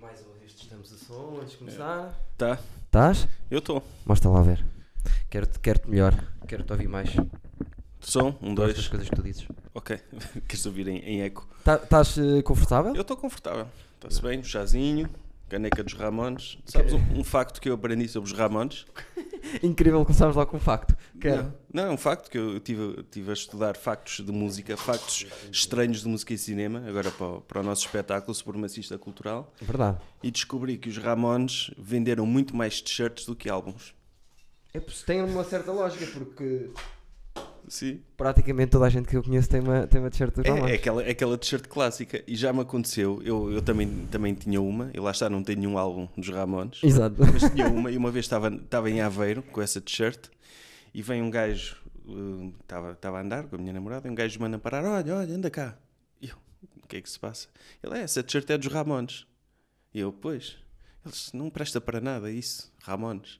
Mais 0.00 0.20
uma 0.22 0.34
vez 0.34 0.52
testamos 0.54 0.90
o 0.92 0.98
som 0.98 1.38
antes 1.40 1.52
de 1.52 1.56
começar. 1.58 2.14
Tá, 2.36 2.58
Estás? 2.84 3.28
eu 3.50 3.58
estou. 3.58 3.82
Mostra 4.04 4.30
lá 4.30 4.42
ver. 4.42 4.64
Quero-te 5.30 5.58
quero 5.60 5.88
melhor. 5.88 6.14
Quero-te 6.46 6.72
ouvir 6.72 6.88
mais. 6.88 7.10
Som, 8.00 8.36
um, 8.40 8.54
Gosto 8.54 8.66
das 8.66 8.74
dois. 8.74 8.88
coisas 8.88 9.08
que 9.08 9.16
tu 9.16 9.22
dizes. 9.22 9.46
Ok. 9.74 9.98
Queres 10.46 10.66
ouvir 10.66 10.88
em, 10.88 10.98
em 10.98 11.22
eco? 11.22 11.48
Tá- 11.64 11.76
Estás 11.76 12.16
eh, 12.18 12.42
confortável? 12.42 12.94
Eu 12.94 13.02
estou 13.02 13.16
confortável. 13.16 13.66
Está-se 13.96 14.22
bem, 14.22 14.38
um 14.38 14.44
chazinho, 14.44 15.08
caneca 15.48 15.82
dos 15.82 15.94
Ramones. 15.94 16.58
Sabes 16.66 16.92
um, 16.92 17.00
um 17.18 17.24
facto 17.24 17.60
que 17.60 17.68
eu 17.68 17.74
aprendi 17.74 18.06
sobre 18.08 18.30
os 18.30 18.38
Ramones? 18.38 18.86
Incrível, 19.62 20.04
começámos 20.04 20.36
lá 20.36 20.46
com 20.46 20.56
um 20.56 20.60
facto. 20.60 20.95
Quero. 21.20 21.44
Não, 21.72 21.84
não, 21.84 21.90
é 21.90 21.90
um 21.90 21.96
facto 21.96 22.30
que 22.30 22.38
eu 22.38 22.60
tive, 22.60 23.02
tive 23.10 23.30
a 23.30 23.34
estudar 23.34 23.76
factos 23.76 24.24
de 24.24 24.32
música, 24.32 24.76
factos 24.76 25.26
estranhos 25.50 26.02
de 26.02 26.08
música 26.08 26.34
e 26.34 26.38
cinema, 26.38 26.82
agora 26.86 27.10
para 27.10 27.26
o, 27.26 27.40
para 27.40 27.60
o 27.60 27.62
nosso 27.62 27.86
espetáculo 27.86 28.34
Supremacista 28.34 28.98
Cultural, 28.98 29.52
Verdade. 29.60 29.98
e 30.22 30.30
descobri 30.30 30.76
que 30.76 30.88
os 30.88 30.98
Ramones 30.98 31.70
venderam 31.78 32.26
muito 32.26 32.54
mais 32.54 32.80
t-shirts 32.80 33.24
do 33.26 33.34
que 33.34 33.48
álbuns. 33.48 33.94
É, 34.72 34.80
tem 35.06 35.22
uma 35.22 35.42
certa 35.44 35.72
lógica, 35.72 36.06
porque 36.12 36.70
Sim. 37.68 38.00
praticamente 38.16 38.70
toda 38.70 38.86
a 38.86 38.88
gente 38.88 39.08
que 39.08 39.16
eu 39.16 39.22
conheço 39.22 39.48
tem 39.48 39.60
uma, 39.60 39.86
tem 39.86 40.00
uma 40.00 40.10
t-shirt 40.10 40.34
dos 40.34 40.44
É, 40.44 40.72
é 40.72 40.74
aquela, 40.74 41.02
é 41.02 41.10
aquela 41.10 41.38
t-shirt 41.38 41.66
clássica 41.66 42.22
e 42.26 42.36
já 42.36 42.52
me 42.52 42.60
aconteceu. 42.60 43.20
Eu, 43.24 43.50
eu 43.50 43.62
também, 43.62 43.88
também 44.10 44.34
tinha 44.34 44.60
uma, 44.60 44.90
e 44.94 45.00
lá 45.00 45.10
está, 45.10 45.28
não 45.28 45.42
tenho 45.42 45.60
nenhum 45.60 45.78
álbum 45.78 46.08
dos 46.16 46.28
Ramones, 46.28 46.80
Exato. 46.82 47.16
mas 47.18 47.50
tinha 47.50 47.68
uma. 47.68 47.90
E 47.90 47.96
uma 47.96 48.10
vez 48.10 48.24
estava, 48.24 48.48
estava 48.48 48.90
em 48.90 49.00
Aveiro 49.00 49.42
com 49.42 49.60
essa 49.62 49.80
t-shirt 49.80 50.28
e 50.96 51.02
vem 51.02 51.20
um 51.20 51.28
gajo, 51.28 51.76
uh, 52.06 52.54
estava, 52.62 52.92
estava 52.92 53.18
a 53.18 53.20
andar 53.20 53.46
com 53.48 53.56
a 53.56 53.58
minha 53.58 53.74
namorada, 53.74 54.08
e 54.08 54.10
um 54.10 54.14
gajo 54.14 54.40
manda 54.40 54.58
parar: 54.58 54.82
Olha, 54.82 55.14
olha, 55.14 55.34
anda 55.34 55.50
cá. 55.50 55.76
E 56.22 56.30
eu, 56.30 56.36
o 56.82 56.88
que 56.88 56.96
é 56.96 57.02
que 57.02 57.10
se 57.10 57.20
passa? 57.20 57.48
Ele 57.82 57.98
é, 57.98 58.00
essa 58.00 58.22
t-shirt 58.22 58.48
é 58.48 58.56
dos 58.56 58.72
Ramones. 58.72 59.26
E 59.92 60.00
eu, 60.00 60.10
pois, 60.10 60.56
eles 61.04 61.34
não 61.34 61.50
presta 61.50 61.82
para 61.82 62.00
nada 62.00 62.30
isso, 62.30 62.72
Ramones. 62.82 63.38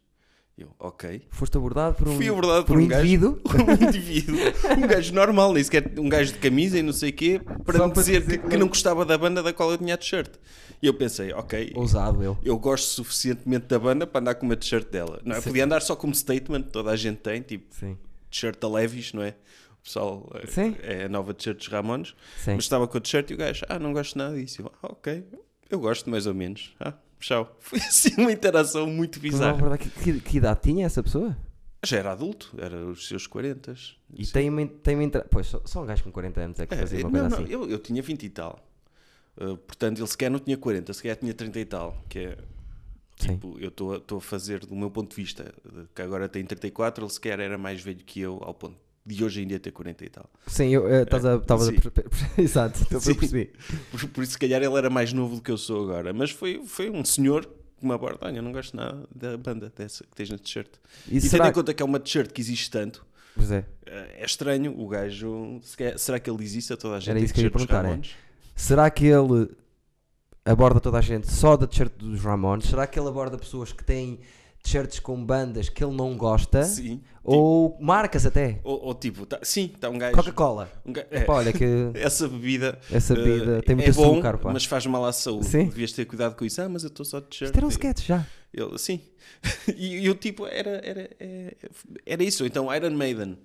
Eu, 0.59 0.71
ok. 0.79 1.21
Foste 1.31 1.57
abordado 1.59 1.97
por 1.97 2.09
um, 2.09 2.17
Fui 2.17 2.29
abordado 2.29 2.65
por 2.65 2.73
por 2.73 2.81
um 2.81 2.85
um 2.85 2.89
gajo. 2.89 3.03
indivíduo. 3.05 3.41
um 3.45 3.87
indivíduo, 3.89 4.37
um 4.79 4.87
gajo 4.89 5.13
normal, 5.15 5.53
nem 5.53 5.63
sequer 5.63 5.93
um 5.99 6.09
gajo 6.09 6.33
de 6.33 6.39
camisa 6.39 6.79
e 6.79 6.83
não 6.83 6.95
sei 6.95 7.11
o 7.11 7.13
quê, 7.13 7.41
para 7.65 7.77
Só 7.79 7.87
me 7.87 7.93
dizer, 7.93 8.23
dizer 8.23 8.39
que, 8.39 8.49
que 8.49 8.57
não- 8.57 8.67
gostava 8.69 9.05
da 9.05 9.19
banda 9.19 9.43
da 9.43 9.53
qual 9.53 9.71
eu 9.71 9.77
tinha 9.77 9.93
a 9.95 9.99
t-shirt. 9.99 10.31
E 10.83 10.87
eu 10.87 10.95
pensei, 10.95 11.31
ok, 11.33 11.73
Ousado 11.75 12.23
ele. 12.25 12.37
eu 12.43 12.59
gosto 12.59 12.87
suficientemente 12.89 13.67
da 13.67 13.79
banda 13.79 14.07
para 14.07 14.21
andar 14.21 14.35
com 14.37 14.47
uma 14.47 14.57
t-shirt 14.57 14.89
dela. 14.91 15.21
Não 15.25 15.37
é? 15.37 15.41
Sim. 15.41 15.49
Podia 15.51 15.65
andar 15.65 15.83
só 15.83 15.95
como 15.95 16.15
statement, 16.15 16.63
toda 16.63 16.91
a 16.91 16.97
gente 16.97 17.19
tem, 17.19 17.43
tipo 17.43 17.67
t-shirt 18.31 18.59
da 18.59 18.69
Levis, 18.69 19.13
não 19.13 19.23
é? 19.23 19.35
O 19.81 19.85
pessoal 19.85 20.31
eh, 20.37 20.47
Sim. 20.49 20.75
é 20.83 21.05
a 21.05 21.09
nova 21.09 21.35
t-shirt 21.35 21.59
dos 21.59 21.69
Ramones. 21.69 22.15
Sim. 22.39 22.55
Mas 22.55 22.65
estava 22.65 22.89
com 22.89 22.97
a 22.97 23.01
t-shirt 23.01 23.31
e 23.31 23.35
o 23.35 23.37
gajo, 23.37 23.63
ah, 23.69 23.79
não 23.79 23.93
gosto 23.93 24.17
nada 24.17 24.35
disso. 24.35 24.63
Eu, 24.63 24.73
ah, 24.83 24.87
ok, 24.91 25.23
eu 25.71 25.79
gosto 25.79 26.09
mais 26.11 26.27
ou 26.27 26.35
menos. 26.35 26.75
Ah, 26.81 26.95
tchau. 27.21 27.57
Foi 27.61 27.79
assim 27.79 28.15
uma 28.19 28.33
interação 28.33 28.87
muito 28.87 29.19
bizarra. 29.21 29.77
que, 29.79 29.89
que- 29.91 30.21
que 30.21 30.37
idade 30.39 30.61
tinha 30.63 30.87
essa 30.87 31.03
pessoa? 31.03 31.37
Já 31.85 31.99
era 31.99 32.13
adulto, 32.13 32.55
era 32.59 32.85
os 32.87 33.07
seus 33.07 33.27
40. 33.27 33.75
E 34.15 34.27
tem 34.27 34.49
uma, 34.49 34.67
tem 34.67 34.95
uma 34.97 35.05
entra... 35.05 35.25
Pois, 35.31 35.47
só, 35.47 35.61
só 35.65 35.83
um 35.83 35.87
gajo 35.87 36.03
com 36.05 36.11
40 36.11 36.41
anos 36.41 36.59
é 36.61 36.67
que 36.67 36.75
É, 36.75 36.79
fazia 36.79 36.99
uma 37.01 37.05
não, 37.05 37.11
coisa 37.21 37.29
não, 37.29 37.45
assim. 37.45 37.53
eu, 37.53 37.69
eu 37.71 37.79
tinha 37.79 38.03
20 38.03 38.23
e 38.25 38.29
tal. 38.31 38.59
Uh, 39.37 39.57
portanto, 39.59 39.99
ele 39.99 40.07
sequer 40.07 40.31
não 40.31 40.39
tinha 40.39 40.57
40, 40.57 40.93
sequer 40.95 41.17
tinha 41.17 41.33
30 41.35 41.61
e 41.61 41.65
tal. 41.65 42.03
Que 42.09 42.19
é 42.21 42.39
Sim. 43.19 43.35
tipo, 43.35 43.57
eu 43.61 43.69
estou 43.69 44.19
a- 44.19 44.21
fazer 44.21 44.61
do 44.67 44.75
meu 44.75 44.91
ponto 44.91 45.11
de 45.11 45.17
vista, 45.17 45.55
que 45.95 46.03
agora 46.03 46.29
tem 46.29 46.45
34, 46.45 47.05
ele 47.05 47.13
sequer 47.13 47.39
era 47.39 47.57
mais 47.59 47.81
velho 47.83 48.03
que 48.05 48.21
eu, 48.21 48.41
ao 48.43 48.55
ponto 48.55 48.77
de 49.07 49.25
hoje 49.25 49.41
em 49.43 49.47
dia 49.47 49.61
ter 49.61 49.71
40 49.71 50.05
e 50.05 50.09
tal. 50.11 50.29
Sim, 50.49 50.69
eu 50.71 50.87
eh, 50.89 51.03
estás 51.05 51.25
a. 51.25 51.37
Estavas 51.37 51.69
a. 51.69 51.73
per- 51.73 51.93
Exato, 52.37 52.87
eu 52.91 53.01
Sim. 53.01 53.15
percebi. 53.15 53.53
Por, 53.91 54.09
por 54.09 54.23
isso, 54.25 54.33
se 54.33 54.39
calhar, 54.39 54.61
ele 54.63 54.75
era 54.75 54.91
mais 54.91 55.13
novo 55.13 55.37
do 55.37 55.41
que 55.43 55.51
eu 55.51 55.57
sou 55.57 55.85
agora. 55.85 56.13
Mas 56.13 56.31
foi, 56.31 56.61
foi 56.67 56.91
um 56.91 57.05
senhor 57.05 57.47
que 57.79 57.87
me 57.87 57.93
aborda: 57.95 58.19
Olha, 58.23 58.39
eu 58.39 58.43
não 58.43 58.51
gosto 58.53 58.77
nada 58.77 59.07
da 59.15 59.37
banda 59.37 59.73
dessa 59.77 60.03
que 60.05 60.15
tens 60.17 60.29
na 60.31 60.39
t-shirt. 60.39 60.69
E, 61.09 61.19
E 61.19 61.21
tendo 61.31 61.47
em 61.47 61.53
conta 61.53 61.73
que 61.73 61.83
é 61.83 61.87
uma 61.87 62.01
t-shirt 62.01 62.33
que 62.33 62.41
existe 62.41 62.69
tanto. 62.71 63.07
Pois 63.37 63.51
é. 63.53 63.65
eh, 63.87 64.17
É 64.21 64.25
estranho, 64.25 64.75
o 64.77 64.89
gajo. 64.89 65.61
Será 65.97 66.19
que 66.19 66.29
ele 66.29 66.39
diz 66.39 66.55
isso 66.55 66.73
a 66.75 66.77
toda 66.77 66.97
a 66.97 66.99
gente? 67.01 67.11
Era 67.11 67.21
isso 67.21 67.33
que 67.33 67.41
eu 67.41 67.45
ia 67.45 67.51
perguntar, 67.51 67.85
é. 67.85 68.01
Será 68.57 68.91
que 68.91 69.07
ele 69.07 69.49
aborda 70.45 70.81
toda 70.81 70.99
a 70.99 71.01
gente 71.01 71.31
só 71.31 71.57
da 71.57 71.67
t-shirt 71.67 71.93
dos 71.99 72.21
Ramones? 72.23 72.67
Será 72.67 72.87
que 72.87 72.99
ele 72.99 73.09
aborda 73.09 73.37
pessoas 73.39 73.73
que 73.73 73.85
têm 73.85 74.19
t-shirts 74.67 74.99
com 74.99 75.25
bandas 75.25 75.69
que 75.69 75.83
ele 75.85 75.95
não 75.95 76.17
gosta? 76.17 76.63
Sim. 76.65 77.01
Ou 77.23 77.77
marcas 77.81 78.27
até? 78.27 78.61
Ou, 78.63 78.85
ou 78.87 78.95
tipo, 78.95 79.25
tá, 79.27 79.39
sim, 79.43 79.71
está 79.75 79.89
um 79.89 79.99
gajo. 79.99 80.15
Coca-Cola. 80.17 80.71
um 80.85 80.93
ga- 80.93 81.07
Epá, 81.11 81.35
olha 81.35 81.53
que 81.53 81.65
essa 81.95 82.29
bebida, 82.29 82.79
essa 82.93 83.15
eh, 83.15 83.17
bebida 83.17 83.63
tem 83.63 83.75
muito 83.77 83.89
é 83.91 83.93
bom, 83.93 84.13
açúcar, 84.13 84.39
pá. 84.39 84.53
mas 84.53 84.65
faz 84.65 84.85
mal 84.87 85.05
à 85.05 85.13
saúde. 85.13 85.47
Sim. 85.47 85.65
Devias 85.67 85.93
ter 85.93 86.05
cuidado 86.05 86.37
com 86.37 86.45
isso. 86.45 86.61
Ah, 86.61 86.69
mas 86.69 86.83
eu 86.83 86.89
estou 86.89 87.05
só 87.05 87.21
de 87.21 87.27
t-shirt. 87.27 87.49
Isto 87.51 87.57
era 87.57 87.67
um 87.67 87.71
sketch 87.71 88.07
já. 88.07 88.27
Ele, 88.53 88.79
sim. 88.79 89.01
e, 89.77 90.09
o 90.09 90.15
tipo 90.15 90.47
era, 90.47 90.81
era, 90.85 91.11
é- 91.19 91.55
era 92.05 92.23
isso. 92.23 92.45
Então, 92.47 92.73
Iron 92.75 92.91
Maiden. 92.91 93.39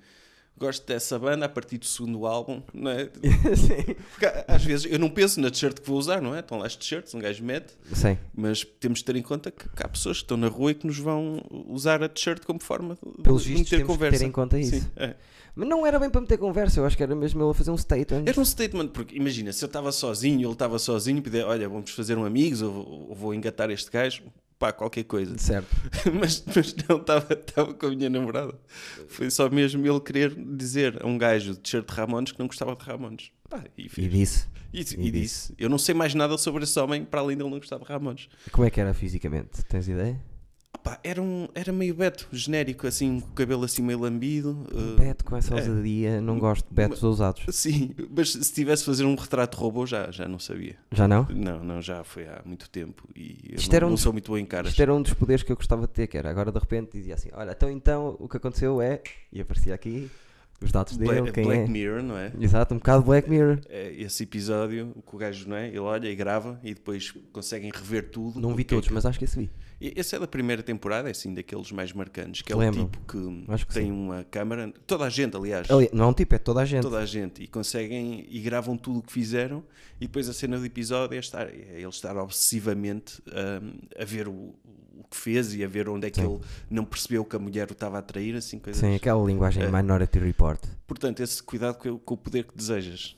Gosto 0.61 0.85
dessa 0.85 1.17
banda 1.17 1.47
a 1.47 1.49
partir 1.49 1.79
do 1.79 1.85
segundo 1.85 2.23
álbum, 2.27 2.61
não 2.71 2.91
é? 2.91 3.05
Sim. 3.57 3.95
Porque 4.11 4.25
às 4.47 4.63
vezes 4.63 4.85
eu 4.91 4.99
não 4.99 5.09
penso 5.09 5.41
na 5.41 5.49
t-shirt 5.49 5.79
que 5.79 5.87
vou 5.87 5.97
usar, 5.97 6.21
não 6.21 6.35
é? 6.35 6.39
Estão 6.41 6.59
lá 6.59 6.67
as 6.67 6.75
t-shirts, 6.75 7.15
um 7.15 7.19
gajo 7.19 7.43
mete, 7.43 7.73
Sim. 7.93 8.15
mas 8.31 8.63
temos 8.79 8.99
de 8.99 9.05
ter 9.05 9.15
em 9.15 9.23
conta 9.23 9.49
que, 9.49 9.67
que 9.67 9.83
há 9.83 9.89
pessoas 9.89 10.17
que 10.17 10.23
estão 10.25 10.37
na 10.37 10.47
rua 10.47 10.69
e 10.69 10.75
que 10.75 10.85
nos 10.85 10.99
vão 10.99 11.41
usar 11.67 12.03
a 12.03 12.07
t-shirt 12.07 12.45
como 12.45 12.61
forma 12.61 12.95
de, 13.17 13.23
Pelos 13.23 13.43
de 13.43 13.55
meter 13.55 13.77
temos 13.77 13.87
conversa. 13.87 14.19
ter 14.19 14.25
em 14.25 14.31
conta 14.31 14.59
isso. 14.59 14.75
Sim, 14.81 14.87
é. 14.97 15.15
Mas 15.55 15.67
não 15.67 15.83
era 15.83 15.97
bem 15.99 16.11
para 16.11 16.21
meter 16.21 16.37
conversa, 16.37 16.79
eu 16.79 16.85
acho 16.85 16.95
que 16.95 17.01
era 17.01 17.15
mesmo 17.15 17.41
ele 17.41 17.49
a 17.49 17.53
fazer 17.55 17.71
um 17.71 17.77
statement. 17.77 18.23
Era 18.27 18.39
um 18.39 18.45
statement, 18.45 18.87
porque 18.89 19.17
imagina, 19.17 19.51
se 19.51 19.65
eu 19.65 19.67
estava 19.67 19.91
sozinho, 19.91 20.45
ele 20.45 20.53
estava 20.53 20.77
sozinho, 20.77 21.21
pedir, 21.23 21.43
olha, 21.43 21.67
vamos 21.67 21.89
fazer 21.89 22.17
um 22.19 22.23
amigos, 22.23 22.61
ou 22.61 23.13
vou 23.15 23.33
engatar 23.33 23.71
este 23.71 23.89
gajo, 23.89 24.21
pá, 24.61 24.71
qualquer 24.71 25.03
coisa. 25.05 25.35
Certo. 25.39 25.75
mas, 26.13 26.43
mas 26.55 26.75
não, 26.87 26.97
estava 26.97 27.73
com 27.73 27.87
a 27.87 27.89
minha 27.89 28.09
namorada. 28.11 28.53
Foi 29.07 29.31
só 29.31 29.49
mesmo 29.49 29.85
ele 29.85 29.99
querer 29.99 30.35
dizer 30.35 31.03
a 31.03 31.07
um 31.07 31.17
gajo 31.17 31.53
de 31.53 31.59
t-shirt 31.59 31.87
de 31.87 31.93
Ramones 31.93 32.31
que 32.31 32.39
não 32.39 32.45
gostava 32.45 32.75
de 32.75 32.85
Ramones. 32.85 33.31
Pá, 33.49 33.63
e, 33.75 33.89
E 33.97 34.07
disse. 34.07 34.47
E, 34.71 34.81
e 34.81 35.07
e 35.07 35.11
disse. 35.11 35.53
Eu 35.57 35.67
não 35.67 35.79
sei 35.79 35.95
mais 35.95 36.13
nada 36.13 36.37
sobre 36.37 36.63
esse 36.63 36.79
homem, 36.79 37.03
para 37.03 37.21
além 37.21 37.35
dele 37.35 37.49
não 37.49 37.57
gostar 37.57 37.79
de 37.79 37.85
Ramones. 37.85 38.29
Como 38.51 38.65
é 38.65 38.69
que 38.69 38.79
era 38.79 38.93
fisicamente? 38.93 39.63
Tens 39.65 39.87
ideia? 39.87 40.21
Pá, 40.83 40.99
era, 41.03 41.21
um, 41.21 41.47
era 41.53 41.71
meio 41.71 41.93
beto, 41.93 42.27
genérico, 42.31 42.87
assim, 42.87 43.19
com 43.19 43.27
o 43.29 43.31
cabelo 43.33 43.63
assim 43.63 43.81
meio 43.83 43.99
lambido. 43.99 44.65
uh, 44.73 44.97
Beto 44.97 45.23
com 45.23 45.35
essa 45.37 45.53
é. 45.53 45.57
ousadia, 45.57 46.19
não 46.21 46.39
gosto 46.39 46.67
de 46.67 46.73
betos 46.73 47.03
ousados. 47.03 47.43
Sim, 47.55 47.91
mas 48.09 48.31
se 48.33 48.51
tivesse 48.53 48.83
a 48.83 48.85
fazer 48.87 49.05
um 49.05 49.13
retrato 49.15 49.55
de 49.57 49.61
robô, 49.63 49.85
já, 49.85 50.09
já 50.09 50.27
não 50.27 50.39
sabia. 50.39 50.75
Já 50.91 51.07
não? 51.07 51.27
Não, 51.29 51.63
não, 51.63 51.81
já 51.81 52.03
foi 52.03 52.27
há 52.27 52.41
muito 52.43 52.69
tempo 52.69 53.07
e 53.15 53.53
Isto 53.55 53.71
não, 53.71 53.77
um 53.77 53.81
não 53.81 53.89
dos- 53.91 54.01
sou 54.01 54.11
muito 54.11 54.31
bom 54.31 54.37
em 54.37 54.45
caras. 54.45 54.71
Isto 54.71 54.81
era 54.81 54.93
um 54.93 55.01
dos 55.01 55.13
poderes 55.13 55.43
que 55.43 55.51
eu 55.51 55.55
gostava 55.55 55.83
de 55.83 55.93
ter, 55.93 56.07
que 56.07 56.17
era 56.17 56.29
agora 56.29 56.51
de 56.51 56.57
repente 56.59 56.91
dizia 56.93 57.13
assim, 57.13 57.29
olha, 57.33 57.51
então 57.51 57.69
então 57.69 58.15
o 58.19 58.27
que 58.27 58.37
aconteceu 58.37 58.81
é, 58.81 59.01
e 59.31 59.39
aparecia 59.39 59.75
aqui 59.75 60.09
os 60.61 60.71
dados 60.71 60.95
dele, 60.97 61.21
Black, 61.21 61.31
quem 61.33 61.43
Black 61.43 61.63
é. 61.63 61.67
Mirror, 61.67 62.03
não 62.03 62.17
é? 62.17 62.31
Exato, 62.39 62.73
um 62.73 62.77
bocado 62.77 63.03
Black 63.03 63.29
Mirror. 63.29 63.59
É 63.69 63.91
Esse 63.93 64.23
episódio, 64.23 64.91
o 64.95 65.01
que 65.01 65.15
o 65.15 65.17
gajo, 65.17 65.47
não 65.49 65.55
é? 65.55 65.67
Ele 65.67 65.79
olha 65.79 66.07
e 66.07 66.15
grava 66.15 66.59
e 66.63 66.73
depois 66.73 67.13
conseguem 67.31 67.71
rever 67.73 68.09
tudo. 68.09 68.39
Não 68.39 68.55
vi 68.55 68.61
é 68.61 68.65
todos, 68.65 68.87
que- 68.87 68.93
mas 68.93 69.05
acho 69.05 69.17
que 69.19 69.25
esse 69.25 69.37
vi. 69.39 69.49
Esse 69.83 70.15
é 70.15 70.19
da 70.19 70.27
primeira 70.27 70.61
temporada, 70.61 71.07
é 71.07 71.11
assim, 71.11 71.33
daqueles 71.33 71.71
mais 71.71 71.91
marcantes, 71.91 72.43
que 72.43 72.53
é 72.53 72.55
Lembro. 72.55 72.81
o 72.81 72.85
tipo 72.85 72.99
que, 73.11 73.51
Acho 73.51 73.65
que 73.65 73.73
tem 73.73 73.85
sim. 73.85 73.91
uma 73.91 74.23
câmara, 74.23 74.71
toda 74.85 75.05
a 75.05 75.09
gente, 75.09 75.35
aliás, 75.35 75.71
Ali, 75.71 75.89
não 75.91 76.05
é 76.05 76.07
um 76.09 76.13
tipo, 76.13 76.35
é 76.35 76.37
toda 76.37 76.61
a 76.61 76.65
gente. 76.65 76.83
toda 76.83 76.99
a 76.99 77.05
gente, 77.07 77.41
e 77.41 77.47
conseguem 77.47 78.27
e 78.29 78.39
gravam 78.41 78.77
tudo 78.77 78.99
o 78.99 79.01
que 79.01 79.11
fizeram, 79.11 79.63
e 79.99 80.05
depois 80.05 80.29
a 80.29 80.33
cena 80.33 80.59
do 80.59 80.65
episódio 80.67 81.15
é, 81.15 81.19
estar, 81.19 81.47
é 81.49 81.77
ele 81.79 81.87
estar 81.87 82.15
obsessivamente 82.17 83.23
hum, 83.27 83.79
a 83.99 84.05
ver 84.05 84.27
o, 84.27 84.53
o 85.01 85.09
que 85.09 85.17
fez 85.17 85.53
e 85.53 85.63
a 85.63 85.67
ver 85.67 85.89
onde 85.89 86.07
é 86.07 86.09
que 86.09 86.21
Sim. 86.21 86.27
ele 86.27 86.39
não 86.69 86.85
percebeu 86.85 87.23
que 87.25 87.35
a 87.35 87.39
mulher 87.39 87.67
o 87.69 87.73
estava 87.73 87.97
a 87.97 87.99
atrair, 87.99 88.35
assim, 88.35 88.59
coisas. 88.59 88.79
Sim, 88.79 88.95
aquela 88.95 89.23
linguagem 89.25 89.63
É. 89.63 89.69
Minority 89.71 90.19
Report. 90.19 90.63
Portanto, 90.87 91.21
esse 91.21 91.41
cuidado 91.43 91.77
com, 91.77 91.89
o- 91.89 91.99
com 91.99 92.13
o 92.13 92.17
poder 92.17 92.43
que 92.45 92.55
desejas. 92.55 93.15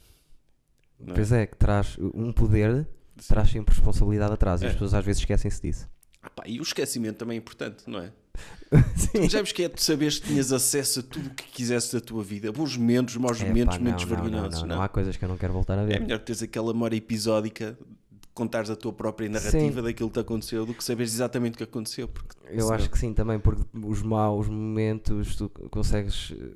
não 1.00 1.12
é? 1.14 1.16
Pois 1.16 1.32
é, 1.32 1.46
que 1.46 1.56
traz 1.58 1.98
um 2.00 2.32
poder, 2.32 2.88
traz 3.28 3.50
sempre 3.50 3.76
responsabilidade 3.76 4.34
atrás, 4.34 4.62
e 4.62 4.66
as 4.66 4.72
É. 4.72 4.74
pessoas 4.74 4.94
às 4.94 5.04
vezes 5.06 5.22
esquecem-se 5.22 5.62
disso. 5.62 5.88
Ah 6.22 6.30
pá, 6.30 6.44
e 6.48 6.60
o 6.60 6.64
esquecimento 6.64 7.18
também 7.18 7.36
é 7.36 7.40
importante, 7.40 7.84
não 7.88 8.00
é? 8.00 8.12
Sim. 8.96 9.30
Já 9.30 9.42
vos 9.42 9.52
que 9.52 9.64
é 9.64 9.70
tu 9.70 9.84
saberes 9.84 10.18
que 10.20 10.28
tinhas 10.28 10.52
acesso 10.52 11.02
a 11.02 11.04
tudo 11.04 11.28
o 11.28 11.30
que 11.32 11.44
quisesses 11.44 11.94
da 11.94 12.00
tua 12.02 12.24
vida, 12.24 12.52
bons 12.52 12.76
momentos, 12.78 13.16
maus 13.18 13.40
É, 13.42 13.46
momentos, 13.46 13.76
pá, 13.76 13.84
momentos 13.84 14.06
não, 14.06 14.10
não, 14.16 14.24
vergonhosos. 14.24 14.62
não, 14.62 14.68
Não, 14.70 14.76
não, 14.78 14.82
há 14.84 14.88
coisas 14.88 15.16
que 15.18 15.24
eu 15.26 15.30
não 15.30 15.38
quero 15.38 15.54
voltar 15.54 15.78
a 15.78 15.84
É 15.84 15.86
ver. 15.86 16.00
melhor 16.02 16.20
teres 16.20 16.42
aquela 16.42 16.74
memória 16.74 16.96
episódica 16.96 17.78
de 17.78 17.86
contares 18.34 18.70
a 18.70 18.76
tua 18.76 18.92
própria 18.92 19.30
narrativa 19.30 19.82
daquilo 19.82 20.10
que 20.10 20.16
te 20.16 20.20
aconteceu 20.20 20.66
do 20.66 20.74
que 20.74 20.84
saberes 20.84 21.14
exatamente 21.14 21.54
o 21.56 21.58
que 21.58 21.64
aconteceu. 21.64 22.08
Porque 22.08 22.36
Eu 22.50 22.62
senão- 22.62 22.74
acho 22.74 22.90
que 22.90 22.98
sim 22.98 23.14
também, 23.14 23.40
porque 23.40 23.64
os 23.86 24.02
maus 24.02 24.48
momentos 24.48 25.36
tu 25.36 25.50
consegues 25.70 26.34
eh, 26.40 26.52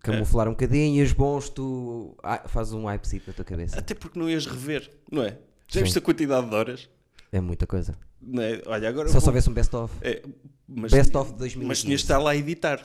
camuflar 0.00 0.48
um 0.48 0.52
bocadinho 0.52 1.00
e 1.00 1.02
os 1.02 1.12
bons 1.12 1.48
tu 1.48 2.16
ah, 2.22 2.48
fazes 2.48 2.72
um 2.72 2.88
hypezito 2.88 3.28
na 3.28 3.34
tua 3.34 3.44
cabeça. 3.44 3.78
Até 3.78 3.94
porque 3.94 4.18
não 4.18 4.28
ias 4.28 4.46
rever, 4.46 4.90
não 5.10 5.22
é? 5.22 5.38
Já 5.68 5.80
Sim. 5.80 5.84
viste 5.84 5.98
a 5.98 6.02
quantidade 6.02 6.48
de 6.48 6.54
horas? 6.54 6.88
É 7.30 7.40
muita 7.40 7.66
coisa. 7.66 7.94
É? 8.36 8.62
Olha, 8.66 8.88
agora. 8.88 9.08
Só 9.08 9.20
se 9.20 9.26
houvesse 9.28 9.48
um 9.48 9.52
best-of. 9.52 9.94
É, 10.00 10.22
mas, 10.66 10.90
Best 10.92 11.16
of 11.16 11.32
2015. 11.34 11.66
mas 11.68 11.80
tinhas 11.82 12.00
de 12.00 12.04
estar 12.04 12.18
lá 12.18 12.30
a 12.30 12.36
editar. 12.36 12.84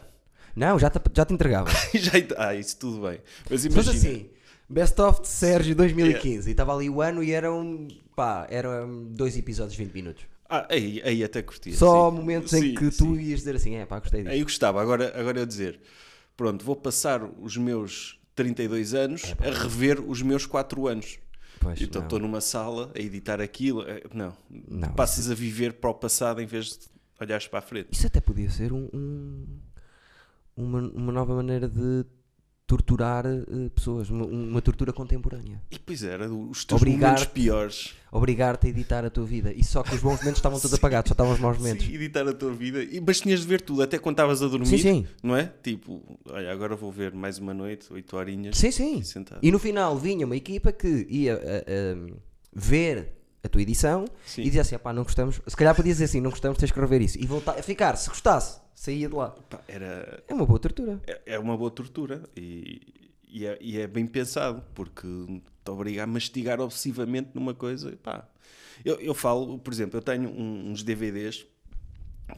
Não, 0.55 0.77
já 0.77 0.89
te, 0.89 0.99
já 1.15 1.25
te 1.25 1.33
entregava. 1.33 1.67
Já, 1.95 2.11
ah, 2.37 2.53
isso 2.53 2.77
tudo 2.77 3.01
bem. 3.07 3.19
Mas 3.49 3.65
imagina. 3.65 3.95
assim, 3.95 4.29
Best 4.73 4.99
of 5.01 5.21
de 5.21 5.27
Sérgio 5.27 5.75
2015. 5.75 6.49
E 6.49 6.51
estava 6.51 6.73
ali 6.75 6.89
o 6.89 7.01
ano 7.01 7.23
e 7.23 7.31
eram, 7.31 7.87
pá, 8.15 8.47
eram 8.49 9.03
dois 9.05 9.37
episódios 9.37 9.75
de 9.75 9.83
20 9.83 9.93
minutos. 9.93 10.23
Ah, 10.49 10.67
aí, 10.69 11.01
aí 11.03 11.23
até 11.23 11.41
curtia. 11.41 11.73
Só 11.75 12.09
sim. 12.09 12.17
momentos 12.17 12.53
em 12.53 12.61
Sim, 12.61 12.75
que 12.75 12.91
sim. 12.91 13.05
tu 13.05 13.19
ias 13.19 13.39
dizer 13.39 13.55
assim, 13.55 13.75
é 13.75 13.85
pá, 13.85 13.99
gostei 13.99 14.21
disso. 14.23 14.33
Aí 14.33 14.43
gostava. 14.43 14.81
Agora, 14.81 15.13
agora 15.19 15.39
eu 15.39 15.45
dizer, 15.45 15.79
pronto, 16.35 16.63
vou 16.65 16.75
passar 16.75 17.23
os 17.23 17.55
meus 17.57 18.19
32 18.35 18.93
anos 18.93 19.21
a 19.39 19.51
rever 19.63 19.99
os 19.99 20.21
meus 20.21 20.45
4 20.45 20.87
anos. 20.87 21.17
Pois, 21.59 21.79
então 21.81 22.01
estou 22.03 22.19
numa 22.19 22.41
sala 22.41 22.91
a 22.95 22.99
editar 22.99 23.39
aquilo. 23.39 23.83
eh, 23.87 24.03
Não, 24.13 24.35
Não, 24.67 24.91
passas 24.93 25.29
a 25.31 25.35
viver 25.35 25.73
para 25.73 25.89
o 25.89 25.93
passado 25.93 26.41
em 26.41 26.45
vez 26.45 26.65
de 26.77 26.79
olhares 27.21 27.47
para 27.47 27.59
a 27.59 27.61
frente. 27.61 27.87
Isso 27.91 28.05
até 28.05 28.19
podia 28.19 28.49
ser 28.49 28.73
um, 28.73 28.89
um- 28.93 29.45
uma, 30.57 30.79
uma 30.81 31.11
nova 31.11 31.35
maneira 31.35 31.67
de 31.69 32.05
torturar 32.77 33.25
eh, 33.27 33.69
pessoas, 33.75 34.09
uma, 34.09 34.25
uma 34.25 34.61
tortura 34.61 34.91
contemporânea. 34.91 35.61
E 35.69 35.77
pois 35.77 36.01
era, 36.03 36.27
os 36.31 36.65
teus 36.65 36.81
Obrigar- 36.81 37.11
momentos 37.13 37.25
piores. 37.31 37.93
Obrigar-te 38.11 38.65
a 38.67 38.69
editar 38.69 39.05
a 39.05 39.09
tua 39.11 39.25
vida. 39.25 39.53
E 39.53 39.63
só 39.63 39.83
que 39.83 39.93
os 39.93 40.01
bons 40.01 40.17
momentos 40.19 40.39
estavam 40.39 40.59
todos 40.59 40.73
apagados, 40.77 41.09
só 41.09 41.13
estavam 41.13 41.33
os 41.33 41.39
maus 41.39 41.57
momentos. 41.57 41.85
Sim, 41.85 41.93
editar 41.93 42.27
a 42.27 42.33
tua 42.33 42.51
vida. 42.51 42.83
E, 42.83 42.99
mas 42.99 43.19
tinhas 43.21 43.41
de 43.41 43.47
ver 43.47 43.61
tudo, 43.61 43.81
até 43.83 43.99
quando 43.99 44.15
estavas 44.15 44.41
a 44.41 44.47
dormir. 44.47 44.65
Sim, 44.65 44.77
sim. 44.79 45.07
Não 45.21 45.35
é? 45.35 45.51
Tipo, 45.61 46.01
olha, 46.29 46.51
agora 46.51 46.75
vou 46.75 46.91
ver 46.91 47.13
mais 47.13 47.37
uma 47.37 47.53
noite, 47.53 47.91
8 47.93 48.15
horinhas. 48.17 48.57
Sim, 48.57 48.71
sim. 48.71 48.97
e 48.99 49.03
sentado. 49.05 49.39
E 49.43 49.51
no 49.51 49.59
final 49.59 49.95
vinha 49.97 50.25
uma 50.25 50.35
equipa 50.35 50.71
que 50.71 51.05
ia 51.09 51.33
eh, 51.43 51.63
eh, 51.67 52.13
ver 52.53 53.13
a 53.43 53.49
tua 53.49 53.61
edição 53.61 54.05
Sim. 54.25 54.41
e 54.41 54.45
dizia 54.45 54.61
assim: 54.61 54.77
pá, 54.77 54.93
não 54.93 55.03
gostamos. 55.03 55.41
Se 55.45 55.55
calhar 55.55 55.75
podia 55.75 55.91
dizer 55.91 56.05
assim: 56.05 56.21
não 56.21 56.29
gostamos, 56.29 56.57
tens 56.57 56.71
que 56.71 56.79
rever 56.79 57.01
isso. 57.01 57.17
E 57.19 57.25
voltar 57.25 57.57
a 57.59 57.63
ficar, 57.63 57.95
se 57.97 58.07
gostasse, 58.09 58.59
saía 58.75 59.07
de 59.09 59.15
lá. 59.15 59.29
Pá, 59.31 59.61
era, 59.67 60.23
É 60.27 60.33
uma 60.33 60.45
boa 60.45 60.59
tortura. 60.59 61.01
é, 61.07 61.21
é 61.25 61.39
uma 61.39 61.57
boa 61.57 61.71
tortura 61.71 62.23
e, 62.35 62.81
e, 63.27 63.45
é, 63.45 63.57
e 63.61 63.77
é 63.79 63.87
bem 63.87 64.05
pensado, 64.07 64.63
porque 64.73 65.07
te 65.63 65.71
obriga 65.71 66.03
a 66.03 66.07
mastigar 66.07 66.59
obsessivamente 66.59 67.29
numa 67.33 67.53
coisa. 67.53 67.95
Pá. 68.03 68.27
Eu, 68.83 68.95
eu 68.99 69.13
falo, 69.13 69.57
por 69.59 69.71
exemplo, 69.73 69.97
eu 69.97 70.01
tenho 70.01 70.29
um- 70.29 70.71
uns 70.71 70.83
DVDs 70.83 71.45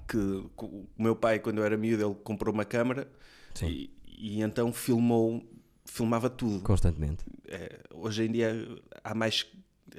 que 0.08 0.18
o 0.18 0.86
meu 0.98 1.16
pai, 1.16 1.40
quando 1.40 1.60
eu 1.60 1.64
era 1.64 1.78
miúdo, 1.78 2.04
ele 2.06 2.16
comprou 2.24 2.54
uma 2.54 2.66
câmara 2.66 3.08
e, 3.64 3.90
e 4.08 4.42
então 4.42 4.72
filmou, 4.74 5.44
filmava 5.86 6.30
tudo. 6.30 6.62
Constantemente. 6.64 7.24
É, 7.48 7.80
hoje 7.94 8.24
em 8.24 8.32
dia 8.32 8.54
há 9.04 9.14
mais 9.16 9.46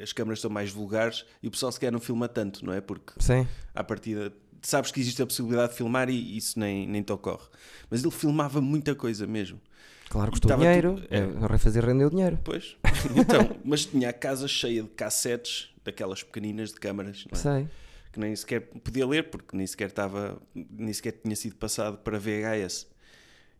as 0.03 0.13
câmaras 0.13 0.41
são 0.41 0.51
mais 0.51 0.71
vulgares 0.71 1.25
e 1.43 1.49
o 1.49 1.51
pessoal 1.51 1.73
sequer 1.73 1.91
não 1.91 2.01
filma 2.01 2.29
tanto, 2.29 2.65
não 2.67 2.73
é? 2.73 2.83
Porque 2.83 3.15
Sim. 3.19 3.47
à 3.75 3.83
partida 3.83 4.31
sabes 4.67 4.91
que 4.91 5.01
existe 5.01 5.23
a 5.23 5.27
possibilidade 5.27 5.73
de 5.73 5.79
filmar 5.79 6.09
e 6.11 6.37
isso 6.37 6.59
nem, 6.59 6.87
nem 6.87 7.03
te 7.03 7.13
ocorre. 7.13 7.47
Mas 7.91 8.03
ele 8.03 8.11
filmava 8.13 8.61
muita 8.61 8.95
coisa 8.95 9.27
mesmo. 9.27 9.61
Claro, 10.09 10.31
custou 10.31 10.57
dinheiro. 10.57 10.95
tudo- 10.95 11.07
É. 11.11 11.19
é. 11.19 11.47
Refazer 11.49 11.85
rendeu 11.85 12.09
dinheiro. 12.11 12.39
Pois, 12.45 12.77
então, 13.17 13.57
mas 13.65 13.85
tinha 13.87 14.11
a 14.11 14.13
casa 14.13 14.47
cheia 14.47 14.83
de 14.83 14.89
cassetes, 14.91 15.71
daquelas 15.85 16.23
pequeninas 16.23 16.71
de 16.71 16.77
câmaras, 16.77 17.25
não 17.31 17.39
é? 17.39 17.43
Sei. 17.43 17.69
que 18.13 18.21
nem 18.21 18.35
sequer 18.35 18.61
podia 18.83 19.07
ler 19.07 19.31
porque 19.31 19.57
nem 19.57 19.67
sequer 19.67 19.89
estava, 19.89 20.41
nem 20.55 20.93
sequer 20.93 21.13
tinha 21.13 21.37
sido 21.37 21.55
passado 21.57 21.99
para 21.99 22.19
VHS. 22.19 22.87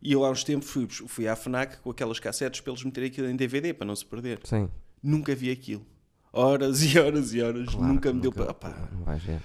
E 0.01 0.11
eu 0.13 0.23
há 0.25 0.29
uns 0.31 0.43
tempos 0.43 0.69
fui, 0.69 0.87
fui 0.89 1.27
à 1.27 1.35
FNAC 1.35 1.77
com 1.79 1.89
aquelas 1.91 2.19
cassetes 2.19 2.59
para 2.61 2.71
eles 2.71 2.83
meterem 2.83 3.09
aquilo 3.09 3.27
em 3.29 3.35
DVD 3.35 3.73
para 3.73 3.85
não 3.87 3.95
se 3.95 4.05
perder. 4.05 4.39
Sim. 4.43 4.69
Nunca 5.01 5.33
vi 5.35 5.51
aquilo. 5.51 5.85
Horas 6.33 6.81
e 6.83 6.97
horas 6.99 7.33
e 7.33 7.41
horas. 7.41 7.67
Claro, 7.69 7.93
nunca 7.93 8.13
me 8.13 8.19
deu 8.21 8.31
nunca- 8.31 8.53
para. 8.53 8.71
opá, 8.71 8.89
Não 8.91 9.03
vais 9.03 9.21
ver. 9.23 9.41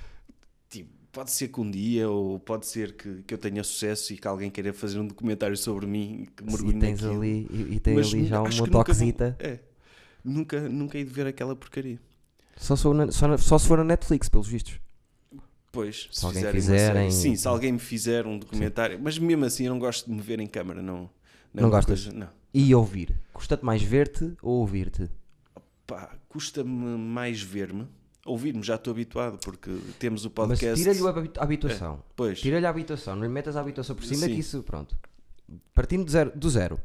Pode 1.12 1.30
ser 1.30 1.48
que 1.48 1.60
um 1.60 1.70
dia, 1.70 2.08
ou 2.08 2.38
pode 2.40 2.66
ser 2.66 2.96
que, 2.96 3.22
que 3.22 3.34
eu 3.34 3.38
tenha 3.38 3.62
sucesso 3.62 4.12
e 4.12 4.16
que 4.16 4.26
alguém 4.26 4.50
queira 4.50 4.72
fazer 4.72 4.98
um 4.98 5.06
documentário 5.06 5.56
sobre 5.56 5.86
mim 5.86 6.26
que 6.36 6.42
mergulhe 6.42 6.76
E 6.76 6.80
tens 6.80 7.00
naquilo. 7.02 7.20
ali, 7.22 7.46
e, 7.50 7.74
e 7.74 7.80
tem 7.80 7.94
Mas 7.94 8.06
ali 8.12 8.26
já 8.26 8.40
uma 8.40 8.48
nunca 8.50 8.70
toquezita. 8.70 9.36
É. 9.38 9.58
Nunca, 10.24 10.60
nunca 10.68 10.96
hei 10.98 11.04
de 11.04 11.10
ver 11.10 11.26
aquela 11.26 11.54
porcaria. 11.54 12.00
Só, 12.56 12.74
sou 12.76 12.94
na- 12.94 13.10
só, 13.12 13.26
na- 13.28 13.38
só 13.38 13.58
se 13.58 13.66
for 13.66 13.78
na 13.78 13.84
Netflix, 13.84 14.28
pelos 14.28 14.48
vistos. 14.48 14.80
Pois, 15.70 16.08
se, 16.12 16.20
Se 16.20 16.26
alguém 16.26 16.42
fizerem 16.52 16.60
fizerem- 16.60 17.10
Sim, 17.10 17.34
se 17.36 17.48
alguém 17.48 17.72
me 17.72 17.78
fizer 17.78 18.26
um 18.26 18.38
documentário. 18.38 19.00
Mas 19.02 19.18
mesmo 19.18 19.44
assim, 19.44 19.64
eu 19.64 19.70
não 19.72 19.78
gosto 19.78 20.06
de 20.06 20.12
me 20.14 20.20
ver 20.20 20.38
em 20.38 20.46
câmara. 20.46 20.82
Não, 20.82 21.08
é 21.54 21.60
Não 21.62 21.70
gostas? 21.70 22.04
coisa- 22.04 22.18
não. 22.18 22.28
E 22.54 22.74
ouvir. 22.74 23.16
Custa-te 23.32 23.64
mais 23.64 23.82
ver-te 23.82 24.32
ou 24.42 24.60
ouvir-te? 24.60 25.08
Custa-me 26.28 26.96
mais 26.98 27.40
ver-me. 27.42 27.86
Ouvir-me 28.24 28.62
já 28.62 28.76
estou 28.76 28.92
habituado, 28.92 29.36
porque 29.44 29.70
temos 29.98 30.24
o 30.24 30.28
Mas 30.28 30.34
podcast. 30.60 30.76
tira-lhe 30.82 31.04
a 31.06 31.10
habi- 31.10 31.30
a 31.38 31.42
habituação. 31.42 32.02
Pois, 32.14 32.40
Tira-lhe 32.40 32.64
a 32.64 32.70
habituação. 32.70 33.16
Não 33.16 33.22
lhe 33.24 33.28
metas 33.28 33.56
a 33.56 33.60
habituação 33.60 33.96
por 33.96 34.04
cima 34.04 34.26
Sim. 34.26 34.34
que 34.34 34.40
isso, 34.40 34.62
pronto. 34.62 34.96
Partindo 35.74 36.04
do 36.04 36.10
zero, 36.10 36.32
do 36.34 36.48
zero. 36.48 36.80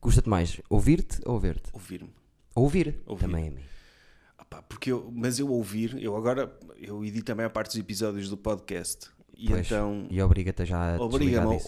Custa-te 0.00 0.28
mais 0.30 0.60
ouvir-te 0.70 1.20
ou 1.26 1.38
ver-te? 1.38 1.68
ouvir-me. 1.74 2.10
Ouvir, 2.54 3.00
Ouvir. 3.06 3.20
também 3.20 3.48
a 3.48 3.50
mim. 3.50 3.60
Ah 4.38 4.44
pá, 4.44 4.62
porque 4.62 4.90
eu, 4.90 5.10
mas 5.14 5.38
eu 5.38 5.48
ouvir, 5.50 6.02
eu 6.02 6.16
agora 6.16 6.50
eu 6.78 7.04
edito 7.04 7.26
também 7.26 7.44
a 7.44 7.50
parte 7.50 7.68
dos 7.68 7.76
episódios 7.76 8.28
do 8.30 8.36
podcast. 8.36 9.08
E 9.36 9.46
Pois, 9.48 9.66
então 9.66 10.06
E 10.10 10.20
obriga-te 10.22 10.64
já 10.64 10.96
a 10.96 11.00
obriga-me. 11.02 11.58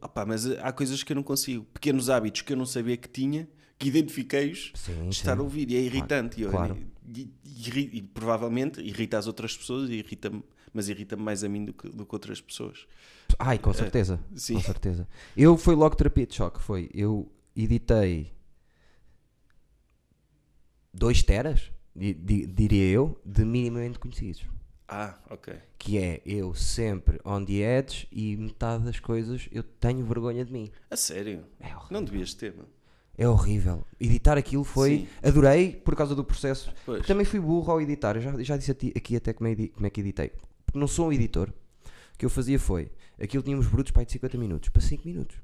Ah 0.00 0.08
pá, 0.08 0.24
mas 0.24 0.46
há 0.46 0.72
coisas 0.72 1.02
que 1.02 1.12
eu 1.12 1.16
não 1.16 1.22
consigo. 1.24 1.64
Pequenos 1.74 2.08
hábitos 2.08 2.42
que 2.42 2.52
eu 2.52 2.56
não 2.56 2.64
sabia 2.66 2.96
que 2.96 3.08
tinha, 3.08 3.48
que 3.78 3.88
identifiquei-os 3.88 4.70
Sim, 4.76 5.08
estar 5.08 5.32
a 5.32 5.36
sim. 5.36 5.42
ouvir. 5.42 5.68
E 5.72 5.76
é 5.76 5.80
irritante. 5.80 6.40
E 6.40 6.44
eu- 6.44 6.50
claro. 6.50 6.78
E, 7.14 7.32
e 7.44 7.98
e 7.98 8.02
provavelmente 8.02 8.80
irrita 8.80 9.18
as 9.18 9.26
outras 9.26 9.56
pessoas, 9.56 9.88
e 9.90 9.94
irrita 9.94 10.30
mas 10.74 10.88
irrita-me 10.88 11.22
mais 11.22 11.44
a 11.44 11.48
mim 11.50 11.66
do 11.66 11.72
que, 11.74 11.88
do 11.90 12.06
que 12.06 12.14
outras 12.14 12.40
pessoas. 12.40 12.86
Ai, 13.38 13.58
com 13.58 13.72
certeza. 13.74 14.18
É, 14.34 14.38
sim. 14.38 14.54
Com 14.54 14.60
certeza. 14.62 15.06
Eu 15.36 15.56
foi 15.58 15.74
logo 15.74 15.94
terapia 15.94 16.26
de 16.26 16.34
choque. 16.34 16.60
Foi. 16.62 16.88
Eu 16.94 17.30
editei 17.54 18.32
2 20.94 21.22
teras, 21.22 21.70
di- 21.94 22.14
di- 22.14 22.46
diria 22.46 22.88
eu, 22.90 23.20
de 23.24 23.44
minimamente 23.44 23.98
conhecidos. 23.98 24.44
Ah, 24.88 25.18
ok. 25.30 25.54
Que 25.78 25.98
é 25.98 26.22
eu 26.26 26.54
sempre 26.54 27.18
on 27.24 27.44
the 27.44 27.54
edge 27.78 28.06
e 28.12 28.36
metade 28.36 28.84
das 28.84 29.00
coisas 29.00 29.48
eu 29.50 29.62
tenho 29.62 30.04
vergonha 30.04 30.44
de 30.44 30.52
mim. 30.52 30.70
A 30.90 30.96
sério? 30.96 31.44
É. 31.60 31.72
Não 31.90 32.04
devias 32.04 32.34
ter, 32.34 32.54
mano. 32.54 32.68
É 33.16 33.28
horrível. 33.28 33.84
Editar 34.00 34.38
aquilo 34.38 34.64
foi. 34.64 34.98
Sim. 35.00 35.08
Adorei 35.22 35.72
por 35.76 35.94
causa 35.94 36.14
do 36.14 36.24
processo. 36.24 36.72
Pois. 36.86 37.06
Também 37.06 37.24
fui 37.26 37.38
burro 37.40 37.70
ao 37.72 37.80
editar. 37.80 38.16
Eu 38.16 38.22
já, 38.22 38.42
já 38.42 38.56
disse 38.56 38.72
ti- 38.74 38.92
aqui 38.96 39.16
até 39.16 39.32
como 39.32 39.48
é, 39.48 39.54
como 39.68 39.86
é 39.86 39.90
que 39.90 40.00
editei. 40.00 40.32
Porque 40.64 40.78
não 40.78 40.86
sou 40.88 41.08
um 41.08 41.12
editor. 41.12 41.50
O 42.14 42.18
que 42.18 42.24
eu 42.24 42.30
fazia 42.30 42.58
foi. 42.58 42.90
Aquilo 43.20 43.42
tínhamos 43.42 43.66
brutos 43.66 43.92
para 43.92 44.04
de 44.04 44.12
50 44.12 44.38
minutos. 44.38 44.68
Para 44.70 44.80
5 44.82 45.06
minutos. 45.06 45.36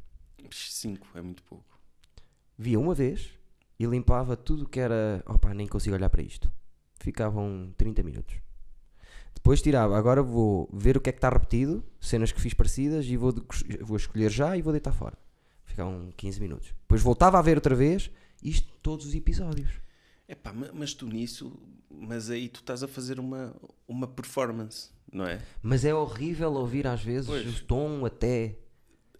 5 0.50 1.06
é 1.14 1.20
muito 1.20 1.42
pouco. 1.42 1.64
Via 2.56 2.80
uma 2.80 2.94
vez 2.94 3.30
e 3.78 3.84
limpava 3.86 4.36
tudo 4.36 4.66
que 4.68 4.80
era. 4.80 5.22
Opa, 5.26 5.52
nem 5.52 5.66
consigo 5.66 5.94
olhar 5.94 6.08
para 6.08 6.22
isto. 6.22 6.50
Ficavam 7.00 7.72
30 7.76 8.02
minutos. 8.02 8.34
Depois 9.34 9.60
tirava. 9.62 9.96
Agora 9.96 10.22
vou 10.22 10.68
ver 10.72 10.96
o 10.96 11.00
que 11.00 11.10
é 11.10 11.12
que 11.12 11.18
está 11.18 11.28
repetido, 11.28 11.84
cenas 12.00 12.32
que 12.32 12.40
fiz 12.40 12.54
parecidas 12.54 13.04
e 13.06 13.16
vou, 13.16 13.30
de- 13.32 13.42
vou 13.82 13.96
escolher 13.96 14.30
já 14.30 14.56
e 14.56 14.62
vou 14.62 14.72
deitar 14.72 14.92
fora. 14.92 15.16
Ficavam 15.64 16.12
15 16.16 16.40
minutos. 16.40 16.74
Depois 16.88 17.02
voltava 17.02 17.38
a 17.38 17.42
ver 17.42 17.58
outra 17.58 17.74
vez 17.74 18.10
isto 18.42 18.72
todos 18.82 19.04
os 19.04 19.14
episódios. 19.14 19.68
Epá, 20.26 20.54
ma- 20.54 20.70
mas 20.72 20.94
tu 20.94 21.06
nisso, 21.06 21.52
mas 21.90 22.30
aí 22.30 22.48
tu 22.48 22.60
estás 22.60 22.82
a 22.82 22.88
fazer 22.88 23.20
uma, 23.20 23.54
uma 23.86 24.06
performance, 24.08 24.88
não 25.12 25.26
é? 25.26 25.38
Mas 25.62 25.84
é 25.84 25.92
horrível 25.94 26.50
ouvir 26.54 26.86
às 26.86 27.02
vezes 27.02 27.26
Pois. 27.26 27.60
o 27.60 27.64
tom 27.64 28.06
até. 28.06 28.56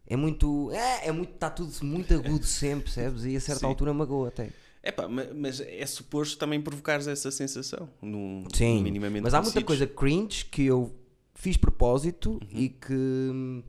É 0.06 0.16
muito. 0.16 0.70
É, 0.72 1.08
é 1.08 1.12
muito. 1.12 1.34
Está 1.34 1.50
tudo 1.50 1.70
muito 1.84 2.14
agudo 2.14 2.46
sempre, 2.46 2.84
percebes? 2.84 3.24
E 3.26 3.36
a 3.36 3.40
certa 3.40 3.60
Sim. 3.60 3.66
altura 3.66 3.92
magoa 3.92 4.28
até. 4.28 4.50
Epá, 4.82 5.06
ma- 5.06 5.26
mas 5.34 5.60
é 5.60 5.84
suposto 5.84 6.38
também 6.38 6.62
provocares 6.62 7.06
essa 7.06 7.30
sensação 7.30 7.86
no, 8.00 8.44
Sim, 8.54 8.82
minimamente 8.82 9.22
mas 9.24 9.34
há 9.34 9.42
muita 9.42 9.62
coisa 9.62 9.86
cringe 9.86 10.46
que 10.46 10.64
eu 10.64 10.94
fiz 11.34 11.58
propósito 11.58 12.30
Uhum. 12.32 12.48
e 12.58 12.68
que 12.70 13.64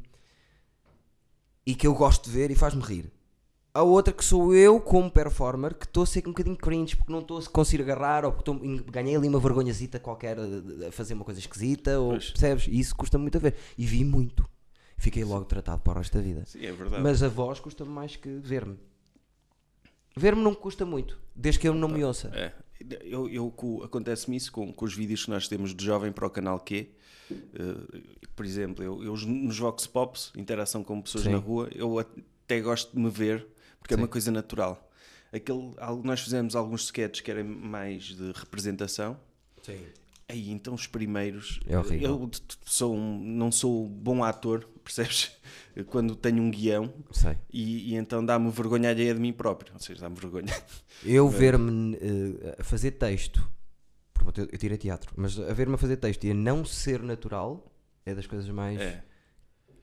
e 1.65 1.75
que 1.75 1.85
eu 1.85 1.93
gosto 1.93 2.25
de 2.25 2.31
ver 2.31 2.49
e 2.51 2.55
faz-me 2.55 2.81
rir. 2.81 3.11
A 3.79 3.83
outra 3.83 4.11
que 4.13 4.25
sou 4.25 4.53
eu 4.53 4.77
como 4.81 5.09
performer 5.09 5.73
que 5.73 5.85
estou 5.85 6.03
a 6.03 6.05
ser 6.05 6.19
um 6.27 6.31
bocadinho 6.31 6.57
cringe 6.57 6.97
porque 6.97 7.11
não 7.13 7.19
estou 7.19 7.37
a 7.39 7.43
conseguir 7.45 7.83
agarrar 7.83 8.25
ou 8.25 8.33
porque 8.33 8.51
estou- 8.51 8.83
ganhei 8.91 9.15
ali 9.15 9.27
uma 9.29 9.39
vergonhazita 9.39 9.97
qualquer 10.01 10.37
a- 10.37 10.91
fazer 10.91 11.13
uma 11.13 11.23
coisa 11.23 11.39
esquisita 11.39 11.97
ou 11.97 12.09
Pois. 12.11 12.29
percebes? 12.31 12.67
E 12.67 12.77
isso 12.77 12.93
custa 12.93 13.17
muito 13.17 13.37
a 13.37 13.39
ver. 13.39 13.55
E 13.77 13.85
vi 13.85 14.03
muito. 14.03 14.45
Fiquei 14.97 15.23
logo 15.23 15.45
tratado 15.45 15.81
para 15.81 15.93
o 15.93 15.95
resto 15.95 16.17
da 16.17 16.21
vida. 16.21 16.43
Sim, 16.45 16.65
é 16.65 16.73
verdade. 16.73 17.01
Mas 17.01 17.23
a 17.23 17.29
voz 17.29 17.61
custa 17.61 17.85
mais 17.85 18.17
que 18.17 18.27
ver-me. 18.39 18.77
Ver-me 20.17 20.41
não 20.41 20.53
custa 20.53 20.85
muito, 20.85 21.17
desde 21.33 21.59
que 21.61 21.67
eu 21.69 21.73
não 21.73 21.87
me 21.87 22.03
ouça. 22.03 22.29
É, 22.35 22.51
eu, 23.05 23.29
eu 23.29 23.49
co- 23.51 23.81
acontece-me 23.83 24.35
isso 24.35 24.51
com, 24.51 24.73
com 24.73 24.83
os 24.83 24.93
vídeos 24.93 25.23
que 25.23 25.29
nós 25.31 25.47
temos 25.47 25.73
de 25.73 25.85
jovem 25.85 26.11
para 26.11 26.27
o 26.27 26.29
canal 26.29 26.59
Q. 26.59 26.89
Eh, 27.31 28.01
por 28.35 28.45
exemplo, 28.45 28.83
eu, 28.83 29.01
eu 29.03 29.15
nos 29.15 29.57
Vox 29.57 29.87
Pops, 29.87 30.33
interação 30.35 30.83
com 30.83 31.01
pessoas 31.01 31.23
Sim. 31.23 31.31
na 31.31 31.37
rua, 31.37 31.69
eu 31.73 31.97
até 31.97 32.59
gosto 32.59 32.91
de 32.93 32.99
me 32.99 33.09
ver 33.09 33.47
porque 33.79 33.93
é 33.93 33.97
Sim. 33.97 34.03
uma 34.03 34.07
coisa 34.07 34.31
natural. 34.31 34.89
Aquele, 35.31 35.73
nós 36.03 36.21
fizemos 36.21 36.55
alguns 36.55 36.85
sketches 36.85 37.21
que 37.21 37.29
eram 37.31 37.43
mais 37.45 38.03
de 38.05 38.31
representação. 38.31 39.19
Aí 40.27 40.51
então 40.51 40.73
os 40.75 40.85
primeiros. 40.87 41.59
É 41.67 41.77
horrível. 41.77 42.09
Eu 42.23 42.31
sou 42.65 42.95
um- 42.95 43.19
não 43.19 43.51
sou 43.51 43.87
bom 43.87 44.23
ator, 44.23 44.67
percebes? 44.83 45.31
Quando 45.87 46.15
tenho 46.15 46.41
um 46.43 46.51
guião 46.51 46.93
Sei. 47.11 47.35
e, 47.51 47.91
e 47.91 47.95
então 47.95 48.23
dá-me 48.25 48.49
vergonha 48.51 48.89
alheia 48.89 49.13
de 49.13 49.19
mim 49.19 49.33
próprio, 49.33 49.73
ou 49.73 49.79
seja, 49.79 50.01
dá-me 50.01 50.15
vergonha. 50.15 50.53
Eu 51.03 51.27
ver-me 51.29 51.95
eh, 51.95 52.55
a 52.59 52.63
fazer 52.63 52.91
texto, 52.91 53.47
porque 54.13 54.41
eu 54.41 54.57
tirei 54.57 54.77
teatro, 54.77 55.11
mas 55.15 55.39
a 55.39 55.53
ver-me 55.53 55.75
a 55.75 55.77
fazer 55.77 55.97
texto 55.97 56.23
e 56.25 56.31
a 56.31 56.33
não 56.33 56.63
ser 56.65 57.01
natural 57.01 57.71
é 58.05 58.13
das 58.13 58.27
coisas 58.27 58.49
mais 58.49 58.79
É. 58.79 59.03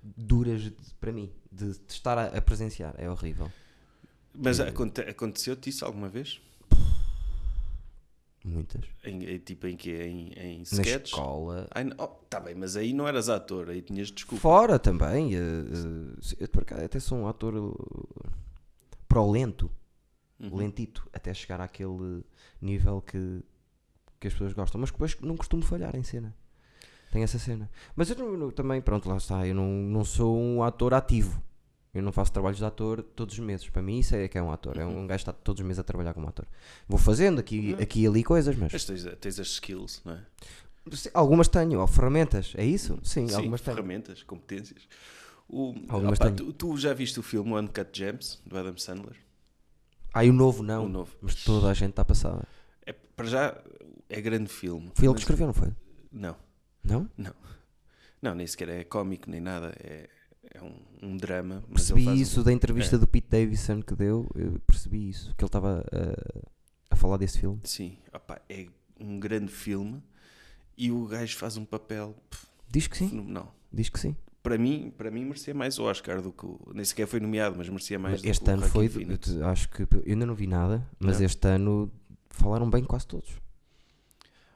duras 0.03 0.63
de- 0.63 0.77
para 1.01 1.13
mim, 1.13 1.33
de, 1.51 1.73
de 1.73 1.81
estar 1.93 2.17
a, 2.19 2.27
a 2.27 2.43
presenciar. 2.43 2.95
É 2.99 3.09
horrível. 3.11 3.51
Mas 4.39 4.61
aconte- 4.61 5.01
aconteceu-te 5.03 5.71
isso 5.71 5.85
alguma 5.85 6.09
vez? 6.09 6.41
Muitas. 8.45 8.85
Em, 9.05 9.25
em- 9.25 9.39
tipo 9.39 9.67
em 9.67 9.77
que? 9.77 9.91
Em, 9.91 10.33
em 10.39 10.57
Na 10.59 10.63
sketches? 10.63 11.11
escola. 11.11 11.67
Ai, 11.75 11.91
oh, 11.99 12.07
tá 12.07 12.39
bem, 12.39 12.55
mas 12.55 12.77
aí 12.77 12.93
não 12.93 13.09
eras 13.09 13.29
ator, 13.29 13.69
aí 13.71 13.83
tinhas 13.83 14.09
desculpa. 14.13 14.41
Fora 14.41 14.79
também. 14.79 15.35
eh, 15.35 15.39
eh, 15.39 16.37
eu 16.41 16.49
por 16.49 16.63
acaso 16.63 16.85
até 16.85 17.01
sou 17.01 17.19
um 17.19 17.27
ator 17.27 17.55
eh, 17.57 18.29
pro 19.09 19.29
lento, 19.29 19.69
Uhum. 20.39 20.55
lentito, 20.57 21.09
até 21.13 21.35
chegar 21.35 21.61
àquele 21.61 22.23
nível 22.63 23.01
que, 23.01 23.43
que 24.21 24.29
as 24.29 24.33
pessoas 24.35 24.53
gostam. 24.53 24.81
Mas 24.81 24.93
depois 24.93 25.19
não 25.21 25.37
costumo 25.37 25.63
falhar 25.63 25.97
em 25.97 26.05
cena. 26.05 26.33
Tem 27.11 27.23
essa 27.25 27.39
cena. 27.41 27.69
Mas 27.97 28.11
eu 28.11 28.37
não- 28.37 28.51
também, 28.53 28.81
pronto, 28.81 29.09
lá 29.09 29.17
está. 29.17 29.45
Eu 29.45 29.55
não, 29.57 29.67
não 29.67 30.05
sou 30.05 30.39
um 30.39 30.63
ator 30.63 30.95
ativo. 30.95 31.43
Eu 31.97 32.03
não 32.03 32.13
faço 32.13 32.33
trabalhos 32.33 32.59
de 32.59 32.65
ator 32.65 33.03
todos 33.03 33.35
os 33.35 33.41
meses. 33.41 33.69
Para 33.69 33.83
mim, 33.83 33.99
isso 33.99 34.15
é 34.15 34.29
que 34.29 34.37
é 34.37 34.43
um 34.43 34.51
ator. 34.51 34.77
É 34.79 34.85
um, 34.85 35.01
um 35.01 35.07
gajo 35.07 35.25
que 35.25 35.31
está 35.31 35.33
todos 35.33 35.61
os 35.61 35.67
meses 35.67 35.79
a 35.81 35.83
trabalhar 35.85 36.13
como 36.15 36.29
ator. 36.29 36.47
Vou 36.89 36.99
fazendo 36.99 37.39
aqui, 37.41 37.75
aqui 37.81 38.03
e 38.03 38.07
ali 38.07 38.23
coisas, 38.23 38.55
mas 38.57 38.73
Mas 38.73 38.85
tens, 38.85 39.05
tens 39.21 39.41
as 39.41 39.49
skills, 39.49 40.03
não 40.05 40.15
é? 40.15 40.21
Algumas 41.15 41.49
tenho. 41.49 41.81
Ou 41.81 41.87
ferramentas, 41.87 42.53
é 42.57 42.65
isso? 42.65 42.99
Sim, 43.03 43.27
Sim, 43.29 43.35
algumas 43.35 43.61
tenho. 43.61 43.75
ferramentas, 43.77 44.23
competências. 44.23 44.83
O, 45.49 45.75
Algumas 45.89 46.19
opá, 46.19 46.27
tenho. 46.31 46.37
tu, 46.37 46.53
tu 46.53 46.77
já 46.77 46.93
viste 46.93 47.19
o 47.21 47.23
filme 47.23 47.53
Uncut 47.53 47.89
Gems, 47.93 48.41
do 48.45 48.59
Adam 48.59 48.77
Sandler? 48.77 49.17
Ah, 50.13 50.25
e 50.25 50.31
o 50.31 50.33
novo 50.33 50.63
não. 50.63 50.87
O 50.87 50.89
novo. 50.89 51.15
Mas 51.21 51.35
toda 51.45 51.69
a 51.71 51.75
gente 51.75 51.91
está 51.91 52.05
passada. 52.05 52.43
É, 52.85 52.93
para 52.93 53.27
já, 53.27 53.57
é 54.09 54.21
grande 54.21 54.49
filme. 54.51 54.91
Foi 54.95 55.07
ele 55.07 55.15
que 55.15 55.21
escreveu, 55.21 55.47
não 55.47 55.55
foi? 55.55 55.73
Não, 56.13 56.37
Não? 56.85 57.09
não, 58.23 58.35
nem 58.35 58.47
sequer 58.47 58.69
é 58.71 58.85
cómico, 58.85 59.31
nem 59.31 59.41
nada. 59.41 59.75
É, 59.79 60.09
é 60.57 60.63
um, 60.63 61.11
um 61.11 61.17
drama. 61.17 61.63
Mas 61.69 61.83
Percebi 61.83 62.05
faz 62.05 62.19
um- 62.19 62.23
isso 62.23 62.43
da 62.43 62.53
entrevista 62.53 62.97
é. 62.97 62.99
do 62.99 63.07
Pete 63.07 63.29
Davidson 63.31 63.83
que 63.83 63.95
deu. 63.95 64.29
Eu 64.35 64.59
percebi 64.67 65.09
isso. 65.09 65.35
Que 65.37 65.45
ele 65.45 65.49
estava 65.49 65.85
a, 65.93 66.95
a 66.95 66.97
falar 66.97 67.17
desse 67.17 67.39
filme. 67.39 67.61
Sim, 67.65 67.99
opá, 68.15 68.41
é 68.49 68.67
um 69.01 69.19
grande 69.21 69.53
filme 69.53 70.03
e 70.77 70.91
o 70.91 71.07
gajo 71.07 71.37
faz 71.37 71.57
um 71.57 71.65
papel 71.65 72.15
pff, 72.31 72.47
Diz 72.71 72.87
que 72.87 72.97
sim. 72.97 73.09
fenomenal. 73.09 73.55
Diz 73.73 73.89
que 73.89 73.99
sim. 74.01 74.17
Para 74.43 74.57
mim, 74.59 74.93
para 74.97 75.11
mim 75.11 75.25
merecia 75.25 75.53
mais 75.53 75.79
o 75.79 75.85
Oscar 75.85 76.23
do 76.23 76.31
que 76.33 76.47
o, 76.47 76.59
nem 76.73 76.85
sequer 76.85 77.07
foi 77.07 77.19
nomeado, 77.19 77.57
mas 77.59 77.69
merecia 77.69 77.99
mais 77.99 78.21
do 78.21 78.23
que 78.25 78.29
este 78.31 78.49
ano 78.51 78.63
foi. 78.69 78.89
Acho 79.45 79.69
que. 79.69 79.83
Eu 79.83 80.03
ainda 80.07 80.25
não 80.25 80.35
vi 80.37 80.47
nada. 80.47 80.87
Mas 81.01 81.19
Não. 81.19 81.27
este 81.27 81.49
ano 81.49 81.91
falaram 82.31 82.71
bem 82.71 82.85
quase 82.85 83.07
todos. 83.09 83.29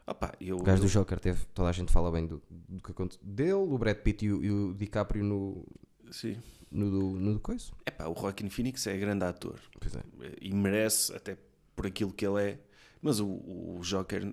Opá, 0.07 0.33
eu, 0.41 0.57
O 0.59 0.63
gajo 0.63 0.83
do 0.83 0.87
eu- 0.87 0.91
Joker 0.91 1.19
teve. 1.21 1.45
Toda 1.55 1.69
a 1.69 1.73
gente 1.73 1.93
fala 1.93 2.11
bem 2.11 2.27
do, 2.27 2.43
do 2.69 2.81
que 2.83 2.91
aconteceu. 2.91 3.21
Dele, 3.25 3.53
o 3.53 3.77
Brad 3.79 3.97
Pitt 3.97 4.25
e 4.27 4.33
o, 4.33 4.45
e 4.45 4.51
o 4.51 4.75
DiCaprio 4.75 5.25
no. 5.25 5.65
Sim. 6.11 6.37
No, 6.71 6.91
do- 6.91 7.19
no, 7.21 7.35
do 7.35 7.41
coisa. 7.41 7.73
Epá, 7.87 8.07
o 8.07 8.15
Joaquin 8.15 8.49
Phoenix 8.49 8.87
é 8.87 8.97
grande 8.97 9.25
ator 9.25 9.59
Pois 9.81 9.95
é. 9.97 10.03
e 10.41 10.53
merece 10.55 11.13
até 11.15 11.37
por 11.75 11.87
aquilo 11.87 12.13
que 12.13 12.25
ele 12.27 12.43
é, 12.43 12.59
mas 13.03 13.19
o, 13.19 13.27
o 13.27 13.81
Joker 13.83 14.25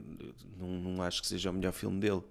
não, 0.58 0.68
não 0.80 1.02
acho 1.02 1.22
que 1.22 1.28
seja 1.28 1.50
o 1.50 1.54
melhor 1.54 1.72
filme 1.74 2.00
dele 2.00 2.22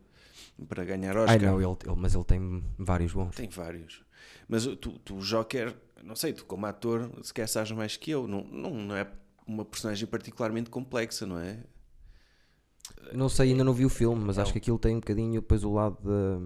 para 0.69 0.85
ganhar 0.85 1.17
Oscar. 1.17 1.31
Ai 1.33 1.38
não, 1.38 1.61
ele, 1.61 1.76
ele- 1.85 1.97
mas 1.97 2.15
ele 2.15 2.25
tem 2.25 2.62
vários 2.79 3.12
bons. 3.12 3.35
Tem 3.35 3.49
vários. 3.49 4.03
Mas 4.49 4.65
tu, 4.65 4.93
tu, 5.00 5.17
o 5.17 5.21
Joker, 5.21 5.75
não 6.05 6.15
sei, 6.15 6.33
tu 6.33 6.45
como 6.45 6.67
ator, 6.67 7.11
se 7.23 7.35
quer 7.35 7.49
sabes 7.49 7.73
mais 7.73 7.97
que 7.97 8.11
eu, 8.12 8.29
não, 8.29 8.45
não, 8.45 8.71
não 8.75 8.97
é 8.97 9.11
uma 9.47 9.65
personagem 9.65 10.07
particularmente 10.07 10.71
complexa, 10.71 11.26
não 11.26 11.38
é? 11.38 11.65
Não 13.12 13.29
sei, 13.29 13.50
ainda 13.50 13.65
não 13.65 13.73
vi 13.73 13.85
o 13.85 13.88
filme, 13.88 14.23
mas 14.25 14.37
Não. 14.37 14.43
acho 14.45 14.53
que 14.53 14.59
aquilo 14.59 14.79
tem 14.79 14.95
um 14.97 15.00
bocadinho 15.00 15.41
depois 15.41 15.65
o 15.65 15.73
lado 15.73 15.97
da. 16.03 16.38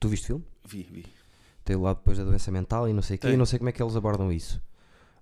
Tu 0.00 0.08
viste 0.08 0.24
o 0.24 0.26
filme? 0.26 0.44
Vi, 0.66 0.82
vi. 0.90 1.06
Tem 1.66 1.76
o 1.76 1.82
lado 1.82 1.96
depois 1.96 2.16
da 2.16 2.24
doença 2.24 2.50
mental 2.50 2.88
e 2.88 2.92
não 2.94 3.02
sei 3.02 3.16
o 3.16 3.18
quê. 3.18 3.28
E 3.28 3.36
não 3.36 3.44
sei 3.44 3.58
como 3.58 3.68
é 3.68 3.72
que 3.72 3.82
eles 3.82 3.96
abordam 3.96 4.32
isso. 4.32 4.62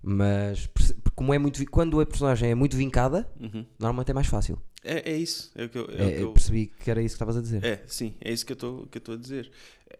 Mas 0.01 0.69
como 1.15 1.33
é 1.33 1.37
muito. 1.39 1.65
Quando 1.71 1.99
a 1.99 2.05
personagem 2.05 2.51
é 2.51 2.55
muito 2.55 2.77
vincada, 2.77 3.27
Uhum. 3.39 3.65
normalmente 3.79 4.11
é 4.11 4.13
mais 4.13 4.27
fácil. 4.27 4.61
É, 4.83 5.11
é 5.11 5.17
isso. 5.17 5.51
É 5.55 5.65
o 5.65 5.69
que 5.69 5.77
eu, 5.79 5.89
é 5.89 6.07
É, 6.07 6.11
que 6.17 6.21
eu 6.21 6.31
percebi 6.31 6.67
que 6.67 6.91
era 6.91 7.01
isso 7.01 7.13
que 7.13 7.15
estavas 7.15 7.35
a 7.35 7.41
dizer. 7.41 7.63
é, 7.65 7.83
sim, 7.87 8.13
é 8.21 8.31
isso 8.31 8.45
que 8.45 8.53
eu 8.53 8.87
estou 8.93 9.15
a 9.15 9.17
dizer. 9.17 9.51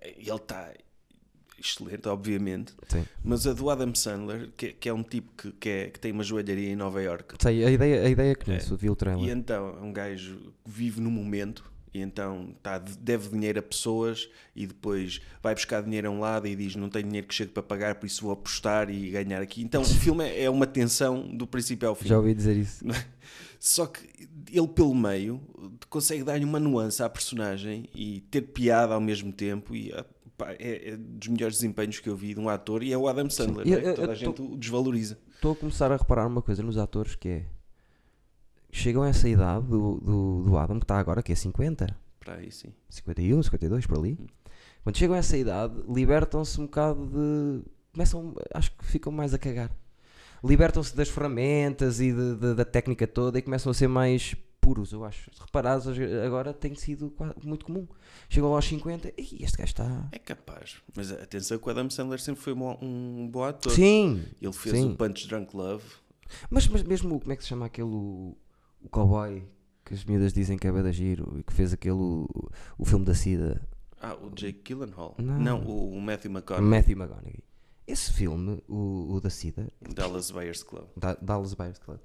Ele 0.02 0.30
está 0.36 0.72
excelente, 1.58 2.08
obviamente, 2.08 2.74
Sim. 2.90 3.04
mas 3.24 3.48
a 3.48 3.54
do 3.54 3.68
Adam 3.70 3.96
Sandler, 3.96 4.52
que, 4.56 4.74
que 4.74 4.88
é 4.90 4.94
um 4.94 5.02
tipo 5.02 5.32
que, 5.36 5.52
que, 5.54 5.70
é- 5.70 5.90
que 5.90 6.00
tem 6.00 6.12
uma 6.12 6.22
joalharia 6.24 6.70
em 6.70 6.76
Nova 6.76 7.02
York, 7.02 7.36
Sei, 7.42 7.64
a 7.66 7.72
ideia, 7.72 8.04
a 8.06 8.10
ideia 8.10 8.36
que 8.36 8.46
conheço, 8.46 8.76
vi 8.76 8.90
o 8.90 8.94
E 8.94 8.96
trailer. 8.96 9.30
então 9.36 9.70
é 9.70 9.82
um 9.82 9.92
gajo 9.92 10.36
que 10.64 10.70
vive 10.70 11.00
no 11.02 11.10
momento 11.10 11.64
e 11.96 12.02
então 12.02 12.56
tá, 12.62 12.78
deve 12.78 13.30
dinheiro 13.30 13.60
a 13.60 13.62
pessoas 13.62 14.30
e 14.56 14.66
depois 14.68 15.22
vai 15.42 15.54
buscar 15.56 15.82
dinheiro 15.82 16.08
a 16.08 16.12
um 16.12 16.20
lado 16.20 16.48
e 16.48 16.56
diz 16.56 16.76
não 16.76 16.90
tenho 16.90 17.06
dinheiro 17.06 17.28
que 17.28 17.34
chegue 17.34 17.52
para 17.52 17.64
pagar, 17.64 17.96
por 17.96 18.06
isso 18.06 18.22
vou 18.24 18.32
apostar 18.32 18.90
e 18.90 19.10
ganhar 19.12 19.42
aqui. 19.42 19.62
Então 19.64 19.82
o 19.82 19.86
filme 19.86 20.24
é 20.26 20.44
é 20.44 20.50
uma 20.50 20.68
tensão 20.68 21.28
do 21.36 21.48
princípio 21.48 21.88
ao 21.88 21.96
fim. 21.96 22.08
Já 22.08 22.18
ouvi 22.18 22.34
dizer 22.34 22.56
isso. 22.58 22.84
Só 23.60 23.86
que 23.88 24.28
ele 24.52 24.68
pelo 24.68 24.94
meio 24.94 25.42
consegue 25.90 26.24
dar-lhe 26.24 26.46
uma 26.46 26.60
nuance 26.60 27.02
à 27.02 27.10
personagem 27.10 27.90
e 27.96 28.22
ter 28.30 28.42
piada 28.42 28.94
ao 28.94 29.02
mesmo 29.02 29.32
tempo 29.34 29.76
e 29.76 29.92
ah, 29.94 30.06
pá, 30.38 30.52
é, 30.60 30.90
é 30.92 30.98
dos 30.98 31.28
melhores 31.30 31.56
desempenhos 31.58 32.00
que 32.00 32.08
eu 32.10 32.16
vi 32.16 32.34
de 32.34 32.40
um 32.40 32.48
ator 32.50 32.84
e 32.84 32.92
é 32.92 32.98
o 32.98 33.08
Adam 33.08 33.30
Sandler, 33.30 33.66
né? 33.66 33.76
eu- 33.76 33.80
eu- 33.80 33.96
toda 33.96 34.08
a 34.08 34.12
eu 34.12 34.16
gente 34.16 34.42
o 34.42 34.56
desvaloriza. 34.58 35.18
Estou 35.34 35.54
a 35.54 35.56
começar 35.56 35.92
a 35.92 35.98
reparar 35.98 36.28
uma 36.28 36.42
coisa 36.42 36.62
nos 36.62 36.78
atores 36.78 37.16
que 37.16 37.30
é. 37.30 37.46
Chegam 38.78 39.04
a 39.04 39.08
essa 39.10 39.28
idade 39.30 39.66
do, 39.68 40.02
do, 40.02 40.44
do 40.44 40.58
Adam, 40.58 40.78
que 40.80 40.84
está 40.84 41.00
agora, 41.00 41.24
que 41.24 41.32
é 41.32 41.36
50, 41.36 41.88
Para 42.20 42.36
aí 42.36 42.52
sim. 42.52 42.74
51, 42.90 43.42
52, 43.44 43.86
por 43.86 43.98
ali. 43.98 44.20
Quando 44.84 44.98
chegam 44.98 45.16
a 45.16 45.20
essa 45.20 45.38
idade, 45.38 45.74
libertam-se 45.88 46.60
um 46.60 46.66
bocado 46.66 47.06
de. 47.08 47.64
Começam, 47.94 48.36
acho 48.54 48.72
que 48.76 48.86
ficam 48.86 49.12
mais 49.14 49.34
a 49.34 49.38
cagar. 49.40 49.72
Libertam-se 50.44 50.94
das 50.96 51.08
ferramentas 51.08 52.02
e 52.02 52.12
de- 52.12 52.36
de- 52.36 52.54
da 52.54 52.66
técnica 52.66 53.08
toda 53.08 53.40
e 53.40 53.42
começam 53.42 53.72
a 53.72 53.74
ser 53.74 53.88
mais 53.88 54.36
puros, 54.60 54.92
eu 54.92 55.06
acho. 55.06 55.32
Se 55.34 55.40
reparares, 55.42 55.86
agora 56.26 56.54
tem 56.54 56.76
sido 56.76 57.14
muito 57.44 57.66
comum. 57.66 57.88
Chegam 58.28 58.50
lá 58.50 58.58
aos 58.58 58.66
50 58.66 59.08
e 59.18 59.42
este 59.44 59.58
gajo 59.58 59.70
está. 59.72 60.08
É 60.12 60.20
capaz. 60.20 60.82
Mas 60.94 61.12
atenção 61.12 61.58
que 61.58 61.66
o 61.68 61.70
Adam 61.72 61.90
Sandler 61.90 62.20
sempre 62.20 62.42
foi 62.42 62.52
um, 62.54 62.78
um 62.82 63.28
bom 63.32 63.44
ator. 63.46 63.72
Sim! 63.72 64.24
Ele 64.42 64.52
fez 64.54 64.76
Sim. 64.76 64.92
o 64.92 64.96
Punch 64.96 65.28
Drunk 65.30 65.56
Love. 65.56 65.86
Mas, 66.50 66.68
mas 66.68 66.84
mesmo, 66.84 67.20
como 67.20 67.32
é 67.32 67.36
que 67.38 67.44
se 67.44 67.50
chama 67.50 67.68
aquele. 67.68 68.36
O, 68.86 68.90
cowboy 68.90 69.44
que 69.84 69.94
as 69.94 70.04
miúdas 70.04 70.34
dizem 70.34 70.58
que 70.58 70.68
é 70.68 70.72
da 70.72 70.92
giro 70.92 71.36
e 71.40 71.44
que 71.44 71.54
fez 71.54 71.74
aquele. 71.74 71.94
O, 71.96 72.28
o 72.78 72.86
filme 72.86 73.06
da 73.06 73.14
Sida. 73.14 73.68
Ah, 74.02 74.16
o 74.16 74.30
Jake 74.36 74.62
Gyllenhaal. 74.64 75.16
Não. 75.18 75.40
Não, 75.40 75.62
o, 75.64 75.96
o 75.96 76.02
Matthew 76.02 76.32
McConaughey. 76.32 76.70
Matthew 76.70 76.98
McConaughey. 76.98 77.40
Esse 77.88 78.12
filme, 78.14 78.64
o, 78.68 79.14
o 79.14 79.22
da 79.22 79.30
Sida, 79.30 79.72
Dallas 79.94 80.32
Buyers 80.32 80.64
Club. 80.64 80.86
Da- 80.98 81.18
Dallas 81.22 81.54
Buyers 81.54 81.78
Club. 81.78 82.00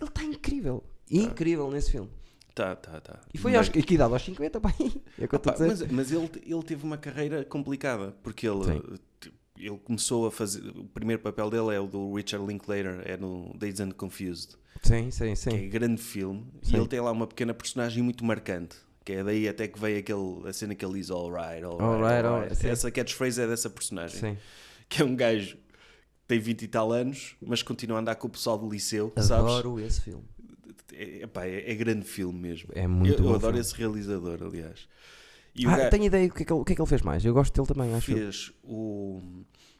Ele 0.00 0.08
está 0.08 0.24
incrível. 0.24 0.82
Incrível 1.10 1.70
nesse 1.70 1.90
filme. 1.90 2.10
Tá, 2.54 2.74
tá, 2.74 2.98
tá. 3.02 3.20
E 3.34 3.36
foi 3.38 3.52
Mas- 3.52 3.68
aos, 3.68 3.84
que 3.84 3.94
idade? 3.94 4.12
Aos 4.14 4.24
50, 4.24 4.58
pai. 4.60 4.72
É 5.18 5.26
Pá, 5.26 5.54
mas, 5.58 5.82
mas 5.92 6.10
ele, 6.12 6.30
ele 6.46 6.62
teve 6.62 6.82
uma 6.84 6.96
carreira 6.96 7.44
complicada 7.44 8.16
porque 8.22 8.48
ele, 8.48 8.64
Sim. 8.64 8.82
Ele 9.58 9.78
começou 9.78 10.26
a 10.26 10.30
fazer. 10.30 10.60
O 10.76 10.84
primeiro 10.84 11.20
papel 11.22 11.50
dele 11.50 11.74
é 11.74 11.80
o 11.80 11.86
do 11.86 12.14
Richard 12.14 12.46
Linklater, 12.46 13.02
é 13.04 13.16
no 13.16 13.52
Dazed 13.56 13.82
and 13.82 13.90
Confused, 13.92 14.56
Sim, 14.82 15.10
sim, 15.10 15.30
que 15.30 15.36
sim. 15.36 15.50
é 15.50 15.66
grande 15.68 16.00
filme. 16.02 16.44
Sim. 16.62 16.74
E 16.74 16.78
ele 16.78 16.88
tem 16.88 17.00
lá 17.00 17.10
uma 17.12 17.26
pequena 17.26 17.52
personagem 17.54 18.02
muito 18.02 18.24
marcante. 18.24 18.76
Que 19.04 19.12
é 19.12 19.24
daí 19.24 19.48
até 19.48 19.68
que 19.68 19.78
veio 19.78 19.98
aquele, 20.00 20.48
a 20.48 20.52
cena 20.52 20.74
que 20.74 20.84
ele 20.84 20.94
diz 20.94 21.10
alright, 21.10 21.62
alright, 21.64 21.82
Alright, 21.82 21.82
alright. 21.82 22.26
alright, 22.26 22.56
sim. 22.56 22.68
Essa 22.68 22.90
catchphrase 22.90 23.40
é 23.40 23.46
dessa 23.46 23.70
personagem. 23.70 24.18
sim. 24.18 24.36
Que 24.88 25.02
é 25.02 25.04
um 25.04 25.14
gajo 25.14 25.56
que 25.56 25.62
tem 26.28 26.38
20 26.40 26.62
e 26.62 26.68
tal 26.68 26.92
anos, 26.92 27.36
mas 27.40 27.62
continua 27.62 27.98
a 27.98 28.00
andar 28.00 28.16
com 28.16 28.26
o 28.26 28.30
pessoal 28.30 28.58
do 28.58 28.68
liceu, 28.68 29.12
sabes? 29.16 29.30
Adoro 29.30 29.78
esse 29.80 30.00
filme. 30.00 30.24
É, 30.92 31.22
epá, 31.22 31.44
é, 31.46 31.70
é 31.70 31.74
grande 31.74 32.04
filme 32.04 32.38
mesmo. 32.38 32.70
É 32.74 32.86
muito 32.86 33.14
eu, 33.22 33.26
eu 33.26 33.34
adoro 33.34 33.40
filme. 33.54 33.60
esse 33.60 33.74
realizador, 33.74 34.38
aliás. 34.42 34.88
E 35.56 35.66
Ah, 35.66 35.76
gajo 35.76 35.90
tenho 35.90 36.04
ideia 36.04 36.28
do 36.28 36.34
que, 36.34 36.42
é 36.42 36.46
que 36.46 36.52
ele, 36.52 36.60
o 36.60 36.64
que 36.64 36.72
é 36.72 36.76
que 36.76 36.82
ele 36.82 36.88
fez 36.88 37.02
mais. 37.02 37.24
Eu 37.24 37.32
gosto 37.34 37.54
dele 37.54 37.66
também, 37.66 37.94
acho. 37.94 38.10
eu. 38.12 38.16
fez 38.16 38.52
o, 38.62 39.20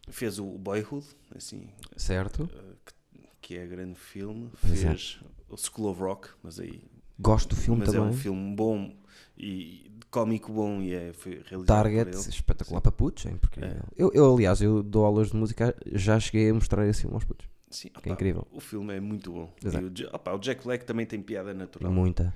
fez 0.08 0.38
o 0.38 0.46
Boyhood, 0.58 1.06
assim, 1.34 1.68
Certo. 1.96 2.48
eh, 2.52 2.74
que, 3.12 3.20
que 3.42 3.56
é 3.58 3.66
grande 3.66 3.98
filme. 3.98 4.50
Pois 4.60 4.82
é. 4.84 4.88
Fez 4.88 5.20
o 5.48 5.56
School 5.56 5.90
of 5.90 6.00
Rock, 6.00 6.28
mas 6.42 6.58
aí. 6.58 6.82
Gosto 7.18 7.50
do 7.50 7.56
filme 7.56 7.80
mas 7.80 7.90
também. 7.92 8.08
é 8.08 8.10
um 8.10 8.12
filme 8.12 8.54
bom 8.54 8.94
e 9.38 9.90
cómico 10.10 10.52
bom 10.52 10.80
e 10.82 10.94
é, 10.94 11.12
foi 11.12 11.42
realizado 11.46 11.66
Target, 11.66 12.10
espetacular 12.28 12.80
para 12.80 12.92
putos, 12.92 13.26
é 13.26 13.30
incrível. 13.30 13.70
É. 13.70 13.80
Eu, 13.96 14.10
eu, 14.14 14.34
aliás, 14.34 14.60
eu 14.60 14.82
dou 14.82 15.04
aulas 15.04 15.30
de 15.30 15.36
música, 15.36 15.74
já 15.92 16.18
cheguei 16.20 16.50
a 16.50 16.54
mostrar 16.54 16.86
esse 16.86 17.02
filme 17.02 17.14
aos 17.14 17.24
putos. 17.24 17.46
Sim, 17.70 17.88
que 18.02 18.08
é 18.08 18.12
incrível. 18.12 18.46
O 18.52 18.60
filme 18.60 18.94
é 18.94 19.00
muito 19.00 19.32
bom. 19.32 19.52
Exato. 19.64 19.92
E 19.98 20.04
o, 20.04 20.08
opá, 20.14 20.32
o 20.34 20.38
Jack 20.38 20.62
Black 20.64 20.84
também 20.84 21.04
tem 21.04 21.20
piada 21.20 21.52
natural. 21.52 21.90
Muita. 21.92 22.32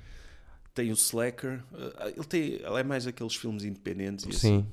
Tem 0.75 0.91
o 0.91 0.95
Slacker. 0.95 1.63
eh, 1.75 2.13
ele, 2.17 2.25
tem, 2.27 2.43
ele 2.55 2.79
é 2.81 2.83
mais 2.83 3.07
aqueles 3.07 3.35
filmes 3.35 3.65
independentes 3.65 4.25
e 4.27 4.29
assim. 4.31 4.39
Sim. 4.61 4.67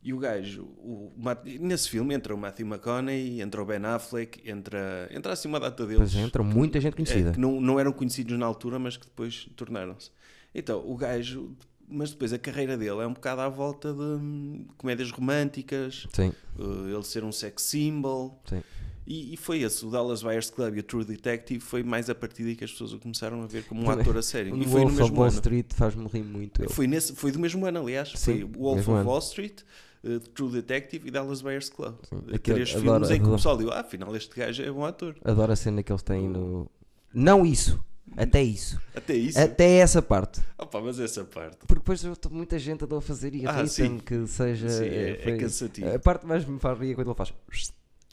E 0.00 0.12
o 0.14 0.18
gajo, 0.18 0.62
o, 0.78 1.12
Matt- 1.16 1.44
nesse 1.44 1.88
filme 1.90 2.14
entra 2.14 2.32
o 2.32 2.38
Matthew 2.38 2.66
McConaughey, 2.66 3.40
entra 3.42 3.60
o 3.60 3.64
Ben 3.66 3.84
Affleck, 3.84 4.48
entra, 4.48 5.08
entra 5.10 5.32
assim 5.32 5.48
uma 5.48 5.58
data 5.58 5.84
deles. 5.84 6.12
Pois 6.12 6.14
entra 6.14 6.42
muita 6.42 6.80
gente 6.80 6.92
É, 6.92 6.96
conhecida. 6.96 7.32
que 7.32 7.40
não, 7.40 7.60
não 7.60 7.80
eram 7.80 7.92
conhecidos 7.92 8.38
na 8.38 8.46
altura, 8.46 8.78
mas 8.78 8.96
que 8.96 9.04
depois 9.06 9.48
tornaram-se. 9.56 10.10
Então, 10.54 10.88
o 10.88 10.96
gajo, 10.96 11.52
mas 11.86 12.12
depois 12.12 12.32
a 12.32 12.38
carreira 12.38 12.76
dele 12.78 13.00
é 13.00 13.06
um 13.08 13.12
bocado 13.12 13.40
à 13.40 13.48
volta 13.48 13.92
de 13.92 14.00
hum, 14.00 14.66
comédias 14.78 15.10
românticas, 15.10 16.06
Sim, 16.12 16.32
uh, 16.56 16.88
ele 16.88 17.02
ser 17.04 17.24
um 17.24 17.32
sex 17.32 17.60
symbol. 17.64 18.40
sim. 18.48 18.62
E, 19.10 19.32
e 19.32 19.36
foi 19.38 19.62
esse, 19.62 19.86
o 19.86 19.90
Dallas 19.90 20.22
Buyers 20.22 20.50
Club 20.50 20.76
e 20.76 20.80
o 20.80 20.82
True 20.82 21.02
Detective, 21.02 21.60
foi 21.60 21.82
mais 21.82 22.10
a 22.10 22.14
partir 22.14 22.42
daí 22.44 22.54
que 22.54 22.62
as 22.64 22.70
pessoas 22.72 22.92
o 22.92 22.98
começaram 22.98 23.42
a 23.42 23.46
ver 23.46 23.64
como 23.64 23.82
um 23.82 23.90
ator 23.90 24.18
a 24.18 24.22
sério. 24.22 24.54
O 24.54 24.58
E 24.58 24.64
foi 24.66 24.80
no 24.82 24.88
Wolf 24.88 24.92
of 24.92 25.00
mesmo 25.02 25.16
Wall 25.16 25.26
ano. 25.28 25.34
Street 25.34 25.66
faz-me 25.72 26.06
rir 26.08 26.22
muito. 26.24 26.68
Foi, 26.70 26.86
nesse, 26.86 27.14
foi 27.14 27.32
do 27.32 27.38
mesmo 27.38 27.64
ano, 27.64 27.80
aliás. 27.80 28.10
Sim, 28.10 28.18
foi 28.18 28.44
o 28.44 28.48
Wolf 28.48 28.80
of 28.80 28.90
ano. 28.90 29.08
Wall 29.08 29.18
Street, 29.20 29.60
uh, 30.04 30.20
True 30.34 30.52
Detective 30.52 31.08
e 31.08 31.10
Dallas 31.10 31.40
Buyers 31.40 31.70
Club. 31.70 31.94
Aquele- 32.34 32.38
Três 32.64 32.70
adoro- 32.76 32.82
filmes 33.06 33.10
em 33.12 33.22
que 33.22 33.28
o 33.28 33.32
pessoal 33.32 33.56
diz, 33.56 33.68
ah, 33.68 33.80
afinal 33.80 34.14
este 34.14 34.36
gajo 34.36 34.62
é 34.62 34.70
bom 34.70 34.84
ator. 34.84 35.16
Adoro 35.24 35.52
a 35.52 35.56
cena 35.56 35.82
que 35.82 35.90
eles 35.90 36.02
têm 36.02 36.28
no. 36.28 36.70
Não 37.14 37.46
isso, 37.46 37.82
até 38.14 38.42
isso. 38.42 38.78
Até 38.94 39.14
isso. 39.14 39.38
Até 39.40 39.76
essa 39.78 40.02
parte. 40.02 40.42
Opa, 40.58 40.82
mas 40.82 41.00
essa 41.00 41.24
parte. 41.24 41.56
Porque 41.60 41.76
depois 41.80 42.04
eu 42.04 42.14
muita 42.30 42.58
gente 42.58 42.84
andou 42.84 42.98
a 42.98 43.00
fazer 43.00 43.34
e 43.34 43.46
Ah, 43.46 43.62
irrita-me 43.62 44.00
que 44.02 44.26
seja. 44.26 44.68
Sim, 44.68 44.84
eh, 44.84 44.86
é, 44.86 45.10
é 45.12 45.22
foi- 45.22 45.38
cansativo. 45.38 45.94
A 45.94 45.98
parte 45.98 46.26
mais 46.26 46.44
me 46.44 46.58
faz 46.58 46.78
rir 46.78 46.90
é 46.90 46.94
quando 46.94 47.08
ele 47.08 47.16
faz. 47.16 47.32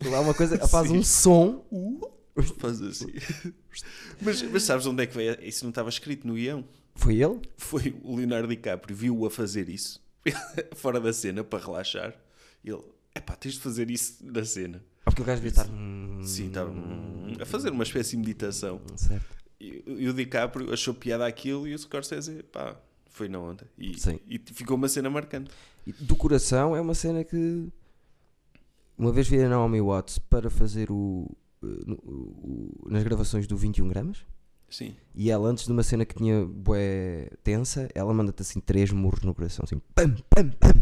Lá 0.04 0.20
uma 0.20 0.34
coisa, 0.34 0.58
faz 0.68 0.92
um 0.92 1.04
som. 1.04 1.66
Faz 2.58 2.82
assim. 2.82 3.08
mas, 4.22 4.42
mas 4.44 4.64
sabes 4.64 4.86
onde 4.86 5.04
é 5.04 5.08
que 5.08 5.16
veio? 5.16 5.38
Isso 5.42 5.64
não 5.64 5.70
estava 5.70 5.90
escrito 5.90 6.28
no 6.28 6.34
guião. 6.36 6.66
Foi 6.96 7.16
ele? 7.22 7.40
Foi 7.58 7.96
o 8.04 8.16
Leonardo 8.16 8.48
DiCaprio, 8.48 8.96
viu-o 8.96 9.26
a 9.26 9.32
fazer 9.32 9.68
isso, 9.70 10.02
fora 10.76 11.00
da 11.00 11.12
cena, 11.14 11.44
para 11.44 11.64
relaxar. 11.64 12.14
Ele, 12.64 12.82
epá, 13.14 13.36
tens 13.36 13.56
de 13.56 13.60
fazer 13.60 13.90
isso 13.92 14.18
na 14.22 14.44
cena. 14.46 14.82
Ah, 15.06 15.12
Porque 15.12 15.22
o 15.22 15.26
gajo 15.26 15.42
devia 15.42 15.62
estar. 15.62 15.70
hum, 15.74 16.22
Sim, 16.24 16.48
estava 16.48 16.70
hum, 16.72 17.34
a 17.40 17.46
fazer 17.46 17.70
uma 17.70 17.84
espécie 17.84 18.12
de 18.12 18.18
meditação. 18.18 18.82
Certo. 18.96 19.26
E, 19.60 19.84
e 19.86 20.10
o 20.10 20.14
DiCaprio 20.14 20.74
achou 20.74 20.94
piada 20.94 21.26
aquilo 21.26 21.68
e 21.68 21.74
o 21.74 21.80
Scorsese, 21.80 22.44
pá, 22.44 22.76
foi 23.10 23.28
na 23.30 23.40
onda. 23.40 23.68
E, 23.78 24.00
Sim. 24.00 24.20
e 24.28 24.40
ficou 24.40 24.76
uma 24.78 24.88
cena 24.88 25.10
marcante. 25.10 25.52
E 25.86 25.92
do 25.94 26.16
coração 26.16 26.76
é 26.76 26.82
uma 26.82 26.96
cena 26.96 27.24
que. 27.24 27.68
Uma 28.98 29.12
vez 29.12 29.28
vi 29.28 29.42
a 29.42 29.50
Naomi 29.50 29.82
Watts 29.82 30.18
para 30.20 30.50
fazer 30.50 30.90
o. 30.92 31.30
eh, 31.64 31.68
o- 32.04 32.88
nas 32.90 33.04
gravações 33.04 33.46
do 33.48 33.58
21 33.58 33.88
gramas. 33.88 34.20
Sim. 34.70 34.96
E 35.14 35.30
ela, 35.30 35.48
antes 35.48 35.66
de 35.66 35.72
uma 35.72 35.84
cena 35.84 36.06
que 36.06 36.16
tinha 36.16 36.46
bué 36.46 37.30
tensa, 37.44 37.88
ela 37.94 38.14
manda-te 38.14 38.42
assim 38.42 38.60
três 38.60 38.92
murros 38.92 39.22
no 39.22 39.34
coração, 39.34 39.64
assim, 39.64 39.80
pam, 39.94 40.16
pam, 40.30 40.50
pam, 40.60 40.74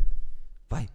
vai, 0.70 0.88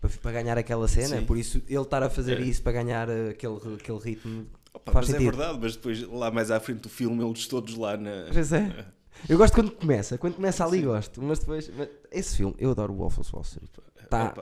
para, 0.00 0.10
para 0.10 0.32
ganhar 0.32 0.56
aquela 0.58 0.88
cena. 0.88 1.20
Sim. 1.20 1.26
Por 1.26 1.36
isso, 1.36 1.62
ele 1.68 1.80
estar 1.82 2.02
a 2.02 2.08
fazer 2.10 2.38
É. 2.40 2.42
isso 2.42 2.62
para 2.62 2.72
ganhar 2.72 3.08
aquele, 3.10 3.56
aquele 3.74 3.98
ritmo. 3.98 4.46
Opa, 4.72 4.90
Faz 4.92 5.06
mas 5.06 5.14
é 5.14 5.18
sentido. 5.18 5.36
verdade, 5.36 5.58
mas 5.60 5.76
depois 5.76 6.02
lá 6.08 6.30
mais 6.30 6.50
à 6.50 6.58
frente 6.58 6.80
do 6.80 6.88
filme, 6.88 7.22
eles 7.24 7.46
todos 7.46 7.76
lá 7.76 7.96
na. 7.96 8.26
Pois 8.32 8.52
é. 8.52 8.86
Eu 9.28 9.38
gosto 9.38 9.54
quando 9.54 9.70
começa, 9.70 10.18
quando 10.18 10.34
começa 10.34 10.64
ali 10.64 10.82
gosto, 10.82 11.22
mas 11.22 11.38
depois, 11.38 11.70
mas 11.76 11.88
esse 12.10 12.36
filme, 12.36 12.54
eu 12.58 12.70
adoro 12.72 12.92
o 12.92 12.96
Wolf 12.96 13.18
of 13.18 13.30
Wall 13.32 13.42
Street, 13.42 13.70
Tá. 14.10 14.34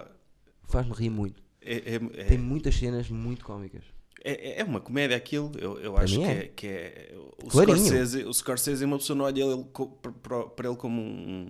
Faz-me 0.64 0.94
rir 0.94 1.10
muito. 1.10 1.41
É, 1.64 1.94
é, 1.94 2.20
é- 2.20 2.24
Tem 2.24 2.38
muitas 2.38 2.74
cenas 2.74 3.08
muito 3.08 3.44
cómicas. 3.44 3.82
É, 4.24 4.60
é 4.60 4.64
uma 4.64 4.80
comédia 4.80 5.16
aquilo, 5.16 5.50
eu, 5.58 5.78
eu 5.80 5.96
acho 5.96 6.16
que 6.16 6.24
é. 6.24 6.30
é. 6.30 6.42
que 6.54 6.66
é- 6.68 7.14
o, 7.42 7.46
Clarinho. 7.48 7.76
Scorsese, 7.78 8.24
o 8.24 8.32
Scorsese, 8.32 8.84
uma 8.84 8.96
pessoa 8.98 9.16
não 9.16 9.24
olha 9.24 9.42
ele 9.42 9.64
para- 10.22 10.68
ele 10.68 10.76
como 10.76 11.00
um, 11.02 11.48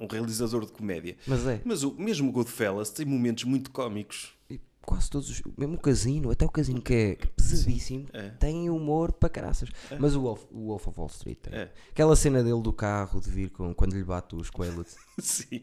um- 0.00 0.06
realizador 0.10 0.66
de 0.66 0.72
comédia. 0.72 1.16
Mas 1.26 1.46
é, 1.46 1.60
Mas 1.64 1.82
o, 1.82 1.94
mesmo 1.98 2.28
o 2.28 2.32
Goodfellas 2.32 2.90
tem 2.90 3.06
momentos 3.06 3.44
muito 3.44 3.70
cómicos. 3.70 4.34
e 4.50 4.60
quase 4.82 5.08
todos, 5.08 5.30
os- 5.30 5.42
mesmo 5.56 5.76
o 5.76 5.80
casino, 5.80 6.30
até 6.30 6.44
o 6.44 6.50
casino 6.50 6.82
que 6.82 6.92
é 6.92 7.16
pesadíssimo, 7.34 8.06
É. 8.12 8.28
tem 8.32 8.68
humor 8.68 9.10
para 9.12 9.30
caraças. 9.30 9.70
É. 9.90 9.96
Mas 9.98 10.14
o 10.14 10.20
Wolf, 10.20 10.44
o 10.52 10.66
Wolf 10.66 10.86
of 10.88 10.98
Wall 11.00 11.08
Street 11.08 11.38
tem. 11.38 11.54
É. 11.58 11.72
Aquela 11.90 12.14
cena 12.16 12.42
dele 12.44 12.60
do 12.60 12.72
carro 12.72 13.18
de 13.18 13.30
vir 13.30 13.48
com 13.48 13.72
quando 13.74 13.94
lhe 13.94 14.04
bate 14.04 14.36
os 14.36 14.50
coelhos. 14.52 14.94
Sim. 15.18 15.62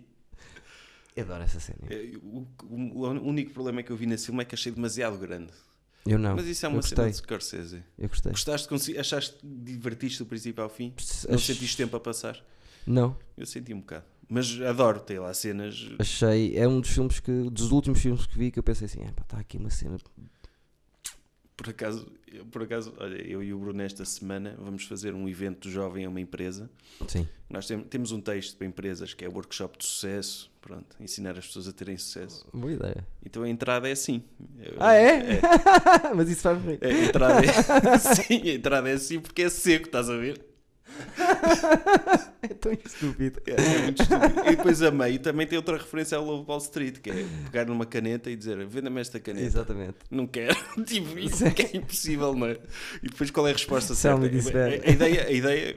Eu 1.15 1.23
adoro 1.25 1.43
essa 1.43 1.59
cena. 1.59 1.79
É, 1.89 2.11
O, 2.23 2.47
o- 2.63 2.99
o 3.05 3.27
único 3.27 3.51
problema 3.51 3.83
que 3.83 3.91
eu 3.91 3.95
vi 3.97 4.05
nesse 4.05 4.27
filme 4.27 4.41
é 4.41 4.45
que 4.45 4.55
achei 4.55 4.71
demasiado 4.71 5.17
grande. 5.17 5.51
Eu 6.05 6.17
não. 6.17 6.35
Mas 6.35 6.45
isso 6.47 6.65
é 6.65 6.69
uma 6.69 6.81
cena 6.81 7.09
de 7.09 7.17
Scorsese. 7.17 7.83
Eu 7.99 8.09
gostei. 8.09 8.31
Gostaste, 8.31 8.97
achaste 8.97 9.35
que 9.35 9.45
divertiste 9.47 10.19
do 10.19 10.25
princípio 10.25 10.63
ao 10.63 10.69
fim? 10.69 10.93
Ach- 10.97 11.27
Não 11.29 11.37
sentiste 11.37 11.77
tempo 11.77 11.95
a 11.95 11.99
passar? 11.99 12.43
Não, 12.87 13.15
Eu 13.37 13.45
senti 13.45 13.73
um 13.73 13.79
bocado. 13.81 14.05
Mas 14.27 14.59
adoro, 14.61 14.99
tem 15.01 15.19
lá 15.19 15.31
cenas. 15.33 15.89
achei. 15.99 16.57
É 16.57 16.67
um 16.67 16.79
dos 16.79 16.89
filmes 16.89 17.19
que. 17.19 17.31
Dos 17.51 17.71
últimos 17.71 17.99
filmes 18.01 18.25
que 18.25 18.37
vi 18.37 18.49
que 18.49 18.57
eu 18.57 18.63
pensei 18.63 18.85
assim: 18.85 19.01
ah, 19.05 19.13
está 19.21 19.37
aqui 19.37 19.57
uma 19.57 19.69
cena. 19.69 19.97
Por 21.61 21.69
acaso, 21.69 22.11
eu, 22.33 22.43
por 22.45 22.63
acaso, 22.63 22.91
olha, 22.97 23.21
eu 23.21 23.43
e 23.43 23.53
o 23.53 23.59
Bruno 23.59 23.81
esta 23.83 24.03
semana 24.03 24.55
vamos 24.57 24.85
fazer 24.85 25.13
um 25.13 25.29
evento 25.29 25.69
jovem 25.69 26.05
a 26.05 26.09
uma 26.09 26.19
empresa. 26.19 26.69
Sim. 27.07 27.27
Nós 27.49 27.67
tem- 27.67 27.79
temos 27.81 28.11
um 28.11 28.19
texto 28.19 28.57
para 28.57 28.65
empresas 28.65 29.13
que 29.13 29.23
é 29.23 29.27
workshop 29.27 29.77
de 29.77 29.85
sucesso, 29.85 30.49
pronto, 30.59 30.95
ensinar 30.99 31.37
as 31.37 31.45
pessoas 31.45 31.67
a 31.67 31.71
terem 31.73 31.97
sucesso. 31.97 32.47
Boa 32.51 32.71
ideia. 32.73 33.05
Então 33.23 33.43
a 33.43 33.49
entrada 33.49 33.87
é 33.87 33.91
assim. 33.91 34.23
Ah, 34.79 34.93
é? 34.95 35.39
Mas 36.15 36.29
isso 36.29 36.41
faz 36.41 36.59
rir. 36.63 36.79
é, 36.81 36.87
a 36.87 37.03
entrada 37.05 37.41
é, 37.45 37.97
sim, 38.15 38.49
a 38.49 38.53
entrada 38.55 38.89
é 38.89 38.93
assim 38.93 39.19
porque 39.19 39.43
é 39.43 39.49
seco, 39.49 39.85
estás 39.85 40.09
a 40.09 40.17
ver? 40.17 40.43
É 42.43 42.47
tão 42.47 42.73
estúpido. 42.73 43.39
É, 43.45 43.51
é 43.51 43.81
muito 43.83 44.01
estúpido. 44.01 44.39
E 44.47 44.55
depois 44.55 44.81
a 44.81 44.89
meio 44.89 45.19
também 45.19 45.45
tem 45.45 45.57
outra 45.57 45.77
referência 45.77 46.17
ao 46.17 46.25
Lobo 46.25 46.51
Wall 46.51 46.59
Street, 46.59 46.97
que 46.97 47.11
é 47.11 47.25
pegar 47.45 47.65
numa 47.65 47.85
caneta 47.85 48.31
e 48.31 48.35
dizer 48.35 48.65
venda-me 48.65 48.99
esta 48.99 49.19
caneta. 49.19 49.45
Exatamente. 49.45 49.97
Não 50.09 50.25
quero. 50.25 50.55
Tipo, 50.85 51.19
isso 51.19 51.45
é 51.45 51.51
que 51.51 51.61
é 51.61 51.77
impossível, 51.77 52.33
não 52.33 52.47
é? 52.47 52.57
E 53.03 53.09
depois 53.09 53.29
qual 53.29 53.47
é 53.47 53.51
a 53.51 53.53
resposta 53.53 53.93
certa? 53.93 54.25
A, 54.25 54.29
bag. 54.29 54.81
a 54.83 54.89
ideia, 54.89 55.27
a 55.27 55.31
ideia, 55.31 55.75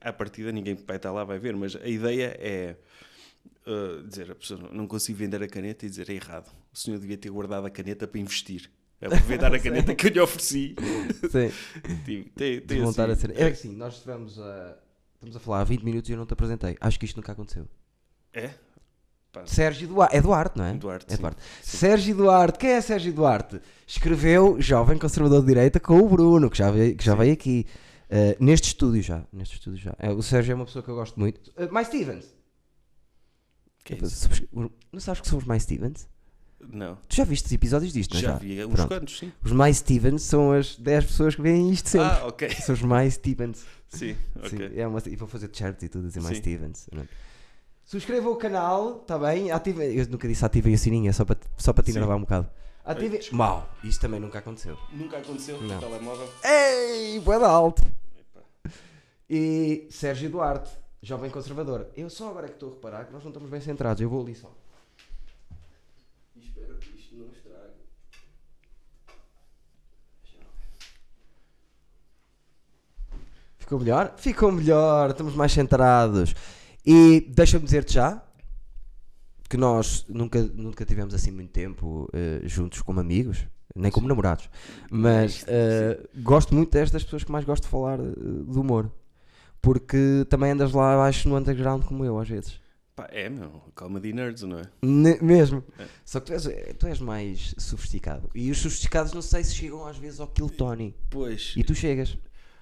à 0.00 0.12
partida 0.12 0.52
ninguém 0.52 0.76
vai 0.86 0.96
estar 0.96 1.10
lá 1.10 1.24
vai 1.24 1.38
ver, 1.38 1.56
mas 1.56 1.74
a 1.74 1.88
ideia 1.88 2.36
é 2.38 2.76
uh, 3.66 4.06
dizer 4.06 4.30
a 4.30 4.34
pessoa 4.36 4.70
não 4.72 4.86
consigo 4.86 5.18
vender 5.18 5.42
a 5.42 5.48
caneta 5.48 5.84
e 5.84 5.88
dizer 5.88 6.08
é 6.10 6.14
errado. 6.14 6.50
O 6.72 6.78
senhor 6.78 6.98
devia 6.98 7.18
ter 7.18 7.30
guardado 7.30 7.66
a 7.66 7.70
caneta 7.70 8.06
para 8.06 8.20
investir. 8.20 8.70
Aproveitar 9.00 9.54
a 9.54 9.58
caneta 9.60 9.94
que 9.94 10.06
eu 10.06 10.10
lhe 10.10 10.20
ofereci. 10.20 10.74
Sim. 11.30 11.52
Tipo, 12.04 12.30
tem, 12.30 12.60
tem 12.60 12.82
assim, 12.82 13.00
a 13.02 13.16
cena. 13.16 13.34
É 13.34 13.46
assim, 13.48 13.76
nós 13.76 13.94
estivemos 13.94 14.38
a. 14.38 14.76
Estamos 15.14 15.36
a 15.36 15.40
falar 15.40 15.60
há 15.60 15.64
20 15.64 15.82
minutos 15.82 16.10
e 16.10 16.12
eu 16.12 16.18
não 16.18 16.26
te 16.26 16.32
apresentei. 16.32 16.76
Acho 16.80 16.98
que 16.98 17.04
isto 17.04 17.16
nunca 17.16 17.32
aconteceu. 17.32 17.68
É? 18.32 18.50
Pá, 19.32 19.44
Sérgio 19.46 19.88
Duarte. 19.88 20.16
É 20.16 20.20
Duarte, 20.20 20.58
não 20.58 20.64
é? 20.64 20.74
Duarte, 20.74 21.12
É. 21.12 21.16
Duarte. 21.16 21.42
Sim. 21.62 21.76
Sérgio 21.76 22.16
Duarte. 22.16 22.58
Quem 22.58 22.70
é 22.70 22.80
Sérgio 22.80 23.12
Duarte? 23.12 23.60
Escreveu 23.86 24.60
Jovem 24.60 24.98
Conservador 24.98 25.40
de 25.40 25.48
Direita 25.48 25.80
com 25.80 25.98
o 25.98 26.08
Bruno, 26.08 26.48
que 26.50 26.56
já 26.58 26.70
veio, 26.70 26.96
que 26.96 27.04
já 27.04 27.14
veio 27.14 27.32
aqui. 27.32 27.66
Uh, 28.10 28.42
neste 28.42 28.68
estúdio 28.68 29.02
já. 29.02 29.24
Neste 29.32 29.56
estúdio 29.56 29.78
já. 29.78 29.94
É, 29.98 30.10
o 30.10 30.22
Sérgio 30.22 30.52
é 30.52 30.54
uma 30.54 30.64
pessoa 30.64 30.82
que 30.82 30.90
eu 30.90 30.94
gosto 30.94 31.18
muito. 31.20 31.50
Uh, 31.50 31.70
mais 31.70 31.88
Stevens. 31.88 32.34
Que 33.84 33.94
é 33.94 33.98
isso? 34.02 34.28
Não 34.52 35.00
sabes 35.00 35.20
que 35.20 35.28
somos 35.28 35.44
mais 35.44 35.62
Stevens? 35.62 36.08
Não. 36.60 36.96
Tu 37.08 37.16
já 37.16 37.24
viste 37.24 37.54
episódios 37.54 37.92
disto, 37.92 38.12
não 38.14 38.18
é 38.18 38.22
Já 38.22 38.32
já? 38.32 38.38
vi 38.38 38.64
uns 38.64 38.72
Pronto. 38.74 38.88
quantos, 38.88 39.18
sim. 39.18 39.32
Os 39.44 39.52
mais 39.52 39.76
Stevens 39.78 40.22
são 40.22 40.52
as 40.52 40.76
10 40.76 41.04
pessoas 41.06 41.34
que 41.36 41.42
veem 41.42 41.70
isto 41.70 41.88
sempre. 41.88 42.06
Ah, 42.08 42.26
ok. 42.26 42.50
São 42.50 42.74
os 42.74 42.82
mais 42.82 43.14
Stevens. 43.14 43.64
Sim, 43.88 44.14
Sim, 44.48 44.56
ok. 44.56 44.72
é 44.76 44.86
uma, 44.86 45.00
e 45.06 45.16
vou 45.16 45.28
fazer 45.28 45.48
charts 45.52 45.82
e 45.84 45.88
tudo, 45.88 46.08
dizer 46.08 46.20
mais 46.20 46.36
Sim. 46.36 46.42
Stevens. 46.42 46.88
não 46.92 47.02
é? 47.02 47.08
Subscreva 47.84 48.28
o 48.28 48.36
canal, 48.36 48.98
está 49.00 49.18
bem? 49.18 49.50
Ative, 49.50 49.96
eu 49.96 50.06
nunca 50.08 50.28
disse 50.28 50.44
ativem 50.44 50.74
o 50.74 50.78
sininho, 50.78 51.08
é 51.08 51.12
só 51.12 51.24
para, 51.24 51.38
só 51.56 51.72
para 51.72 51.82
te 51.84 51.92
Sim. 51.92 51.98
enervar 51.98 52.16
um 52.18 52.20
bocado. 52.20 52.50
Ativem. 52.84 53.20
Mau, 53.32 53.70
isso 53.84 54.00
também 54.00 54.18
nunca 54.20 54.38
aconteceu. 54.40 54.76
Nunca 54.92 55.18
aconteceu 55.18 55.60
no 55.60 55.78
telemóvel. 55.80 56.28
Ei, 56.44 57.20
boa 57.20 57.46
alto. 57.48 57.82
E 59.30 59.86
Sérgio 59.90 60.28
Duarte, 60.28 60.70
jovem 61.02 61.30
conservador. 61.30 61.86
Eu 61.96 62.10
só 62.10 62.28
agora 62.30 62.46
é 62.46 62.48
que 62.48 62.54
estou 62.56 62.70
a 62.70 62.74
reparar 62.74 63.04
que 63.06 63.12
nós 63.12 63.22
não 63.22 63.30
estamos 63.30 63.48
bem 63.48 63.60
centrados, 63.60 64.00
eu 64.02 64.08
vou 64.10 64.22
ali 64.22 64.34
só. 64.34 64.50
E 66.36 66.40
espero 66.40 66.76
que 66.78 66.98
isto 66.98 67.14
não 67.16 67.26
estrague. 67.26 67.74
Ficou 73.68 73.80
melhor? 73.80 74.14
Ficou 74.16 74.50
melhor, 74.50 75.10
estamos 75.10 75.34
mais 75.34 75.52
centrados. 75.52 76.34
E 76.86 77.20
deixa-me 77.28 77.66
dizer-te 77.66 77.92
já 77.92 78.22
que 79.46 79.58
nós 79.58 80.06
nunca, 80.08 80.40
nunca 80.54 80.86
tivemos 80.86 81.12
assim 81.12 81.30
muito 81.30 81.50
tempo 81.50 82.08
eh, 82.14 82.40
juntos 82.44 82.80
como 82.80 82.98
amigos, 82.98 83.46
nem 83.76 83.92
como 83.92 84.08
namorados, 84.08 84.48
mas 84.90 85.44
eh, 85.46 86.00
gosto 86.16 86.54
muito 86.54 86.70
destas 86.70 87.04
pessoas 87.04 87.24
que 87.24 87.30
mais 87.30 87.44
gosto 87.44 87.64
de 87.64 87.68
falar 87.68 88.00
eh, 88.00 88.04
do 88.46 88.62
humor, 88.62 88.90
porque 89.60 90.24
também 90.30 90.52
andas 90.52 90.72
lá 90.72 90.94
abaixo 90.94 91.28
no 91.28 91.36
underground 91.36 91.84
como 91.84 92.06
eu 92.06 92.18
às 92.18 92.28
vezes. 92.28 92.58
Pá, 92.96 93.06
é, 93.12 93.28
meu. 93.28 93.50
Comedy 93.74 94.14
nerds, 94.14 94.42
não 94.44 94.60
é? 94.60 94.62
Ne- 94.80 95.18
mesmo. 95.20 95.62
É. 95.78 95.84
Só 96.06 96.20
que 96.20 96.26
tu 96.26 96.32
és, 96.32 96.48
tu 96.78 96.86
és 96.86 96.98
mais 97.00 97.54
sofisticado. 97.58 98.30
E 98.34 98.50
os 98.50 98.58
sofisticados 98.58 99.12
não 99.12 99.20
sei 99.22 99.44
se 99.44 99.54
chegam 99.54 99.86
às 99.86 99.98
vezes 99.98 100.20
ao 100.20 100.26
Kill 100.26 100.48
Tony. 100.48 100.94
Pois. 101.10 101.52
E 101.54 101.62
tu 101.62 101.74
chegas. 101.74 102.16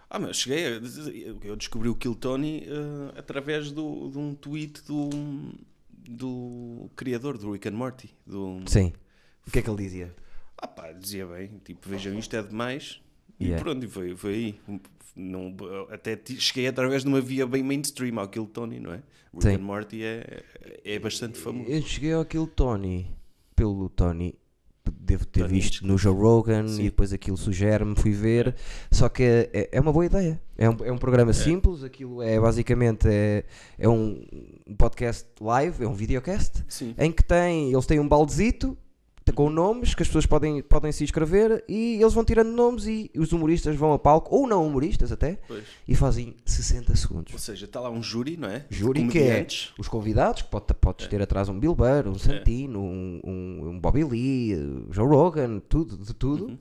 Ah, 0.09 0.19
mas 0.19 0.37
cheguei. 0.39 0.67
a- 0.67 1.47
Eu 1.47 1.57
descobri 1.57 1.89
o 1.89 1.95
Kill 1.95 2.15
Tony 2.15 2.65
eh, 2.67 3.19
através 3.19 3.71
do, 3.73 4.09
de 4.11 4.19
um 4.19 4.35
tweet 4.35 4.83
do, 4.85 5.09
do 5.91 6.89
criador 6.97 7.37
do 7.39 7.51
Rick 7.53 7.69
and 7.69 7.73
Morty. 7.73 8.11
Do, 8.27 8.61
Sim. 8.67 8.93
O 9.47 9.51
que 9.51 9.59
é 9.59 9.63
que 9.63 9.69
ele 9.71 9.83
dizia? 9.83 10.15
Ah 10.59 10.67
pá, 10.69 10.91
dizia 10.93 11.27
bem, 11.27 11.61
tipo, 11.65 11.89
vejam 11.89 12.19
isto 12.19 12.35
é 12.37 12.43
demais. 12.43 13.01
E 13.39 13.45
Yeah. 13.49 13.63
pronto, 13.63 13.85
e 13.85 13.89
foi, 13.89 14.17
foi 14.17 14.33
aí. 14.35 14.61
Não, 15.15 15.55
até 15.91 16.19
cheguei 16.39 16.67
através 16.67 17.03
de 17.03 17.09
uma 17.09 17.21
via 17.21 17.47
bem 17.47 17.63
mainstream 17.63 18.19
ao 18.19 18.29
Kill 18.29 18.47
Tony, 18.47 18.81
não 18.81 18.93
é? 18.93 19.03
Rick 19.33 19.43
Sim. 19.43 19.55
and 19.57 19.59
Morty 19.59 20.03
é, 20.05 20.43
é 20.85 20.99
bastante 20.99 21.39
famoso. 21.39 21.69
Eu 21.71 21.83
cheguei 21.83 22.15
àquele 22.15 22.47
Tony, 22.47 23.11
pelo 23.55 23.89
Tony, 23.91 24.35
devo 24.91 25.25
ter 25.27 25.41
Tony 25.43 25.53
visto 25.53 25.87
no 25.87 25.97
Joe 25.97 26.15
Rogan 26.15 26.69
Sim. 26.69 26.83
e 26.83 26.85
depois 26.85 27.13
aquilo 27.13 27.37
sugere-me, 27.37 27.95
fui 27.97 28.13
ver. 28.13 28.55
Só 28.91 29.09
que 29.09 29.23
é, 29.53 29.69
é 29.73 29.81
uma 29.81 29.93
boa 29.93 30.07
ideia. 30.07 30.41
É 30.59 30.69
um, 30.69 30.77
é 30.85 30.91
um 30.91 30.99
programa 30.99 31.33
simples, 31.35 31.85
aquilo 31.85 32.23
é 32.23 32.41
basicamente 32.41 33.07
é, 33.07 33.45
é 33.79 33.89
um 33.89 34.25
um 34.67 34.75
podcast 34.75 35.27
live, 35.41 35.85
é 35.85 35.89
um 35.89 35.95
videocast, 35.95 36.65
Sim. 36.69 36.95
em 36.99 37.13
que 37.13 37.23
tem, 37.23 37.73
eles 37.73 37.87
têm 37.87 38.01
um 38.01 38.09
baldezito 38.09 38.77
com 39.33 39.51
nomes 39.51 39.95
que 39.95 40.03
as 40.03 40.09
pessoas 40.09 40.25
podem, 40.25 40.63
podem 40.63 40.93
se 40.93 41.05
inscrever 41.05 41.65
e 41.69 42.01
eles 42.01 42.15
vão 42.15 42.25
tirando 42.25 42.51
nomes 42.51 42.87
e 42.87 43.11
os 43.17 43.33
humoristas 43.33 43.75
vão 43.77 43.93
a 43.93 43.99
palco, 43.99 44.35
ou 44.35 44.47
não 44.47 44.67
humoristas 44.67 45.11
até, 45.11 45.39
Pois. 45.49 45.65
e 45.87 45.95
fazem 45.95 46.35
60 46.45 46.95
segundos. 46.97 47.33
Ou 47.33 47.39
seja, 47.39 47.65
está 47.67 47.81
lá 47.81 47.91
um 47.91 48.03
júri, 48.03 48.37
não 48.37 48.49
é? 48.49 48.65
Júri 48.71 49.07
que 49.09 49.19
é 49.19 49.47
os 49.79 49.89
convidados, 49.89 50.43
que 50.43 50.49
pode, 50.49 50.67
podes 50.75 51.07
ter 51.07 51.21
atrás 51.21 51.49
um 51.49 51.59
Bill 51.59 51.75
Burr, 51.75 52.09
um 52.09 52.19
Santino, 52.19 52.81
um, 52.81 53.21
um, 53.25 53.69
um 53.71 53.81
Bobby 53.81 54.05
Lee, 54.05 54.55
uh, 54.55 54.87
Joe 54.91 55.07
Rogan, 55.07 55.61
tudo, 55.69 55.97
de 55.97 56.15
tudo. 56.15 56.59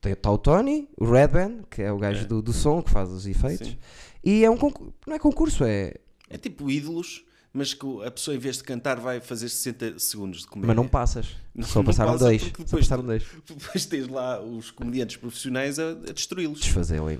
Tem 0.00 0.12
Está 0.12 0.30
o 0.30 0.38
Tony, 0.38 0.88
o 0.96 1.04
Redban, 1.10 1.62
que 1.70 1.82
é 1.82 1.90
o 1.90 1.98
gajo 1.98 2.26
do, 2.28 2.40
do 2.40 2.52
som 2.52 2.82
que 2.82 2.90
faz 2.90 3.10
os 3.10 3.26
efeitos. 3.26 3.68
Sim. 3.68 3.78
E 4.24 4.44
é 4.44 4.50
um 4.50 4.56
concurso, 4.56 4.92
não 5.06 5.14
é 5.14 5.18
concurso, 5.18 5.64
é. 5.64 5.94
É 6.28 6.36
tipo 6.36 6.70
ídolos, 6.70 7.24
mas 7.56 7.74
que 7.74 7.86
a 8.04 8.10
pessoa 8.10 8.36
em 8.36 8.38
vez 8.38 8.58
de 8.58 8.64
cantar 8.64 9.00
vai 9.00 9.20
fazer 9.20 9.48
60 9.48 9.98
segundos 9.98 10.40
de 10.40 10.46
comédia. 10.46 10.68
Mas 10.68 10.76
não 10.76 10.86
passas. 10.86 11.28
Não- 11.54 11.64
Só 11.66 11.78
não 11.80 11.86
passaram 11.86 12.12
passa 12.12 12.24
dois. 12.24 12.42
porque 12.42 12.56
Só 12.58 12.64
depois- 12.64 12.84
passaram 12.86 13.04
dois. 13.04 13.22
Depois 13.48 13.86
tens 13.86 14.08
lá 14.08 14.40
os 14.42 14.70
comediantes 14.70 15.16
profissionais 15.16 15.78
a, 15.78 15.90
a 15.90 16.12
destruí-los. 16.12 16.60
Desfazê-lo. 16.60 17.10
É. 17.10 17.18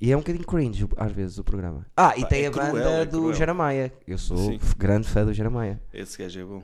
E 0.00 0.10
é 0.10 0.16
um 0.16 0.20
bocadinho 0.20 0.44
cringe 0.46 0.86
às 0.96 1.12
vezes 1.12 1.38
o 1.38 1.44
programa. 1.44 1.86
Ah, 1.96 2.14
e 2.16 2.22
Pá, 2.22 2.26
tem 2.28 2.44
é 2.44 2.46
a 2.46 2.50
cruel, 2.50 2.72
banda 2.72 2.88
é 2.90 3.04
do. 3.04 3.32
Jeremiah. 3.34 3.90
Eu 4.06 4.16
sou 4.18 4.36
Sim. 4.38 4.58
grande 4.78 5.06
fã 5.06 5.24
do 5.24 5.32
Jeremiah. 5.34 5.78
Esse 5.92 6.16
gajo 6.18 6.40
é 6.40 6.44
bom. 6.44 6.62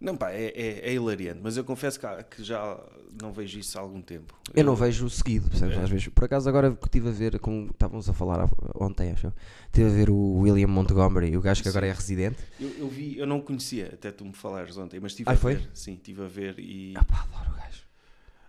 Não, 0.00 0.16
pá, 0.16 0.30
é, 0.30 0.52
é, 0.54 0.90
é 0.90 0.94
hilariante, 0.94 1.40
mas 1.42 1.56
eu 1.56 1.64
confesso 1.64 1.98
que, 1.98 2.06
que 2.36 2.44
já 2.44 2.78
não 3.20 3.32
vejo 3.32 3.58
isso 3.58 3.76
há 3.76 3.80
algum 3.82 4.00
tempo. 4.00 4.32
Eu 4.54 4.62
não 4.62 4.76
vejo 4.76 5.10
seguido, 5.10 5.50
percebes? 5.50 5.76
É. 5.76 5.82
Às 5.82 5.90
vezes, 5.90 6.06
por 6.08 6.22
acaso, 6.24 6.48
agora 6.48 6.70
que 6.70 6.86
estive 6.86 7.08
a 7.08 7.12
ver, 7.12 7.40
como 7.40 7.66
estávamos 7.70 8.08
a 8.08 8.12
falar 8.12 8.48
ontem, 8.76 9.10
acho, 9.10 9.32
estive 9.66 9.88
a 9.88 9.92
ver 9.92 10.08
o 10.10 10.38
William 10.38 10.68
Montgomery, 10.68 11.36
o 11.36 11.40
gajo 11.40 11.62
que 11.64 11.68
agora 11.68 11.88
é 11.88 11.92
residente. 11.92 12.38
Eu, 12.60 12.68
eu 12.78 12.88
vi, 12.88 13.18
eu 13.18 13.26
não 13.26 13.40
conhecia, 13.40 13.90
até 13.92 14.12
tu 14.12 14.24
me 14.24 14.32
falares 14.34 14.76
ontem, 14.76 15.00
mas 15.00 15.10
estive 15.12 15.30
Ah, 15.30 15.32
a 15.32 15.36
foi? 15.36 15.56
ver. 15.56 15.68
Sim, 15.74 15.94
estive 15.94 16.22
a 16.22 16.28
ver 16.28 16.60
e. 16.60 16.94
Ah, 16.96 17.02
pá, 17.02 17.26
adoro 17.32 17.50
o 17.50 17.56
gajo. 17.56 17.82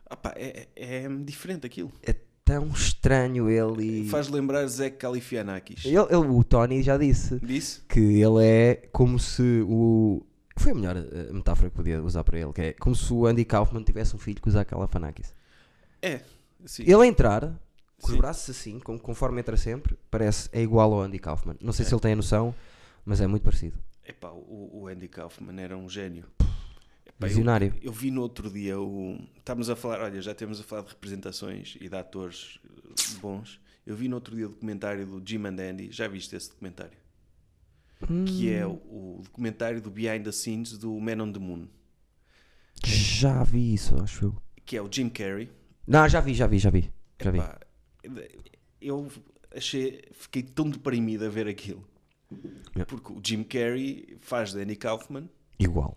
Ah, 0.06 0.16
pá, 0.16 0.34
é, 0.36 0.68
é, 0.76 1.04
é 1.06 1.10
diferente 1.26 1.66
aquilo. 1.66 1.92
É 2.04 2.14
tão 2.46 2.68
estranho 2.68 3.50
ele 3.50 4.02
e. 4.04 4.08
Faz 4.10 4.28
lembrar 4.28 4.68
Zé 4.68 4.92
Califianakis. 4.92 5.84
Ele, 5.86 5.96
ele- 5.98 6.28
o 6.30 6.44
Tony 6.44 6.84
já 6.84 6.96
disse 6.96 7.40
Disse? 7.40 7.82
que 7.90 8.00
ele 8.00 8.44
é 8.46 8.76
como 8.92 9.18
se 9.18 9.64
o. 9.68 10.24
Foi 10.60 10.72
a 10.74 10.76
melhor 10.76 10.98
eh, 10.98 11.32
metáfora 11.34 11.70
que 11.70 11.76
podia 11.76 12.02
usar 12.04 12.24
para 12.24 12.38
ele, 12.40 12.52
que 12.54 12.62
é 12.62 12.74
como 12.74 12.96
se 12.96 13.12
o 13.14 13.26
Andy 13.26 13.46
Kaufman 13.46 13.84
tivesse 13.84 14.16
um 14.16 14.20
filho 14.20 14.42
que 14.42 14.48
usa 14.50 14.62
aquela 14.62 14.88
Fanakis. 14.88 15.34
É. 16.02 16.22
Sim. 16.66 16.84
Ele 16.86 17.06
entrar, 17.08 17.58
com 18.02 18.12
os 18.12 18.18
braços 18.18 18.50
assim, 18.56 18.80
com- 18.80 19.00
conforme 19.00 19.40
entra 19.40 19.56
sempre, 19.58 19.98
parece 20.12 20.50
é 20.52 20.62
igual 20.62 20.94
ao 20.94 21.02
Andy 21.02 21.18
Kaufman. 21.20 21.56
Não 21.62 21.72
sei 21.72 21.86
É. 21.86 21.88
se 21.90 21.94
ele 21.94 22.02
tem 22.02 22.14
a 22.14 22.16
noção, 22.16 22.54
mas 23.06 23.22
é 23.22 23.28
muito 23.28 23.44
parecido. 23.44 23.78
Epá, 24.06 24.30
o, 24.32 24.82
o 24.82 24.88
Andy 24.88 25.08
Kaufman 25.08 25.60
era 25.62 25.78
um 25.78 25.88
gênio. 25.88 26.26
Epá, 27.06 27.26
eu- 27.26 27.28
Visionário. 27.30 27.74
Eu, 27.82 27.92
vi 27.94 28.12
no 28.12 28.22
outro 28.22 28.50
dia 28.50 28.80
o. 28.80 29.18
Estamos 29.38 29.70
a 29.70 29.76
falar, 29.76 30.02
olha, 30.02 30.22
já 30.22 30.34
temos 30.36 30.60
a 30.60 30.64
falar 30.64 30.82
de 30.84 30.90
representações 30.90 31.78
e 31.80 31.88
de 31.88 31.96
atores 31.96 32.60
eh, 32.66 33.20
bons. 33.22 33.60
Eu 33.86 33.96
vi 33.96 34.08
no 34.10 34.16
outro 34.16 34.36
dia 34.36 34.46
o 34.46 34.50
documentário 34.50 35.06
do 35.06 35.22
Jim 35.26 35.46
and 35.46 35.56
Andy. 35.72 35.90
Já 35.92 36.08
viste 36.08 36.36
esse 36.36 36.50
documentário? 36.50 36.98
Que 38.26 38.50
é 38.52 38.66
o, 38.66 38.72
o 38.72 39.22
documentário 39.24 39.82
do 39.82 39.92
Behind 39.92 40.24
the 40.24 40.32
Scenes 40.32 40.78
do 40.78 41.00
Man 41.00 41.22
on 41.22 41.32
the 41.34 41.40
Moon. 41.40 41.68
Já 42.86 43.44
vi 43.44 43.74
isso, 43.74 44.02
acho 44.02 44.26
eu. 44.26 44.36
Que 44.66 44.78
é 44.78 44.82
o 44.82 44.88
Jim 44.92 45.10
Carrey. 45.10 45.50
Não, 45.86 46.08
já 46.08 46.22
vi, 46.22 46.34
já 46.34 46.48
vi, 46.48 46.60
já 46.60 46.70
vi. 46.70 46.90
Já 47.22 47.32
vi. 47.32 47.40
Epá, 47.40 47.60
eu 48.82 49.12
achei. 49.56 50.02
Fiquei 50.14 50.44
tão 50.44 50.70
deprimido 50.70 51.26
a 51.26 51.30
ver 51.30 51.48
aquilo. 51.48 51.86
Yeah. 52.76 52.86
Porque 52.88 53.12
o 53.12 53.20
Jim 53.26 53.44
Carrey 53.44 54.18
faz 54.22 54.54
de 54.54 54.62
Andy 54.62 54.76
Kaufman 54.76 55.28
Igual. 55.58 55.96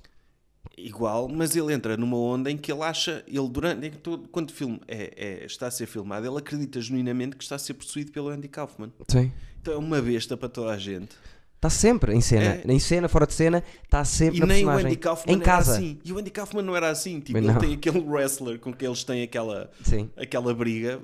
igual, 0.79 1.29
mas 1.29 1.55
ele 1.55 1.73
entra 1.75 1.95
numa 1.97 2.17
onda 2.17 2.51
em 2.51 2.57
que 2.57 2.73
ele 2.73 2.81
acha, 2.83 3.23
ele 3.29 3.49
durante, 3.51 3.91
todo- 3.99 4.27
quando 4.29 4.49
o 4.49 4.53
filme 4.55 4.81
é, 4.89 5.13
é- 5.15 5.45
está 5.45 5.67
a 5.67 5.71
ser 5.71 5.87
filmado, 5.87 6.27
ele 6.27 6.39
acredita 6.39 6.81
genuinamente 6.81 7.37
que 7.37 7.43
está 7.45 7.57
a 7.57 7.59
ser 7.59 7.75
possuído 7.75 8.11
pelo 8.13 8.29
Andy 8.31 8.49
Kaufman. 8.49 8.91
Sim. 9.09 9.31
Então 9.61 9.75
é 9.75 9.77
uma 9.77 10.01
besta 10.01 10.35
para 10.37 10.49
toda 10.49 10.73
a 10.73 10.79
gente. 10.79 11.15
Está 11.63 11.71
sempre 11.71 12.13
em 12.13 12.21
cena. 12.21 12.45
É. 12.57 12.63
Em 12.67 12.79
cena, 12.81 13.09
fora 13.09 13.25
de 13.25 13.35
cena, 13.35 13.63
está 13.85 14.05
sempre 14.05 14.39
E 14.39 14.41
na 14.41 14.47
nem 14.47 14.65
o 14.65 14.67
personagem. 14.67 14.87
Andy 14.89 14.97
Kaufman 14.97 15.33
em 15.33 15.39
casa. 15.39 15.71
era 15.71 15.79
assim. 15.81 15.99
E 16.05 16.13
o 16.13 16.19
Andy 16.19 16.31
Kaufman 16.31 16.63
não 16.63 16.75
era 16.75 16.91
assim. 16.91 17.21
Tipo, 17.21 17.39
ele 17.39 17.55
tem 17.55 17.75
aquele 17.75 18.01
wrestler 18.01 18.59
com 18.59 18.73
que 18.73 18.85
eles 18.85 19.05
têm 19.05 19.23
aquela, 19.23 19.71
Sim. 19.85 20.11
aquela 20.17 20.53
briga 20.53 21.01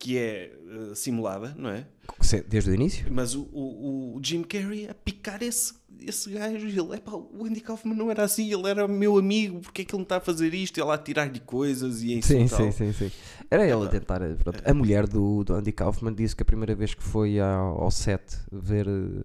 que 0.00 0.18
é 0.18 0.50
eh, 0.90 0.94
simulada, 0.96 1.54
não 1.56 1.70
é? 1.70 1.86
Desde 2.48 2.70
o 2.70 2.74
início. 2.74 3.06
Mas 3.12 3.36
o, 3.36 3.42
o, 3.52 4.16
o 4.16 4.20
Jim 4.20 4.42
Carrey 4.42 4.88
a 4.88 4.94
picar 4.94 5.40
esse, 5.40 5.72
esse 6.00 6.28
gajo, 6.32 6.66
ele, 6.66 6.96
epá, 6.96 7.12
o 7.12 7.44
Andy 7.46 7.60
Kaufman 7.60 7.94
não 7.94 8.10
era 8.10 8.24
assim, 8.24 8.52
ele 8.52 8.68
era 8.68 8.88
meu 8.88 9.16
amigo, 9.16 9.60
porque 9.60 9.82
é 9.82 9.84
que 9.84 9.94
ele 9.94 9.98
não 10.00 10.02
está 10.02 10.16
a 10.16 10.20
fazer 10.20 10.52
isto? 10.52 10.80
Ele 10.80 10.90
a 10.90 10.98
tirar-lhe 10.98 11.38
coisas 11.38 12.02
e 12.02 12.18
a 12.18 12.22
Sim, 12.22 12.48
sim, 12.48 12.72
sim, 12.72 12.92
sim. 12.92 13.12
Era 13.48 13.64
ele 13.64 13.86
a 13.86 13.88
tentar. 13.88 14.20
eh, 14.22 14.34
pronto. 14.34 14.60
A 14.68 14.74
mulher 14.74 15.06
do, 15.06 15.44
do 15.44 15.54
Andy 15.54 15.70
Kaufman 15.70 16.12
disse 16.12 16.34
que 16.34 16.42
a 16.42 16.46
primeira 16.46 16.74
vez 16.74 16.92
que 16.92 17.02
foi 17.04 17.38
ao, 17.38 17.84
ao 17.84 17.90
set 17.92 18.24
ver 18.50 18.88
eh, 18.88 19.22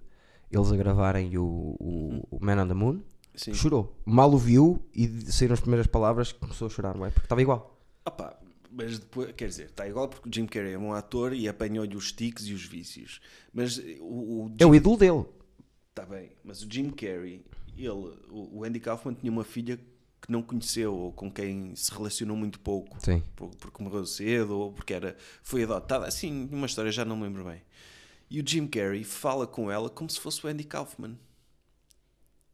eles 0.51 0.71
a 0.71 0.75
gravarem 0.75 1.37
o, 1.37 1.43
o, 1.79 2.27
o 2.31 2.39
Man 2.45 2.63
on 2.63 2.67
the 2.67 2.73
Moon, 2.73 3.01
Sim. 3.35 3.53
chorou. 3.53 3.95
Mal 4.05 4.31
o 4.33 4.37
viu 4.37 4.81
e 4.93 5.07
saíram 5.31 5.53
as 5.53 5.59
primeiras 5.59 5.87
palavras 5.87 6.31
que 6.31 6.39
começou 6.39 6.67
a 6.67 6.69
chorar, 6.69 6.95
não 6.95 7.05
é? 7.05 7.09
Porque 7.09 7.25
estava 7.25 7.41
igual. 7.41 7.79
Opa, 8.05 8.39
mas 8.71 8.99
depois, 8.99 9.31
quer 9.33 9.47
dizer, 9.47 9.65
está 9.67 9.87
igual 9.87 10.07
porque 10.07 10.29
o 10.29 10.33
Jim 10.33 10.45
Carrey 10.45 10.73
é 10.73 10.77
um 10.77 10.93
ator 10.93 11.33
e 11.33 11.47
apanhou-lhe 11.47 11.95
os 11.95 12.11
tiques 12.11 12.45
e 12.47 12.53
os 12.53 12.63
vícios. 12.63 13.19
Mas 13.53 13.77
o, 13.99 14.45
o 14.45 14.51
É 14.57 14.65
o 14.65 14.73
ídolo 14.73 14.97
dele. 14.97 15.25
Está 15.89 16.05
bem, 16.05 16.31
mas 16.43 16.61
o 16.63 16.67
Jim 16.71 16.89
Carrey, 16.91 17.43
ele, 17.75 17.89
o, 18.29 18.63
Andy 18.63 18.79
Kaufman 18.79 19.13
tinha 19.15 19.31
uma 19.31 19.43
filha 19.43 19.77
que 20.21 20.31
não 20.31 20.41
conheceu 20.43 20.93
ou 20.93 21.11
com 21.11 21.31
quem 21.31 21.75
se 21.75 21.91
relacionou 21.91 22.35
muito 22.37 22.59
pouco. 22.59 22.97
Sim. 23.03 23.21
por- 23.35 23.49
porque 23.55 23.83
morreu 23.83 24.05
cedo 24.05 24.57
ou 24.57 24.71
porque 24.73 24.93
era, 24.93 25.15
foi 25.43 25.63
adotada, 25.63 26.05
assim, 26.07 26.47
uma 26.51 26.65
história 26.65 26.91
já 26.91 27.03
não 27.05 27.15
me 27.17 27.23
lembro 27.23 27.43
bem. 27.45 27.61
E 28.29 28.41
o 28.41 28.43
Jim 28.47 28.67
Carrey 28.67 29.03
fala 29.03 29.47
com 29.47 29.71
ela 29.71 29.89
como 29.89 30.09
se 30.09 30.19
fosse 30.19 30.45
o 30.45 30.49
Andy 30.49 30.63
Kaufman. 30.63 31.17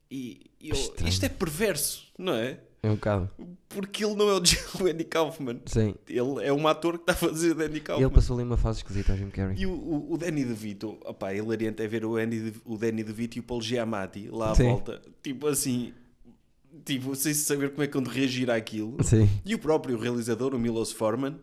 E 0.09 0.51
eu- 0.61 0.75
isto 1.07 1.23
é 1.25 1.29
perverso, 1.29 2.07
não 2.17 2.33
é? 2.33 2.59
É 2.83 2.89
um 2.89 2.95
bocado. 2.95 3.29
Porque 3.69 4.03
ele 4.03 4.13
não 4.13 4.29
é 4.29 4.33
o, 4.33 4.37
o 4.83 4.87
Andy 4.87 5.05
Kaufman. 5.05 5.61
Sim. 5.65 5.95
Ele 6.07 6.45
é 6.45 6.51
um 6.51 6.67
ator 6.67 6.95
que 6.97 7.03
está 7.03 7.13
a 7.13 7.15
fazer 7.15 7.55
de 7.55 7.63
Andy 7.63 7.79
Kaufman. 7.79 8.05
Ele 8.05 8.13
passou 8.13 8.35
ali 8.37 8.45
uma 8.45 8.57
fase 8.57 8.79
esquisita 8.79 9.13
ao 9.13 9.17
Jim 9.17 9.29
Carrey. 9.29 9.57
E 9.57 9.65
o, 9.65 9.71
o, 9.71 10.13
o 10.13 10.17
Danny 10.17 10.43
DeVito, 10.43 10.97
opá, 11.05 11.31
é 11.31 11.37
hilariante 11.37 11.81
é 11.81 11.87
ver 11.87 12.05
o, 12.05 12.17
Andy, 12.17 12.53
o 12.65 12.77
Danny 12.77 13.03
DeVito 13.03 13.37
e 13.37 13.39
o 13.39 13.43
Paul 13.43 13.61
Giamatti 13.61 14.27
lá 14.29 14.51
à 14.51 14.55
Sim. 14.55 14.65
volta. 14.65 15.01
Tipo 15.23 15.47
assim, 15.47 15.93
tipo, 16.85 17.15
sem 17.15 17.33
saber 17.33 17.71
como 17.71 17.83
é 17.83 17.87
que 17.87 17.97
onde 17.97 18.09
reagir 18.09 18.51
àquilo. 18.51 19.01
Sim. 19.03 19.29
E 19.45 19.55
o 19.55 19.59
próprio 19.59 19.97
realizador, 19.97 20.53
o 20.53 20.59
Milos 20.59 20.91
Forman, 20.91 21.39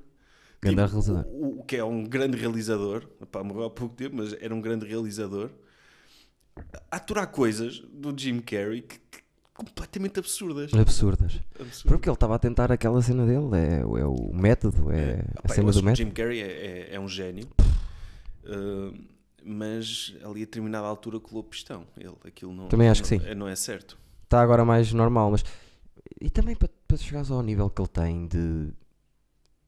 Grande 0.63 0.83
tipo, 0.83 0.91
realizador. 1.01 1.25
O, 1.33 1.61
o 1.61 1.65
que 1.65 1.77
é 1.77 1.85
um 1.85 2.05
grande 2.05 2.37
realizador, 2.37 3.07
Epá, 3.23 3.43
morreu 3.43 3.65
há 3.65 3.71
pouco 3.71 3.95
tempo, 3.95 4.17
mas 4.17 4.33
era 4.41 4.55
um 4.55 4.61
grande 4.61 4.87
realizador, 4.87 5.51
a 6.91 6.97
aturar 6.97 7.27
coisas 7.29 7.81
do 7.93 8.13
Jim 8.19 8.41
Carrey 8.41 8.83
que, 8.83 8.99
que- 8.99 9.21
completamente 9.55 10.19
absurdas. 10.19 10.73
Absurdas. 10.75 11.41
Absurdas. 11.59 11.83
Porque 11.83 12.09
ele 12.09 12.15
estava 12.15 12.35
a 12.35 12.39
tentar 12.39 12.71
aquela 12.73 13.01
cena 13.03 13.25
dele. 13.27 13.47
É, 13.57 13.81
é 13.81 14.05
o 14.07 14.31
método, 14.35 14.91
é, 14.91 15.25
a 15.37 15.41
Epá, 15.41 15.41
eu 15.49 15.55
cena 15.55 15.67
do 15.71 15.73
que 15.73 15.79
o 15.81 15.85
método. 15.85 15.97
Jim 15.97 16.11
Carrey 16.11 16.41
é, 16.41 16.47
é- 16.47 16.95
é 16.95 17.01
um 17.01 17.09
gênio, 17.09 17.49
Uh, 18.43 18.99
mas 19.45 20.15
ali 20.25 20.43
a 20.43 20.45
determinada 20.47 20.87
altura 20.87 21.21
colou 21.21 21.45
pistão. 21.45 21.87
Ele, 21.97 22.15
aquilo 22.27 22.53
não, 22.55 22.69
Também 22.69 22.89
acho 22.89 23.03
que 23.03 23.15
não- 23.17 23.23
sim. 23.23 23.31
é- 23.31 23.35
Não 23.35 23.49
é 23.49 23.55
certo. 23.55 23.99
Está 24.25 24.41
agora 24.41 24.65
mais 24.65 24.93
normal, 24.93 25.31
mas. 25.31 25.45
E 26.21 26.31
também 26.31 26.57
para, 26.57 26.69
para 26.89 26.97
chegares 26.97 27.31
ao 27.31 27.43
nível 27.43 27.69
que 27.69 27.81
ele 27.81 27.89
tem 27.89 28.27
de. 28.27 28.73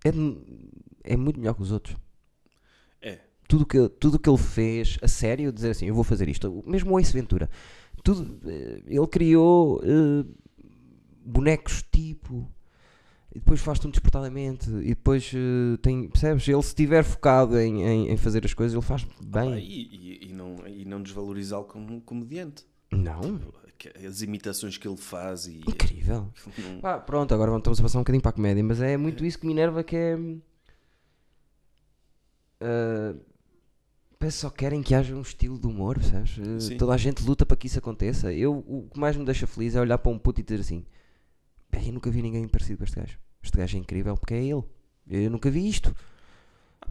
É, 0.04 0.10
é 1.12 1.16
muito 1.16 1.38
melhor 1.38 1.54
que 1.54 1.62
os 1.62 1.72
outros. 1.72 1.96
É. 3.00 3.20
Tudo 3.48 3.66
que, 3.66 3.88
tudo 3.88 4.18
que 4.18 4.28
ele 4.28 4.38
fez, 4.38 4.98
a 5.02 5.08
sério, 5.08 5.52
dizer 5.52 5.70
assim, 5.70 5.86
eu 5.86 5.94
vou 5.94 6.04
fazer 6.04 6.28
isto. 6.28 6.62
Mesmo 6.66 6.92
o 6.94 6.98
Ace 7.00 7.12
Ventura. 7.12 7.48
Tudo, 8.02 8.40
eh, 8.48 8.82
ele 8.86 9.06
criou 9.06 9.80
eh, 9.84 10.24
bonecos 11.24 11.82
tipo. 11.90 12.50
E 13.34 13.38
depois 13.38 13.60
faz 13.60 13.78
tudo 13.78 13.92
despertadamente. 13.92 14.68
E 14.70 14.88
depois 14.88 15.30
eh, 15.34 15.76
tem. 15.82 16.08
Percebes? 16.08 16.46
Ele 16.48 16.62
se 16.62 16.68
estiver 16.68 17.02
focado 17.04 17.58
em, 17.58 17.82
em, 17.82 18.10
em 18.10 18.16
fazer 18.16 18.44
as 18.44 18.54
coisas, 18.54 18.74
ele 18.74 18.84
faz 18.84 19.04
Pá, 19.04 19.42
bem. 19.42 19.58
e, 19.58 20.22
e- 20.24 20.28
e 20.30 20.32
não, 20.32 20.56
e 20.66 20.84
não 20.84 21.02
desvalorizá-lo 21.02 21.64
como 21.64 21.94
um 21.94 22.00
comediante. 22.00 22.64
Não. 22.90 23.38
que- 23.38 23.61
as 24.06 24.22
imitações 24.22 24.76
que 24.78 24.86
ele 24.86 24.96
faz 24.96 25.46
e. 25.46 25.58
Incrível. 25.60 26.32
Pá, 26.82 26.98
pronto, 26.98 27.32
agora 27.34 27.56
estamos 27.56 27.78
a 27.80 27.82
passar 27.82 27.98
um 27.98 28.02
bocadinho 28.02 28.22
para 28.22 28.30
a 28.30 28.34
comédia, 28.34 28.62
mas 28.64 28.80
é 28.80 28.96
muito 28.96 29.24
isso 29.24 29.38
que 29.38 29.46
me 29.46 29.52
enerva 29.52 29.82
que 29.82 29.96
é. 29.96 30.16
ah, 32.60 33.14
parece 34.18 34.36
que 34.36 34.40
só 34.42 34.50
querem 34.50 34.82
que 34.82 34.94
haja 34.94 35.14
um 35.14 35.20
estilo 35.22 35.58
de 35.58 35.66
humor, 35.66 35.98
percebes? 35.98 36.36
Ah, 36.38 36.60
Sim. 36.60 36.76
toda 36.76 36.94
a 36.94 36.96
gente 36.96 37.22
luta 37.24 37.44
para 37.44 37.56
que 37.56 37.66
isso 37.66 37.78
aconteça. 37.78 38.32
Eu, 38.32 38.58
o 38.66 38.88
que 38.92 38.98
mais 38.98 39.16
me 39.16 39.24
deixa 39.24 39.46
feliz 39.46 39.74
é 39.74 39.80
olhar 39.80 39.98
para 39.98 40.12
um 40.12 40.18
puto 40.18 40.40
e 40.40 40.44
dizer 40.44 40.60
assim: 40.60 40.84
"Bem, 41.70 41.86
eu 41.88 41.92
nunca 41.92 42.10
vi 42.10 42.22
ninguém 42.22 42.46
parecido 42.48 42.78
com 42.78 42.84
este 42.84 42.96
gajo. 42.96 43.18
Este 43.42 43.56
gajo 43.56 43.76
é 43.76 43.80
incrível 43.80 44.16
porque 44.16 44.34
é 44.34 44.44
ele. 44.44 44.62
Eu 45.08 45.30
nunca 45.30 45.50
vi 45.50 45.68
isto. 45.68 45.94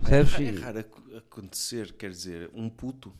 É, 0.06 0.24
Percebes? 0.24 0.34
é 0.40 0.44
E- 0.44 0.60
raro 0.60 0.80
ac- 0.80 1.16
acontecer, 1.18 1.94
quer 1.94 2.10
dizer, 2.10 2.50
um 2.54 2.70
puto. 2.70 3.14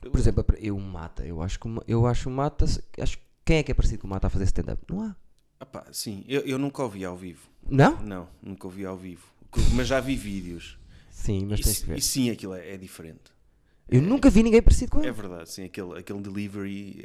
Por 0.00 0.18
exemplo, 0.18 0.44
eu 0.58 0.78
Mata, 0.78 1.24
eu 1.26 1.42
acho 1.42 1.58
que 1.58 1.68
eu 1.86 2.06
acho 2.06 2.30
Mata, 2.30 2.64
acho 3.00 3.18
quem 3.44 3.58
é 3.58 3.62
que 3.62 3.72
é 3.72 3.74
parecido 3.74 4.00
com 4.02 4.06
o 4.06 4.10
Mata 4.10 4.26
a 4.26 4.30
fazer 4.30 4.44
stand-up? 4.44 4.82
Não 4.88 5.02
há. 5.02 5.16
Ah 5.60 5.66
pá, 5.66 5.86
sim, 5.92 6.24
eu, 6.28 6.42
eu 6.42 6.58
nunca 6.58 6.82
ouvi 6.82 7.04
ao 7.04 7.16
vivo. 7.16 7.48
Não? 7.68 8.00
Não, 8.02 8.28
nunca 8.42 8.66
ouvi 8.66 8.84
ao 8.86 8.96
vivo. 8.96 9.26
Mas 9.74 9.88
já 9.88 9.98
vi 10.00 10.14
vídeos. 10.14 10.78
Sim, 11.10 11.46
mas 11.46 11.60
E, 11.60 11.62
tens 11.64 11.76
se- 11.76 11.80
que 11.82 11.88
ver. 11.90 11.98
e 11.98 12.02
sim, 12.02 12.30
aquilo 12.30 12.54
é, 12.54 12.74
é 12.74 12.76
diferente. 12.76 13.32
Eu 13.88 14.00
nunca 14.02 14.28
vi 14.30 14.42
ninguém 14.42 14.62
parecido 14.62 14.92
com 14.92 14.98
ele. 15.00 15.08
É 15.08 15.12
verdade, 15.12 15.50
sim, 15.50 15.64
aquele, 15.64 15.98
aquele 15.98 16.20
delivery 16.20 17.04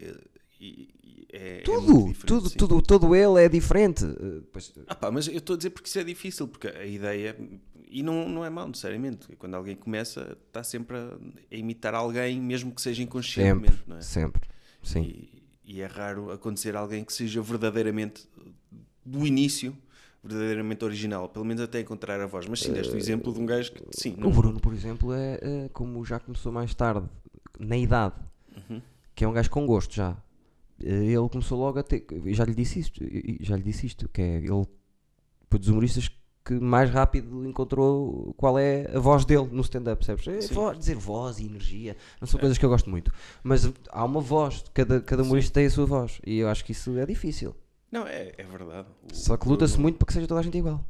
eh, 0.61 0.87
é, 1.31 1.57
é 1.59 1.61
tudo, 1.61 2.13
tudo, 2.25 2.49
sim. 2.49 2.57
tudo, 2.57 2.81
todo 2.81 3.15
ele 3.15 3.43
é 3.43 3.49
diferente. 3.49 4.05
Pois, 4.51 4.71
Ah 4.87 4.93
pá, 4.95 5.09
mas 5.09 5.27
eu 5.27 5.37
estou 5.37 5.55
a 5.55 5.57
dizer 5.57 5.69
porque 5.71 5.87
isso 5.89 5.97
é 5.99 6.03
difícil, 6.03 6.47
porque 6.47 6.67
a 6.67 6.85
ideia, 6.85 7.35
e 7.93 8.01
não, 8.03 8.27
não 8.27 8.43
é 8.43 8.49
mau 8.49 8.67
necessariamente, 8.67 9.35
quando 9.35 9.53
alguém 9.55 9.75
começa, 9.75 10.35
está 10.47 10.63
sempre 10.63 10.97
a, 10.97 11.17
a 11.51 11.55
imitar 11.55 11.93
alguém, 11.93 12.41
mesmo 12.41 12.73
que 12.73 12.81
seja 12.81 13.03
inconscientemente, 13.03 13.73
sempre, 13.77 13.89
não 13.89 13.97
é? 13.97 14.01
sempre. 14.01 14.41
Sim. 14.81 15.01
E, 15.03 15.43
e 15.65 15.81
é 15.81 15.85
raro 15.85 16.31
acontecer 16.31 16.75
alguém 16.75 17.03
que 17.03 17.13
seja 17.13 17.41
verdadeiramente, 17.41 18.27
do 19.05 19.25
início, 19.27 19.77
verdadeiramente 20.23 20.83
original, 20.83 21.29
pelo 21.29 21.45
menos 21.45 21.61
até 21.61 21.81
encontrar 21.81 22.19
a 22.19 22.25
voz. 22.25 22.47
Mas 22.47 22.61
sim, 22.61 22.73
deste 22.73 22.93
o 22.93 22.97
exemplo 22.97 23.31
de 23.31 23.39
um 23.39 23.45
gajo 23.45 23.71
que, 23.71 23.83
sim, 23.91 24.15
O 24.17 24.21
não, 24.21 24.31
Bruno, 24.31 24.59
por 24.59 24.73
exemplo, 24.73 25.13
é, 25.13 25.39
é 25.41 25.69
como 25.71 26.03
já 26.03 26.19
começou 26.19 26.51
mais 26.51 26.73
tarde, 26.73 27.07
na 27.59 27.77
idade, 27.77 28.15
Uhum. 28.69 28.81
que 29.15 29.23
é 29.23 29.27
um 29.27 29.33
gajo 29.33 29.49
com 29.49 29.65
gosto 29.65 29.93
já. 29.93 30.11
Uh, 30.81 30.85
Ele 30.85 31.29
começou 31.29 31.57
logo 31.59 31.79
a 31.79 31.83
ter. 31.83 32.05
Já 32.27 32.43
lhe 32.45 32.53
disse 32.55 32.79
isto, 32.79 32.99
já 33.41 33.55
lhe 33.55 33.63
disse 33.63 33.85
isto, 33.87 34.07
que 34.09 34.21
é 34.21 34.37
ele 34.37 34.65
foi 35.49 35.59
dos 35.59 35.69
humoristas 35.69 36.09
que 36.45 36.53
mais 36.55 36.89
rápido 36.89 37.47
encontrou 37.47 38.33
qual 38.35 38.59
é 38.59 38.89
a 38.93 38.99
voz 38.99 39.23
dele 39.25 39.47
no 39.51 39.61
stand-up, 39.61 40.05
percebes? 40.05 40.49
É 40.49 40.53
voz- 40.53 40.77
dizer 40.77 40.95
voz 40.95 41.39
e 41.39 41.45
energia, 41.45 41.95
não 42.19 42.27
são 42.27 42.39
coisas 42.39 42.57
que 42.57 42.65
eu 42.65 42.69
gosto 42.69 42.89
muito, 42.89 43.13
mas 43.43 43.71
há 43.89 44.03
uma 44.03 44.19
voz, 44.19 44.63
cada, 44.73 44.99
cada 45.01 45.23
humorista 45.23 45.53
tem 45.53 45.65
a 45.65 45.69
sua 45.69 45.85
voz, 45.85 46.19
e 46.25 46.37
eu 46.39 46.49
acho 46.49 46.65
que 46.65 46.71
isso 46.73 46.97
é 46.97 47.05
difícil. 47.05 47.55
não 47.91 48.05
é, 48.05 48.33
é 48.37 48.43
verdade. 48.43 48.87
O 49.09 49.15
Só 49.15 49.37
que 49.37 49.47
luta-se 49.47 49.79
muito 49.79 49.97
para 49.97 50.05
que 50.07 50.13
seja 50.13 50.27
toda 50.27 50.39
a 50.41 50.43
gente 50.43 50.57
igual. 50.57 50.83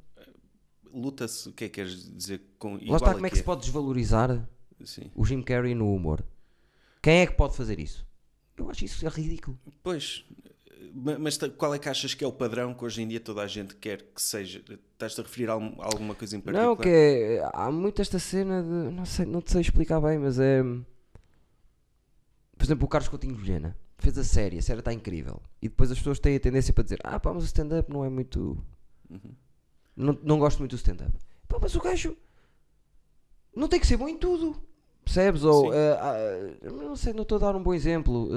Luta-se, 0.94 1.50
o 1.50 1.54
que 1.54 1.66
é 1.66 1.70
que 1.70 1.76
queres 1.76 2.12
dizer 2.16 2.42
com 2.60 2.74
Lá 2.76 2.82
igual 2.82 2.98
está, 2.98 3.12
a 3.12 3.14
como 3.16 3.26
é 3.26 3.30
que 3.30 3.38
se 3.38 3.44
pode 3.44 3.62
desvalorizar 3.62 4.48
Sim. 4.86 5.10
o 5.16 5.26
Jim 5.26 5.42
Carrey 5.42 5.74
no 5.74 5.94
humor? 5.94 6.24
Quem 7.02 7.22
é 7.22 7.26
que 7.28 7.34
pode 7.34 7.56
fazer 7.56 7.80
isso? 7.80 8.06
Eu 8.56 8.70
acho 8.70 8.86
isso 8.86 9.08
ridículo. 9.10 9.58
Pois, 9.82 10.24
mas 10.94 11.38
qual 11.58 11.74
é 11.74 11.80
que 11.80 11.90
achas 11.90 12.14
que 12.14 12.24
é 12.24 12.28
o 12.28 12.32
padrão 12.32 12.74
que 12.74 12.86
hoje 12.86 13.02
em 13.02 13.08
dia 13.08 13.20
toda 13.20 13.42
a 13.42 13.48
gente 13.48 13.76
quer 13.76 14.04
que 14.14 14.22
seja? 14.22 14.64
Estás-te 14.94 15.20
a 15.20 15.24
referir 15.24 15.50
a 15.50 15.54
alguma 15.54 16.14
coisa 16.14 16.38
em 16.38 16.40
particular? 16.40 16.68
Não, 16.68 16.76
que 16.76 16.88
é, 16.88 17.50
há 17.52 17.72
muito 17.72 18.00
esta 18.00 18.20
cena 18.20 18.62
de. 18.62 18.96
Não 18.96 19.04
sei, 19.04 19.26
não 19.26 19.42
te 19.42 19.52
sei 19.52 19.62
explicar 19.62 20.00
bem, 20.00 20.20
mas 20.20 20.40
é. 20.40 20.62
Por 22.56 22.64
exemplo, 22.64 22.86
o 22.86 22.88
Carlos 22.88 23.10
Coutinho 23.10 23.36
Vilhena 23.36 23.76
fez 23.98 24.18
a 24.18 24.24
série, 24.24 24.60
a 24.60 24.62
série 24.62 24.80
está 24.80 24.94
incrível. 24.94 25.42
E 25.62 25.68
depois 25.68 25.92
as 25.92 25.98
pessoas 25.98 26.20
têm 26.20 26.36
a 26.36 26.40
tendência 26.40 26.72
para 26.74 26.84
dizer: 26.84 27.00
Ah, 27.04 27.20
pá, 27.20 27.34
mas 27.34 27.44
o 27.44 27.48
stand-up 27.48 27.92
não 27.92 28.06
é 28.06 28.10
muito. 28.10 28.64
Uhum. 29.10 29.36
Não, 29.96 30.20
não 30.22 30.40
gosto 30.40 30.60
muito 30.60 30.72
do 30.72 30.78
stand-up. 30.78 31.18
Pá, 31.48 31.58
mas 31.60 31.76
o 31.76 31.82
gajo. 31.82 32.16
Não 33.56 33.68
tem 33.68 33.80
que 33.80 33.88
ser 33.88 33.98
bom 33.98 34.08
em 34.08 34.18
tudo. 34.18 34.62
Percebes? 35.04 35.44
Ou. 35.44 35.74
Eh, 35.74 35.98
ah, 36.00 36.70
não 36.72 36.96
sei, 36.96 37.14
não 37.14 37.24
estou 37.24 37.36
a 37.38 37.40
dar 37.40 37.56
um 37.56 37.62
bom 37.64 37.74
exemplo. 37.74 38.30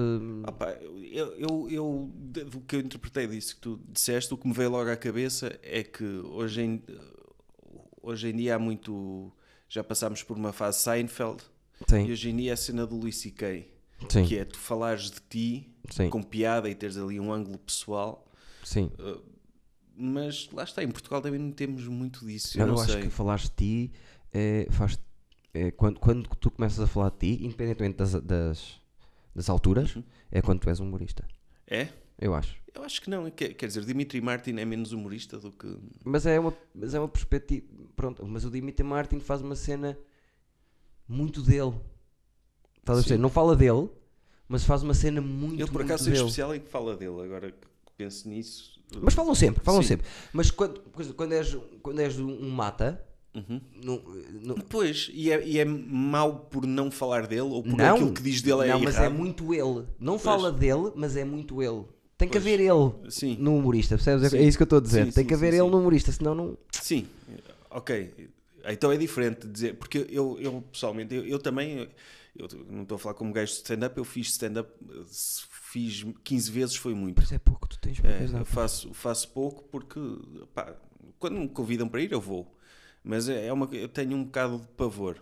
Ah 0.45 0.53
pá, 0.53 0.71
eu, 1.13 1.27
eu, 1.37 1.69
eu- 1.71 2.11
do 2.47 2.61
que 2.61 2.77
eu 2.77 2.81
interpretei 2.81 3.27
disso 3.27 3.55
que 3.55 3.61
tu 3.61 3.81
disseste, 3.89 4.35
o 4.35 4.37
que 4.37 4.47
me 4.49 4.53
veio 4.55 4.71
logo 4.71 4.91
à 4.91 4.97
cabeça 4.97 5.59
é 5.63 5.83
que 5.83 6.05
hoje 6.05 6.63
em, 6.63 6.83
hoje 8.03 8.29
em 8.29 8.37
dia 8.37 8.57
há 8.57 8.59
muito. 8.59 9.33
Já 9.69 9.83
passámos 9.83 10.23
por 10.23 10.37
uma 10.37 10.53
fase 10.53 10.79
Seinfeld 10.79 11.43
e 11.81 11.91
sim, 11.91 12.11
hoje 12.13 12.31
em 12.31 12.37
dia 12.37 12.51
é 12.51 12.55
a 12.55 12.57
cena 12.57 12.87
do 12.87 12.97
Louis 12.97 13.17
C.K. 13.17 13.69
Que 14.29 14.39
é 14.39 14.45
tu 14.45 14.59
falares 14.59 15.11
de 15.11 15.21
ti 15.29 15.75
sim, 15.91 16.11
com 16.11 16.23
piada 16.23 16.69
e 16.69 16.75
teres 16.75 16.97
ali 16.99 17.19
um 17.19 17.33
ângulo 17.33 17.59
pessoal. 17.59 18.27
sim. 18.63 18.91
Mas 19.99 20.49
lá 20.53 20.63
está, 20.65 20.85
em 20.85 20.91
Portugal 20.91 21.23
também 21.23 21.41
não 21.41 21.51
temos 21.51 21.89
muito 21.89 22.27
disso. 22.27 22.59
Eu 22.59 22.67
eu 22.67 22.75
não 22.75 22.81
acho 22.83 22.93
sei. 22.93 23.03
que 23.03 23.09
falares 23.09 23.45
de 23.45 23.51
ti 23.57 23.93
é, 24.33 24.67
faz, 24.71 24.99
é, 25.57 25.71
quando, 25.71 25.99
quando 26.01 26.29
tu 26.41 26.51
começas 26.51 26.79
a 26.81 26.87
falar 26.87 27.11
de 27.11 27.19
ti, 27.37 27.45
independentemente 27.45 27.97
das, 27.97 28.13
das, 28.15 28.81
das 29.35 29.49
alturas, 29.49 29.95
Uhum. 29.97 30.03
é 30.31 30.43
quando 30.43 30.61
tu 30.61 30.69
és 30.69 30.81
um 30.81 30.85
humorista. 30.87 31.25
É? 31.67 31.89
Eu 32.19 32.35
acho. 32.35 32.57
Eu 32.75 32.83
acho 32.85 33.01
que 33.03 33.11
não. 33.11 33.31
Quer, 33.31 33.55
quer 33.55 33.67
dizer, 33.67 33.85
Dimitri 33.85 34.21
Martin 34.21 34.57
é 34.59 34.65
menos 34.65 34.93
humorista 34.93 35.39
do 35.39 35.51
que. 35.53 35.77
Mas 36.05 36.27
é 36.27 36.39
uma, 36.39 36.55
mas 36.75 36.95
é 36.95 36.99
uma 37.01 37.09
perspectiva. 37.09 37.67
Pronto, 37.95 38.27
mas 38.27 38.45
o 38.45 38.51
Dimitri 38.51 38.85
Martin 38.85 39.19
faz 39.21 39.41
uma 39.43 39.57
cena 39.57 39.99
muito 41.09 41.43
dele. 41.43 41.75
Estás 42.79 42.99
a 42.99 43.03
perceber? 43.03 43.19
Não 43.21 43.29
fala 43.31 43.57
dele, 43.57 43.89
mas 44.49 44.65
faz 44.65 44.83
uma 44.83 44.95
cena 44.95 45.21
muito, 45.21 45.61
Ele 45.63 45.71
por 45.71 45.83
acaso 45.83 46.09
é 46.09 46.13
dele. 46.13 46.23
especial 46.25 46.55
em 46.55 46.61
que 46.61 46.69
fala 46.69 46.97
dele. 46.97 47.21
Agora 47.23 47.51
que 47.51 47.67
penso 47.97 48.29
nisso. 48.29 48.81
Mas 49.03 49.15
falam 49.15 49.35
sempre, 49.35 49.63
falam 49.65 49.83
Sim. 49.83 49.89
sempre. 49.89 50.07
Mas 50.33 50.51
quando, 50.51 50.81
quando, 51.15 51.33
és, 51.33 51.57
quando 51.83 51.99
és 52.01 52.19
um 52.21 52.49
mata, 52.51 53.05
Uhum. 53.37 53.61
não, 53.85 54.03
não, 54.43 54.55
Pois, 54.57 55.11
e 55.13 55.31
é, 55.31 55.47
e 55.47 55.59
é 55.59 55.65
mau 55.65 56.47
por 56.51 56.67
não 56.67 56.91
falar 56.91 57.27
dele 57.27 57.43
ou 57.43 57.63
por 57.63 57.77
Não, 57.77 57.95
aquilo 57.95 58.13
que 58.15 58.23
diz 58.23 58.41
dele 58.41 58.63
é 58.65 58.69
não, 58.69 58.81
mas 58.81 58.95
é 58.97 59.01
errado? 59.01 59.13
muito 59.15 59.53
ele. 59.53 59.87
Não 60.01 60.15
Pois. 60.15 60.23
fala 60.23 60.51
dele, 60.51 60.91
mas 60.97 61.17
é 61.17 61.25
muito 61.25 61.63
ele. 61.63 61.85
Tem 62.17 62.27
que 62.27 62.33
Pois. 62.39 62.45
haver 62.47 62.61
ele 62.61 63.11
Sim, 63.11 63.37
no 63.39 63.57
humorista, 63.57 63.95
percebes? 63.97 64.25
É- 64.25 64.31
Sim. 64.31 64.39
É 64.39 64.43
isso 64.45 64.57
que 64.57 64.63
eu 64.63 64.65
estou 64.67 64.79
a 64.79 64.83
dizer. 64.83 65.05
Sim, 65.07 65.13
Tem 65.13 65.27
que 65.27 65.35
haver 65.35 65.53
ele 65.53 65.69
no 65.69 65.79
humorista, 65.79 66.11
senão 66.13 66.35
não. 66.35 66.59
sim, 66.73 67.07
ok. 67.71 68.31
Então 68.69 68.91
é 68.91 68.97
diferente 68.97 69.47
dizer, 69.47 69.75
porque 69.77 70.07
eu, 70.11 70.39
eu 70.41 70.63
pessoalmente, 70.73 71.15
eu, 71.15 71.25
eu 71.27 71.39
também, 71.39 71.87
eu 72.35 72.49
não 72.71 72.83
estou 72.83 72.97
a 72.97 72.99
falar 72.99 73.15
como 73.15 73.33
gajo 73.35 73.53
de 73.53 73.59
stand-up, 73.59 73.97
eu 73.99 74.05
fiz 74.05 74.29
stand-up, 74.29 74.71
fiz 75.71 76.05
15 76.25 76.51
vezes 76.51 76.75
foi 76.77 76.95
muito. 76.95 77.21
Mas 77.21 77.31
é 77.33 77.39
pouco, 77.39 77.69
tu 77.69 77.79
tens 77.79 78.01
para 78.01 78.11
É, 78.11 78.25
eu 78.41 78.45
faço, 78.45 78.93
faço 78.95 79.29
pouco 79.29 79.63
porque 79.65 80.01
pá, 80.55 80.75
quando 81.19 81.39
me 81.39 81.49
convidam 81.49 81.87
para 81.87 82.01
ir 82.01 82.11
eu 82.11 82.21
vou. 82.21 82.56
Mas 83.07 83.29
é 83.29 83.47
é 83.47 83.53
uma, 83.53 83.67
eu 83.73 83.89
tenho 83.89 84.17
um 84.17 84.25
bocado 84.25 84.59
de 84.59 84.67
pavor. 84.77 85.17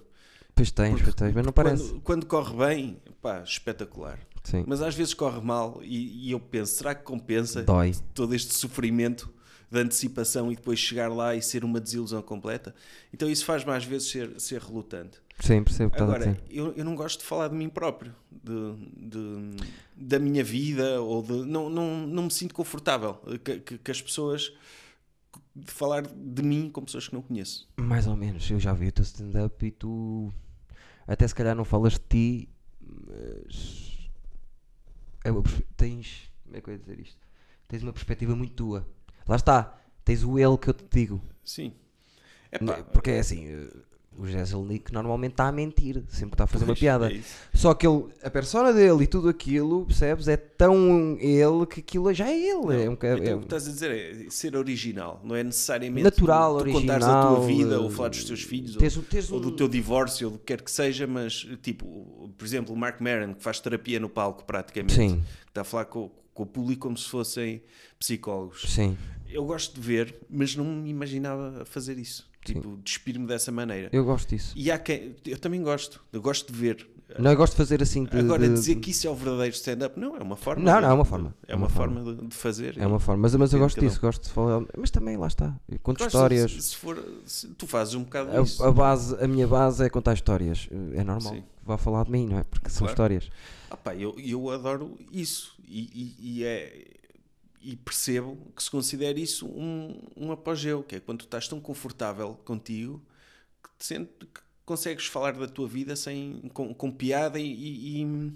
Pois 0.55 0.71
tens, 0.71 1.03
pois 1.03 1.15
tens, 1.15 1.35
mas 1.35 1.45
não 1.45 1.53
parece. 1.53 1.89
Quando, 1.91 2.01
quando 2.01 2.27
corre 2.27 2.57
bem, 2.57 2.97
pá, 3.21 3.43
espetacular. 3.43 4.19
Sim. 4.43 4.65
Mas 4.67 4.81
às 4.83 4.95
vezes 4.95 5.13
corre 5.15 5.41
mal 5.41 5.81
e, 5.83 6.29
e 6.29 6.31
eu 6.33 6.41
penso, 6.41 6.75
será 6.77 6.95
que 6.95 7.03
compensa 7.03 7.63
Dói. 7.63 7.93
todo 8.15 8.35
este 8.35 8.55
sofrimento 8.55 9.33
de 9.71 9.81
antecipação 9.81 10.53
e 10.53 10.55
depois 10.57 10.79
chegar 10.79 11.11
lá 11.11 11.35
e 11.35 11.43
ser 11.43 11.65
uma 11.65 11.81
desilusão 11.81 12.23
completa? 12.23 12.75
Então 13.13 13.29
isso 13.29 13.45
faz-me 13.45 13.73
às 13.73 13.85
vezes 13.85 14.09
ser, 14.11 14.39
ser 14.41 14.61
relutante. 14.63 15.19
Sim, 15.41 15.65
percebo 15.65 15.93
Agora, 15.99 16.39
eu, 16.49 16.73
eu 16.77 16.85
não 16.85 16.95
gosto 16.95 17.19
de 17.21 17.25
falar 17.27 17.49
de 17.49 17.57
mim 17.57 17.69
próprio, 17.69 18.15
de, 18.31 18.77
de- 18.97 19.57
da 19.97 20.19
minha 20.21 20.45
vida, 20.45 21.01
ou 21.01 21.23
de. 21.23 21.33
Não, 21.33 21.69
não, 21.69 22.07
não 22.07 22.23
me 22.25 22.31
sinto 22.31 22.55
confortável 22.55 23.15
que, 23.45 23.59
que- 23.59 23.79
que 23.79 23.91
as 23.91 24.01
pessoas. 24.01 24.53
De 25.55 25.71
falar 25.71 26.03
de 26.03 26.43
mim 26.43 26.71
com 26.71 26.85
pessoas 26.85 27.09
que 27.09 27.15
não 27.15 27.23
conheço. 27.23 27.69
Mais 27.77 28.07
ou 28.07 28.17
menos. 28.17 28.51
Eu 28.51 28.59
já 28.59 28.73
vi 28.73 28.89
o 28.89 28.93
teu 28.93 29.03
stand-up 29.03 29.65
e 29.65 29.71
tu. 29.71 30.33
Até 31.07 31.27
se 31.29 31.35
calhar 31.35 31.55
não 31.55 31.65
falas 31.65 31.95
de 31.95 32.01
ti, 32.01 32.49
mas. 32.81 34.11
É 35.25 35.31
uma 35.31 35.43
tens. 35.77 36.31
Como 36.45 36.57
é 36.57 36.61
que 36.61 36.69
eu 36.69 36.75
ia 36.75 36.79
dizer 36.79 36.99
isto? 36.99 37.19
Tens 37.69 37.83
uma 37.83 37.93
perspectiva 37.93 38.35
muito 38.35 38.55
tua. 38.55 38.87
Lá 39.27 39.37
está. 39.37 39.79
Tens 40.05 40.23
o 40.23 40.39
ele 40.39 40.59
que 40.59 40.69
eu 40.69 40.75
te 40.75 40.85
digo. 40.91 41.23
Sim. 41.45 41.73
Epá, 42.53 42.83
Porque 42.85 43.11
é 43.11 43.21
assim. 43.21 43.69
Eh, 44.17 44.21
O 44.23 44.27
José 44.27 44.45
Zelnick 44.45 44.93
normalmente 44.93 45.33
está 45.33 45.49
a 45.49 45.53
mentir, 45.53 46.03
sempre 46.09 46.35
está 46.35 46.45
a 46.45 46.47
fazer 46.47 46.65
uma 46.65 46.69
pois, 46.69 46.79
piada. 46.79 47.13
é. 47.13 47.21
Só 47.53 47.75
que 47.75 47.87
ele, 47.87 48.05
a 48.23 48.31
persona 48.31 48.73
dele 48.73 49.05
e 49.05 49.07
tudo 49.07 49.29
aquilo, 49.29 49.85
percebes? 49.87 50.29
É 50.29 50.37
tão 50.37 51.17
ele 51.21 51.67
que 51.67 51.81
aquilo 51.81 52.13
já 52.15 52.29
é 52.29 52.37
ele. 52.39 52.83
é 52.85 52.89
um, 52.89 52.93
Então, 52.95 53.09
é 53.11 53.35
o 53.35 53.39
que 53.39 53.45
estás 53.45 53.67
a 53.69 53.71
dizer 53.71 53.91
é 53.91 54.31
ser 54.31 54.57
original, 54.57 55.21
não 55.25 55.35
é 55.35 55.43
necessariamente 55.45 56.05
natural, 56.05 56.59
tu, 56.59 56.65
tu 56.65 56.71
original. 56.77 56.81
contares 57.01 57.07
a 57.07 57.23
tua 57.37 57.47
vida 57.47 57.75
eh, 57.75 57.79
ou 57.79 57.91
falar 57.91 58.09
dos 58.09 58.25
teus 58.25 58.43
filhos 58.43 58.77
Tens, 58.77 58.97
ou, 58.97 59.03
tens 59.03 59.31
ou 59.33 59.41
do 59.41 59.51
teu 59.51 59.69
divórcio 59.69 60.29
ou 60.29 60.33
do 60.35 60.39
que 60.39 60.45
quer 60.47 60.63
que 60.63 60.71
seja, 60.71 61.07
mas 61.07 61.47
tipo, 61.63 62.31
por 62.37 62.45
exemplo, 62.45 62.75
o 62.75 62.77
Mark 62.77 63.01
Maron 63.01 63.35
que 63.35 63.43
faz 63.43 63.61
terapia 63.61 63.99
no 64.01 64.09
palco 64.09 64.45
praticamente, 64.45 64.95
Sim, 64.95 65.21
que 65.45 65.51
está 65.51 65.61
a 65.63 65.65
falar 65.65 65.87
com, 65.87 66.11
com 66.33 66.43
o 66.43 66.47
público 66.47 66.83
como 66.83 66.97
se 66.97 67.09
fossem 67.09 67.63
psicólogos. 67.99 68.63
sim. 68.69 68.97
Eu 69.27 69.45
gosto 69.45 69.75
de 69.75 69.81
ver, 69.81 70.15
mas 70.31 70.55
não 70.55 70.65
me 70.65 70.89
imaginava 70.91 71.65
fazer 71.65 71.99
isso. 71.99 72.25
Tipo, 72.45 72.79
despir-me 72.85 73.27
dessa 73.27 73.51
maneira. 73.51 73.89
Eu 73.93 74.05
gosto 74.05 74.29
disso. 74.29 74.53
E 74.57 74.71
há 74.71 74.79
quem. 74.79 75.17
Eu 75.27 75.39
também 75.39 75.63
gosto. 75.63 76.01
Eu 76.13 76.21
gosto 76.21 76.53
de 76.53 76.59
ver. 76.59 76.87
Não, 77.19 77.31
eu 77.31 77.37
gosto 77.37 77.53
de 77.53 77.59
fazer 77.59 77.83
assim. 77.83 78.05
De, 78.05 78.19
Agora, 78.19 78.49
de- 78.49 78.55
dizer 78.55 78.77
que 78.77 78.91
isso 78.91 79.07
é 79.07 79.11
o 79.11 79.15
verdadeiro 79.15 79.55
stand-up, 79.55 79.99
não, 80.01 80.17
é 80.17 80.21
uma 80.23 80.37
forma. 80.37 80.63
Não, 80.65 80.75
de- 80.77 80.81
não, 80.83 80.91
é 80.91 80.93
uma 80.95 81.05
forma. 81.05 81.35
É 81.47 81.55
uma, 81.55 81.69
forma, 81.69 82.03
de, 82.15 82.27
de 82.29 82.35
fazer. 82.35 82.77
É 82.79 82.87
uma 82.87 82.99
forma, 82.99 83.23
mas, 83.23 83.35
mas 83.37 83.53
eu 83.53 83.59
gosto 83.61 83.79
disso, 83.79 84.01
gosto 84.01 84.25
de 84.25 84.31
falar. 84.31 84.65
Mas 84.77 84.91
também, 84.91 85.17
lá 85.17 85.27
está. 85.29 85.55
Eu 85.69 85.79
conto 85.81 86.05
histórias. 86.05 86.51
Se, 86.51 86.63
se 86.63 86.77
for, 86.77 87.03
se 87.25 87.47
tu 87.49 87.67
fazes 87.67 87.95
um 87.95 88.03
bocado. 88.03 88.31
A, 88.33 88.69
a 88.69 88.73
base, 88.73 89.17
a 89.23 89.29
minha 89.29 89.47
base 89.47 89.85
é 89.85 89.89
contar 89.89 90.15
histórias. 90.15 90.69
É 90.95 91.05
normal 91.05 91.35
Sim. 91.35 91.45
vá 91.65 91.77
falar 91.79 92.05
de 92.05 92.11
mim, 92.11 92.27
não 92.27 92.39
é? 92.39 92.45
Porque 92.45 92.69
são 92.69 92.81
Claro. 92.81 92.93
histórias. 92.93 93.31
Ah 93.71 93.77
pá, 93.77 93.95
eu, 93.95 94.17
eu 94.19 94.51
adoro 94.51 94.97
isso 95.13 95.53
e, 95.69 95.81
e- 96.21 96.39
e 96.39 96.45
é, 96.45 96.85
e 97.65 97.77
percebo 97.77 98.37
que 98.55 98.63
se 98.63 98.71
considera 98.71 99.19
isso 99.19 99.47
um, 99.47 100.01
um 100.17 100.31
apogeu, 100.33 100.83
que 100.83 100.97
é 100.97 101.01
quando 101.01 101.21
tu 101.21 101.25
estás 101.25 101.49
tão 101.49 101.61
confortável 101.61 102.35
contigo 102.45 103.03
que, 103.63 103.71
te 103.79 103.85
sente, 103.87 104.11
que 104.21 104.41
consegues 104.65 105.07
falar 105.07 105.33
da 105.33 105.47
tua 105.49 105.67
vida 105.69 105.97
sem, 105.97 106.43
com, 106.53 106.75
com 106.75 106.91
piada 106.91 107.39
e, 107.39 107.47
e- 107.53 108.03
e- 108.03 108.33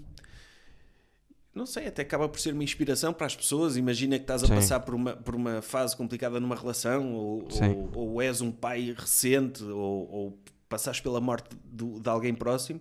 não 1.53 1.65
sei, 1.65 1.87
até 1.87 2.03
acaba 2.03 2.29
por 2.29 2.39
ser 2.39 2.53
uma 2.53 2.63
inspiração 2.63 3.11
para 3.13 3.25
as 3.25 3.35
pessoas. 3.35 3.75
Imagina 3.75 4.17
que 4.17 4.23
estás 4.23 4.43
a 4.43 4.47
Sim. 4.47 4.55
passar 4.55 4.79
por 4.81 4.93
uma, 4.95 5.15
por 5.15 5.35
uma 5.35 5.61
fase 5.61 5.95
complicada 5.97 6.39
numa 6.39 6.55
relação, 6.55 7.13
ou, 7.13 7.47
ou, 7.67 7.91
ou 8.13 8.21
és 8.21 8.39
um 8.41 8.51
pai 8.51 8.93
recente, 8.97 9.63
ou, 9.63 10.09
ou 10.11 10.39
passaste 10.69 11.01
pela 11.01 11.19
morte 11.19 11.49
do- 11.65 11.99
de 11.99 12.07
alguém 12.09 12.33
próximo. 12.33 12.79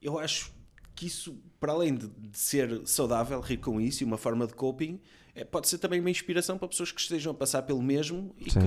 Eu 0.00 0.18
acho 0.18 0.52
que 0.94 1.06
isso, 1.06 1.36
para 1.58 1.72
além 1.72 1.94
de, 1.94 2.06
de 2.08 2.38
ser 2.38 2.86
saudável, 2.86 3.40
rir 3.40 3.56
com 3.56 3.80
isso 3.80 4.02
e 4.02 4.06
uma 4.06 4.18
forma 4.18 4.46
de 4.46 4.52
coping, 4.54 5.00
é, 5.34 5.44
pode 5.44 5.68
ser 5.68 5.78
também 5.78 6.00
uma 6.00 6.10
inspiração 6.10 6.58
para 6.58 6.68
pessoas 6.68 6.90
que 6.92 7.00
estejam 7.00 7.32
a 7.32 7.34
passar 7.34 7.62
pelo 7.62 7.82
mesmo 7.82 8.34
e 8.38 8.50
Sim. 8.50 8.60
que, 8.60 8.66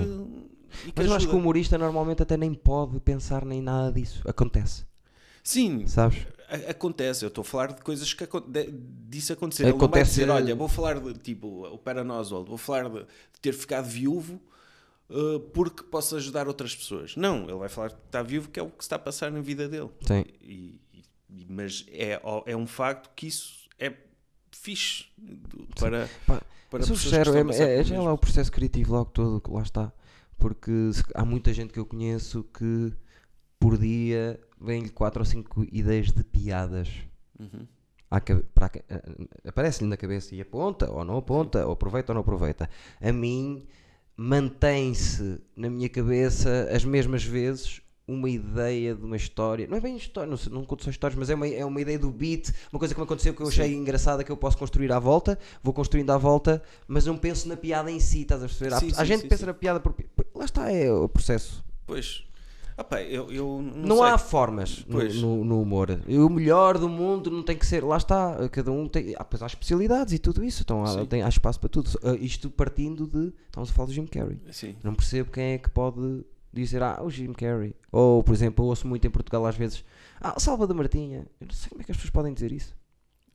e 0.88 0.92
que 0.92 0.92
Mas 0.96 1.06
eu 1.06 1.14
acho 1.14 1.28
que 1.28 1.34
o 1.34 1.38
humorista 1.38 1.76
normalmente 1.78 2.22
até 2.22 2.36
nem 2.36 2.52
pode 2.54 2.98
pensar 3.00 3.44
nem 3.44 3.60
nada 3.62 3.92
disso. 3.92 4.22
Acontece, 4.28 4.84
Sim, 5.42 5.86
sabes? 5.86 6.26
acontece. 6.68 7.24
Eu 7.24 7.28
estou 7.28 7.42
a 7.42 7.44
falar 7.44 7.72
de 7.72 7.82
coisas 7.82 8.12
que 8.14 8.24
de- 8.48 8.70
disso 9.08 9.32
acontecer. 9.32 9.64
Ele 9.64 9.72
não 9.72 9.78
vai 9.78 9.86
Acontece- 9.86 10.10
dizer, 10.10 10.30
olha, 10.30 10.54
vou 10.54 10.68
falar 10.68 11.00
de 11.00 11.14
tipo 11.14 11.66
o 11.66 11.78
Patton 11.78 12.10
Oswalt, 12.12 12.46
vou 12.48 12.58
falar 12.58 12.88
de, 12.88 13.04
ter 13.42 13.52
ficado 13.52 13.86
viúvo 13.86 14.40
uh, 15.10 15.40
porque 15.52 15.82
posso 15.84 16.16
ajudar 16.16 16.46
outras 16.48 16.74
pessoas. 16.74 17.14
Não, 17.16 17.44
ele 17.44 17.54
vai 17.58 17.68
falar 17.68 17.90
que 17.90 17.96
está 18.06 18.22
viúvo, 18.22 18.48
que 18.50 18.58
é 18.58 18.62
o 18.62 18.66
que 18.70 18.76
se 18.82 18.86
está 18.86 18.96
a 18.96 18.98
passar 18.98 19.30
na 19.30 19.40
vida 19.40 19.68
dele. 19.68 19.90
Sim. 20.06 20.24
E- 20.42 20.80
e- 21.30 21.46
mas 21.48 21.84
é, 21.90 22.20
é 22.46 22.56
um 22.56 22.66
facto 22.66 23.10
que 23.14 23.26
isso 23.26 23.63
fixe 24.56 25.06
para, 25.78 26.08
Pá, 26.26 26.42
para 26.70 26.84
sou 26.84 26.96
pessoas 26.96 27.00
sincero, 27.00 27.32
que 27.32 27.50
estão 27.50 27.66
é, 27.66 27.80
é, 27.80 27.84
já 27.84 27.96
é 27.96 28.00
lá 28.00 28.12
o 28.12 28.18
processo 28.18 28.50
criativo 28.50 28.92
logo 28.92 29.10
todo 29.10 29.40
que 29.40 29.50
lá 29.50 29.62
está. 29.62 29.92
Porque 30.36 30.90
há 31.14 31.24
muita 31.24 31.52
gente 31.52 31.72
que 31.72 31.78
eu 31.78 31.86
conheço 31.86 32.44
que 32.44 32.92
por 33.58 33.78
dia 33.78 34.38
vem-lhe 34.60 34.90
4 34.90 35.20
ou 35.20 35.24
5 35.24 35.66
ideias 35.72 36.12
de 36.12 36.24
piadas. 36.24 36.88
Uhum. 37.38 37.66
para 38.54 38.70
aparece-lhe 39.46 39.88
na 39.88 39.96
cabeça 39.96 40.34
e 40.34 40.40
aponta 40.40 40.90
ou 40.90 41.04
não 41.04 41.16
aponta, 41.16 41.66
ou 41.66 41.72
aproveita 41.72 42.12
ou 42.12 42.14
não 42.14 42.20
aproveita. 42.20 42.68
A 43.00 43.12
mim 43.12 43.66
mantém-se 44.16 45.40
na 45.56 45.68
minha 45.68 45.88
cabeça 45.88 46.68
as 46.72 46.84
mesmas 46.84 47.24
vezes 47.24 47.80
uma 48.06 48.28
ideia 48.28 48.94
de 48.94 49.02
uma 49.04 49.16
história. 49.16 49.66
Não 49.66 49.76
é 49.76 49.80
bem 49.80 49.96
história, 49.96 50.28
não, 50.28 50.36
sei, 50.36 50.52
não 50.52 50.64
conto 50.64 50.84
só 50.84 50.90
histórias, 50.90 51.18
mas 51.18 51.30
é 51.30 51.34
uma, 51.34 51.48
é 51.48 51.64
uma 51.64 51.80
ideia 51.80 51.98
do 51.98 52.10
beat, 52.10 52.50
uma 52.72 52.78
coisa 52.78 52.94
que 52.94 53.00
me 53.00 53.04
aconteceu 53.04 53.32
que 53.32 53.40
eu 53.42 53.48
achei 53.48 53.74
engraçada 53.74 54.22
que 54.22 54.30
eu 54.30 54.36
posso 54.36 54.58
construir 54.58 54.92
à 54.92 54.98
volta, 54.98 55.38
vou 55.62 55.72
construindo 55.72 56.10
à 56.10 56.18
volta, 56.18 56.62
mas 56.86 57.06
não 57.06 57.16
penso 57.16 57.48
na 57.48 57.56
piada 57.56 57.90
em 57.90 57.98
si, 58.00 58.22
estás 58.22 58.42
a 58.42 58.46
perceber? 58.46 58.74
Há- 58.74 58.80
Sim, 58.80 58.90
a 58.90 58.94
sim, 58.96 59.04
gente 59.06 59.20
sim, 59.22 59.28
pensa 59.28 59.40
sim. 59.40 59.46
na 59.46 59.54
piada 59.54 59.80
por. 59.80 59.94
Lá 60.34 60.44
está, 60.44 60.70
é 60.70 60.92
o 60.92 61.08
processo. 61.08 61.64
Pois. 61.86 62.24
Ah, 62.76 62.82
pá, 62.82 63.00
eu, 63.00 63.30
eu 63.30 63.62
não, 63.62 63.96
Não, 63.98 64.02
há 64.02 64.18
formas 64.18 64.84
no, 64.86 64.98
no- 65.04 65.44
no 65.44 65.62
humor. 65.62 65.88
O 66.08 66.28
melhor 66.28 66.76
do 66.76 66.88
mundo 66.88 67.30
não 67.30 67.40
tem 67.40 67.56
que 67.56 67.64
ser. 67.64 67.84
Lá 67.84 67.96
está, 67.96 68.36
cada 68.48 68.72
um 68.72 68.88
tem. 68.88 69.14
Ah, 69.16 69.22
pois 69.24 69.40
há 69.42 69.46
especialidades 69.46 70.12
e 70.12 70.18
tudo 70.18 70.42
isso. 70.44 70.62
Então 70.62 70.82
há, 70.82 70.88
Sim. 70.88 71.06
tem, 71.06 71.22
há 71.22 71.28
espaço 71.28 71.60
para 71.60 71.68
tudo. 71.68 71.88
Ah, 72.02 72.16
isto 72.16 72.50
partindo 72.50 73.06
de. 73.06 73.32
Estamos 73.46 73.70
a 73.70 73.72
falar 73.72 73.86
do 73.86 73.92
Jim 73.94 74.06
Carrey. 74.06 74.38
Sim. 74.50 74.74
Não 74.82 74.92
percebo 74.92 75.30
quem 75.30 75.52
é 75.52 75.58
que 75.58 75.70
pode 75.70 76.24
dizer. 76.54 76.82
Ah, 76.82 77.02
o 77.02 77.10
Jim 77.10 77.32
Carrey. 77.32 77.74
Ou, 77.92 78.22
por 78.22 78.32
exemplo, 78.34 78.64
eu 78.64 78.68
ouço 78.68 78.86
muito 78.86 79.06
em 79.06 79.10
Portugal 79.10 79.44
às 79.46 79.56
vezes. 79.56 79.84
Ah, 80.20 80.38
Salva 80.38 80.66
da 80.66 80.74
Martinha. 80.74 81.26
Eu 81.40 81.46
não 81.46 81.54
sei 81.54 81.68
como 81.70 81.80
é 81.82 81.84
que 81.84 81.90
as 81.90 81.96
pessoas 81.96 82.10
podem 82.10 82.32
dizer 82.32 82.52
isso. 82.52 82.74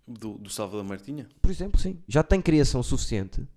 Do, 0.07 0.37
do 0.39 0.49
Salva 0.49 0.77
da 0.77 0.83
Martinha? 0.83 1.27
Por 1.41 1.51
exemplo, 1.51 1.79
sim. 1.79 1.99
Já 2.07 2.23
tem 2.23 2.41
criação 2.41 2.81
suficiente 2.81 3.47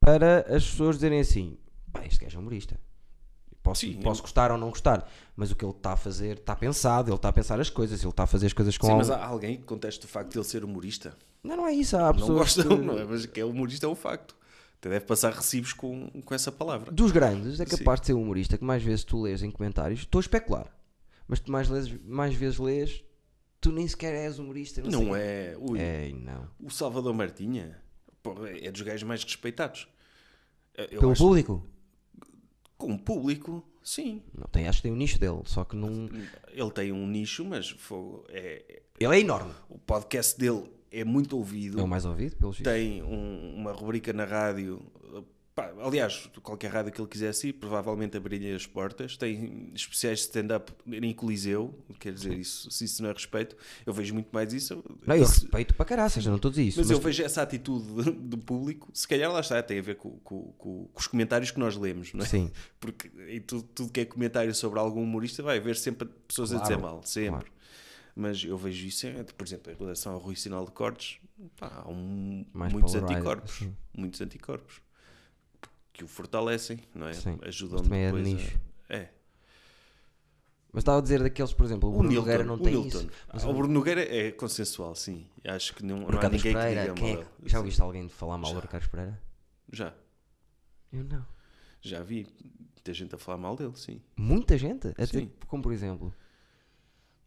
para 0.00 0.40
as 0.54 0.64
pessoas 0.68 0.96
dizerem 0.96 1.20
assim: 1.20 1.56
pá, 1.92 2.04
este 2.04 2.22
gajo 2.24 2.36
é 2.36 2.40
humorista. 2.40 2.78
Posso, 3.62 3.80
Sim, 3.80 3.94
posso 4.02 4.20
eu- 4.20 4.24
gostar 4.24 4.52
ou 4.52 4.58
não 4.58 4.68
gostar, 4.68 5.10
mas 5.34 5.50
o 5.50 5.56
que 5.56 5.64
ele 5.64 5.72
está 5.72 5.94
a 5.94 5.96
fazer 5.96 6.36
está 6.36 6.54
pensado, 6.54 7.08
ele 7.08 7.16
está 7.16 7.30
a 7.30 7.32
pensar 7.32 7.58
as 7.58 7.70
coisas, 7.70 7.98
ele 8.02 8.10
está 8.10 8.24
a 8.24 8.26
fazer 8.26 8.44
as 8.44 8.52
coisas 8.52 8.76
com 8.76 8.86
Sim, 8.86 8.92
al- 8.92 8.98
mas 8.98 9.08
há 9.10 9.24
alguém 9.24 9.56
que 9.56 9.62
conteste 9.62 10.04
o 10.04 10.08
facto 10.08 10.32
de 10.32 10.36
ele 10.38 10.44
ser 10.44 10.62
humorista. 10.64 11.16
Não, 11.42 11.56
não 11.56 11.66
é 11.66 11.72
isso. 11.72 11.96
Há 11.96 12.08
Não 12.08 12.12
pessoas 12.12 12.38
gostam, 12.56 12.68
que- 12.78 12.84
não 12.84 12.98
é? 12.98 13.04
Mas 13.06 13.24
que 13.24 13.40
é 13.40 13.44
humorista 13.44 13.86
é 13.86 13.88
um 13.88 13.94
facto. 13.94 14.36
Até 14.84 14.90
deve 14.90 15.06
passar 15.06 15.32
recibos 15.32 15.72
com, 15.72 16.10
com 16.10 16.34
essa 16.34 16.52
palavra. 16.52 16.92
dos 16.92 17.10
grandes, 17.10 17.58
é 17.58 17.64
Sim. 17.64 17.78
capaz 17.78 18.00
de 18.00 18.06
ser 18.08 18.12
humorista 18.12 18.58
que 18.58 18.64
mais 18.64 18.82
vezes 18.82 19.02
tu 19.02 19.18
lês 19.22 19.42
em 19.42 19.50
comentários. 19.50 20.00
Estou 20.00 20.18
a 20.18 20.20
especular, 20.20 20.70
mas 21.26 21.40
tu 21.40 21.50
mais, 21.50 21.70
lês, 21.70 21.88
mais 22.04 22.34
vezes 22.34 22.58
lês, 22.58 23.02
tu 23.62 23.72
nem 23.72 23.88
sequer 23.88 24.14
és 24.14 24.38
humorista. 24.38 24.82
Não, 24.82 24.90
Não 25.04 25.16
é. 25.16 25.56
Ui, 25.58 25.78
É, 25.80 26.12
não. 26.12 26.50
O 26.62 26.68
Salvador 26.70 27.14
Martinha 27.14 27.80
é 28.60 28.70
dos 28.70 28.82
gajos 28.82 29.04
mais 29.04 29.24
respeitados. 29.24 29.88
Eu 30.76 31.00
Pelo 31.00 31.12
acho- 31.12 31.22
público? 31.24 31.66
Com 32.76 32.92
o 32.92 32.98
público, 32.98 33.66
sim. 33.82 34.22
Não 34.36 34.46
tem, 34.48 34.68
acho 34.68 34.78
que 34.78 34.82
tem 34.82 34.92
o 34.92 34.96
nicho 34.96 35.18
dele, 35.18 35.40
só 35.46 35.64
que 35.64 35.76
não. 35.76 36.10
Ele 36.52 36.70
tem 36.72 36.92
um 36.92 37.06
nicho, 37.06 37.42
mas 37.42 37.70
fogo, 37.70 38.26
é, 38.28 38.82
Ele 39.00 39.16
é 39.16 39.20
enorme. 39.20 39.54
o 39.70 39.78
podcast 39.78 40.38
dele 40.38 40.64
é 41.00 41.04
muito 41.04 41.36
ouvido. 41.36 41.80
É 41.80 41.82
o 41.82 41.88
mais 41.88 42.04
ouvido, 42.04 42.36
pelos 42.36 42.56
vistos. 42.58 42.72
tem 42.72 43.02
um- 43.02 43.54
uma 43.56 43.72
rubrica 43.72 44.12
na 44.12 44.24
rádio. 44.24 44.80
pá, 45.54 45.72
aliás, 45.84 46.28
qualquer 46.42 46.68
rádio 46.68 46.90
que 46.90 47.00
ele 47.00 47.06
quisesse 47.06 47.46
ir, 47.50 47.52
provavelmente 47.52 48.16
abriria 48.16 48.56
as 48.56 48.66
portas. 48.66 49.16
Tem 49.16 49.70
especiais 49.72 50.18
de 50.18 50.24
stand-up 50.24 50.72
em 50.84 51.14
Coliseu, 51.14 51.72
quer 52.00 52.12
dizer, 52.12 52.36
isso, 52.36 52.68
se 52.72 52.84
isso 52.86 53.00
não 53.00 53.08
é 53.08 53.12
respeito, 53.12 53.56
eu 53.86 53.92
vejo 53.92 54.12
muito 54.14 54.30
mais 54.32 54.52
isso. 54.52 54.82
Não, 55.06 55.14
eu 55.14 55.22
Isso- 55.22 55.42
respeito 55.42 55.72
para 55.74 55.84
caraças, 55.86 56.26
não 56.26 56.34
estou 56.34 56.48
a 56.48 56.50
dizer 56.50 56.64
isso. 56.64 56.80
mas, 56.80 56.90
eu 56.90 56.98
vejo 56.98 57.22
essa 57.22 57.40
atitude 57.40 57.84
de- 58.02 58.10
do 58.34 58.36
público, 58.38 58.90
se 58.92 59.06
calhar 59.06 59.30
lá 59.32 59.38
está, 59.38 59.62
tem 59.62 59.78
a 59.78 59.82
ver 59.82 59.94
com, 59.94 60.10
com- 60.24 60.52
com- 60.58 60.88
com 60.92 60.98
os 61.00 61.06
comentários 61.06 61.52
que 61.52 61.60
nós 61.60 61.76
lemos, 61.76 62.12
não 62.14 62.24
é? 62.24 62.26
Sim, 62.26 62.50
Porque 62.80 63.08
em 63.28 63.40
tudo, 63.40 63.62
tudo 63.72 63.92
que 63.92 64.00
é 64.00 64.04
comentário 64.04 64.52
sobre 64.56 64.80
algum 64.80 65.04
humorista 65.04 65.40
vai 65.40 65.58
haver 65.58 65.76
sempre 65.76 66.08
pessoas 66.26 66.52
a 66.52 66.56
dizer 66.58 66.78
Claro, 66.78 66.82
mal, 66.96 67.02
sempre. 67.04 67.30
claro. 67.30 67.46
Mas 68.16 68.44
eu 68.44 68.56
vejo 68.56 68.86
isso, 68.86 69.06
é, 69.06 69.22
por 69.24 69.44
exemplo, 69.46 69.72
em 69.72 69.76
relação 69.76 70.12
ao 70.12 70.18
Rui 70.20 70.36
Sinal 70.36 70.64
de 70.64 70.70
Cortes, 70.70 71.18
pá, 71.56 71.82
há 71.84 71.88
um- 71.90 72.44
muitos 72.54 72.92
polarized, 72.92 73.02
anticorpos. 73.16 73.52
sim. 73.54 73.76
Muitos 73.96 74.20
anticorpos 74.20 74.80
que 75.92 76.04
o 76.04 76.08
fortalecem, 76.08 76.78
não 76.94 77.08
é? 77.08 77.12
Sim, 77.12 77.38
Ajudam 77.42 77.78
é 77.78 77.82
de 77.82 77.88
depois 77.88 78.26
a- 78.26 78.28
nicho. 78.30 78.58
É. 78.88 79.08
Mas 80.72 80.82
estava 80.82 80.98
a 80.98 81.00
dizer 81.00 81.22
daqueles, 81.22 81.52
por 81.52 81.64
exemplo, 81.66 81.88
o 81.88 81.92
Bruno 81.92 82.08
Nilton, 82.08 82.20
Nogueira 82.22 82.44
não 82.44 82.54
o 82.54 82.58
tem 82.58 82.74
Nilton. 82.74 82.98
isso. 82.98 83.10
Mas 83.32 83.44
Ah, 83.44 83.48
o 83.48 83.54
Bruno 83.54 83.72
Nogueira 83.74 84.02
é 84.02 84.32
consensual, 84.32 84.94
sim. 84.96 85.24
Acho 85.44 85.74
que 85.74 85.84
não, 85.84 86.00
não 86.00 86.18
há 86.18 86.22
ninguém 86.24 86.40
que 86.40 86.52
Pereira, 86.52 86.82
diga 86.82 86.94
quem 86.94 87.12
é 87.12 87.16
mal. 87.16 87.24
que- 87.42 87.48
já 87.48 87.58
ouviste 87.58 87.80
alguém 87.80 88.08
falar 88.08 88.38
mal 88.38 88.52
do. 88.54 88.60
Ricardo 88.60 88.88
Pereira? 88.90 89.20
Já. 89.72 89.94
Eu 90.92 91.04
não. 91.04 91.24
Já 91.80 92.02
vi 92.02 92.26
muita 92.74 92.92
gente 92.94 93.14
a 93.14 93.18
falar 93.18 93.38
mal 93.38 93.54
dele, 93.56 93.72
sim. 93.76 94.00
Muita 94.16 94.58
gente? 94.58 94.88
Até, 94.88 95.06
Sim. 95.06 95.30
como 95.46 95.62
por 95.62 95.72
exemplo, 95.72 96.12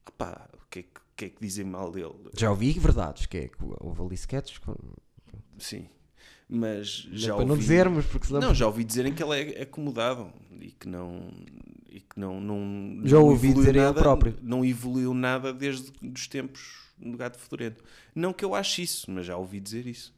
Ah 0.08 0.12
pá, 0.12 0.50
o 0.54 0.66
que 0.70 0.80
é 0.80 0.84
que, 1.16 1.26
é 1.26 1.30
que 1.30 1.42
dizem 1.42 1.66
mal 1.66 1.92
dele? 1.92 2.14
já 2.38 2.50
ouvi 2.50 2.72
verdades, 2.74 3.26
que 3.26 3.38
é 3.38 3.48
que 3.48 3.58
houve 3.80 4.02
ali 4.02 4.16
sketches, 4.16 4.58
com- 4.60 4.76
Sim. 5.58 5.88
Mas 6.50 7.08
já 7.12 7.34
para 7.34 7.42
ouvi... 7.44 7.46
não 7.50 7.58
dizermos, 7.58 8.06
porque 8.06 8.28
senão... 8.28 8.40
Não, 8.40 8.56
já 8.56 8.68
ouvi 8.68 8.86
dizerem 8.86 9.14
que 9.14 9.22
ele 9.22 9.52
é 9.52 9.64
acomodado 9.64 10.32
e 10.62 10.72
que 10.72 10.88
não 10.88 11.30
e 11.90 12.00
que 12.00 12.18
não, 12.20 12.40
não 12.40 13.02
Já 13.06 13.18
não 13.18 13.26
ouvi 13.26 13.48
evoluiu 13.48 13.54
dizer 13.66 13.76
ele 13.76 13.86
nada, 13.86 14.00
próprio. 14.02 14.36
não 14.42 14.64
evoluiu 14.64 15.14
nada 15.14 15.52
desde 15.52 15.92
os 16.02 16.28
tempos 16.28 16.86
do 16.98 17.18
gato 17.18 17.38
fedorento. 17.38 17.84
Não 18.16 18.32
que 18.32 18.46
eu 18.46 18.56
ache 18.56 18.84
isso, 18.84 19.12
mas 19.12 19.26
já 19.26 19.36
ouvi 19.36 19.60
dizer 19.60 19.86
isso. 19.88 20.14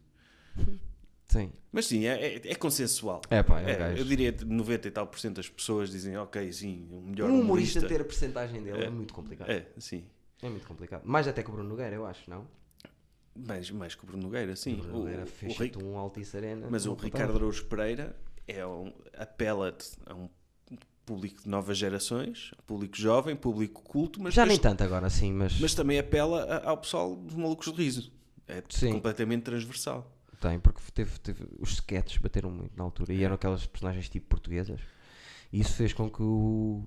Sim. 1.29 1.51
Mas 1.71 1.85
sim, 1.85 2.05
é, 2.07 2.35
é, 2.37 2.41
é 2.51 2.55
consensual. 2.55 3.21
É 3.29 3.43
pá, 3.43 3.61
é 3.61 3.71
É, 3.71 3.75
gajo. 3.77 4.01
eu 4.01 4.05
diria 4.05 4.33
que 4.33 4.43
90 4.43 4.87
e 4.87 4.91
tal 4.91 5.05
por 5.07 5.19
cento 5.19 5.35
das 5.35 5.47
pessoas 5.47 5.91
dizem, 5.91 6.17
ok, 6.17 6.51
sim, 6.51 6.87
o 6.91 7.01
melhor 7.01 7.29
Um 7.29 7.39
humorista 7.41 7.79
humorista. 7.79 7.87
ter 7.87 8.01
a 8.01 8.05
percentagem 8.05 8.63
dele 8.63 8.81
é, 8.81 8.85
É. 8.85 8.89
muito 8.89 9.13
complicado. 9.13 9.49
É, 9.49 9.67
sim. 9.77 10.03
É 10.41 10.49
muito 10.49 10.67
complicado. 10.67 11.03
Mais 11.05 11.27
até 11.27 11.43
que 11.43 11.49
o 11.49 11.53
Bruno 11.53 11.69
Nogueira, 11.69 11.95
eu 11.95 12.05
acho, 12.05 12.27
não? 12.29 12.47
Mais, 13.35 13.69
mais 13.71 13.93
que 13.95 14.03
o 14.03 14.07
Bruno 14.07 14.23
Nogueira, 14.23 14.55
sim. 14.55 14.73
o 14.73 14.77
Bruno 14.77 14.99
Nogueira 14.99 15.25
fez 15.27 15.55
um 15.77 15.97
Altice 15.97 16.35
Arena. 16.35 16.67
Mas 16.69 16.85
o 16.85 16.89
contava. 16.89 17.05
Ricardo 17.05 17.35
Araújo 17.37 17.65
Pereira 17.65 18.15
é 18.47 18.65
um, 18.65 18.91
apela-te 19.15 19.91
a 20.07 20.15
um 20.15 20.27
público 21.05 21.43
de 21.43 21.49
novas 21.49 21.77
gerações, 21.77 22.51
público 22.65 22.97
jovem, 22.97 23.35
público 23.35 23.81
culto, 23.83 24.21
mas, 24.21 24.33
Já 24.33 24.45
nem 24.45 24.57
tanto 24.59 24.83
agora, 24.83 25.09
sim, 25.09 25.31
mas, 25.31 25.59
mas 25.59 25.73
também 25.73 25.97
apela 25.99 26.61
ao 26.63 26.77
pessoal 26.77 27.15
dos 27.15 27.35
malucos 27.35 27.71
de 27.71 27.77
riso. 27.83 28.11
É 28.47 28.63
Sim. 28.69 28.93
completamente 28.93 29.43
transversal. 29.43 30.11
Tem, 30.39 30.59
porque 30.59 30.79
teve, 30.93 31.19
teve- 31.19 31.45
os 31.59 31.71
sketches 31.73 32.17
bateram 32.17 32.49
muito 32.49 32.75
na 32.77 32.83
altura 32.83 33.13
É. 33.13 33.17
e 33.17 33.23
eram 33.23 33.35
aquelas 33.35 33.65
personagens 33.65 34.07
tipo 34.09 34.27
portuguesas. 34.27 34.79
E 35.51 35.59
isso 35.61 35.73
fez 35.73 35.93
com 35.93 36.09
que 36.09 36.21
o. 36.21 36.83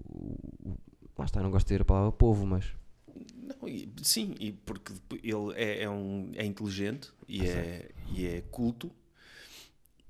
lá 1.18 1.24
está, 1.24 1.42
não 1.42 1.50
gosto 1.50 1.66
de 1.66 1.74
dizer 1.74 1.82
a 1.82 1.84
palavra 1.84 2.12
povo, 2.12 2.46
mas 2.46 2.64
Não, 3.36 3.68
e- 3.68 3.92
sim, 4.02 4.34
e 4.40 4.52
porque 4.52 4.92
ele 5.22 5.52
é, 5.56 5.82
é 5.82 5.90
um, 5.90 6.30
é 6.34 6.44
inteligente 6.46 7.10
e 7.28 7.42
é, 7.46 7.90
e 8.14 8.26
é 8.26 8.40
culto, 8.50 8.90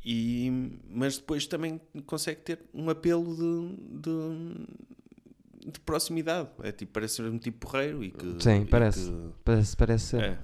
e, 0.05 0.51
mas 0.91 1.17
depois 1.19 1.47
também 1.47 1.81
consegue 2.07 2.41
ter 2.43 2.61
um 2.75 2.91
apelo 2.91 3.35
de, 3.37 4.01
de, 4.03 5.71
de 5.73 5.81
proximidade. 5.81 6.49
É 6.63 6.73
tipo, 6.73 6.93
parece 6.93 7.17
ser 7.17 7.25
um 7.25 7.39
tipo 7.39 7.67
porreiro 7.67 8.03
e 8.03 8.11
que. 8.11 8.37
Sim, 8.43 8.67
parece. 8.67 9.09
que- 9.11 9.33
Parece, 9.45 9.77
parece 9.77 10.05
ser. 10.07 10.23
é. 10.23 10.39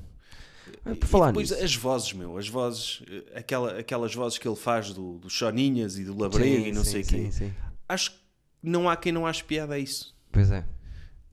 Ah, 0.84 0.92
E 0.92 0.94
por 0.94 1.06
falar 1.06 1.28
depois 1.28 1.50
nisso. 1.50 1.62
as 1.64 1.74
vozes, 1.74 2.12
meu, 2.12 2.36
as 2.38 2.48
vozes, 2.48 3.02
eh, 3.10 3.38
aquela, 3.38 3.78
aquelas 3.78 4.14
vozes 4.14 4.38
que 4.38 4.46
ele 4.48 4.56
faz 4.56 4.92
do, 4.92 5.18
do 5.18 5.28
Choninhas 5.30 5.98
e 5.98 6.04
do 6.04 6.16
Labrega 6.18 6.62
Sim, 6.62 6.68
e 6.68 6.72
não 6.72 6.84
sim, 6.84 6.90
sei 6.90 7.02
o 7.02 7.06
quê. 7.26 7.32
sim. 7.32 7.52
Acho 7.88 8.10
que 8.12 8.18
não 8.62 8.88
há 8.88 8.96
quem 8.96 9.12
não 9.12 9.26
ache 9.26 9.44
piada 9.44 9.74
a 9.74 9.78
isso. 9.78 10.14
Pois 10.32 10.50
é. 10.50 10.64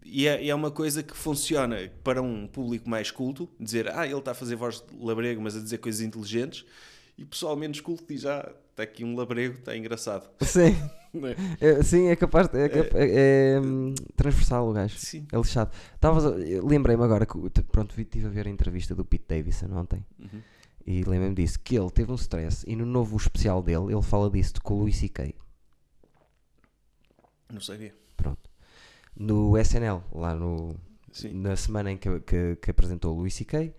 E 0.04 0.28
é, 0.28 0.44
e 0.44 0.50
é 0.50 0.56
uma 0.56 0.70
coisa 0.70 1.02
que 1.02 1.16
funciona 1.18 1.92
para 2.04 2.22
um 2.22 2.48
público 2.48 2.88
mais 2.88 3.10
culto, 3.10 3.50
dizer, 3.60 3.90
ah, 3.92 4.06
ele 4.06 4.18
está 4.20 4.32
a 4.32 4.36
fazer 4.36 4.56
voz 4.56 4.76
de 4.82 5.04
labrego, 5.04 5.42
mas 5.42 5.56
a 5.58 5.60
dizer 5.60 5.80
coisas 5.80 6.00
inteligentes, 6.02 6.64
e 7.18 7.24
o 7.24 7.26
pessoal 7.28 7.56
menos 7.56 7.80
culto 7.82 8.04
diz, 8.08 8.24
ah, 8.26 8.54
está 8.70 8.84
aqui 8.84 9.04
um 9.04 9.16
labrego, 9.16 9.58
está 9.58 9.76
engraçado. 9.76 10.30
Sim, 10.42 10.76
É? 11.62 11.66
é, 11.80 11.84
sim, 11.84 12.08
é 12.08 12.16
capaz. 12.16 12.48
É, 12.54 12.70
capa- 12.70 12.98
é, 13.00 13.56
é, 13.56 13.60
hum, 13.62 13.94
transversal 14.16 14.70
o 14.70 14.74
gajo. 14.74 14.98
Sim. 14.98 15.26
É 15.32 15.38
lixado. 15.38 15.72
Lembrei-me 16.64 17.04
agora 17.04 17.26
que, 17.26 17.38
pronto, 17.72 18.00
estive 18.00 18.26
a 18.28 18.30
ver 18.30 18.48
a 18.48 18.50
entrevista 18.50 18.94
do 18.96 19.04
Pete 19.06 19.26
Davidson 19.28 19.68
ontem 19.74 20.06
Uhum. 20.20 20.42
e 20.86 21.04
lembrei-me 21.04 21.36
disso, 21.36 21.60
que 21.60 21.76
ele 21.78 21.90
teve 21.92 22.12
um 22.12 22.16
stress 22.16 22.64
e 22.68 22.76
no 22.76 22.86
novo 22.86 23.16
especial 23.18 23.62
dele 23.64 23.94
ele 23.94 24.02
fala 24.02 24.30
disso 24.30 24.54
com 24.64 24.76
o 24.76 24.78
Louis 24.80 24.96
C.K. 24.96 25.34
Não 27.52 27.62
sabia. 27.62 27.94
Pronto. 28.18 28.50
No 29.16 29.58
SNL, 29.58 30.04
lá 30.12 30.34
no, 30.36 30.76
Sim. 31.12 31.34
na 31.34 31.56
semana 31.56 31.92
em 31.92 31.98
que, 31.98 32.20
que, 32.22 32.56
que 32.58 32.72
apresentou 32.72 33.14
o 33.14 33.18
Louis 33.18 33.34
C.K., 33.34 33.74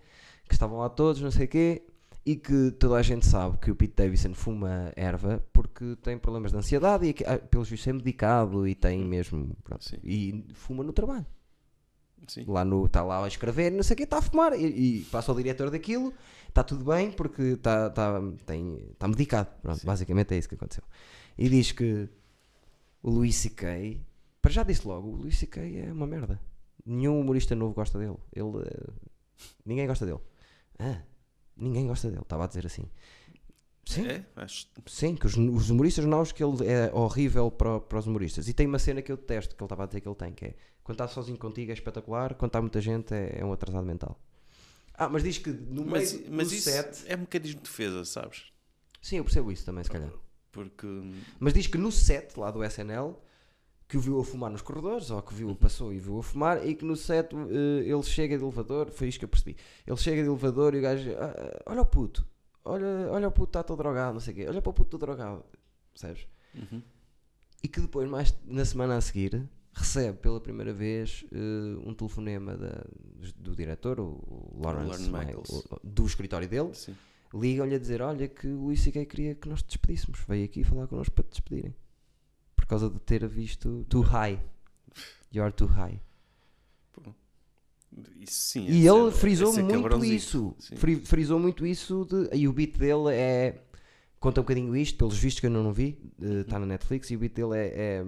que 0.47 0.53
estavam 0.53 0.79
lá 0.79 0.89
todos, 0.89 1.21
não 1.21 1.29
sei 1.31 1.45
o 1.45 1.49
quê, 1.49 1.83
e 2.27 2.35
que 2.35 2.71
toda 2.71 2.97
a 2.97 3.01
gente 3.01 3.25
sabe 3.25 3.57
que 3.57 3.71
o 3.71 3.75
Pete 3.75 3.93
Davidson 3.95 4.33
fuma 4.33 4.91
erva 4.97 5.41
porque 5.53 5.95
tem 6.03 6.17
problemas 6.17 6.51
de 6.51 6.57
ansiedade 6.57 7.05
e, 7.05 7.15
ah, 7.25 7.37
pelos 7.39 7.69
vistos, 7.69 7.87
é 7.87 7.93
medicado 7.93 8.67
e 8.67 8.75
tem 8.75 9.01
mesmo. 9.01 9.55
pronto, 9.63 9.85
e 10.03 10.43
fuma 10.53 10.83
no 10.83 10.91
trabalho. 10.91 11.25
Sim. 12.27 12.43
Lá 12.45 12.65
no, 12.65 12.85
está 12.85 13.01
lá 13.01 13.23
a 13.23 13.27
escrever, 13.29 13.71
não 13.71 13.81
sei 13.81 13.93
o 13.93 13.97
quê, 13.97 14.03
está 14.03 14.17
a 14.17 14.21
fumar. 14.21 14.51
E, 14.59 14.65
e 14.65 15.01
passa 15.05 15.31
ao 15.31 15.37
diretor 15.37 15.71
daquilo, 15.71 16.13
está 16.49 16.65
tudo 16.65 16.83
bem 16.83 17.11
porque 17.13 17.41
está 17.43 17.89
tá, 17.91 18.19
tem- 18.45 18.89
tá 18.99 19.07
medicado. 19.07 19.49
Pronto, 19.61 19.85
basicamente 19.85 20.33
é 20.33 20.37
isso 20.37 20.49
que 20.49 20.55
aconteceu. 20.55 20.83
E 21.37 21.47
diz 21.47 21.71
que 21.71 22.09
o 23.01 23.09
Louis 23.09 23.33
C.K. 23.37 24.01
Para 24.41 24.51
já 24.51 24.63
disse 24.63 24.85
logo, 24.85 25.07
o 25.07 25.15
Louis 25.15 25.37
C.K. 25.37 25.61
é 25.61 25.93
uma 25.93 26.05
merda. 26.05 26.41
Nenhum 26.85 27.21
humorista 27.21 27.55
novo 27.55 27.73
gosta 27.73 27.97
dele. 27.97 28.17
Ele, 28.33 28.65
eh, 28.65 28.91
ninguém 29.65 29.87
gosta 29.87 30.05
dele. 30.05 30.19
Ah, 30.77 31.01
ninguém 31.57 31.87
gosta 31.87 32.09
dele, 32.09 32.21
estava 32.21 32.43
a 32.43 32.47
dizer 32.47 32.65
assim. 32.65 32.85
Sim, 33.85 34.05
É? 34.05 34.25
Acho... 34.35 34.67
sim, 34.85 35.15
que 35.15 35.25
os, 35.25 35.37
os 35.37 35.69
humoristas 35.69 36.03
novos 36.03 36.33
que 36.33 36.43
ele 36.43 36.67
é 36.67 36.91
horrível 36.93 37.49
para, 37.49 37.79
para 37.79 37.99
os 37.99 38.05
humoristas. 38.05 38.47
E 38.49 38.53
tem 38.53 38.67
uma 38.67 38.79
cena 38.79 39.01
que 39.01 39.09
eu 39.11 39.15
detesto, 39.15 39.55
que 39.55 39.63
ele 39.63 39.65
estava 39.65 39.83
a 39.83 39.85
dizer 39.87 40.01
que 40.01 40.07
ele 40.07 40.15
tem, 40.15 40.33
que 40.33 40.45
é 40.45 40.55
quando 40.83 40.95
está 41.01 41.07
sozinho 41.07 41.37
contigo 41.37 41.71
é 41.71 41.73
espetacular, 41.73 42.33
quando 42.35 42.49
está 42.49 42.61
muita 42.61 42.79
gente 42.79 43.13
é, 43.13 43.39
é 43.39 43.45
um 43.45 43.51
atrasado 43.51 43.85
mental. 43.85 44.17
Ah, 44.93 45.09
mas 45.09 45.21
diz 45.21 45.37
que 45.37 45.49
no 45.51 45.83
meio 45.83 45.91
Mas, 45.91 46.13
do 46.13 46.31
mas 46.31 46.51
isso 46.51 46.69
set. 46.69 47.03
é 47.07 47.15
mecanismo 47.15 47.57
de 47.61 47.63
defesa, 47.69 48.03
sabes? 48.05 48.45
Sim, 49.01 49.17
eu 49.17 49.23
percebo 49.23 49.51
isso 49.51 49.65
também, 49.65 49.83
se 49.83 49.89
calhar. 49.89 50.11
Porque. 50.51 50.87
Mas 51.39 51.53
diz 51.53 51.67
que 51.67 51.77
no 51.77 51.91
set 51.91 52.37
lá 52.37 52.49
do 52.49 52.63
SNL 52.63 53.15
que 53.87 53.95
o 53.97 54.01
viu 54.01 54.19
a 54.19 54.23
fumar 54.25 54.51
nos 54.51 54.61
corredores, 54.61 55.09
ou 55.11 55.21
que 55.21 55.33
viu, 55.33 55.55
passou 55.55 55.93
e 55.93 55.99
viu 55.99 56.19
a 56.19 56.23
fumar, 56.23 56.67
e 56.67 56.75
que 56.75 56.83
no 56.83 56.95
set 56.95 57.33
eh, 57.33 57.83
ele 57.89 58.03
chega 58.03 58.37
de 58.37 58.43
elevador, 58.43 58.89
foi 58.91 59.07
isto 59.07 59.19
que 59.19 59.25
eu 59.25 59.29
percebi. 59.29 59.55
Ele 59.85 59.97
chega 59.97 60.21
de 60.23 60.27
elevador 60.27 60.75
e 60.75 60.79
o 60.79 60.81
gajo, 60.81 61.09
"Ah, 61.17 61.33
ah, 61.37 61.63
olha 61.71 61.81
o 61.81 61.85
puto, 61.85 62.25
olha, 62.65 62.85
olha 63.11 63.27
o 63.27 63.31
puto, 63.31 63.49
está 63.49 63.63
todo 63.63 63.77
drogado, 63.77 64.13
não 64.13 64.19
sei 64.19 64.33
o 64.33 64.35
quê, 64.37 64.45
olha 64.47 64.61
para 64.61 64.69
o 64.69 64.73
puto 64.73 64.89
todo 64.91 64.99
drogado, 65.01 65.43
percebes? 65.93 66.27
Uhum. 66.53 66.81
E 67.63 67.67
que 67.67 67.79
depois, 67.79 68.09
mais 68.09 68.35
na 68.45 68.65
semana 68.65 68.97
a 68.97 69.01
seguir, 69.01 69.47
recebe 69.73 70.17
pela 70.17 70.41
primeira 70.41 70.73
vez 70.73 71.23
eh, 71.31 71.87
um 71.87 71.93
telefonema 71.93 72.57
da- 72.57 72.83
do 73.37 73.55
diretor, 73.55 73.99
o, 74.01 74.21
o 74.53 74.61
Lawrence? 74.61 75.09
Michaels. 75.09 75.49
O- 75.71 75.79
do 75.83 76.05
escritório 76.05 76.47
dele, 76.49 76.71
ligam-lhe 77.33 77.75
a 77.75 77.79
dizer: 77.79 78.01
Olha, 78.01 78.27
que 78.27 78.47
o 78.47 78.65
Luís 78.65 78.81
C.K. 78.81 79.05
queria 79.05 79.33
que 79.35 79.47
nós 79.47 79.61
te 79.61 79.67
despedíssemos. 79.69 80.19
Veio 80.27 80.43
aqui 80.45 80.63
falar 80.63 80.87
connosco 80.87 81.13
para 81.15 81.23
te 81.25 81.29
despedirem. 81.31 81.73
Por 82.67 82.71
causa 82.71 82.89
de 82.89 82.99
ter 82.99 83.25
visto 83.25 83.85
Too 83.87 84.01
High. 84.01 84.39
You're 85.33 85.53
too 85.53 85.67
high. 85.67 86.01
Isso 88.19 88.33
sim. 88.51 88.65
E 88.67 88.85
ele 88.85 89.07
é- 89.07 89.11
frisou 89.11 89.57
é 89.57 89.61
muito 89.61 90.03
isso. 90.03 90.53
Fri- 90.75 90.97
frisou 90.97 91.39
muito 91.39 91.65
isso. 91.65 92.05
De, 92.05 92.35
e 92.35 92.45
o 92.47 92.51
beat 92.53 92.77
dele 92.77 93.09
é. 93.13 93.61
Conta 94.19 94.41
um 94.41 94.43
bocadinho 94.43 94.75
isto, 94.75 94.97
pelos 94.97 95.17
vistos 95.17 95.39
que 95.39 95.45
eu 95.45 95.49
não, 95.51 95.63
não 95.63 95.71
vi. 95.73 95.97
Está 96.19 96.59
na 96.59 96.65
Netflix. 96.65 97.09
E 97.09 97.15
o 97.15 97.19
beat 97.19 97.33
dele 97.33 97.55
é. 97.57 97.71
é, 97.75 98.03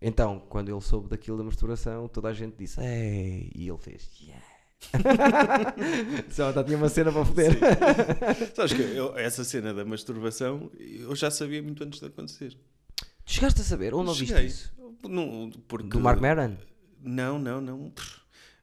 então, 0.00 0.40
quando 0.48 0.70
ele 0.70 0.80
soube 0.80 1.08
daquilo 1.08 1.36
da 1.36 1.44
masturbação, 1.44 2.08
toda 2.08 2.28
a 2.28 2.32
gente 2.32 2.56
disse: 2.56 2.80
Ei! 2.80 3.50
E 3.54 3.68
ele 3.68 3.78
fez: 3.78 4.08
Yeah! 4.20 4.44
Só 6.30 6.52
tá, 6.52 6.62
tinha 6.64 6.76
uma 6.78 6.88
cena 6.88 7.12
para 7.12 7.24
foder. 7.24 7.52
Sabes 8.54 8.72
que 8.72 8.82
eu- 8.82 9.16
essa 9.18 9.44
cena 9.44 9.72
da 9.74 9.84
masturbação 9.84 10.70
eu 10.78 11.14
já 11.14 11.30
sabia 11.30 11.62
muito 11.62 11.82
antes 11.84 12.00
de 12.00 12.06
acontecer. 12.06 12.56
Chegaste 13.26 13.60
a 13.60 13.64
saber? 13.64 13.92
Onde 13.94 14.08
ouviste 14.10 14.28
Cheguei. 14.32 14.46
isso? 14.46 14.72
Não, 15.02 15.50
porque, 15.68 15.88
Do 15.88 16.00
Mark 16.00 16.20
Maron? 16.20 16.56
Não, 17.02 17.38
não, 17.38 17.60
não. 17.60 17.92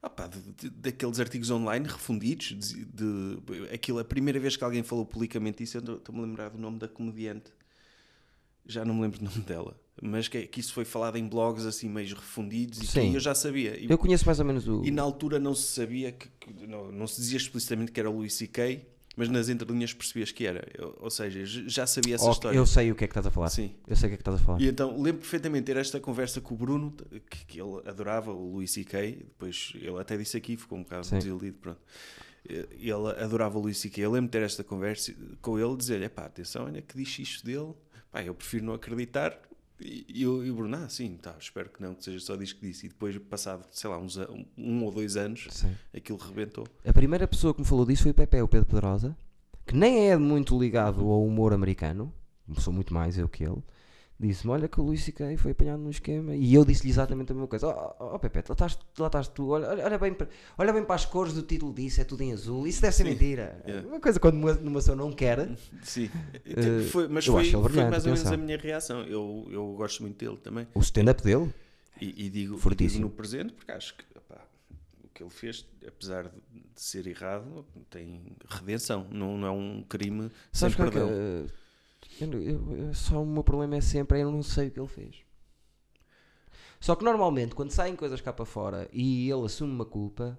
Ah 0.01 0.09
pá, 0.09 0.28
de- 0.28 0.41
de- 0.41 0.70
daqueles 0.70 1.20
artigos 1.20 1.49
online 1.49 1.88
refundidos, 1.88 2.47
de, 2.47 2.86
de- 2.86 3.39
aquilo, 3.74 3.99
a 3.99 4.03
primeira 4.03 4.39
vez 4.39 4.57
que 4.57 4.64
alguém 4.64 4.84
falou 4.84 5.05
publicamente 5.05 5.64
isso, 5.64 5.78
eu 5.78 5.95
estou-me 5.97 6.22
a 6.22 6.26
lembrar 6.26 6.49
do 6.49 6.57
nome 6.57 6.78
da 6.80 6.88
comediante. 6.88 7.51
Já 8.66 8.84
não 8.84 8.95
me 8.95 9.01
lembro 9.01 9.20
do 9.20 9.26
nome 9.26 9.41
dela. 9.41 9.78
Mas 10.01 10.28
que, 10.28 10.47
que 10.47 10.59
isso 10.59 10.74
foi 10.74 10.86
falado 10.86 11.18
em 11.18 11.28
blogs 11.28 11.66
assim 11.66 11.88
meio 11.88 12.16
refundidos 12.16 12.82
e 12.82 12.88
Sim. 12.88 13.14
eu 13.14 13.20
já 13.20 13.36
sabia. 13.36 13.78
E, 13.80 13.89
Eu 13.89 13.97
conheço 13.97 14.26
mais 14.26 14.39
ou 14.39 14.45
menos 14.45 14.68
o. 14.68 14.84
e 14.84 14.89
na 14.91 15.01
altura 15.03 15.39
não 15.39 15.53
se 15.53 15.68
sabia, 15.74 16.11
que, 16.11 16.28
que- 16.39 16.66
não, 16.68 16.91
não 16.91 17.05
se 17.07 17.22
dizia 17.22 17.38
explicitamente 17.38 17.91
que 17.91 17.99
era 17.99 18.09
o 18.09 18.14
Louis 18.14 18.34
C.K., 18.34 18.82
mas 19.16 19.30
nas 19.30 19.49
entrelinhas 19.49 19.93
percebias 19.93 20.32
que 20.32 20.45
era. 20.45 20.68
Eu- 20.78 20.97
ou 20.99 21.09
seja, 21.09 21.45
já 21.45 21.86
sabia 21.86 22.16
essa 22.16 22.30
história. 22.32 22.57
eu 22.57 22.66
sei 22.66 22.91
o 22.91 22.95
que 22.95 23.03
é 23.03 23.07
que 23.07 23.11
estás 23.11 23.26
a 23.28 23.32
falar. 23.32 23.49
Sim. 23.49 23.76
Eu 23.88 23.95
sei 23.95 24.07
o 24.07 24.09
que 24.09 24.14
é 24.16 24.18
que 24.18 24.22
estás 24.22 24.41
a 24.41 24.43
falar. 24.43 24.61
E 24.61 24.68
então 24.68 25.01
lembro 25.01 25.22
perfeitamente 25.22 25.66
ter 25.66 25.78
esta 25.78 25.99
conversa 25.99 26.41
com 26.41 26.53
o 26.53 26.57
Bruno, 26.57 26.91
que, 27.30 27.45
que 27.45 27.61
ele 27.61 27.82
adorava, 27.86 28.32
o 28.32 28.53
Luís 28.55 28.72
C.K., 28.72 29.11
depois 29.18 29.72
ele 29.76 29.99
até 29.99 30.18
disse 30.18 30.36
aqui, 30.38 30.57
ficou 30.57 30.78
um 30.78 30.84
bocado 30.84 31.05
Sim. 31.05 31.18
desiludido, 31.18 31.57
pronto. 31.59 31.80
Ele 32.45 32.91
adorava 33.24 33.57
o 33.57 33.61
Luís 33.61 33.78
C.K., 33.78 34.03
eu 34.03 34.11
lembro 34.11 34.28
de 34.28 34.32
ter 34.32 34.43
esta 34.43 34.64
conversa 34.64 35.14
com 35.41 35.57
ele, 35.57 35.78
dizer-lhe, 35.78 36.09
pá, 36.09 36.26
atenção, 36.26 36.66
olha 36.66 36.82
que 36.82 36.97
diz 36.97 37.18
isto 37.20 37.45
dele, 37.45 37.74
pá, 38.11 38.22
eu 38.24 38.34
prefiro 38.36 38.66
não 38.66 38.74
acreditar, 38.74 39.39
e, 39.84 40.05
e, 40.21 40.27
o- 40.27 40.43
e 40.43 40.49
o 40.51 40.55
Bruno, 40.55 40.75
ah, 40.77 40.88
sim, 40.89 41.17
tá, 41.21 41.36
espero 41.39 41.69
que 41.69 41.81
não, 41.81 41.93
que 41.95 42.03
seja 42.03 42.19
só 42.19 42.36
diz 42.36 42.53
que 42.53 42.61
disse, 42.67 42.86
e 42.86 42.89
depois, 42.89 43.17
passado, 43.17 43.65
sei 43.71 43.89
lá, 43.89 43.97
uns, 43.97 44.17
um 44.57 44.84
ou 44.84 44.91
dois 44.91 45.15
anos, 45.17 45.47
Sim. 45.51 45.75
aquilo 45.95 46.17
rebentou. 46.17 46.65
A 46.86 46.93
primeira 46.93 47.27
pessoa 47.27 47.53
que 47.53 47.59
me 47.61 47.67
falou 47.67 47.86
disso 47.86 48.03
foi 48.03 48.11
o 48.11 48.15
Pepe, 48.15 48.41
o 48.41 48.47
Pedro 48.47 48.67
Pedrosa, 48.67 49.15
que 49.65 49.75
nem 49.75 50.09
é 50.09 50.17
muito 50.17 50.59
ligado 50.59 51.01
ao 51.01 51.25
humor 51.25 51.53
americano, 51.53 52.13
sou 52.59 52.73
muito 52.73 52.93
mais 52.93 53.17
eu 53.17 53.27
que 53.29 53.43
ele. 53.43 53.61
Disse-me: 54.20 54.53
Olha, 54.53 54.68
que 54.68 54.80
o 54.80 54.84
Luís 54.84 55.03
C.K. 55.03 55.36
foi 55.38 55.51
apanhado 55.51 55.82
num 55.82 55.89
esquema. 55.89 56.36
E 56.36 56.53
eu 56.53 56.64
disse-lhe 56.64 56.89
exatamente 56.91 57.32
a 57.32 57.36
mesma 57.36 57.47
coisa: 57.47 57.68
Ó 57.68 58.16
oh, 58.16 58.20
Pepe, 58.20 58.38
lá 58.47 58.53
estás, 58.53 58.78
lá 58.97 59.07
estás 59.07 59.28
tu, 59.28 59.49
olha, 59.49 59.68
olha, 59.70 59.97
bem 59.97 60.14
para, 60.14 60.30
olha 60.57 60.72
bem 60.72 60.84
para 60.86 60.95
as 60.95 61.05
cores 61.05 61.34
do 61.34 61.41
título 61.41 61.74
disso, 61.74 61.99
é 61.99 62.03
tudo 62.03 62.22
em 62.22 62.32
azul. 62.32 62.66
Isso 62.68 62.82
deve 62.82 62.95
ser 62.95 63.03
Sim. 63.03 63.09
mentira. 63.09 63.61
Yeah. 63.68 63.88
Uma 63.88 63.99
coisa 63.99 64.20
quando 64.20 64.36
uma, 64.36 64.51
uma 64.53 64.74
pessoa 64.76 64.95
não 64.95 65.11
quer. 65.11 65.49
Sim, 65.82 66.09
Eh, 66.45 66.84
foi, 66.89 67.07
mas 67.07 67.26
foi, 67.26 67.49
foi 67.51 67.61
mais 67.61 68.03
ou 68.03 68.11
menos 68.11 68.22
atenção. 68.22 68.34
a 68.34 68.38
minha 68.38 68.57
reação. 68.57 69.01
Eu, 69.03 69.47
eu 69.51 69.74
gosto 69.74 70.01
muito 70.03 70.18
dele 70.24 70.38
também. 70.38 70.68
O 70.74 70.80
stand-up 70.80 71.22
dele? 71.24 71.53
E, 71.99 72.09
e 72.26 72.30
digo, 72.30 72.32
digo 72.32 72.57
Fortíssimo. 72.57 73.01
no 73.05 73.09
presente, 73.09 73.53
porque 73.53 73.72
acho 73.72 73.95
que 73.95 74.03
opá, 74.18 74.41
o 75.03 75.07
que 75.09 75.22
ele 75.24 75.30
fez, 75.30 75.66
apesar 75.88 76.24
de 76.24 76.64
ser 76.76 77.07
errado, 77.07 77.66
tem 77.89 78.22
redenção. 78.47 79.07
Não, 79.11 79.38
não 79.38 79.47
é 79.47 79.51
um 79.51 79.84
crime 79.88 80.30
sem 80.51 80.70
Sabes 80.70 80.76
qual 80.76 80.88
é 80.88 80.91
que, 80.91 80.97
perdão. 80.97 81.47
Eu 82.22 82.34
eu- 82.41 82.76
eu- 82.78 82.93
só 82.93 83.22
o 83.22 83.26
meu 83.26 83.43
problema 83.43 83.76
é 83.76 83.82
sempre 83.82 84.22
eu 84.22 84.32
não 84.32 84.43
sei 84.43 84.68
o 84.68 84.72
que 84.72 84.80
ele 84.80 84.88
fez. 84.88 85.16
Só 86.80 86.95
que 86.95 87.03
normalmente 87.03 87.55
quando 87.55 87.72
saem 87.72 87.95
coisas 87.95 88.20
cá 88.22 88.34
para 88.34 88.45
fora 88.45 88.89
e 88.91 89.30
ele 89.30 89.45
assume 89.45 89.72
uma 89.74 89.86
culpa, 89.86 90.38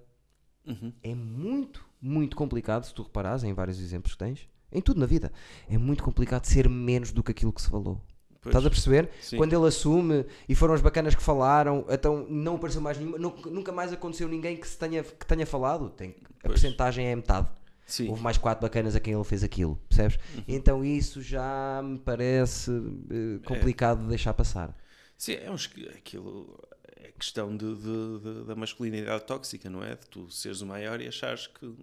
Uhum. 0.65 0.93
é 1.03 1.13
muito, 1.15 1.85
muito 2.01 2.35
complicado, 2.35 2.85
se 2.85 2.93
tu 2.93 3.03
reparares 3.03 3.43
em 3.43 3.53
vários 3.53 3.79
exemplos 3.79 4.13
que 4.13 4.19
tens, 4.19 4.47
em 4.71 4.81
tudo 4.81 4.99
na 4.99 5.05
vida, 5.05 5.31
é 5.69 5.77
muito 5.77 6.03
complicado 6.03 6.45
ser 6.45 6.67
menos 6.69 7.11
do 7.11 7.23
que 7.23 7.31
aquilo 7.31 7.53
que 7.53 7.61
se 7.61 7.69
falou. 7.69 8.01
Pois, 8.41 8.51
Estás 8.53 8.65
a 8.65 8.69
perceber? 8.69 9.09
sim. 9.21 9.37
Quando 9.37 9.53
ele 9.53 9.65
assume 9.67 10.23
e 10.47 10.53
foram 10.53 10.75
as 10.75 10.81
bacanas 10.81 11.15
que 11.15 11.21
falaram, 11.23 11.83
então 11.89 12.27
não 12.29 12.55
apareceu 12.55 12.79
mais 12.81 12.95
nenhuma, 12.97 13.17
nu- 13.17 13.35
nunca 13.47 13.71
mais 13.71 13.91
aconteceu 13.91 14.27
ninguém 14.27 14.55
que, 14.57 14.67
se 14.67 14.77
tenha, 14.77 15.03
que 15.03 15.25
tenha 15.25 15.47
falado. 15.47 15.89
Tem, 15.89 16.09
a 16.11 16.13
Pois. 16.47 16.61
percentagem 16.61 17.07
é 17.07 17.15
metade. 17.15 17.47
Sim. 17.85 18.09
Houve 18.09 18.21
mais 18.23 18.37
quatro 18.37 18.61
bacanas 18.63 18.95
a 18.95 18.99
quem 18.99 19.13
ele 19.13 19.23
fez 19.23 19.43
aquilo, 19.43 19.75
percebes? 19.87 20.17
Uhum. 20.35 20.43
Então 20.47 20.83
isso 20.83 21.21
já 21.21 21.81
me 21.83 21.99
parece 21.99 22.71
eh, 22.71 23.39
complicado 23.45 24.01
de 24.01 24.07
deixar 24.09 24.33
passar. 24.33 24.75
Sim, 25.17 25.33
é 25.33 25.49
um 25.51 25.55
aquilo 25.95 26.59
é 26.97 27.11
questão 27.11 27.55
de, 27.55 27.75
de- 27.75 28.19
de- 28.19 28.43
da 28.45 28.55
masculinidade 28.55 29.23
tóxica, 29.25 29.69
não 29.69 29.83
é? 29.83 29.95
De 29.95 30.07
tu 30.09 30.29
seres 30.29 30.61
o 30.61 30.65
maior 30.65 30.99
e 30.99 31.07
achares 31.07 31.47
que, 31.47 31.73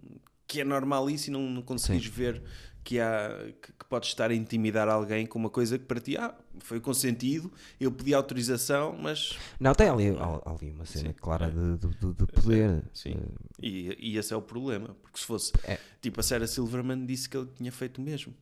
que 0.45 0.61
é 0.61 0.63
normal 0.63 1.09
isso 1.09 1.29
e 1.29 1.33
não, 1.33 1.41
não 1.41 1.61
conseguires 1.61 2.05
ver 2.05 2.43
que, 2.83 2.99
há, 2.99 3.29
que, 3.61 3.71
que 3.71 3.85
podes 3.89 4.09
estar 4.09 4.29
a 4.31 4.35
intimidar 4.35 4.87
alguém 4.89 5.25
com 5.25 5.39
uma 5.39 5.49
coisa 5.49 5.77
que 5.79 5.85
para 5.85 5.99
ti 6.01 6.17
ah, 6.17 6.33
foi 6.59 6.79
consentido, 6.79 7.51
eu 7.79 7.91
pedi 7.91 8.13
autorização, 8.13 8.95
mas 8.99 9.37
Não, 9.59 9.73
tem 9.73 9.87
ali, 9.89 10.09
al- 10.09 10.43
ali 10.45 10.71
uma 10.71 10.85
cena 10.85 11.13
clara 11.13 11.49
de, 11.49 11.77
de- 11.77 11.95
de- 11.97 12.13
de 12.13 12.25
poder. 12.25 12.83
sim. 12.93 13.15
E, 13.61 13.95
e 13.99 14.17
esse 14.17 14.33
é 14.33 14.37
o 14.37 14.41
problema, 14.41 14.95
porque 15.01 15.19
se 15.19 15.25
fosse 15.25 15.51
É. 15.63 15.77
tipo 16.01 16.19
a 16.19 16.23
Sarah 16.23 16.47
Silverman 16.47 17.05
disse 17.05 17.29
que 17.29 17.37
ele 17.37 17.47
tinha 17.55 17.71
feito 17.71 17.99
o 17.99 18.01
mesmo, 18.01 18.33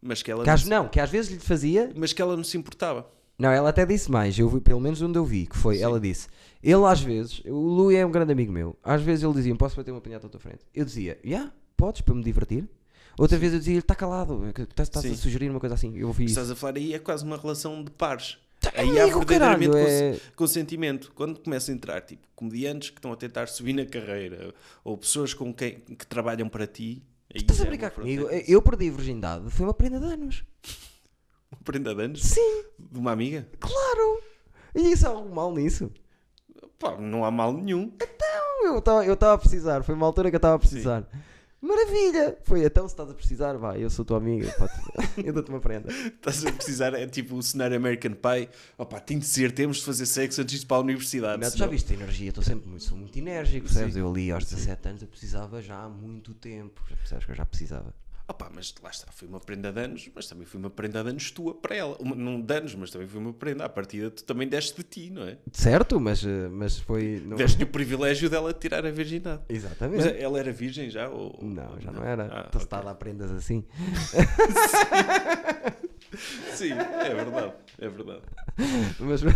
mas 0.00 0.22
que 0.22 0.30
ela, 0.30 0.44
Que 0.44 0.68
não, 0.68 0.82
não, 0.84 0.88
que 0.88 1.00
às 1.00 1.10
vezes 1.10 1.30
lhe 1.32 1.38
fazia. 1.40 1.92
mas 1.96 2.12
que 2.12 2.22
ela 2.22 2.36
não 2.36 2.44
se 2.44 2.56
importava. 2.56 3.06
Não, 3.38 3.50
ela 3.50 3.70
até 3.70 3.86
disse 3.86 4.10
mais. 4.10 4.38
Eu 4.38 4.50
vi, 4.50 4.60
pelo 4.60 4.80
menos 4.80 5.00
onde 5.00 5.18
eu 5.18 5.24
vi, 5.24 5.46
que 5.46 5.56
foi, 5.56 5.80
ela 5.80 5.98
disse. 5.98 6.28
Ele 6.62 6.84
às 6.84 7.00
vezes, 7.00 7.40
o 7.46 7.54
Lu 7.54 7.90
é 7.90 8.04
um 8.04 8.10
grande 8.10 8.32
amigo 8.32 8.52
meu. 8.52 8.76
Às 8.84 9.00
vezes 9.02 9.24
ele 9.24 9.32
dizia: 9.32 9.56
Posso 9.56 9.76
bater 9.76 9.90
uma 9.90 10.00
pinhata 10.00 10.26
à 10.26 10.30
tua 10.30 10.38
frente? 10.38 10.58
Eu 10.74 10.84
dizia: 10.84 11.18
Já, 11.24 11.50
podes, 11.74 12.02
para 12.02 12.14
me 12.14 12.22
divertir. 12.22 12.68
Outra 13.18 13.38
vez 13.38 13.52
eu 13.52 13.58
dizia: 13.58 13.78
Está 13.78 13.94
calado, 13.94 14.50
que 14.54 14.62
estás 14.62 14.90
a 14.96 15.00
Sim. 15.02 15.14
sugerir 15.16 15.50
uma 15.50 15.60
coisa 15.60 15.74
assim. 15.74 15.96
Eu 15.96 16.08
ouvi 16.08 16.24
isso. 16.24 16.32
Estás 16.32 16.50
a 16.50 16.56
falar 16.56 16.76
aí 16.76 16.94
é 16.94 16.98
quase 16.98 17.24
uma 17.24 17.36
relação 17.36 17.82
de 17.84 17.90
pares. 17.90 18.38
É 18.74 18.82
Aí 18.82 18.98
há 18.98 19.04
amigo, 19.04 19.18
verdadeiramente 19.20 19.70
caralho, 19.70 19.84
cons- 19.86 19.90
é- 20.02 20.20
consentimento. 20.36 21.12
Quando 21.14 21.40
começa 21.40 21.72
a 21.72 21.74
entrar, 21.74 22.00
tipo, 22.02 22.26
comediantes 22.36 22.90
que 22.90 22.98
estão 22.98 23.10
a 23.12 23.16
tentar 23.16 23.48
subir 23.48 23.72
na 23.72 23.86
carreira 23.86 24.52
ou 24.84 24.98
pessoas 24.98 25.32
com 25.32 25.52
quem 25.52 25.80
que 25.80 26.06
trabalham 26.06 26.46
para 26.48 26.66
ti. 26.66 27.02
aí 27.34 27.40
Estás 27.40 27.58
já 27.58 27.64
a 27.64 27.66
é 27.66 27.70
brincar 27.70 27.90
comigo? 27.90 28.22
fronteira. 28.22 28.44
Eu 28.50 28.60
perdi 28.62 28.88
a 28.88 28.92
virgindade. 28.92 29.50
Foi 29.50 29.64
uma 29.66 29.72
prenda 29.74 29.98
de 29.98 30.04
anos. 30.12 30.44
Uma 31.50 31.60
prenda 31.64 31.94
de 31.94 32.02
anos 32.02 32.22
Sim, 32.22 32.64
de 32.78 32.98
uma 32.98 33.12
amiga? 33.12 33.48
claro. 33.58 34.22
E 34.74 34.92
isso 34.92 35.06
há 35.06 35.10
algo 35.10 35.34
mal 35.34 35.52
nisso? 35.54 35.90
Pá, 36.78 36.96
não 36.98 37.24
há 37.24 37.30
mal 37.30 37.52
nenhum. 37.52 37.92
Não, 38.20 38.66
eu 38.74 38.78
estava 38.78 39.04
eu 39.06 39.14
estava 39.14 39.34
a 39.34 39.38
precisar. 39.38 39.82
Foi 39.82 39.94
uma 39.94 40.06
altura 40.06 40.30
que 40.30 40.36
eu 40.36 40.38
estava 40.38 40.54
a 40.56 40.58
precisar. 40.58 41.08
Maravilha! 41.62 42.38
Foi 42.44 42.64
então 42.64 42.88
se 42.88 42.94
estás 42.94 43.10
a 43.10 43.14
precisar, 43.14 43.52
vá, 43.58 43.76
eu 43.78 43.90
sou 43.90 44.02
tua 44.04 44.16
amiga, 44.16 44.50
pá, 44.52 44.68
eu 45.22 45.32
dou-te 45.32 45.50
uma 45.50 45.60
prenda. 45.60 45.92
Estás 45.92 46.44
a 46.46 46.52
precisar, 46.52 46.94
é 46.94 47.06
tipo 47.06 47.36
o 47.36 47.42
cenário 47.42 47.76
American 47.76 48.12
Pie. 48.12 48.48
Opá, 48.78 48.98
tem 48.98 49.18
de 49.18 49.26
ser, 49.26 49.52
temos 49.52 49.76
de 49.78 49.84
fazer 49.84 50.06
sexo 50.06 50.40
antes 50.40 50.58
de 50.60 50.64
ir 50.64 50.66
para 50.66 50.78
a 50.78 50.80
universidade. 50.80 51.40
Não, 51.42 51.48
tu 51.48 51.52
já 51.52 51.56
senão- 51.58 51.68
viste 51.70 51.92
a 51.92 51.96
energia, 51.96 52.28
estou 52.30 52.42
sempre 52.42 52.68
muito, 52.68 52.84
sou 52.84 52.96
muito 52.96 53.16
enérgico, 53.18 53.66
percebes? 53.66 53.94
Eu 53.96 54.08
ali 54.08 54.30
aos 54.32 54.44
17 54.46 54.88
anos 54.88 55.02
eu 55.02 55.08
precisava 55.08 55.60
já 55.60 55.76
há 55.82 55.88
muito 55.88 56.32
tempo, 56.32 56.80
já 56.88 56.96
percebes 56.96 57.24
que 57.26 57.30
eu 57.32 57.36
já 57.36 57.44
precisava. 57.44 57.94
Opá, 58.30 58.48
mas 58.54 58.72
lá 58.80 58.90
está, 58.90 59.10
foi 59.10 59.26
uma 59.26 59.40
prenda 59.40 59.72
de 59.72 59.80
anos, 59.80 60.08
mas 60.14 60.28
também 60.28 60.46
foi 60.46 60.60
uma 60.60 60.70
prenda 60.70 61.02
de 61.02 61.10
anos 61.10 61.32
tua 61.32 61.52
para 61.52 61.74
ela. 61.74 61.96
Uma, 61.98 62.14
não 62.14 62.40
de 62.40 62.54
anos, 62.54 62.74
mas 62.76 62.90
também 62.92 63.08
foi 63.08 63.18
uma 63.20 63.32
prenda. 63.32 63.64
À 63.64 63.68
partida, 63.68 64.08
tu 64.08 64.22
também 64.22 64.46
deste 64.46 64.76
de 64.76 64.82
ti, 64.84 65.10
não 65.10 65.22
é? 65.24 65.36
Certo, 65.52 65.98
mas, 65.98 66.24
eh, 66.24 66.48
mas 66.48 66.78
foi. 66.78 67.20
Não... 67.26 67.36
Deste-lhe 67.36 67.64
o 67.64 67.66
privilégio 67.66 68.30
dela 68.30 68.52
tirar 68.52 68.86
a 68.86 68.90
virgindade. 68.92 69.42
Exatamente. 69.48 70.04
Mas 70.04 70.14
ela 70.16 70.38
era 70.38 70.52
virgem 70.52 70.88
já? 70.90 71.08
Ou... 71.08 71.38
Não, 71.42 71.80
já 71.80 71.90
não 71.90 72.04
era. 72.04 72.24
Ah, 72.30 72.44
Então 72.48 72.60
se 72.60 72.66
ok. 72.66 72.66
está 72.66 72.78
a 72.78 72.82
dar 72.82 72.94
prendas 72.94 73.32
assim. 73.32 73.64
Sim, 76.54 76.72
é 76.72 77.14
verdade, 77.14 77.52
é 77.78 77.88
verdade. 77.88 78.22
Mas 79.00 79.22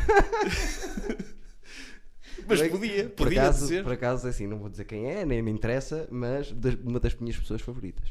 Mas 2.46 2.60
Por- 2.60 2.70
podia, 2.70 3.04
por 3.04 3.24
podia 3.24 3.42
acaso, 3.42 3.60
dizer. 3.60 3.82
por 3.84 3.92
acaso, 3.92 4.28
assim, 4.28 4.46
não 4.46 4.58
vou 4.58 4.68
dizer 4.68 4.84
quem 4.84 5.06
é, 5.10 5.24
nem 5.24 5.40
me 5.40 5.50
interessa, 5.50 6.06
mas 6.10 6.52
das- 6.52 6.74
uma 6.74 7.00
das 7.00 7.14
minhas 7.14 7.36
pessoas 7.38 7.62
favoritas. 7.62 8.08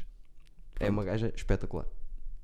É 0.86 0.90
uma 0.90 1.04
gaja 1.04 1.32
espetacular. 1.36 1.86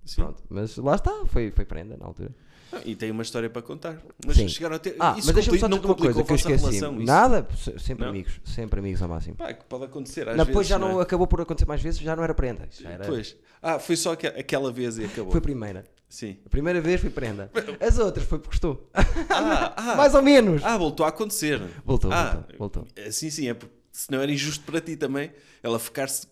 Sim. 0.04 0.22
Pronto, 0.22 0.42
mas 0.48 0.76
lá 0.76 0.94
está, 0.94 1.24
foi, 1.26 1.50
foi 1.50 1.64
prenda 1.64 1.96
na 1.96 2.06
altura. 2.06 2.34
Ah, 2.72 2.80
e 2.84 2.94
tem 2.94 3.10
uma 3.10 3.22
história 3.22 3.50
para 3.50 3.60
contar. 3.62 4.00
Mas 4.24 4.36
Sim. 4.36 4.48
chegaram 4.48 4.76
a 4.76 4.78
ter. 4.78 4.94
Ah, 4.98 5.14
isso 5.18 5.26
mas 5.26 5.34
deixa-me 5.34 5.58
só 5.58 5.66
dizer 5.68 5.84
uma 5.84 5.94
coisa 5.96 6.22
que 6.24 6.30
eu 6.32 6.36
esqueci. 6.36 6.64
relação? 6.64 6.92
Nada, 7.00 7.46
se- 7.56 7.78
sempre 7.80 8.04
Não? 8.04 8.10
amigos, 8.10 8.40
sempre 8.44 8.78
amigos 8.78 9.02
ao 9.02 9.08
máximo. 9.08 9.34
Pá, 9.36 9.52
que 9.52 9.64
pode 9.64 9.84
acontecer 9.84 10.28
às 10.28 10.36
Não, 10.36 10.44
depois 10.44 10.66
já 10.68 10.78
não, 10.78 11.00
é? 11.00 11.02
acabou 11.02 11.26
por 11.26 11.40
acontecer 11.40 11.66
mais 11.66 11.82
vezes, 11.82 12.00
já 12.00 12.14
não 12.14 12.22
era 12.22 12.32
prenda. 12.32 12.68
era, 12.84 13.04
Pois. 13.04 13.36
Ah, 13.60 13.78
foi 13.80 13.96
só 13.96 14.12
aque- 14.12 14.28
aquela 14.28 14.72
vez 14.72 14.98
e 14.98 15.04
acabou. 15.04 15.32
Foi 15.32 15.38
a 15.38 15.42
primeira. 15.42 15.84
Sim. 16.08 16.38
A 16.46 16.48
primeira 16.48 16.80
vez 16.80 17.00
foi 17.00 17.10
prenda. 17.10 17.50
As 17.80 17.98
outras 17.98 18.24
foi 18.24 18.38
porque 18.38 18.50
gostou. 18.52 18.88
Ah, 18.94 19.74
ah, 19.76 19.94
mais 19.96 20.14
ou 20.14 20.22
menos. 20.22 20.62
ah, 20.64 20.78
voltou 20.78 21.04
a 21.04 21.08
acontecer. 21.08 21.60
Voltou, 21.84 22.12
ah, 22.12 22.44
voltou, 22.58 22.84
voltou. 22.84 23.12
Sim, 23.12 23.30
sim, 23.30 23.48
é 23.48 23.54
porque 23.54 23.74
senão 23.92 24.20
era 24.22 24.30
injusto 24.32 24.64
para 24.64 24.80
ti 24.80 24.96
também 24.96 25.32
ela 25.62 25.78
ficar-se 25.78 26.26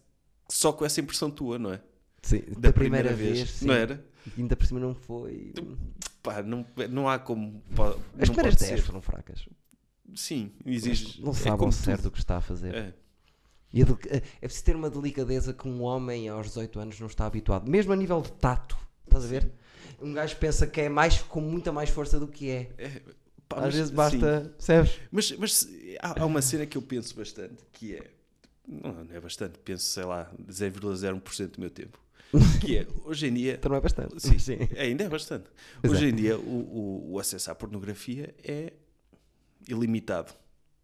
só 0.48 0.72
com 0.72 0.84
essa 0.84 1.00
impressão 1.00 1.30
tua, 1.30 1.58
não 1.58 1.72
é? 1.72 1.80
Sim, 2.28 2.42
da, 2.58 2.72
primeira, 2.72 3.12
vez, 3.14 3.50
sim. 3.50 3.66
Não 3.66 3.74
era? 3.74 4.04
E 4.36 4.40
ainda 4.40 4.54
por 4.56 4.66
cima 4.66 4.78
não 4.80 4.94
foi. 4.94 5.52
Pá, 6.22 6.42
não, 6.42 6.66
não 6.90 7.08
há 7.08 7.18
como. 7.18 7.62
po- 7.74 7.82
As 8.18 8.28
primeiras 8.28 8.54
pode 8.54 8.66
10 8.68 8.80
ser. 8.80 8.82
foram 8.82 9.00
fracas. 9.00 9.48
Sim, 10.14 10.52
exige. 10.66 11.22
Não 11.22 11.30
é 11.30 11.34
sabe 11.34 11.50
ao 11.50 11.58
como 11.58 11.72
certo 11.72 12.06
o 12.08 12.10
que 12.10 12.18
está 12.18 12.36
a 12.36 12.40
fazer. 12.40 12.74
É. 12.74 12.94
E 13.72 13.82
é 13.82 14.40
preciso 14.40 14.64
ter 14.64 14.76
uma 14.76 14.88
delicadeza 14.90 15.52
que 15.52 15.68
um 15.68 15.82
homem 15.82 16.28
aos 16.28 16.46
18 16.48 16.80
anos 16.80 17.00
não 17.00 17.06
está 17.06 17.26
habituado. 17.26 17.68
Mesmo 17.70 17.92
a 17.92 17.96
nível 17.96 18.20
de 18.22 18.32
tato. 18.32 18.76
Estás 19.04 19.24
a 19.24 19.28
ver? 19.28 19.50
Um 20.00 20.12
gajo 20.12 20.36
pensa 20.36 20.66
que 20.66 20.80
é 20.82 20.88
mais 20.88 21.18
com 21.22 21.40
muita 21.40 21.70
mais 21.72 21.90
força 21.90 22.18
do 22.20 22.26
que 22.28 22.50
é. 22.50 22.70
Pá, 23.48 23.56
Às 23.58 23.62
mas, 23.64 23.74
vezes 23.74 23.88
sim. 23.90 23.94
basta. 23.96 24.54
Percebes? 24.56 25.00
Mas, 25.10 25.32
mas 25.32 25.68
há, 26.02 26.22
há 26.22 26.26
uma 26.26 26.42
cena 26.42 26.66
que 26.66 26.76
eu 26.76 26.82
penso 26.82 27.14
bastante 27.16 27.62
que 27.72 27.94
é. 27.96 28.10
Não, 28.66 29.04
não 29.04 29.14
é 29.16 29.20
bastante, 29.20 29.58
penso, 29.58 29.84
sei 29.86 30.04
lá, 30.04 30.30
0,01% 30.46 31.52
do 31.52 31.60
meu 31.60 31.70
tempo. 31.70 31.98
Que 32.60 32.78
é, 32.78 32.86
hoje 33.04 33.26
em 33.26 33.34
dia. 33.34 33.60
Não 33.68 33.76
é 33.76 33.80
bastante. 33.80 34.20
Sim, 34.20 34.38
Sim. 34.38 34.58
ainda 34.76 35.04
é 35.04 35.08
bastante. 35.08 35.50
Pois 35.80 35.92
Hoje 35.92 36.06
é. 36.06 36.08
em 36.10 36.14
dia 36.14 36.38
o, 36.38 36.40
o, 36.40 37.12
o 37.12 37.18
acesso 37.18 37.50
à 37.50 37.54
pornografia 37.54 38.34
é 38.42 38.72
ilimitado, 39.66 40.32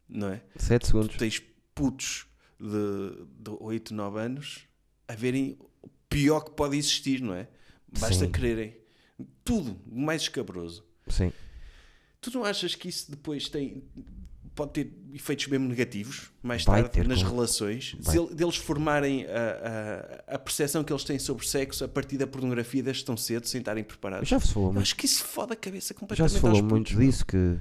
não 0.09 0.28
é? 0.28 0.42
7 0.57 0.86
segundos. 0.86 1.09
Tu 1.09 1.18
tens 1.18 1.42
putos 1.74 2.26
de, 2.59 3.26
de 3.40 3.57
8, 3.61 3.95
9 3.95 4.20
anos 4.20 4.66
a 5.07 5.14
verem 5.14 5.59
o 5.82 5.88
pior 6.09 6.40
que 6.40 6.53
pode 6.53 6.76
existir, 6.76 7.20
não 7.20 7.34
é? 7.34 7.49
Basta 7.99 8.24
Sim. 8.24 8.32
quererem 8.32 8.76
tudo, 9.45 9.78
o 9.86 10.01
mais 10.01 10.22
escabroso. 10.22 10.84
Sim. 11.09 11.32
Tu 12.20 12.30
não 12.32 12.45
achas 12.45 12.74
que 12.74 12.88
isso 12.88 13.11
depois 13.11 13.49
tem 13.49 13.84
pode 14.55 14.72
ter 14.72 14.92
efeitos 15.12 15.46
mesmo 15.48 15.68
negativos 15.68 16.30
mais 16.42 16.64
Vai 16.64 16.82
tarde 16.82 17.09
nas 17.09 17.22
relações 17.22 17.96
vai. 18.00 18.16
deles 18.34 18.57
formarem 18.57 19.26
a, 19.26 20.24
a, 20.28 20.34
a 20.34 20.38
percepção 20.38 20.82
que 20.84 20.92
eles 20.92 21.05
têm 21.05 21.18
sobre 21.18 21.46
sexo 21.46 21.84
a 21.84 21.88
partir 21.88 22.16
da 22.16 22.26
pornografia 22.26 22.82
desde 22.82 23.05
tão 23.05 23.16
cedo 23.16 23.46
sem 23.46 23.59
estarem 23.61 23.82
preparados 23.84 24.28
Já 24.28 24.38
se 24.40 24.52
falou 24.52 24.72
muito, 24.72 24.82
acho 24.82 24.96
que 24.96 25.07
isso 25.07 25.24
fode 25.24 25.52
a 25.52 25.57
cabeça 25.57 25.92
já 25.94 25.98
completamente 26.00 26.32
se 26.32 26.40
falou 26.40 26.62
muito 26.62 26.92
putos, 26.92 26.96
disso 27.07 27.26
que, 27.26 27.57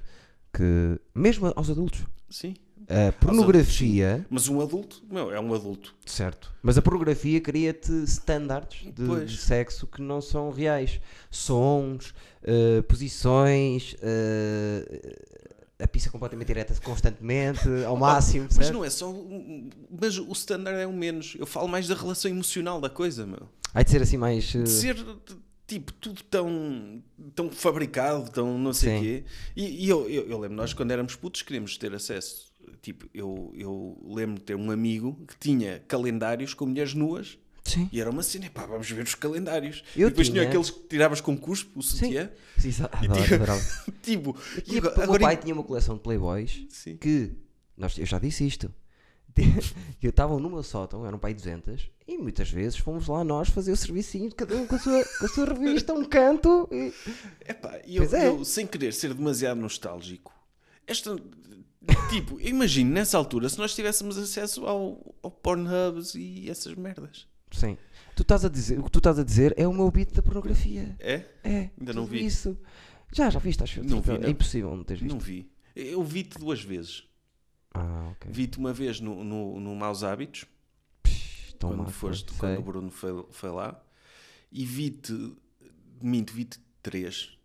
que. 0.54 1.00
Mesmo 1.16 1.52
aos 1.56 1.70
adultos. 1.70 2.02
sim 2.30 2.56
A 2.88 3.12
pornografia. 3.14 4.26
mas 4.30 4.48
um 4.50 4.60
adulto 4.62 5.02
meu, 5.10 5.32
é 5.32 5.40
um 5.40 5.54
adulto 5.54 5.96
Certo. 6.06 6.54
Mas 6.62 6.78
a 6.78 6.82
pornografia 6.82 7.40
cria-te 7.40 7.92
standards 8.04 8.86
de, 8.94 9.26
de 9.26 9.38
sexo 9.38 9.88
que 9.88 10.02
não 10.02 10.20
são 10.22 10.52
reais. 10.52 11.00
Sons, 11.32 12.14
eh, 12.44 12.82
posições, 12.84 13.96
eh, 14.02 15.16
a 15.84 15.88
pista 15.88 16.10
completamente 16.10 16.48
direta 16.48 16.74
constantemente, 16.82 17.68
ao 17.86 17.98
máximo. 17.98 18.46
mas 18.46 18.56
percebes? 18.56 18.72
não 18.78 18.86
é 18.86 18.90
só 18.90 19.14
mas 20.02 20.18
o 20.18 20.32
standard 20.32 20.78
é 20.80 20.88
o 20.88 20.94
menos 20.94 21.36
eu 21.38 21.46
falo 21.46 21.68
mais 21.68 21.88
da 21.88 21.96
relação 21.96 22.32
emocional 22.32 22.80
da 22.80 22.90
coisa 22.90 23.26
meu 23.26 23.50
Há 23.74 23.82
de 23.84 23.90
ser 23.92 24.02
assim 24.02 24.18
mais. 24.18 24.54
eh, 24.56 24.64
de 24.64 24.70
ser 24.70 24.96
tipo 25.68 25.92
tudo 25.94 26.22
tão 26.24 27.02
tão 27.36 27.50
fabricado 27.52 28.30
tão 28.32 28.58
não 28.58 28.74
sei 28.74 28.98
o 28.98 29.02
quê 29.02 29.24
e, 29.56 29.86
e 29.86 29.90
eu, 29.90 30.10
eu, 30.10 30.28
eu 30.30 30.40
lembro 30.40 30.56
nós 30.58 30.74
quando 30.74 30.92
éramos 30.92 31.16
putos 31.16 31.42
queríamos 31.42 31.78
ter 31.78 31.94
acesso 31.94 32.52
tipo 32.82 33.08
eu, 33.14 33.52
eu 33.56 33.98
lembro 34.06 34.36
de 34.36 34.42
ter 34.44 34.56
um 34.56 34.72
amigo 34.72 35.18
que 35.28 35.38
tinha 35.38 35.80
calendários 35.88 36.54
com 36.54 36.66
mulheres 36.66 36.94
nuas 36.94 37.38
Sim. 37.64 37.90
e 37.92 38.02
era 38.02 38.10
uma 38.10 38.22
cena 38.22 38.50
pá 38.50 38.66
vamos 38.66 38.90
ver 38.92 39.04
os 39.04 39.16
calendários 39.16 39.84
Eu 39.96 40.08
e 40.08 40.12
depois 40.12 40.28
tinha 40.28 40.42
tinha- 40.42 40.50
aqueles 40.50 40.70
que 40.70 40.80
tiravas 40.88 41.22
com 41.22 41.38
cuspo 41.38 41.80
o 41.80 41.84
Sim. 41.84 41.98
sutiã 41.98 42.30
Sim, 42.58 42.72
adorava. 42.92 43.62
tipo 44.04 44.32
o 44.32 45.12
meu 45.12 45.20
pai 45.20 45.38
tinha 45.38 45.54
uma 45.54 45.64
coleção 45.64 45.96
de 45.96 46.02
Playboys 46.02 46.66
Sim. 46.70 46.98
que. 46.98 47.32
Nós, 47.78 47.98
eu 47.98 48.06
já 48.06 48.20
disse 48.20 48.46
isto. 48.46 48.72
que 50.00 50.08
estavam 50.08 50.40
no 50.40 50.48
meu 50.48 50.62
sótão, 50.62 51.08
eram 51.08 51.18
pai 51.18 51.34
200, 51.34 51.90
e 52.08 52.20
muitas 52.20 52.52
vezes 52.52 52.78
fomos 52.78 53.08
lá 53.08 53.24
nós 53.24 53.50
fazer 53.50 53.72
o 53.72 53.76
servicinho, 53.76 54.30
cada 54.36 54.56
um 54.56 54.68
com 54.68 54.76
a 54.76 54.80
sua, 54.80 55.04
com 55.20 55.26
a 55.26 55.28
sua 55.28 55.46
revista, 55.46 55.92
um 55.92 56.06
canto. 56.06 56.70
E... 56.72 56.94
Epá, 57.50 57.80
eu, 57.88 58.04
é. 58.16 58.28
eu, 58.28 58.46
sem 58.46 58.68
querer 58.68 58.94
ser 58.94 59.12
demasiado 59.12 59.60
nostálgico, 59.60 60.32
esta, 60.86 61.18
tipo, 62.12 62.40
imagino 62.40 62.92
nessa 62.92 63.18
altura 63.18 63.50
se 63.50 63.58
nós 63.58 63.74
tivéssemos 63.74 64.20
acesso 64.20 64.68
ao, 64.68 65.16
ao 65.24 65.32
Pornhubs 65.32 66.14
e 66.14 66.48
essas 66.48 66.76
merdas. 66.76 67.26
Sim. 67.54 67.78
Tu 68.16 68.22
estás 68.22 68.44
a 68.46 68.50
dizer, 68.50 68.80
o 68.80 68.84
que 68.84 68.92
tu 68.92 69.00
estás 69.00 69.18
a 69.18 69.24
dizer 69.24 69.54
é 69.58 69.68
o 69.68 69.74
meu 69.74 69.90
beat 69.90 70.12
da 70.14 70.22
pornografia. 70.22 70.96
É? 71.00 71.26
É. 71.44 71.70
Ainda 71.80 71.94
não 71.94 72.06
vi. 72.06 72.26
Isso. 72.26 72.58
Já, 73.12 73.30
já 73.30 73.40
viste, 73.40 73.64
acho 73.64 73.84
Não 73.84 74.02
vi, 74.02 74.12
É 74.12 74.18
não. 74.20 74.30
impossível 74.30 74.76
não 74.76 74.84
teres 74.84 75.02
visto. 75.02 75.14
Não 75.14 75.20
vi. 75.20 75.50
Eu 75.76 76.04
vi-te 76.04 76.38
duas 76.38 76.62
vezes. 76.62 77.04
Ah, 77.74 78.10
ok. 78.12 78.32
Vi-te 78.32 78.58
uma 78.60 78.72
vez 78.74 79.00
no, 79.00 79.24
no, 79.24 79.60
no 79.60 79.76
Maus 79.76 80.04
Hábitos, 80.04 80.46
Psh, 81.02 81.56
tão 81.58 81.70
quando, 81.72 81.84
má 81.84 81.90
foste, 81.90 82.32
foi, 82.32 82.38
quando 82.40 82.52
sei. 82.54 82.60
o 82.60 82.66
Bruno 82.66 82.92
foi, 82.92 83.26
foi 83.32 83.50
lá, 83.52 83.84
e 84.52 84.64
vi-te, 84.66 85.34
minto, 86.02 86.34
vi-te 86.34 86.60
três. 86.84 87.36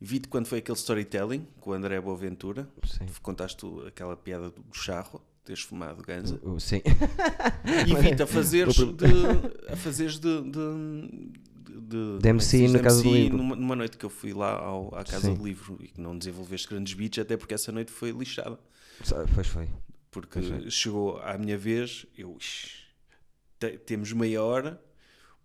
Vi-te 0.00 0.28
quando 0.28 0.46
foi 0.46 0.58
aquele 0.58 0.76
storytelling 0.78 1.46
com 1.60 1.70
o 1.70 1.72
André 1.74 2.00
Boaventura. 2.00 2.68
Sim. 2.86 3.06
Contaste 3.22 3.66
aquela 3.86 4.16
piada 4.16 4.50
do 4.50 4.64
charro, 4.72 5.20
teres 5.44 5.62
fumado 5.62 6.02
ganza. 6.02 6.38
O- 6.42 6.52
o- 6.54 6.60
Sim. 6.60 6.80
E 7.86 7.94
vi-te 7.94 8.22
a 8.22 8.26
fazeres 8.26 8.74
de. 8.76 9.72
a 9.72 9.76
fazeres 9.76 10.18
de. 10.18 10.40
de 10.42 11.30
de, 11.86 12.18
De 12.20 12.28
MC 12.28 12.68
na 12.68 12.78
Casa 12.78 13.02
do 13.02 13.12
Livro. 13.12 13.36
Numa, 13.36 13.56
numa 13.56 13.76
noite 13.76 13.96
que 13.98 14.04
eu 14.06 14.10
fui 14.10 14.32
lá 14.32 14.52
ao- 14.58 14.94
à 14.94 15.04
Casa 15.04 15.28
Sim. 15.28 15.34
do 15.34 15.44
Livro 15.44 15.76
e 15.82 15.88
que 15.88 16.00
não 16.00 16.16
desenvolveste 16.16 16.68
grandes 16.68 16.94
beats, 16.94 17.18
até 17.18 17.36
porque 17.36 17.52
essa 17.52 17.70
noite 17.72 17.90
foi 17.90 18.10
lixada. 18.10 18.58
Pois 19.34 19.46
foi. 19.48 19.68
Porque 20.10 20.40
Pois 20.40 20.66
é. 20.66 20.70
chegou 20.70 21.18
à 21.18 21.36
minha 21.36 21.58
vez, 21.58 22.06
eu. 22.16 22.36
"Ixi, 22.40 22.70
te- 23.58 23.76
temos 23.78 24.12
meia 24.12 24.42
hora. 24.42 24.80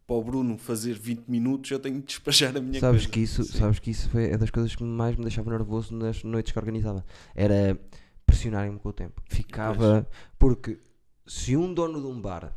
Para 0.08 0.16
o 0.16 0.24
Bruno 0.24 0.58
fazer 0.58 0.94
20 0.98 1.28
minutos, 1.28 1.70
eu 1.72 1.80
tenho 1.80 2.00
de 2.00 2.06
despachar 2.06 2.56
a 2.56 2.62
minha 2.62 2.80
Sabes 2.80 3.02
coisa. 3.02 3.12
que, 3.14 3.20
isso, 3.20 3.44
Sim. 3.44 3.58
sabes 3.60 3.80
que 3.80 3.92
isso 3.92 4.10
foi 4.10 4.26
é 4.32 4.38
das 4.38 4.50
coisas 4.50 4.76
que 4.76 4.84
mais 4.84 5.16
me 5.16 5.24
deixava 5.24 5.52
nervoso 5.52 5.94
nas 5.96 6.24
noites 6.24 6.52
que 6.52 6.58
organizava. 6.60 7.04
Era 7.36 7.78
pressionarem-me 8.30 8.80
com 8.80 8.90
o 8.90 8.94
tempo. 8.94 9.22
Ficava. 9.28 10.08
Porque 10.38 10.80
se 11.26 11.56
um 11.58 11.74
dono 11.74 12.00
de 12.02 12.08
um 12.08 12.20
bar. 12.22 12.56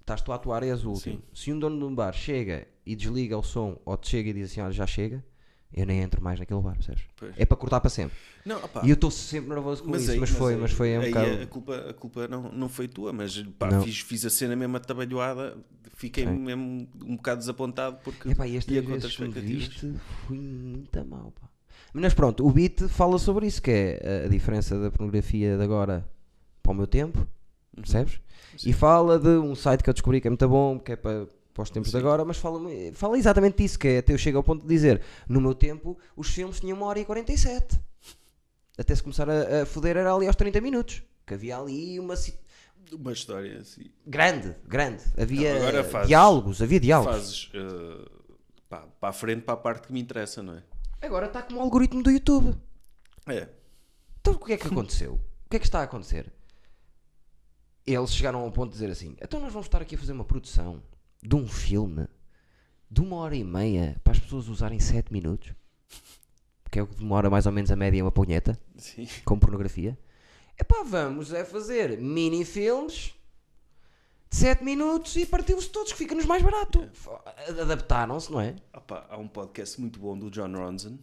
Estás 0.00 0.20
tu 0.20 0.32
a 0.32 0.34
atuar 0.34 0.62
e 0.64 0.68
és 0.70 0.84
o 0.84 0.90
último. 0.90 1.16
Sim. 1.16 1.22
Se 1.32 1.52
um 1.52 1.58
dono 1.58 1.78
de 1.78 1.84
um 1.84 1.94
bar 1.94 2.12
chega 2.12 2.66
e 2.84 2.96
desliga 2.96 3.38
o 3.38 3.42
som 3.42 3.78
ou 3.84 3.96
te 3.96 4.08
chega 4.10 4.30
e 4.30 4.32
diz 4.32 4.50
assim: 4.50 4.60
Olha, 4.60 4.72
já 4.72 4.84
chega, 4.86 5.24
eu 5.72 5.86
nem 5.86 6.00
entro 6.00 6.20
mais 6.22 6.40
naquele 6.40 6.60
bar, 6.60 6.74
percebes? 6.74 7.04
É 7.36 7.46
para 7.46 7.56
cortar 7.56 7.80
para 7.80 7.88
sempre. 7.88 8.16
Não, 8.44 8.56
opá, 8.64 8.82
E 8.84 8.90
eu 8.90 8.94
estou 8.94 9.10
sempre 9.12 9.50
nervoso 9.50 9.84
com 9.84 9.94
isso, 9.96 10.10
aí- 10.10 10.18
mas 10.18 10.30
foi, 10.30 10.54
aí- 10.54 10.60
mas 10.60 10.72
foi 10.72 10.98
um 10.98 11.02
bocado. 11.06 11.42
a 11.42 11.46
culpa, 11.46 11.76
a 11.90 11.94
culpa 11.94 12.26
não, 12.28 12.50
não 12.50 12.68
foi 12.68 12.88
tua, 12.88 13.12
mas 13.12 13.40
pá, 13.58 13.80
fiz, 13.82 14.00
fiz 14.00 14.24
a 14.24 14.30
cena 14.30 14.56
mesmo 14.56 14.76
atabalhoada, 14.76 15.56
fiquei 15.94 16.26
Sim. 16.26 16.32
mesmo 16.32 16.88
um 17.04 17.14
bocado 17.16 17.38
desapontado 17.38 17.98
porque 18.02 18.28
Epá, 18.30 18.44
e 18.48 18.56
estas 18.56 18.84
vezes 18.84 19.16
que 19.16 19.22
me 19.22 19.40
viste 19.40 19.94
fui 20.26 20.38
muito 20.38 21.04
mal, 21.06 21.32
pá. 21.40 21.48
Mas 21.92 22.14
pronto, 22.14 22.46
o 22.46 22.50
beat 22.50 22.88
fala 22.88 23.18
sobre 23.18 23.46
isso, 23.46 23.60
que 23.60 23.70
é 23.70 24.22
a 24.24 24.28
diferença 24.28 24.78
da 24.78 24.90
pornografia 24.90 25.56
de 25.56 25.62
agora 25.62 26.08
para 26.62 26.72
o 26.72 26.74
meu 26.74 26.86
tempo, 26.86 27.18
Uhum. 27.18 27.82
percebes? 27.82 28.20
E 28.64 28.72
fala 28.72 29.18
de 29.18 29.28
um 29.28 29.54
site 29.54 29.82
que 29.82 29.88
eu 29.90 29.94
descobri 29.94 30.20
que 30.20 30.26
é 30.28 30.30
muito 30.30 30.48
bom, 30.48 30.78
que 30.78 30.92
é 30.92 30.96
para, 30.96 31.26
para 31.54 31.62
os 31.62 31.70
tempos 31.70 31.90
Sim. 31.90 31.98
de 31.98 32.02
agora, 32.04 32.24
mas 32.24 32.36
fala, 32.38 32.60
fala 32.92 33.18
exatamente 33.18 33.56
disso, 33.62 33.78
que 33.78 33.88
é 33.88 33.98
até 33.98 34.12
eu 34.12 34.18
chego 34.18 34.36
ao 34.38 34.44
ponto 34.44 34.62
de 34.62 34.68
dizer, 34.68 35.00
no 35.28 35.40
meu 35.40 35.54
tempo 35.54 35.98
os 36.16 36.28
filmes 36.28 36.60
tinham 36.60 36.76
uma 36.76 36.86
hora 36.86 36.98
e 37.00 37.04
47. 37.04 37.78
Até 38.78 38.94
se 38.94 39.02
começar 39.02 39.28
a, 39.28 39.62
a 39.62 39.66
foder 39.66 39.96
era 39.96 40.14
ali 40.14 40.26
aos 40.26 40.36
30 40.36 40.60
minutos. 40.60 41.02
Que 41.26 41.34
havia 41.34 41.58
ali 41.58 41.98
uma 42.00 42.14
Uma 42.92 43.12
história 43.12 43.58
assim. 43.58 43.90
grande, 44.06 44.54
grande. 44.66 45.02
Havia 45.16 45.72
Não, 45.72 45.84
fazes- 45.84 46.08
diálogos, 46.08 46.62
havia 46.62 46.80
diálogos. 46.80 47.14
Fazes 47.14 47.50
eh, 47.54 48.08
pá, 48.68 48.86
para 49.00 49.08
a 49.10 49.12
frente 49.12 49.42
para 49.42 49.54
a 49.54 49.56
parte 49.58 49.86
que 49.86 49.92
me 49.92 50.00
interessa, 50.00 50.42
não 50.42 50.54
é? 50.54 50.62
Agora 51.02 51.26
está 51.26 51.42
como 51.42 51.58
o 51.58 51.62
algoritmo 51.62 52.02
do 52.02 52.10
YouTube. 52.10 52.56
É. 53.26 53.48
Então 54.20 54.34
o 54.34 54.38
que 54.38 54.52
é 54.52 54.56
que 54.56 54.68
aconteceu? 54.68 55.14
O 55.46 55.50
que 55.50 55.56
é 55.56 55.58
que 55.58 55.66
está 55.66 55.80
a 55.80 55.82
acontecer? 55.82 56.32
Eles 57.84 58.14
chegaram 58.14 58.40
ao 58.40 58.52
ponto 58.52 58.68
de 58.68 58.74
dizer 58.74 58.90
assim: 58.90 59.16
então 59.20 59.40
nós 59.40 59.52
vamos 59.52 59.66
estar 59.66 59.82
aqui 59.82 59.96
a 59.96 59.98
fazer 59.98 60.12
uma 60.12 60.24
produção 60.24 60.80
de 61.20 61.34
um 61.34 61.46
filme 61.46 62.06
de 62.88 63.00
uma 63.00 63.16
hora 63.16 63.34
e 63.34 63.42
meia 63.42 64.00
para 64.04 64.12
as 64.12 64.18
pessoas 64.18 64.48
usarem 64.48 64.78
7 64.78 65.12
minutos, 65.12 65.52
que 66.70 66.78
é 66.78 66.82
o 66.82 66.86
que 66.86 66.94
demora 66.94 67.28
mais 67.28 67.46
ou 67.46 67.52
menos 67.52 67.70
a 67.70 67.76
média 67.76 68.04
uma 68.04 68.12
punheta, 68.12 68.58
Sim. 68.76 69.08
com 69.24 69.38
pornografia. 69.38 69.98
Epá, 70.58 70.84
vamos 70.84 71.32
é 71.32 71.44
fazer 71.44 71.98
mini-filmes 71.98 73.06
de 73.06 73.21
7 74.32 74.64
minutos 74.64 75.14
e 75.16 75.26
partiu-se 75.26 75.68
todos, 75.68 75.92
que 75.92 75.98
fica-nos 75.98 76.24
mais 76.24 76.42
barato. 76.42 76.88
Adaptaram-se, 77.60 78.32
não 78.32 78.40
é? 78.40 78.54
Opá, 78.74 79.06
há 79.10 79.16
um 79.18 79.28
podcast 79.28 79.80
muito 79.80 80.00
bom 80.00 80.18
do 80.18 80.30
John 80.30 80.52
Ronson. 80.52 80.98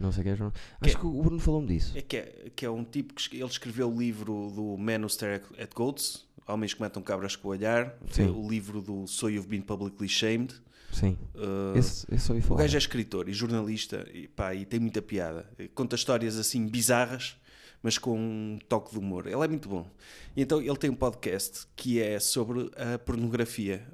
Não 0.00 0.10
sei 0.10 0.22
o 0.22 0.24
que 0.24 0.30
é, 0.30 0.36
João. 0.36 0.52
Acho 0.80 0.98
que 0.98 1.06
o 1.06 1.22
Bruno 1.22 1.38
falou-me 1.38 1.68
disso. 1.68 1.92
É 1.96 2.00
que, 2.00 2.16
é, 2.16 2.50
que 2.56 2.64
é 2.64 2.70
um 2.70 2.82
tipo 2.82 3.12
que 3.14 3.36
ele 3.36 3.44
escreveu 3.50 3.92
o 3.92 3.98
livro 3.98 4.50
do 4.54 4.76
Man 4.78 5.00
Who 5.02 5.10
Stare 5.10 5.42
at 5.58 5.74
Goats, 5.74 6.24
Homens 6.48 6.72
que 6.72 6.80
Matam 6.80 7.02
Cabras 7.02 7.36
com 7.36 7.48
o 7.48 7.50
Olhar, 7.50 7.94
Sim. 8.10 8.30
o 8.30 8.48
livro 8.48 8.80
do 8.80 9.06
So 9.06 9.28
You've 9.28 9.46
Been 9.46 9.60
Publicly 9.60 10.08
Shamed. 10.08 10.54
Sim. 10.90 11.18
Uh, 11.34 11.76
Esse, 11.78 12.06
esse 12.12 12.32
ouvi 12.32 12.42
o 12.42 12.46
falar. 12.48 12.62
gajo 12.62 12.76
é 12.76 12.78
escritor 12.78 13.28
e 13.28 13.32
jornalista 13.32 14.08
e, 14.12 14.26
pá, 14.26 14.54
e 14.54 14.64
tem 14.64 14.80
muita 14.80 15.02
piada. 15.02 15.48
Conta 15.74 15.94
histórias 15.96 16.36
assim 16.36 16.66
bizarras, 16.66 17.36
mas 17.82 17.98
com 17.98 18.18
um 18.18 18.58
toque 18.68 18.92
de 18.92 18.98
humor. 18.98 19.26
Ele 19.26 19.42
é 19.44 19.48
muito 19.48 19.68
bom. 19.68 19.86
E 20.36 20.42
então 20.42 20.60
ele 20.60 20.76
tem 20.76 20.90
um 20.90 20.94
podcast 20.94 21.66
que 21.76 22.00
é 22.00 22.18
sobre 22.20 22.70
a 22.76 22.98
pornografia 22.98 23.86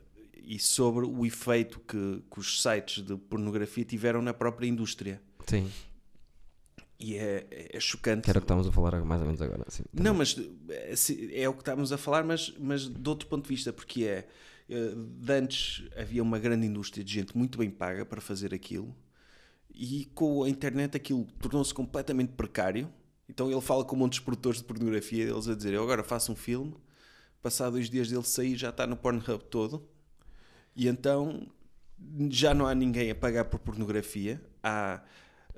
e 0.43 0.59
sobre 0.59 1.05
o 1.07 1.25
efeito 1.27 1.81
que, 1.81 2.23
que 2.31 2.39
os 2.39 2.63
sites 2.63 3.03
de 3.05 3.17
pornografia 3.17 3.85
tiveram 3.85 4.23
na 4.23 4.33
própria 4.35 4.67
indústria. 4.67 5.21
Sim. 5.47 5.71
E 6.99 7.17
é, 7.17 7.47
é 7.75 7.81
chocante. 7.81 8.23
Que 8.25 8.31
era 8.31 8.39
o 8.39 8.43
que 8.43 8.45
estamos 8.45 8.67
a 8.67 8.73
falar 8.73 9.05
mais 9.05 9.21
ou 9.21 9.27
menos 9.27 9.43
agora. 9.43 9.65
Sim, 9.69 9.83
Não, 9.93 10.15
mas 10.15 10.37
é, 10.69 10.97
se- 10.97 11.31
é 11.35 11.49
o 11.49 11.53
que 11.53 11.61
estamos 11.61 11.93
a 11.93 11.99
falar, 11.99 12.25
mas, 12.25 12.55
mas 12.59 12.89
de 12.89 13.09
outro 13.09 13.29
ponto 13.29 13.43
de 13.43 13.49
vista, 13.51 13.73
porque 13.73 14.05
é 14.05 14.27
eh, 14.69 14.95
de 14.97 15.33
antes 15.33 15.85
havia 15.97 16.23
uma 16.23 16.39
grande 16.39 16.67
indústria 16.67 17.05
de 17.05 17.13
gente 17.13 17.37
muito 17.37 17.59
bem 17.59 17.71
paga 17.71 18.07
para 18.07 18.21
fazer 18.21 18.55
aquilo 18.55 18.97
e 19.75 20.07
com 20.15 20.43
a 20.43 20.49
internet 20.49 20.97
aquilo 20.97 21.27
tornou-se 21.39 21.75
completamente 21.75 22.33
precário. 22.33 22.89
Então 23.29 23.51
ele 23.51 23.61
fala 23.61 23.85
com 23.85 23.97
um 23.97 23.99
monte 23.99 24.15
de 24.15 24.23
produtores 24.23 24.61
de 24.61 24.65
pornografia, 24.67 25.25
eles 25.25 25.49
a 25.49 25.55
dizer: 25.55 25.73
Eu 25.73 25.83
agora 25.83 26.03
faço 26.05 26.33
um 26.33 26.37
filme, 26.37 26.75
passado 27.43 27.73
dois 27.73 27.91
dias 27.91 28.09
dele 28.09 28.23
sair, 28.23 28.57
já 28.57 28.71
está 28.71 28.87
no 28.87 28.97
Pornhub 28.97 29.45
todo, 29.51 29.87
e 30.75 30.87
então 30.89 31.47
já 32.31 32.55
não 32.55 32.67
há 32.67 32.75
ninguém 32.75 33.11
a 33.11 33.15
pagar 33.15 33.47
por 33.47 33.59
pornografia. 33.59 34.41
Há, 34.63 35.03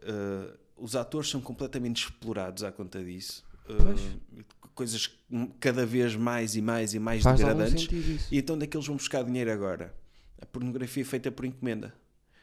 eh, 0.03 0.57
os 0.77 0.95
atores 0.95 1.29
são 1.29 1.41
completamente 1.41 2.05
explorados 2.05 2.62
à 2.62 2.71
conta 2.71 3.03
disso. 3.03 3.45
Eh, 3.69 4.45
coisas 4.75 5.11
cada 5.59 5.85
vez 5.85 6.14
mais 6.14 6.55
e 6.55 6.62
mais 6.62 6.95
e 6.95 6.99
mais 7.01 7.23
Faz 7.23 7.39
degradantes. 7.39 8.29
E 8.31 8.39
então 8.39 8.55
onde 8.55 8.64
é 8.64 8.66
que 8.69 8.77
eles 8.77 8.87
vão 8.87 8.97
buscar 8.97 9.25
dinheiro 9.25 9.53
agora? 9.53 9.93
A 10.41 10.47
pornografia 10.47 11.03
é 11.03 11.07
feita 11.07 11.33
por 11.33 11.45
encomenda. 11.45 11.93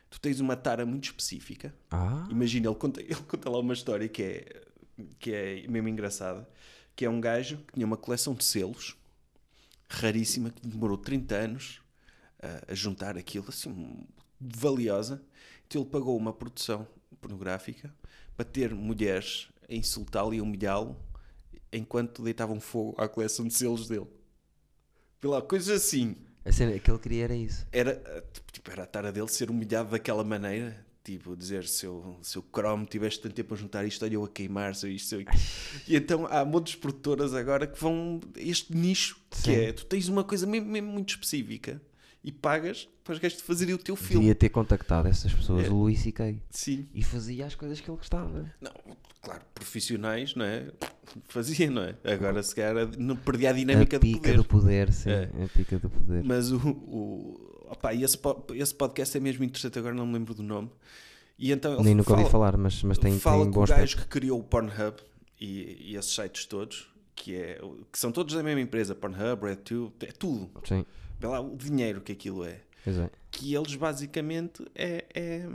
Tu 0.10 0.20
tens 0.20 0.40
uma 0.40 0.56
tara 0.56 0.86
muito 0.86 1.06
específica. 1.06 1.74
Ah, 1.90 2.28
Imagina, 2.30 2.68
ele 2.68 2.76
conta, 2.76 3.00
ele 3.02 3.16
conta 3.16 3.50
lá 3.50 3.60
uma 3.60 3.74
história 3.74 4.08
que 4.10 4.22
é, 4.22 4.65
que 5.20 5.34
é 5.34 5.68
mesmo 5.68 5.88
engraçada. 5.90 6.48
Que 6.96 7.06
é 7.06 7.10
um 7.10 7.20
gajo 7.20 7.58
que 7.68 7.74
tinha 7.74 7.86
uma 7.86 7.98
coleção 7.98 8.34
de 8.34 8.44
selos 8.44 8.98
raríssima, 9.90 10.50
que 10.50 10.68
demorou 10.68 10.98
30 10.98 11.36
anos 11.36 11.82
a, 12.42 12.72
a 12.72 12.76
juntar 12.76 13.18
aquilo, 13.18 13.46
assim, 13.50 14.06
valiosa. 14.40 15.22
Então 15.68 15.82
ele 15.82 15.90
pagou 15.90 16.18
uma 16.18 16.34
produção 16.34 16.88
pornográfica 17.20 17.94
para 18.36 18.46
ter 18.46 18.74
mulheres 18.74 19.50
a 19.70 19.74
insultá-lo 19.74 20.34
e 20.34 20.40
a 20.40 20.44
humilhá-lo 20.44 20.96
enquanto 21.72 22.24
deitavam 22.24 22.60
fogo 22.60 22.96
à 23.02 23.08
coleção 23.08 23.48
de 23.48 23.54
selos 23.54 23.88
dele. 23.88 24.08
Vê 25.22 25.28
lá, 25.28 25.42
coisas 25.42 25.84
assim. 25.84 26.16
a 26.44 26.52
cena 26.52 26.78
que 26.78 26.90
ele 26.90 27.00
queria 27.00 27.24
era 27.24 27.36
isso. 27.36 27.66
Era, 27.72 27.92
eh, 27.92 28.24
tipo, 28.52 28.70
era 28.72 28.84
a 28.84 28.86
tara 28.86 29.12
dele 29.12 29.28
ser 29.28 29.50
humilhado 29.50 29.90
daquela 29.90 30.24
maneira. 30.24 30.85
Tipo, 31.06 31.38
dizer 31.38 31.68
se 31.68 31.86
eu, 31.86 32.18
se 32.24 32.36
eu 32.36 32.44
Chrome 32.52 32.88
tiveste 32.88 33.22
tanto 33.22 33.36
tempo 33.36 33.54
a 33.54 33.58
juntar 33.58 33.86
isto, 33.86 34.04
olha 34.04 34.16
eu 34.16 34.24
a 34.26 34.28
queimar, 34.28 34.74
se 34.74 34.90
isto, 34.90 35.14
eu... 35.14 35.22
E 35.88 35.96
então 35.96 36.26
há 36.26 36.44
montes 36.44 36.74
de 36.74 36.80
produtoras 36.80 37.32
agora 37.36 37.68
que 37.68 37.80
vão 37.80 38.20
este 38.36 38.76
nicho, 38.76 39.16
que 39.30 39.38
Sim. 39.38 39.54
é, 39.54 39.72
tu 39.72 39.86
tens 39.86 40.10
uma 40.10 40.24
coisa 40.24 40.48
mesmo, 40.48 40.68
mesmo 40.68 40.90
muito 40.90 41.10
específica 41.10 41.80
e 42.24 42.32
pagas 42.32 42.90
para 43.04 43.14
os 43.14 43.20
gajos 43.20 43.38
te 43.38 43.44
fazerem 43.44 43.76
o 43.76 43.78
teu 43.78 43.96
filme. 43.96 44.22
Devia 44.22 44.34
ter 44.34 44.50
contactado 44.50 45.08
essas 45.08 45.32
pessoas, 45.32 45.68
É. 45.68 45.70
o 45.70 45.76
Luís 45.76 46.00
C.K. 46.00 46.42
Sim. 46.50 46.88
E 46.92 47.04
fazia 47.04 47.46
as 47.46 47.54
coisas 47.54 47.80
que 47.80 47.88
ele 47.88 47.98
gostava. 47.98 48.52
Não, 48.60 48.72
claro, 49.22 49.44
profissionais, 49.54 50.34
não 50.34 50.44
é? 50.44 50.72
Fazia, 51.30 51.70
não 51.70 51.84
é? 51.84 51.96
Agora 52.04 52.42
se 52.42 52.56
calhar 52.56 52.90
não 52.98 53.16
perdia 53.16 53.52
a 53.52 53.54
dinâmica 53.54 53.98
a 53.98 54.00
do 54.00 54.02
pica 54.02 54.22
poder. 54.22 54.38
do 54.38 54.44
poder, 54.44 54.92
sim. 54.92 55.12
É. 55.12 55.30
A 55.44 55.48
pica 55.56 55.78
do 55.78 55.88
poder. 55.88 56.24
Mas 56.24 56.52
o, 56.52 56.58
o 56.68 57.55
opá, 57.70 57.94
e 57.94 58.04
esse, 58.04 58.18
esse 58.56 58.74
podcast 58.76 59.16
é 59.18 59.20
mesmo 59.20 59.44
interessante, 59.44 59.78
agora 59.80 59.94
não 59.96 60.06
me 60.08 60.14
lembro 60.14 60.34
do 60.34 60.44
nome. 60.44 60.70
E 61.38 61.52
então 61.52 61.82
Nem 61.84 61.94
nunca 61.96 62.12
ouvi 62.12 62.24
fala- 62.24 62.32
falar, 62.32 62.58
mas, 62.58 62.82
mas 62.84 62.98
tem, 62.98 63.20
fala 63.20 63.44
tem 63.44 63.52
com 63.52 63.60
o 63.60 63.66
gajo 63.66 63.74
aspecto. 63.74 64.02
que 64.04 64.08
criou 64.08 64.40
o 64.40 64.44
Pornhub 64.44 64.98
e, 65.40 65.92
e 65.92 65.96
esses 65.98 66.14
sites 66.16 66.46
todos, 66.46 66.88
que, 67.14 67.36
é, 67.36 67.60
que 67.92 68.00
são 68.00 68.12
todos 68.12 68.34
da 68.36 68.42
mesma 68.44 68.62
empresa, 68.62 68.96
Pornhub, 68.96 69.44
RedTube, 69.46 69.94
é 70.02 70.12
tudo. 70.12 70.50
Sim, 70.66 70.86
Vê 71.20 71.28
lá 71.28 71.40
o 71.42 71.56
dinheiro 71.58 72.00
que 72.02 72.12
aquilo 72.14 72.44
é. 72.46 72.62
é. 72.86 73.10
Que 73.32 73.54
eles 73.54 73.76
basicamente 73.76 74.66
é, 74.76 75.06
é, 75.14 75.46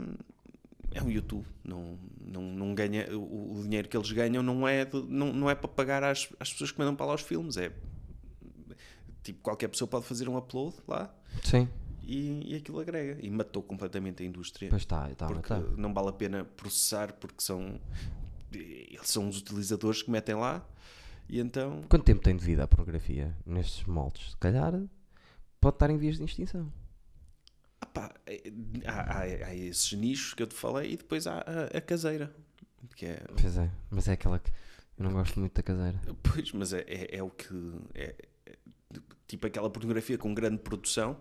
é 0.93 1.01
um 1.03 1.09
YouTube. 1.09 1.45
Não, 1.63 1.97
não, 2.19 2.41
não 2.43 2.75
ganha, 2.75 3.07
o, 3.17 3.59
o 3.59 3.63
dinheiro 3.63 3.87
que 3.87 3.97
eles 3.97 4.11
ganham 4.11 4.43
não 4.43 4.67
é, 4.67 4.85
de- 4.85 5.01
não, 5.07 5.31
não 5.33 5.49
é 5.49 5.55
para 5.55 5.67
pagar 5.67 6.03
às, 6.03 6.27
às 6.39 6.51
pessoas 6.51 6.71
que 6.71 6.77
mandam 6.79 6.95
para 6.95 7.05
lá 7.07 7.15
os 7.15 7.21
filmes. 7.21 7.57
É 7.57 7.71
tipo, 9.23 9.39
qualquer 9.41 9.67
pessoa 9.67 9.87
pode 9.87 10.05
fazer 10.05 10.27
um 10.27 10.37
upload 10.37 10.75
lá 10.87 11.13
Sim, 11.43 11.67
e, 12.13 12.53
e 12.53 12.55
aquilo 12.55 12.79
agrega. 12.79 13.17
E 13.21 13.29
matou 13.29 13.61
completamente 13.63 14.23
a 14.23 14.25
indústria 14.25 14.69
pois 14.69 14.81
está, 14.81 15.09
está 15.11 15.27
porque 15.27 15.53
matar. 15.53 15.77
não 15.77 15.93
vale 15.93 16.09
a 16.09 16.13
pena 16.13 16.43
processar 16.45 17.13
porque 17.13 17.41
são 17.41 17.79
eles 18.51 19.07
são 19.09 19.29
os 19.29 19.37
utilizadores 19.37 20.01
que 20.03 20.11
metem 20.11 20.35
lá 20.35 20.65
e 21.29 21.39
então 21.39 21.83
Quanto 21.87 22.03
tempo 22.03 22.21
tem 22.21 22.35
de 22.35 22.43
vida 22.43 22.63
a 22.63 22.67
pornografia 22.67 23.35
nestes 23.45 23.85
moldes? 23.85 24.31
Se 24.31 24.37
calhar 24.37 24.73
pode 25.61 25.75
estar 25.75 25.89
em 25.89 25.97
vias 25.97 26.17
de 26.17 26.23
extinção. 26.25 26.71
pá, 27.93 28.13
é- 28.25 28.51
há, 28.85 29.19
há- 29.19 29.47
há 29.47 29.55
esses 29.55 29.93
nichos 29.93 30.33
que 30.33 30.43
eu 30.43 30.47
te 30.47 30.55
falei 30.55 30.93
e 30.93 30.97
depois 30.97 31.27
há 31.27 31.39
a, 31.39 31.77
a 31.77 31.81
caseira. 31.81 32.33
Que 32.95 33.05
é, 33.05 33.23
Pois 33.39 33.57
é, 33.57 33.69
mas 33.89 34.07
é 34.07 34.13
aquela 34.13 34.39
que 34.39 34.51
eu 34.97 35.05
não 35.05 35.13
gosto 35.13 35.39
muito 35.39 35.53
da 35.53 35.63
caseira. 35.63 35.99
pois, 36.23 36.51
mas 36.51 36.73
é, 36.73 36.81
é, 36.87 37.17
é 37.17 37.23
o 37.23 37.29
que. 37.29 37.47
É, 37.93 38.15
é 38.45 38.55
tipo 39.27 39.47
aquela 39.47 39.69
pornografia 39.69 40.17
com 40.17 40.33
grande 40.33 40.57
produção, 40.57 41.15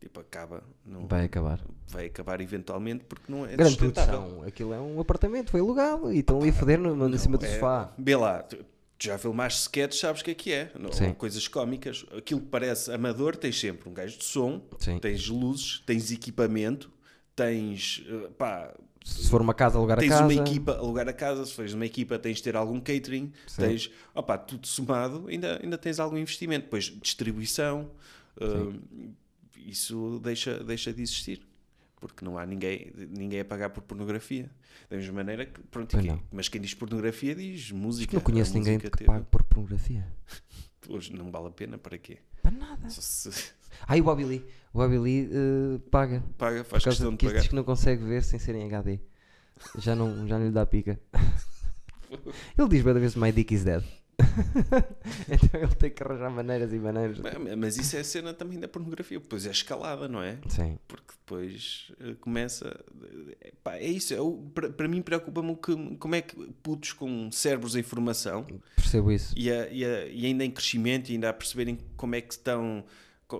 tipo, 0.00 0.20
acaba. 0.20 0.62
Não, 0.84 1.06
Vai 1.06 1.24
acabar. 1.24 1.60
vai 1.88 2.06
acabar 2.06 2.40
eventualmente 2.40 3.04
porque 3.04 3.30
não 3.30 3.46
é 3.46 3.56
Grande 3.56 3.76
produção. 3.76 4.42
Aquilo 4.46 4.72
é 4.74 4.80
um 4.80 5.00
apartamento, 5.00 5.50
foi 5.50 5.60
alugado 5.60 6.12
e 6.12 6.18
estão 6.18 6.38
ali 6.40 6.50
a 6.50 6.52
foder 6.52 6.78
no, 6.78 6.94
no- 6.94 7.14
em 7.14 7.18
cima 7.18 7.38
do 7.38 7.44
É, 7.46 7.54
sofá. 7.54 7.92
Vê 7.98 8.14
lá, 8.16 8.42
tu 8.42 8.58
já 8.98 9.18
filmaste 9.18 9.60
sketches, 9.62 10.00
sabes 10.00 10.20
o 10.22 10.24
que 10.24 10.30
é 10.30 10.34
que 10.34 10.52
é. 10.52 10.70
Não-. 10.78 11.14
Coisas 11.14 11.46
cómicas. 11.48 12.04
Aquilo 12.16 12.40
que 12.40 12.46
parece 12.48 12.92
amador, 12.92 13.36
tens 13.36 13.58
sempre 13.58 13.88
um 13.88 13.92
gajo 13.94 14.16
de 14.18 14.24
som, 14.24 14.62
Sim. 14.78 14.98
tens 14.98 15.28
luzes, 15.28 15.82
tens 15.86 16.10
equipamento, 16.10 16.90
tens. 17.34 18.04
eh, 18.08 18.28
pá, 18.38 18.72
Se 19.04 19.28
for 19.28 19.42
uma 19.42 19.52
casa, 19.52 19.76
alugar 19.76 19.98
a 19.98 20.00
tens 20.00 20.08
casa. 20.10 20.22
uma 20.24 20.32
equipa, 20.34 20.76
alugar 20.78 21.06
a 21.08 21.12
casa, 21.12 21.44
se 21.44 21.52
fores 21.52 21.74
uma 21.74 21.84
equipa, 21.84 22.18
tens 22.18 22.38
de 22.38 22.42
ter 22.44 22.56
algum 22.56 22.80
catering, 22.80 23.32
Sim. 23.46 23.62
tens. 23.62 23.90
Opá, 24.14 24.38
tudo 24.38 24.66
somado, 24.66 25.26
ainda, 25.28 25.60
ainda 25.62 25.76
tens 25.76 25.98
algum 26.00 26.16
investimento. 26.16 26.64
Depois, 26.64 26.84
distribuição, 26.84 27.90
eh, 28.40 28.78
isso 29.64 30.20
deixa, 30.22 30.62
deixa 30.62 30.92
de 30.92 31.02
existir. 31.02 31.42
Porque 32.00 32.24
não 32.24 32.36
há 32.36 32.44
ninguém, 32.44 32.92
ninguém 33.10 33.40
a 33.40 33.44
pagar 33.44 33.70
por 33.70 33.82
pornografia. 33.82 34.50
Da 34.90 34.96
mesma 34.96 35.14
maneira 35.14 35.46
que. 35.46 35.60
Pronto, 35.62 35.96
quem- 35.98 36.20
mas 36.30 36.48
quem 36.48 36.60
diz 36.60 36.74
pornografia 36.74 37.34
diz 37.34 37.70
música. 37.70 38.14
Não 38.14 38.20
conheço 38.22 38.52
ninguém 38.54 38.78
que 38.78 38.90
teve- 38.90 39.04
pague 39.06 39.24
por 39.30 39.42
pornografia. 39.44 40.06
Hoje 40.88 41.14
não 41.14 41.30
vale 41.30 41.46
a 41.46 41.50
pena, 41.50 41.78
para 41.78 41.96
quê? 41.96 42.18
Para 42.42 42.50
nada. 42.52 42.90
Se 42.90 43.30
Ah, 43.88 43.96
e 43.96 44.00
o 44.00 44.04
Bobby 44.04 44.24
Lee. 44.24 44.44
O 44.72 44.78
Bobby 44.78 44.98
Lee 44.98 45.28
eh, 45.32 45.78
paga. 45.90 46.22
paga, 46.38 46.62
Por 46.62 46.70
faz 46.70 46.84
causa 46.84 46.96
questão 46.98 47.10
de 47.12 47.16
que 47.16 47.26
pagar. 47.26 47.38
diz 47.40 47.48
que 47.48 47.54
não 47.54 47.64
consegue 47.64 48.04
ver 48.04 48.22
sem 48.22 48.38
ser 48.38 48.54
em 48.54 48.64
HD. 48.66 49.00
Já 49.78 49.96
não, 49.96 50.28
já 50.28 50.38
não 50.38 50.46
lhe 50.46 50.52
dá 50.52 50.64
pica. 50.66 51.00
Ele 52.56 52.68
diz 52.68 52.82
cada 52.84 53.00
vez 53.00 53.14
My 53.16 53.32
dick 53.32 53.52
is 53.54 53.64
dead. 53.64 53.82
então 55.28 55.60
ele 55.60 55.74
tem 55.74 55.90
que 55.90 56.02
arranjar 56.02 56.30
maneiras 56.30 56.72
e 56.72 56.78
maneiras. 56.78 57.18
Mas- 57.18 57.58
Mas 57.58 57.76
isso 57.76 57.96
é 57.96 58.00
a 58.00 58.04
cena 58.04 58.32
também 58.34 58.58
da 58.58 58.68
pornografia, 58.68 59.18
depois 59.18 59.46
é 59.46 59.50
escalada, 59.50 60.08
não 60.08 60.22
é? 60.22 60.38
Sim. 60.48 60.78
Porque 60.86 61.12
depois 61.20 61.90
eh, 62.00 62.14
começa. 62.20 62.78
eh, 63.40 63.52
pá, 63.62 63.76
é 63.76 63.86
isso, 63.86 64.14
é 64.14 64.70
para 64.72 64.88
mim 64.88 65.02
preocupa-me 65.02 65.56
como 65.98 66.14
é 66.14 66.22
que 66.22 66.36
putos 66.62 66.92
com 66.92 67.30
cérebros 67.30 67.76
em 67.76 67.82
formação 67.82 68.46
Percebo 68.76 69.10
isso. 69.12 69.34
e, 69.36 69.50
a- 69.50 69.68
e 69.68 69.84
a- 69.84 70.06
e 70.06 70.26
ainda 70.26 70.44
em 70.44 70.50
crescimento 70.50 71.08
e 71.10 71.12
ainda 71.12 71.28
a 71.30 71.32
perceberem 71.32 71.78
como 71.96 72.14
é 72.14 72.20
que 72.20 72.32
estão. 72.34 72.84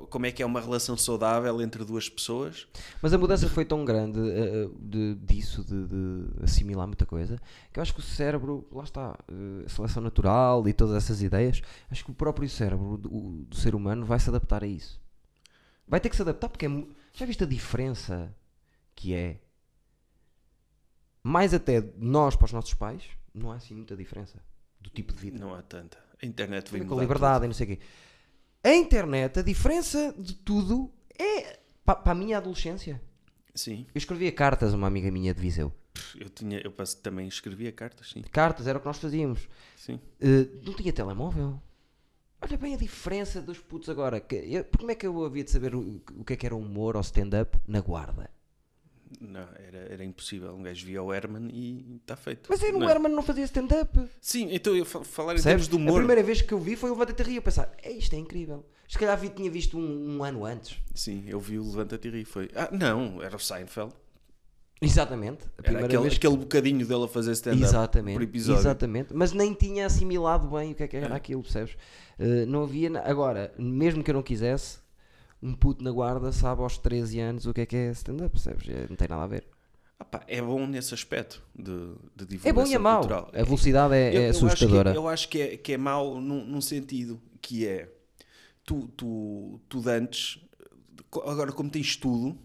Co- 0.01 0.07
Como 0.07 0.27
é 0.27 0.33
que 0.33 0.43
é 0.43 0.47
uma 0.47 0.61
relação 0.61 0.97
saudável 0.97 1.61
entre 1.63 1.85
duas 1.85 2.09
pessoas? 2.09 2.67
Mas 3.03 3.13
a 3.13 3.19
mudança 3.19 3.49
foi 3.49 3.65
tão 3.65 3.85
grande 3.85 4.19
eh, 4.21 4.69
de, 4.81 5.15
disso, 5.17 5.63
de, 5.65 5.87
de 5.87 6.45
assimilar 6.45 6.87
muita 6.87 7.07
coisa, 7.07 7.41
que 7.73 7.79
eu 7.79 7.83
acho 7.83 7.95
que 7.95 8.01
o 8.01 8.03
cérebro, 8.03 8.67
lá 8.73 8.85
está, 8.85 9.19
eh, 9.29 9.69
seleção 9.69 10.03
natural 10.03 10.67
e 10.69 10.73
todas 10.73 10.97
essas 10.97 11.23
ideias, 11.23 11.61
acho 11.91 12.05
que 12.05 12.11
o 12.11 12.15
próprio 12.15 12.49
cérebro 12.49 12.97
do, 12.97 13.45
do 13.49 13.57
ser 13.57 13.75
humano 13.75 14.05
vai 14.05 14.19
se 14.19 14.29
adaptar 14.29 14.63
a 14.65 14.67
isso. 14.67 15.01
Vai 15.87 16.01
ter 16.01 16.09
que 16.09 16.17
se 16.17 16.23
adaptar 16.23 16.49
porque 16.49 16.67
é, 16.67 16.71
já 17.13 17.27
viste 17.27 17.45
a 17.45 17.47
diferença 17.47 18.35
que 18.95 19.13
é? 19.15 19.39
Mais 21.23 21.55
até 21.55 21.81
de 21.81 21.93
nós 21.99 22.37
para 22.37 22.47
os 22.47 22.53
nossos 22.53 22.75
pais, 22.75 23.03
não 23.35 23.51
há 23.51 23.57
assim 23.57 23.75
muita 23.75 23.97
diferença 23.97 24.39
do 24.81 24.91
tipo 24.91 25.13
de 25.13 25.21
vida. 25.21 25.39
Não 25.39 25.55
há 25.55 25.63
tanta. 25.63 25.99
A 26.23 26.27
internet 26.27 26.71
vem 26.71 26.85
com 26.85 26.99
liberdade 27.01 27.45
e 27.45 27.49
não 27.49 27.55
sei 27.55 27.65
o 27.67 27.69
quê. 27.71 27.79
A 28.65 28.75
internet, 28.75 29.39
a 29.39 29.43
diferença 29.43 30.15
de 30.19 30.35
tudo 30.35 30.91
é 31.19 31.59
pa- 31.85 31.95
para 31.95 32.13
a 32.13 32.15
minha 32.15 32.39
adolescência. 32.39 33.01
Sim, 33.55 33.87
Eu 33.95 33.99
escrevia 33.99 34.33
cartas 34.33 34.73
a 34.73 34.77
uma 34.77 34.87
amiga 34.89 35.11
minha 35.13 35.33
de 35.33 35.41
Viseu. 35.41 35.73
eu, 36.19 36.29
tinha, 36.29 36.59
eu 36.65 36.73
também 37.03 37.29
escrevia 37.29 37.71
cartas, 37.71 38.11
sim. 38.11 38.23
Cartas, 38.33 38.67
era 38.67 38.79
o 38.79 38.81
que 38.81 38.87
nós 38.87 38.99
fazíamos. 38.99 39.49
sim. 39.77 40.01
Eh, 40.21 40.49
não 40.65 40.73
tinha 40.75 40.93
telemóvel. 40.93 41.61
Olha 42.41 42.57
bem 42.59 42.75
a 42.75 42.79
diferença 42.79 43.41
dos 43.41 43.59
putos 43.59 43.89
agora. 43.89 44.21
Que, 44.21 44.35
eu, 44.37 44.65
como 44.77 44.91
é 44.91 44.95
que 44.95 45.07
eu 45.07 45.25
havia 45.25 45.45
de 45.45 45.51
saber 45.51 45.75
o, 45.75 46.03
o 46.19 46.25
que 46.25 46.33
é 46.33 46.37
que 46.37 46.45
era 46.47 46.57
humor 46.57 46.97
ou 46.97 47.01
stand-up 47.03 47.57
na 47.67 47.81
guarda? 47.81 48.29
Não, 49.21 49.41
era, 49.67 49.79
era 49.93 50.05
impossível. 50.05 50.55
Um 50.55 50.63
gajo 50.63 50.85
via 50.87 51.03
o 51.03 51.13
Herman 51.13 51.49
e 51.53 51.99
está 52.01 52.17
feito. 52.17 52.47
Mas 52.51 52.63
eu, 52.63 52.75
o 52.77 52.79
Não. 52.81 52.89
Herman 52.91 53.13
não 53.13 53.23
fazia 53.23 53.45
stand-up. 53.45 53.99
Sim, 54.21 54.49
então 54.51 54.75
eu 54.75 54.85
fa- 54.85 55.05
falar 55.05 55.33
em 55.33 55.37
Percebes? 55.37 55.67
termos 55.67 55.69
de 55.69 55.75
A 55.75 55.79
humor. 55.79 55.99
primeira 56.01 56.23
vez 56.23 56.43
que 56.43 56.53
eu 56.53 56.59
vi 56.59 56.77
foi 56.77 56.91
o 56.91 56.95
Levanta-te 56.95 57.23
a 57.23 57.25
rir. 57.25 57.37
Eu 57.37 57.43
pensar, 57.43 57.73
"É, 57.83 57.91
isto 57.93 58.15
é 58.15 58.19
incrível. 58.19 58.65
Se 58.89 58.99
calhar 58.99 59.19
vi, 59.19 59.29
tinha 59.31 59.51
visto 59.51 59.79
um, 59.79 60.17
um 60.19 60.25
ano 60.25 60.45
antes. 60.45 60.79
Sim, 60.95 61.25
eu 61.27 61.41
vi 61.41 61.59
o 61.59 61.65
Levanta-te 61.65 62.09
e 62.09 62.11
ri. 62.11 62.25
Foi. 62.25 62.51
Ah, 62.55 62.69
não, 62.73 63.23
era 63.23 63.35
o 63.37 63.39
Seinfeld. 63.41 63.93
Exatamente. 64.81 65.45
A 65.45 65.47
Era 65.47 65.63
primeira 65.63 65.87
aquele, 65.87 66.03
vez 66.03 66.15
aquele 66.17 66.37
bocadinho 66.37 66.87
dele 66.87 67.05
a 67.05 67.09
fazer 67.09 67.33
stand-up 67.33 67.63
Exatamente, 67.65 68.15
por 68.17 68.23
episódio. 68.23 68.61
exatamente. 68.61 69.15
Mas 69.15 69.33
nem 69.33 69.55
tinha 69.55 69.87
assimilado 69.87 70.49
bem 70.49 70.73
o 70.73 70.75
que 70.75 70.83
é 70.83 70.89
que 70.89 70.97
era 70.97 71.15
É. 71.15 71.17
aquilo, 71.17 71.43
percebes? 71.43 71.77
Eh, 72.19 72.45
não 72.47 72.65
havia. 72.65 72.91
na- 72.91 73.01
Agora, 73.01 73.55
mesmo 73.59 74.03
que 74.05 74.11
eu 74.11 74.15
não 74.15 74.23
quisesse, 74.23 74.79
um 75.45 75.53
puto 75.55 75.85
na 75.85 75.91
guarda 75.93 76.33
sabe 76.33 76.63
aos 76.63 76.79
13 76.79 77.21
anos 77.21 77.47
o 77.47 77.53
que 77.53 77.61
é 77.61 77.67
que 77.67 77.77
é 77.77 77.91
stand-up, 77.91 78.31
percebes? 78.31 78.69
É, 78.69 78.87
não 78.89 78.97
tem 78.97 79.07
nada 79.09 79.23
a 79.23 79.27
ver. 79.27 79.47
Ah 79.99 80.05
pá, 80.05 80.25
é 80.27 80.41
bom 80.43 80.67
nesse 80.67 80.93
aspecto 80.95 81.43
de, 81.55 81.71
de 82.17 82.27
divulgação 82.27 82.51
É 82.51 82.53
bom 82.53 82.67
e 82.67 82.75
é 82.75 82.79
mau. 82.79 82.99
cultural. 83.01 83.31
A 83.33 83.43
velocidade 83.45 83.95
é, 83.95 84.17
Eu- 84.17 84.23
é 84.23 84.29
acho 84.31 84.41
que- 84.41 84.47
assustadora. 84.47 84.95
Eu 84.95 85.07
acho 85.09 85.29
que 85.29 85.41
é, 85.41 85.57
que 85.57 85.73
é 85.75 85.77
mau 85.77 86.21
num, 86.21 86.45
num 86.47 86.61
sentido 86.61 87.21
que 87.43 87.67
é 87.67 87.93
tu, 88.65 88.89
tu, 88.97 89.61
tu 89.69 89.81
de 89.83 89.91
antes, 89.91 90.39
co- 91.11 91.21
agora 91.29 91.53
como 91.53 91.69
tens 91.71 91.95
tudo, 91.97 92.37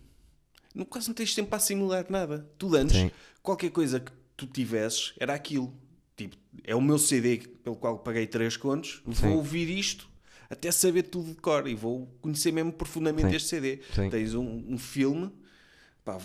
não, 0.76 0.86
quase 0.86 1.08
não 1.08 1.16
tens 1.16 1.34
tempo 1.34 1.48
para 1.50 1.58
assimilar 1.58 2.06
nada. 2.10 2.46
Tu 2.58 2.70
de 2.70 2.78
antes, 2.78 2.96
Sim. 2.98 3.12
qualquer 3.42 3.72
coisa 3.72 4.00
que 4.00 4.12
tu 4.36 4.46
tivesses 4.46 5.14
era 5.20 5.34
aquilo. 5.34 5.74
Tipo, 6.18 6.36
é 6.66 6.76
o 6.76 6.82
meu 6.82 6.98
CD 7.00 7.38
pelo 7.64 7.78
qual 7.78 8.00
paguei 8.00 8.28
3 8.28 8.58
contos, 8.58 9.02
vou 9.06 9.16
Sim. 9.16 9.28
ouvir 9.30 9.70
isto 9.70 10.09
até 10.50 10.72
saber 10.72 11.04
tudo 11.04 11.30
de 11.34 11.42
cor 11.42 11.68
e 11.68 11.76
vou 11.76 12.08
conhecer 12.22 12.52
mesmo 12.52 12.72
profundamente 12.74 13.30
Sim. 13.30 13.36
este 13.36 13.50
CD. 13.50 13.80
Sim. 13.94 14.10
Tens 14.10 14.34
um, 14.34 14.66
um 14.74 14.78
filme, 14.78 15.32
pá, 16.04 16.18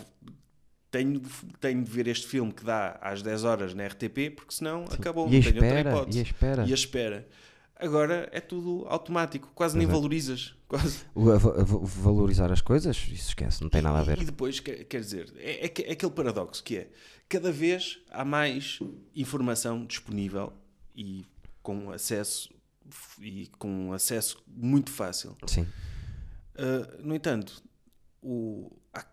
tenho, 0.90 1.20
de- 1.20 1.28
tenho 1.60 1.82
de 1.84 1.90
ver 1.90 2.06
este 2.06 2.26
filme 2.26 2.52
que 2.52 2.64
dá 2.64 2.98
às 3.02 3.20
10 3.22 3.44
horas 3.44 3.74
na 3.74 3.86
RTP, 3.86 4.30
porque 4.34 4.54
senão 4.54 4.84
acabou, 4.84 5.28
E 5.28 5.34
não 5.40 5.42
tenho 5.52 5.54
outra 5.64 5.80
hipótese. 5.80 6.18
e 6.18 6.20
a 6.20 6.22
espera. 6.24 6.64
E 6.66 6.70
a 6.70 6.74
espera. 6.74 7.28
Agora 7.76 8.28
é 8.32 8.40
tudo 8.40 8.86
automático, 8.88 9.50
quase 9.54 9.76
nem 9.76 9.86
Pois 9.86 9.96
é. 9.96 10.00
valorizas. 10.00 10.54
Quase. 10.68 10.98
O- 11.14 11.30
a 11.30 11.34
a 11.34 11.38
va- 11.38 11.78
valorizar 11.82 12.50
as 12.52 12.60
coisas, 12.60 12.96
isso 12.96 13.28
esquece, 13.30 13.60
não 13.62 13.68
tem 13.68 13.82
nada 13.82 13.98
a 13.98 14.02
E, 14.02 14.06
ver. 14.06 14.22
e 14.22 14.24
depois, 14.24 14.58
quer, 14.60 14.84
quer 14.84 15.00
dizer, 15.00 15.32
é, 15.36 15.66
é 15.66 15.72
é 15.88 15.92
aquele 15.92 16.12
paradoxo 16.12 16.62
que 16.62 16.76
é 16.76 16.88
cada 17.28 17.50
vez 17.52 17.98
há 18.10 18.24
mais 18.24 18.78
informação 19.14 19.84
disponível 19.84 20.52
e 20.96 21.24
com 21.62 21.90
acesso 21.90 22.53
e 23.20 23.48
com 23.58 23.92
acesso 23.92 24.42
muito 24.46 24.90
fácil. 24.90 25.36
Sim. 25.46 25.62
Uh, 26.56 27.02
no 27.02 27.14
entanto, 27.14 27.62
o- 28.22 28.70
a, 28.92 29.04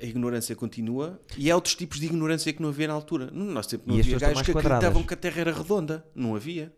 a 0.00 0.04
ignorância 0.04 0.54
continua 0.54 1.20
e 1.36 1.50
há 1.50 1.54
outros 1.54 1.74
tipos 1.74 1.98
de 1.98 2.06
ignorância 2.06 2.52
que 2.52 2.62
não 2.62 2.68
havia 2.68 2.88
na 2.88 2.94
altura. 2.94 3.30
No 3.30 3.44
nosso 3.46 3.70
tempo 3.70 3.84
não 3.88 3.96
E 3.96 4.00
havia 4.00 4.18
gajos 4.18 4.42
que 4.42 4.52
quadradas. 4.52 4.78
acreditavam 4.78 5.06
que 5.06 5.14
a 5.14 5.16
Terra 5.16 5.40
era 5.40 5.52
redonda. 5.52 6.06
Não 6.14 6.34
havia. 6.36 6.72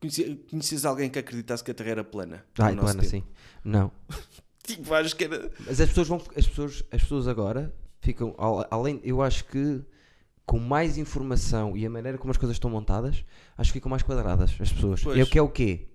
Conhecia- 0.00 0.36
Conhecias 0.50 0.84
alguém 0.84 1.08
que 1.10 1.18
acreditasse 1.18 1.64
que 1.64 1.70
a 1.70 1.74
Terra 1.74 1.90
era 1.90 2.04
plana? 2.04 2.44
Ah, 2.58 2.70
no 2.70 2.76
nosso 2.76 2.94
plana, 2.94 3.00
tempo? 3.02 3.10
sim. 3.10 3.24
Não. 3.64 3.90
Tipo, 4.66 4.82
vários 4.82 5.14
que 5.14 5.22
era. 5.22 5.48
Mas 5.64 5.80
as 5.80 5.88
pessoas 5.88 6.08
vão. 6.08 6.20
As 6.36 6.44
pessoas, 6.44 6.82
as 6.90 7.00
pessoas 7.00 7.28
agora 7.28 7.72
ficam. 8.00 8.34
al- 8.36 8.66
Além. 8.68 9.00
Eu 9.04 9.22
acho 9.22 9.44
que 9.44 9.80
com 10.46 10.58
mais 10.60 10.96
informação 10.96 11.76
e 11.76 11.84
a 11.84 11.90
maneira 11.90 12.16
como 12.16 12.30
as 12.30 12.36
coisas 12.36 12.54
estão 12.56 12.70
montadas, 12.70 13.24
acho 13.58 13.70
que 13.72 13.78
ficam 13.78 13.90
mais 13.90 14.02
quadradas 14.02 14.52
as 14.60 14.72
pessoas. 14.72 15.02
Pois. 15.02 15.18
É 15.18 15.22
o 15.22 15.26
que 15.26 15.38
é 15.38 15.42
o 15.42 15.48
quê? 15.48 15.88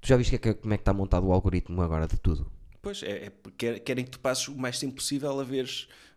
Tu 0.00 0.08
já 0.08 0.16
viste 0.16 0.36
que 0.36 0.48
é 0.48 0.54
como 0.54 0.74
é 0.74 0.76
que 0.76 0.80
está 0.82 0.92
montado 0.92 1.26
o 1.28 1.32
algoritmo 1.32 1.80
agora 1.80 2.08
de 2.08 2.18
tudo? 2.18 2.50
Pois, 2.82 3.00
é, 3.04 3.26
é 3.26 3.32
querem 3.78 4.04
que 4.04 4.10
tu 4.10 4.18
passes 4.18 4.48
o 4.48 4.56
mais 4.58 4.76
tempo 4.80 4.96
possível 4.96 5.38
a 5.38 5.44
ver 5.44 5.70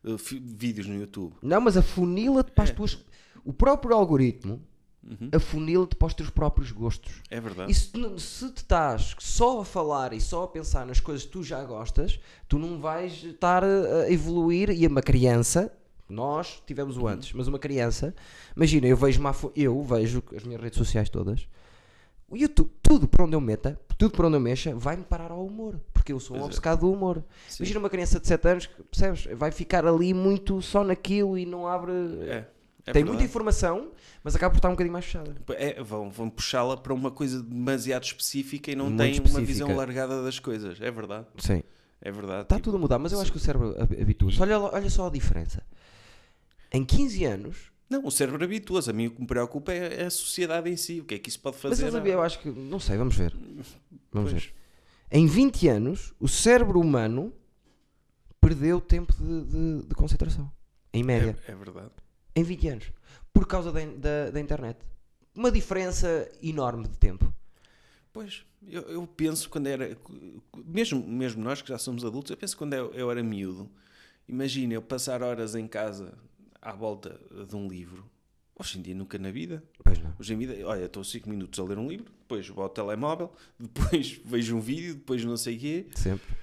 uh, 0.04 0.18
vídeos 0.42 0.88
no 0.88 0.96
YouTube. 1.00 1.36
Não, 1.44 1.62
mas 1.62 1.78
afunila-te 1.78 2.52
para 2.52 2.64
as 2.64 2.72
É. 2.72 2.74
tuas. 2.74 2.98
O 3.44 3.54
próprio 3.54 3.96
algoritmo 3.96 4.60
Uhum. 5.08 5.30
afunila-te 5.32 5.96
para 5.96 6.08
os 6.08 6.16
teus 6.16 6.32
próprios 6.32 6.72
gostos. 6.72 7.14
É 7.30 7.40
verdade. 7.40 7.72
E 7.72 7.76
se, 7.76 7.90
tu- 7.92 8.18
se 8.20 8.50
te 8.52 8.58
estás 8.58 9.16
só 9.20 9.62
a 9.62 9.66
falar 9.66 10.12
e 10.14 10.20
só 10.20 10.46
a 10.46 10.48
pensar 10.48 10.84
nas 10.88 11.00
coisas 11.00 11.24
que 11.24 11.32
tu 11.32 11.44
já 11.44 11.64
gostas, 11.64 12.20
tu 12.50 12.58
não 12.58 12.82
vais 12.82 13.24
estar 13.24 13.64
a 13.64 13.68
a 14.06 14.12
evoluir. 14.12 14.72
E 14.72 14.88
uma 14.88 15.04
criança, 15.04 15.72
nós 16.10 16.62
tivemos 16.66 16.98
Uhum. 16.98 17.04
o 17.04 17.08
antes, 17.08 17.34
mas 17.34 17.48
uma 17.48 17.60
criança, 17.60 18.14
imagina, 18.56 18.88
eu 18.88 18.96
vejo, 18.98 19.20
uma, 19.20 19.36
eu 19.56 19.82
vejo 19.84 20.22
as 20.36 20.44
minhas 20.44 20.62
redes 20.62 20.78
sociais 20.78 21.10
todas, 21.10 21.48
o 22.28 22.36
YouTube, 22.36 22.72
tudo 22.82 23.08
para 23.08 23.24
onde 23.24 23.36
eu 23.36 23.42
meta, 23.42 23.80
tudo 23.98 24.12
para 24.16 24.28
onde 24.28 24.36
eu 24.36 24.40
mexa, 24.42 24.74
vai-me 24.76 25.04
parar 25.04 25.32
ao 25.32 25.46
humor, 25.46 25.80
porque 25.94 26.12
eu 26.12 26.20
sou 26.20 26.38
um 26.38 26.42
é. 26.42 26.44
obcecado 26.44 26.82
do 26.82 26.92
humor. 26.92 27.24
Sim. 27.48 27.58
Imagina 27.64 27.80
uma 27.80 27.90
criança 27.90 28.20
de 28.20 28.28
7 28.28 28.48
anos, 28.48 28.66
que, 28.66 28.84
percebes? 28.84 29.28
Vai 29.38 29.52
ficar 29.52 29.86
ali 29.86 30.14
muito 30.14 30.62
só 30.62 30.84
naquilo 30.84 31.38
e 31.38 31.46
não 31.46 31.68
abre. 31.68 31.92
É. 32.28 32.48
É 32.88 32.92
Tem 32.94 33.02
verdade. 33.02 33.06
muita 33.18 33.24
informação, 33.24 33.90
mas 34.24 34.36
acaba 34.36 34.52
por 34.52 34.58
estar 34.58 34.68
um 34.70 34.74
bocadinho 34.74 34.94
mais 34.94 35.06
fechada. 35.06 35.36
É, 35.56 35.82
vão, 35.82 36.10
vão 36.12 36.30
puxá-la 36.30 36.78
para 36.78 36.94
uma 36.94 37.10
coisa 37.10 37.42
demasiado 37.42 38.04
específica 38.04 38.70
e 38.72 38.76
não 38.76 38.86
Muito 38.86 38.98
têm 39.00 39.08
uma 39.14 39.16
específica. 39.18 39.46
visão 39.46 39.76
largada 39.76 40.22
das 40.24 40.38
coisas. 40.38 40.80
É 40.80 40.92
verdade. 40.92 41.26
Sim. 41.40 41.64
É 42.00 42.12
verdade. 42.12 42.44
Está 42.44 42.56
Tipo, 42.58 42.66
tudo 42.66 42.78
a 42.78 42.80
mudar, 42.80 43.00
mas 43.00 43.12
eu 43.12 43.20
acho 43.20 43.32
que 43.32 43.38
o 43.38 43.40
cérebro 43.40 43.70
hab- 43.82 44.00
habitua-se. 44.00 44.40
Olha, 44.40 44.60
olha 44.60 44.90
só 44.92 45.08
a 45.08 45.10
diferença. 45.10 45.64
Em 46.72 46.84
15 46.84 47.24
anos, 47.26 47.72
Não, 47.90 48.06
o 48.06 48.12
cérebro 48.12 48.44
habitua-se. 48.44 48.90
A 48.90 48.94
mim 48.94 49.08
o 49.08 49.12
que 49.12 49.22
me 49.22 49.28
preocupa 49.28 49.72
é, 49.72 50.06
a 50.06 50.10
sociedade 50.10 50.70
em 50.70 50.76
si. 50.78 51.02
O 51.02 51.06
que 51.06 51.16
é 51.16 51.20
que 51.20 51.30
isso 51.30 51.40
pode 51.40 51.56
mas 51.58 51.62
fazer? 51.62 51.84
eles 51.84 51.96
havia, 51.96 52.14
eu 52.14 52.22
acho 52.22 52.40
que. 52.40 52.50
Não 52.50 52.80
sei, 52.80 52.98
vamos 52.98 53.16
ver. 53.16 53.32
Vamos 54.12 54.32
Pois. 54.32 54.44
ver. 54.44 54.54
Em 55.12 55.28
20 55.28 55.68
anos, 55.68 56.14
o 56.20 56.28
cérebro 56.28 56.80
humano 56.80 57.32
perdeu 58.42 58.80
tempo 58.82 59.14
de, 59.14 59.44
de- 59.46 59.88
de 59.88 59.96
concentração. 59.96 60.52
Em 60.94 61.04
média. 61.04 61.38
É, 61.48 61.52
é 61.52 61.56
verdade. 61.56 61.92
Em 62.36 62.44
20 62.44 62.68
anos. 62.70 62.92
Por 63.34 63.48
causa 63.48 63.72
da, 63.72 63.80
da, 63.86 64.32
da 64.32 64.40
internet. 64.40 64.80
Uma 65.34 65.52
diferença 65.52 66.30
enorme 66.42 66.88
de 66.88 66.98
tempo. 66.98 67.34
Pois, 68.14 68.46
eu, 68.66 68.82
eu 68.84 69.06
penso 69.08 69.50
quando 69.50 69.68
era. 69.68 69.98
Mesmo, 70.66 71.06
mesmo 71.06 71.44
nós 71.44 71.62
que 71.62 71.68
já 71.70 71.78
somos 71.78 72.06
adultos, 72.06 72.32
eu 72.32 72.38
penso 72.38 72.58
quando 72.58 72.74
eu, 72.74 72.92
eu 72.94 73.12
era 73.12 73.22
miúdo. 73.22 73.70
Imagina 74.28 74.74
eu 74.74 74.82
passar 74.82 75.22
horas 75.22 75.54
em 75.54 75.68
casa 75.68 76.14
à 76.66 76.74
volta 76.74 77.20
de 77.48 77.56
um 77.56 77.68
livro. 77.68 78.04
Hoje 78.58 78.80
em 78.80 78.82
dia 78.82 78.96
nunca 78.96 79.20
na 79.20 79.30
vida. 79.30 79.64
Pois 79.84 80.00
não. 80.00 80.14
Hoje 80.20 80.34
em 80.34 80.40
dia, 80.40 80.68
olha, 80.68 80.86
estou 80.86 81.04
5 81.04 81.30
minutos 81.30 81.60
a 81.60 81.64
ler 81.64 81.78
um 81.78 81.88
livro, 81.88 82.12
depois 82.22 82.48
vou 82.48 82.64
ao 82.64 82.70
telemóvel, 82.70 83.32
depois 83.60 84.20
vejo 84.26 84.58
um 84.58 84.60
vídeo, 84.60 84.96
depois 84.96 85.24
não 85.24 85.38
sei 85.38 85.56
o 85.56 85.60
quê. 85.60 85.88
Sempre. 85.96 86.36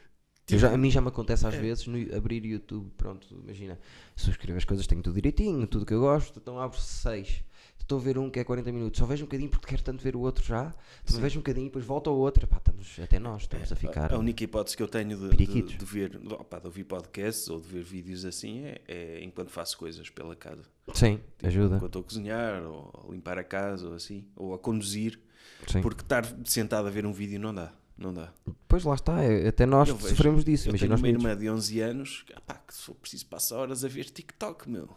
Tipo, 0.46 0.60
já- 0.60 0.72
a 0.72 0.76
mim 0.76 0.90
já 0.90 1.00
me 1.00 1.08
acontece 1.08 1.46
às 1.46 1.54
é. 1.54 1.60
vezes 1.60 1.86
no, 1.86 1.96
abrir 2.16 2.44
YouTube, 2.44 2.90
pronto, 2.96 3.26
imagina, 3.44 3.78
subscrever 4.16 4.56
as 4.58 4.64
coisas, 4.64 4.86
tenho 4.86 5.02
tudo 5.02 5.14
direitinho, 5.14 5.66
tudo 5.66 5.86
que 5.86 5.94
eu 5.94 6.00
gosto, 6.00 6.38
então 6.38 6.58
abro 6.58 6.78
6. 6.78 7.44
Estou 7.78 7.98
a 7.98 8.02
ver 8.02 8.16
um 8.16 8.30
que 8.30 8.38
é 8.38 8.44
40 8.44 8.70
minutos, 8.72 8.98
só 8.98 9.04
vejo 9.06 9.24
um 9.24 9.26
bocadinho 9.26 9.50
porque 9.50 9.66
quero 9.66 9.82
tanto 9.82 10.02
ver 10.02 10.14
o 10.14 10.20
outro 10.20 10.44
já, 10.44 10.72
também 11.04 11.20
vejo 11.22 11.38
um 11.38 11.42
bocadinho, 11.42 11.66
depois 11.66 11.84
volto 11.84 12.08
ao 12.08 12.16
outro, 12.16 12.46
pá, 12.46 12.58
estamos, 12.58 12.98
até 13.00 13.18
nós 13.18 13.42
estamos 13.42 13.70
a 13.72 13.76
ficar. 13.76 14.12
A 14.12 14.18
única 14.18 14.42
hipótese 14.44 14.76
que 14.76 14.82
eu 14.82 14.88
tenho 14.88 15.16
de, 15.30 15.36
de, 15.46 15.62
de 15.62 15.84
ver, 15.84 16.20
opá, 16.32 16.58
de 16.60 16.66
ouvir 16.66 16.84
podcasts 16.84 17.48
ou 17.48 17.60
de 17.60 17.66
ver 17.68 17.82
vídeos 17.82 18.24
assim 18.24 18.60
é, 18.64 18.80
é 18.86 19.24
enquanto 19.24 19.50
faço 19.50 19.76
coisas 19.76 20.08
pela 20.10 20.34
casa. 20.36 20.62
Sim, 20.94 21.20
ajuda. 21.42 21.76
Enquanto 21.76 21.86
estou 21.86 22.00
a 22.00 22.04
cozinhar, 22.04 22.62
ou 22.62 23.04
a 23.08 23.12
limpar 23.12 23.36
a 23.38 23.44
casa, 23.44 23.88
ou 23.88 23.94
assim, 23.94 24.24
ou 24.36 24.54
a 24.54 24.58
conduzir, 24.58 25.18
Sim. 25.66 25.82
porque 25.82 26.02
estar 26.02 26.24
sentado 26.44 26.86
a 26.86 26.90
ver 26.90 27.04
um 27.04 27.12
vídeo 27.12 27.38
não 27.40 27.52
dá. 27.52 27.72
Não 28.02 28.12
dá. 28.12 28.32
Pois 28.66 28.82
lá 28.84 28.94
está, 28.94 29.22
é- 29.22 29.46
até 29.48 29.64
nós 29.64 29.88
Eu 29.88 29.96
vejo- 29.96 30.08
sofremos 30.10 30.44
disso, 30.44 30.66
Eu 30.68 30.70
imagina 30.70 30.96
tenho 30.96 30.98
uma 30.98 31.08
irmã 31.30 31.36
de 31.38 31.48
11 31.48 31.80
anos, 31.80 32.24
pá, 32.46 32.54
que 32.54 32.74
se 32.74 32.82
for 32.82 32.94
preciso 32.96 33.26
passa 33.26 33.54
horas 33.56 33.84
a 33.84 33.88
ver 33.88 34.04
TikTok, 34.10 34.68
meu. 34.68 34.88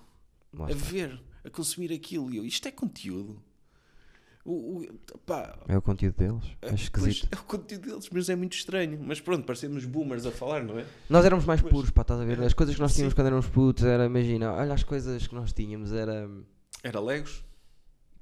Lá 0.53 0.67
a 0.67 0.71
está. 0.71 0.85
ver, 0.89 1.21
a 1.43 1.49
consumir 1.49 1.93
aquilo. 1.93 2.31
E 2.33 2.37
eu, 2.37 2.45
isto 2.45 2.67
é 2.67 2.71
conteúdo. 2.71 3.39
O, 4.43 4.81
o, 4.83 5.17
pá, 5.25 5.57
É 5.67 5.75
o 5.75 5.81
conteúdo 5.81 6.15
deles, 6.17 6.43
é 6.61 6.67
pois, 6.69 6.81
esquisito. 6.81 7.27
é 7.31 7.35
o 7.35 7.43
conteúdo 7.43 7.87
deles, 7.89 8.07
mas 8.11 8.29
é 8.29 8.35
muito 8.35 8.53
estranho. 8.53 8.99
Mas 9.03 9.19
pronto, 9.19 9.43
parecemos 9.43 9.85
boomers 9.85 10.25
a 10.25 10.31
falar, 10.31 10.63
não 10.63 10.77
é? 10.79 10.85
Nós 11.09 11.25
éramos 11.25 11.45
mais 11.45 11.61
Pois. 11.61 11.73
puros, 11.73 11.89
pá, 11.89 12.01
estás 12.03 12.19
a 12.21 12.25
ver? 12.25 12.39
As 12.41 12.53
coisas 12.53 12.75
que 12.75 12.81
nós 12.81 12.93
tínhamos 12.93 13.13
Sim. 13.13 13.15
quando 13.15 13.27
éramos 13.27 13.47
putos 13.47 13.83
era, 13.83 14.05
imagina, 14.05 14.53
olha 14.53 14.73
as 14.73 14.83
coisas 14.83 15.25
que 15.27 15.33
nós 15.33 15.51
tínhamos, 15.51 15.91
era 15.91 16.29
Era 16.83 16.99
Legos, 16.99 17.43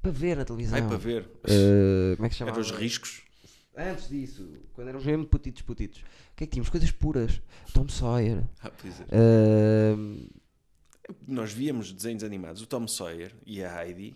para 0.01 0.11
ver 0.11 0.37
na 0.37 0.45
televisão. 0.45 0.75
ai 0.79 0.87
para 0.87 0.97
ver. 0.97 1.29
Eh, 1.43 2.13
como 2.15 2.25
é 2.25 2.29
que 2.29 2.35
se 2.35 2.39
chamava? 2.39 2.57
Era 2.57 2.61
os 2.65 2.71
riscos. 2.71 3.21
Antes 3.75 4.07
disso, 4.09 4.47
quando 4.73 4.89
éramos 4.89 5.05
mesmo 5.05 5.25
putitos, 5.25 5.61
putitos, 5.63 6.01
o 6.01 6.35
que 6.35 6.43
é 6.43 6.47
que 6.47 6.53
tínhamos? 6.53 6.69
Coisas 6.69 6.91
puras. 6.91 7.41
Tom 7.73 7.87
Sawyer. 7.89 8.43
Ah, 8.61 8.69
pois 8.79 8.99
é. 9.01 9.05
Ahm, 9.11 10.27
Nós 11.27 11.51
víamos 11.51 11.91
desenhos 11.91 12.23
animados, 12.23 12.61
o 12.61 12.67
Tom 12.67 12.87
Sawyer 12.87 13.33
e 13.45 13.63
a 13.63 13.83
Heidi. 13.85 14.15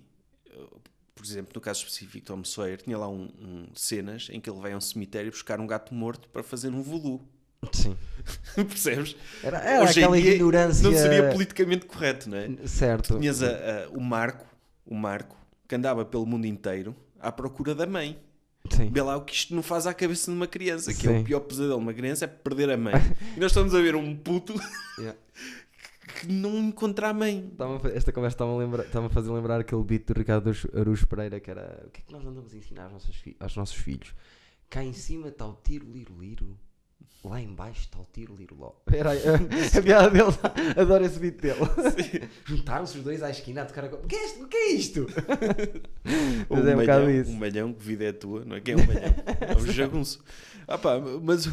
Por 1.15 1.25
exemplo, 1.25 1.51
no 1.55 1.61
caso 1.61 1.79
específico, 1.79 2.25
Tom 2.27 2.43
Sawyer 2.43 2.79
tinha 2.79 2.95
lá 2.97 3.09
um, 3.09 3.23
um- 3.39 3.67
cenas 3.73 4.27
em 4.31 4.39
que 4.39 4.47
ele 4.49 4.59
vai 4.59 4.71
a 4.73 4.77
um 4.77 4.81
cemitério 4.81 5.31
buscar 5.31 5.59
um 5.59 5.65
gato 5.65 5.91
morto 5.93 6.29
para 6.29 6.43
fazer 6.43 6.69
um 6.69 6.81
voodoo. 6.83 7.19
sim. 7.73 7.97
Percebes? 8.55 9.15
Era, 9.43 9.57
era 9.59 9.83
Hoje 9.83 9.99
aquela 9.99 10.21
dia 10.21 10.35
ignorância. 10.35 10.83
Não 10.83 10.95
seria 10.95 11.29
politicamente 11.31 11.87
correto, 11.87 12.29
não 12.29 12.37
é? 12.37 12.67
Certo. 12.67 13.19
Tinhas 13.19 13.41
a- 13.41 13.47
a- 13.85 13.89
o 13.89 13.99
Marco, 13.99 14.45
o 14.85 14.93
Marco, 14.93 15.35
que 15.67 15.73
andava 15.73 16.05
pelo 16.05 16.25
mundo 16.27 16.45
inteiro 16.45 16.95
à 17.19 17.31
procura 17.31 17.73
da 17.73 17.87
mãe. 17.87 18.15
Sim. 18.75 18.89
Vê 18.91 19.01
lá 19.01 19.15
o 19.17 19.21
que 19.25 19.33
isto 19.33 19.55
não 19.55 19.63
faz 19.63 19.87
à 19.87 19.93
cabeça 19.93 20.31
de 20.31 20.37
uma 20.37 20.47
criança, 20.47 20.93
que 20.93 21.07
é 21.07 21.11
Sim. 21.11 21.21
o 21.21 21.23
pior 21.23 21.39
pesadelo 21.41 21.77
de 21.77 21.83
uma 21.83 21.93
criança 21.93 22.25
é 22.25 22.27
perder 22.27 22.69
a 22.71 22.77
mãe. 22.77 22.93
e 23.35 23.39
nós 23.39 23.51
estamos 23.51 23.73
a 23.75 23.81
ver 23.81 23.95
um 23.95 24.15
puto 24.15 24.53
Yeah. 24.99 25.17
que 26.19 26.27
não 26.31 26.57
encontra 26.57 27.09
a 27.09 27.13
mãe. 27.13 27.51
Esta 27.93 28.11
conversa 28.11 28.35
estava 28.35 28.51
a, 28.51 28.81
estava 28.85 29.05
a 29.07 29.09
fazer 29.09 29.31
lembrar 29.31 29.59
aquele 29.59 29.83
beat 29.83 30.05
do 30.07 30.13
Ricardo 30.13 30.49
Aruz- 30.73 31.05
Pereira 31.05 31.39
que 31.39 31.51
era 31.51 31.83
o 31.85 31.89
que 31.91 32.01
é 32.01 32.03
que 32.05 32.11
nós 32.11 32.25
andamos 32.25 32.53
a 32.53 32.57
ensinar 32.57 32.83
aos 32.85 32.93
nossos, 32.93 33.15
fi- 33.15 33.35
aos 33.39 33.55
nossos 33.55 33.75
filhos? 33.75 34.13
Cá 34.69 34.83
em 34.83 34.93
cima 34.93 35.27
está 35.29 35.45
o 35.47 35.53
tiro 35.63 35.85
liro 35.91 36.15
liro, 36.19 36.57
lá 37.23 37.41
em 37.41 37.53
baixo 37.53 37.81
está 37.81 37.99
o 37.99 38.05
tiro 38.13 38.35
liro 38.35 38.55
ló. 38.55 38.71
Era 38.91 39.11
aí, 39.11 39.19
a, 39.27 39.35
a 39.79 39.81
piada 39.81 40.09
dele, 40.09 40.31
adoro 40.79 41.03
esse 41.05 41.19
beat 41.19 41.41
dele. 41.41 41.59
Juntaram-se 42.45 42.97
os 42.97 43.03
dois 43.03 43.21
à 43.21 43.29
esquina 43.29 43.63
a 43.63 43.65
tocar 43.65 43.85
a 43.85 43.87
O 43.95 44.07
que 44.07 44.15
é 44.15 44.25
isto? 44.25 44.43
O 44.43 44.47
que 44.47 44.55
é 44.57 44.71
isto? 44.71 45.07
Mas 46.49 46.63
um 46.65 46.67
é 46.69 46.75
um 46.75 46.79
bocado 46.79 47.09
isso. 47.11 47.31
um 47.31 47.35
malhão, 47.35 47.73
que 47.73 47.83
vida 47.83 48.05
é 48.05 48.11
tua, 48.13 48.45
não 48.45 48.55
é? 48.55 48.61
Quem 48.61 48.75
é 48.75 48.77
um 48.77 48.85
malhão? 48.85 49.13
É 49.41 49.57
um 49.57 49.65
jagunço. 49.71 50.23
Ah 50.69 50.77
pá, 50.77 50.99
mas, 50.99 51.45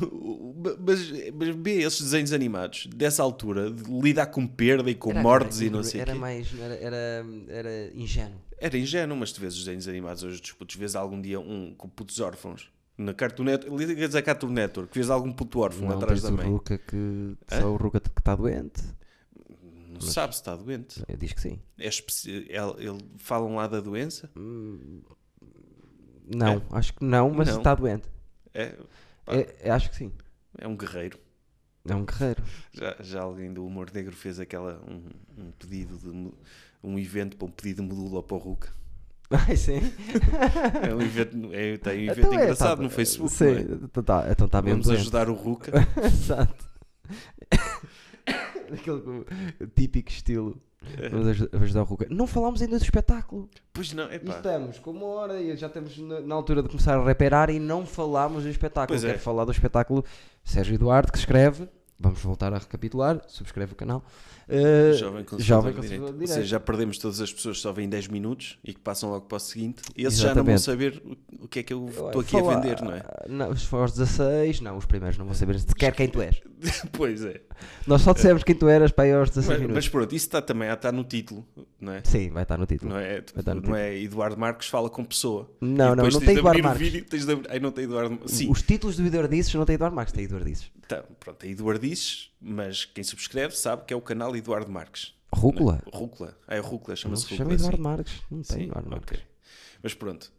mas, 0.81 1.11
mas 1.33 1.49
vê 1.57 1.83
esses 1.83 2.01
desenhos 2.03 2.33
animados 2.33 2.89
dessa 2.89 3.23
altura, 3.23 3.71
de 3.71 3.85
lidar 4.01 4.27
com 4.27 4.45
perda 4.45 4.91
e 4.91 4.95
com 4.97 5.11
Era- 5.13 5.23
mortes 5.23 5.59
era, 5.59 5.67
e 5.67 5.71
não 5.71 5.85
sei 5.85 6.01
o 6.01 6.03
Era 6.03 6.13
quê. 6.15 6.19
mais, 6.19 6.49
era, 6.61 6.75
era, 6.75 7.27
era 7.49 7.91
ingênuo. 7.95 8.41
Era 8.59 8.77
ingênuo, 8.77 9.17
mas 9.17 9.31
tu 9.31 9.41
vês 9.41 9.55
os 9.55 9.61
desenhos 9.65 9.87
animados 9.87 10.25
hoje 10.25 10.41
dos 10.41 10.51
putos, 10.51 10.75
vês 10.75 10.97
algum 10.97 11.21
dia 11.21 11.39
um 11.39 11.73
com 11.77 11.89
putos 11.89 12.19
órfãos. 12.19 12.69
Na 12.97 13.13
Cartoon 13.13 13.45
Network, 13.45 13.85
ligas 13.87 14.15
a 14.15 14.23
Cartoon 14.23 14.51
Network, 14.51 14.93
que 14.93 14.99
vês 14.99 15.11
algum 15.11 15.33
puto 15.33 15.59
órfão 15.59 15.89
Não 15.89 15.97
atrás 15.97 16.23
da 16.23 16.29
o 16.29 16.33
mãe. 16.33 16.47
Ruka 16.49 16.79
que 16.79 17.37
Hã? 17.51 17.61
só 17.61 17.73
o 17.73 17.77
Ruka 17.77 18.01
que 18.01 18.09
está 18.21 18.37
doente. 18.37 18.83
Não 19.91 20.01
sabe 20.01 20.35
se 20.35 20.41
está 20.41 20.55
doente. 20.57 21.03
Eu 21.09 21.17
diz 21.17 21.33
que 21.33 21.41
sim. 21.41 21.61
É 21.79 21.89
especi- 21.89 22.31
ele, 22.49 22.75
ele 22.79 22.99
falam 23.19 23.57
lá 23.57 23.67
da 23.67 23.81
doença. 23.81 24.31
Não, 26.27 26.63
acho 26.73 26.95
que 26.95 27.05
não, 27.05 27.31
mas 27.31 27.49
Não. 27.49 27.59
está 27.59 27.75
doente. 27.75 28.09
É. 28.53 28.77
É- 29.27 29.57
é- 29.63 29.71
acho 29.71 29.91
que 29.91 29.97
sim. 29.97 30.13
é 30.59 30.67
um 30.69 30.77
guerreiro. 30.77 31.19
É 31.87 31.95
um 31.95 32.05
guerreiro. 32.05 32.43
Já, 32.73 32.97
já 33.01 33.23
alguém 33.23 33.53
do 33.53 33.65
humor 33.67 33.91
negro 33.93 34.15
fez 34.15 34.41
aquela 34.41 34.81
um, 34.89 35.03
um 35.43 35.51
pedido 35.53 35.99
de 35.99 36.33
um 36.83 36.99
evento 36.99 37.37
para 37.37 37.47
um 37.47 37.51
pedido 37.51 37.83
de 37.83 37.89
modula 37.89 38.23
para 38.23 38.37
o 38.37 38.39
Ruca. 38.41 38.73
Ai, 39.49 39.57
sim. 39.57 39.81
É 40.89 40.95
um 40.95 41.01
evento, 41.01 41.37
é, 41.53 41.77
tem 41.79 42.09
um 42.09 42.13
evento 42.13 42.19
Então 42.27 42.33
é, 42.39 42.43
engraçado 42.45 42.77
tá, 42.79 42.83
no 42.83 42.91
Facebook. 42.91 43.33
Sim, 43.33 43.45
é? 43.47 43.61
então 43.61 44.03
tá, 44.03 44.27
então 44.31 44.49
tá 44.49 44.61
mesmo 44.63 44.75
Vamos 44.83 44.87
doente. 44.87 45.01
ajudar 45.01 45.29
o 45.29 45.35
Ruca. 45.35 45.73
Exato. 46.05 46.65
Aquele 48.73 49.01
co- 49.01 49.25
típico 49.75 50.11
estilo. 50.11 50.61
Vamos 51.11 51.29
aj- 51.29 51.49
ajudar 51.63 51.83
o 51.83 51.85
Ruka. 51.85 52.07
Não 52.11 52.27
falámos 52.27 52.61
ainda 52.61 52.79
do 52.79 52.83
espetáculo. 52.85 53.49
Pois 53.73 53.93
não, 53.93 54.05
é 54.05 54.19
pá. 54.19 54.37
estamos 54.37 54.79
com 54.79 54.91
uma 54.91 55.07
hora 55.07 55.41
e 55.41 55.57
já 55.57 55.67
estamos 55.69 55.97
na, 55.99 56.21
na 56.21 56.35
altura 56.35 56.63
de 56.63 56.69
começar 56.69 56.99
a 56.99 57.05
reparar 57.05 57.49
e 57.51 57.59
não 57.59 57.87
falámos 57.87 58.43
do 58.45 58.49
espetáculo. 58.51 58.89
Pois 58.99 59.05
é. 59.05 59.09
Quero 59.13 59.21
falar 59.21 59.45
do 59.47 59.53
espetáculo 59.53 60.05
Sérgio 60.45 60.75
Eduardo 60.75 61.11
que 61.11 61.19
escreve. 61.19 61.69
Vamos 62.05 62.21
voltar 62.21 62.53
a 62.53 62.59
recapitular. 62.59 63.19
Subscreve 63.29 63.73
o 63.73 63.77
canal. 63.77 64.05
Uh, 64.47 64.93
Jovem 64.93 65.25
Conservador 65.25 65.41
Jovem 65.41 65.73
de 65.73 65.77
Conservador 65.81 66.13
Direito. 66.13 66.31
Ou 66.31 66.37
seja, 66.37 66.47
já 66.49 66.61
perdemos 66.61 66.99
todas 66.99 67.19
as 67.23 67.33
pessoas 67.33 67.57
que 67.57 67.63
só 67.63 67.73
vêm 67.73 67.89
10 67.89 68.09
minutos 68.09 68.59
e 68.63 68.75
que 68.75 68.81
passam 68.81 69.09
logo 69.09 69.25
para 69.25 69.37
o 69.37 69.41
seguinte. 69.41 69.83
E 69.97 70.05
esses 70.05 70.19
já 70.19 70.35
não 70.35 70.45
vão 70.45 70.53
Exatamente. 70.55 71.01
saber 71.01 71.17
o- 71.41 71.49
que 71.49 71.61
é 71.61 71.63
que 71.63 71.73
eu 71.73 71.87
estou 71.89 72.21
aqui 72.21 72.37
a 72.37 72.43
vender, 72.43 72.83
não 72.83 72.93
é? 72.93 73.03
Não, 73.27 73.51
os 73.51 73.65
for 73.65 73.91
16, 73.91 74.61
não, 74.61 74.77
os 74.77 74.85
primeiros 74.85 75.17
não 75.17 75.25
vão 75.25 75.35
saber 75.35 75.59
sequer 75.59 75.95
quem 75.95 76.09
tu 76.09 76.21
és. 76.21 76.43
pois 76.93 77.25
é. 77.25 77.41
Nós 77.87 78.03
só 78.03 78.13
dissemos 78.13 78.43
quem 78.43 78.55
tu 78.55 78.69
eras 78.69 78.91
para 78.93 79.05
aí 79.05 79.13
aos 79.13 79.29
16 79.31 79.47
Mas, 79.49 79.59
minutos. 79.61 79.75
mas 79.85 79.89
pronto, 79.89 80.15
isso 80.15 80.27
está 80.27 80.41
também 80.43 80.69
está 80.71 80.91
no 80.93 81.05
título, 81.05 81.47
não 81.81 81.93
é? 81.93 82.03
Sim, 82.05 82.31
vai 82.31 82.43
estar 82.43 82.57
no 82.59 82.67
título. 82.67 82.91
Não 82.93 82.99
é, 82.99 83.19
estar 83.19 83.55
no 83.55 83.61
não 83.63 83.77
é 83.77 83.99
Eduardo 84.01 84.39
Marques 84.39 84.69
fala 84.69 84.89
com 84.91 85.05
pessoa. 85.05 85.51
Não, 85.61 85.95
não, 85.95 86.05
não 86.09 86.21
tem 86.21 86.35
de 86.35 86.39
Eduardo 86.41 86.63
Marques. 86.63 86.81
vídeo, 86.91 87.05
tens 87.09 87.27
de 87.27 87.33
Ai, 87.49 87.61
não 87.61 87.71
tem 87.73 87.85
Eduardo 87.85 88.19
Sim, 88.27 88.51
Os 88.51 88.63
títulos 88.63 88.97
do 88.97 89.07
Eduardices 89.07 89.55
não 89.55 89.65
tem 89.65 89.75
Eduardo 89.75 89.97
Marques, 89.97 90.13
tem 90.13 90.25
Eduardices. 90.25 90.71
tá, 90.89 91.03
pronto, 91.21 91.45
é 91.45 91.49
Eduardices, 91.49 92.31
mas 92.41 92.85
quem 92.85 93.03
subscreve 93.05 93.57
sabe 93.57 93.85
que 93.87 93.93
é 93.93 93.97
o 93.97 94.01
canal 94.01 94.35
Eduardo 94.37 94.71
Marques. 94.71 95.15
Rúcula? 95.35 95.83
Rúcula. 95.93 96.37
Ah, 96.47 96.55
é 96.55 96.61
Rúcula, 96.61 96.91
Não 96.91 96.97
chama-se 96.97 97.23
se 97.25 97.31
Rúcula. 97.31 97.39
chama 97.39 97.55
Eduardo 97.55 97.77
sim. 97.77 97.83
Marques. 97.83 98.13
Não 98.31 98.43
tem 98.43 98.57
Sim, 98.59 98.65
Eduardo. 98.65 98.91
Marques. 98.91 99.21
Mas 99.83 99.95
pronto, 99.95 100.33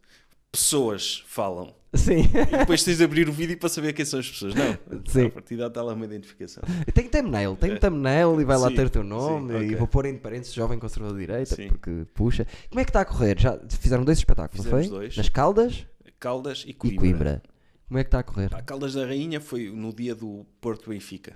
pessoas 0.58 1.24
falam. 1.26 1.74
Sim. 1.94 2.24
E 2.52 2.58
depois 2.58 2.84
tens 2.84 2.98
de 2.98 3.04
abrir 3.04 3.28
o 3.28 3.32
vídeo 3.32 3.56
para 3.58 3.68
saber 3.68 3.92
quem 3.92 4.04
são 4.04 4.20
as 4.20 4.28
pessoas. 4.28 4.54
Não, 4.54 4.78
Sim. 5.06 5.26
a 5.26 5.30
partir 5.30 5.56
daí 5.56 5.66
está 5.66 5.82
lá 5.82 5.94
uma 5.94 6.04
identificação. 6.04 6.62
Tem 6.92 7.08
thumbnail, 7.08 7.56
tem 7.56 7.76
thumbnail 7.78 8.40
e 8.40 8.44
vai 8.44 8.58
lá 8.58 8.68
Sim, 8.68 8.74
ter 8.74 8.86
o 8.86 8.90
teu 8.90 9.02
sim, 9.02 9.08
nome 9.08 9.64
e 9.66 9.74
vou 9.74 9.86
pôr 9.86 10.04
entre 10.06 10.20
parênteses 10.20 10.52
jovem 10.52 10.78
conservador 10.78 11.18
de 11.18 11.26
direita 11.26 11.54
Sim. 11.54 11.68
porque 11.68 12.06
puxa. 12.12 12.46
Como 12.68 12.80
é 12.80 12.84
que 12.84 12.90
está 12.90 13.00
a 13.00 13.04
correr? 13.04 13.38
Já 13.38 13.58
fizeram 13.68 14.04
dois 14.04 14.18
espetáculos, 14.18 14.64
não 14.64 14.64
Fizemos 14.64 14.88
foi? 14.88 14.98
dois. 14.98 15.16
Nas 15.16 15.28
Caldas 15.28 15.86
Caldas 16.18 16.64
e 16.66 16.70
e 16.70 16.74
Coimbra. 16.74 17.00
Coimbra. 17.00 17.42
Como 17.88 17.98
é 17.98 18.04
que 18.04 18.08
está 18.08 18.18
a 18.18 18.22
correr? 18.22 18.54
A 18.54 18.62
Caldas 18.62 18.94
da 18.94 19.06
Rainha 19.06 19.40
foi 19.40 19.70
no 19.70 19.92
dia 19.94 20.14
do 20.14 20.44
Porto 20.60 20.90
Benfica. 20.90 21.34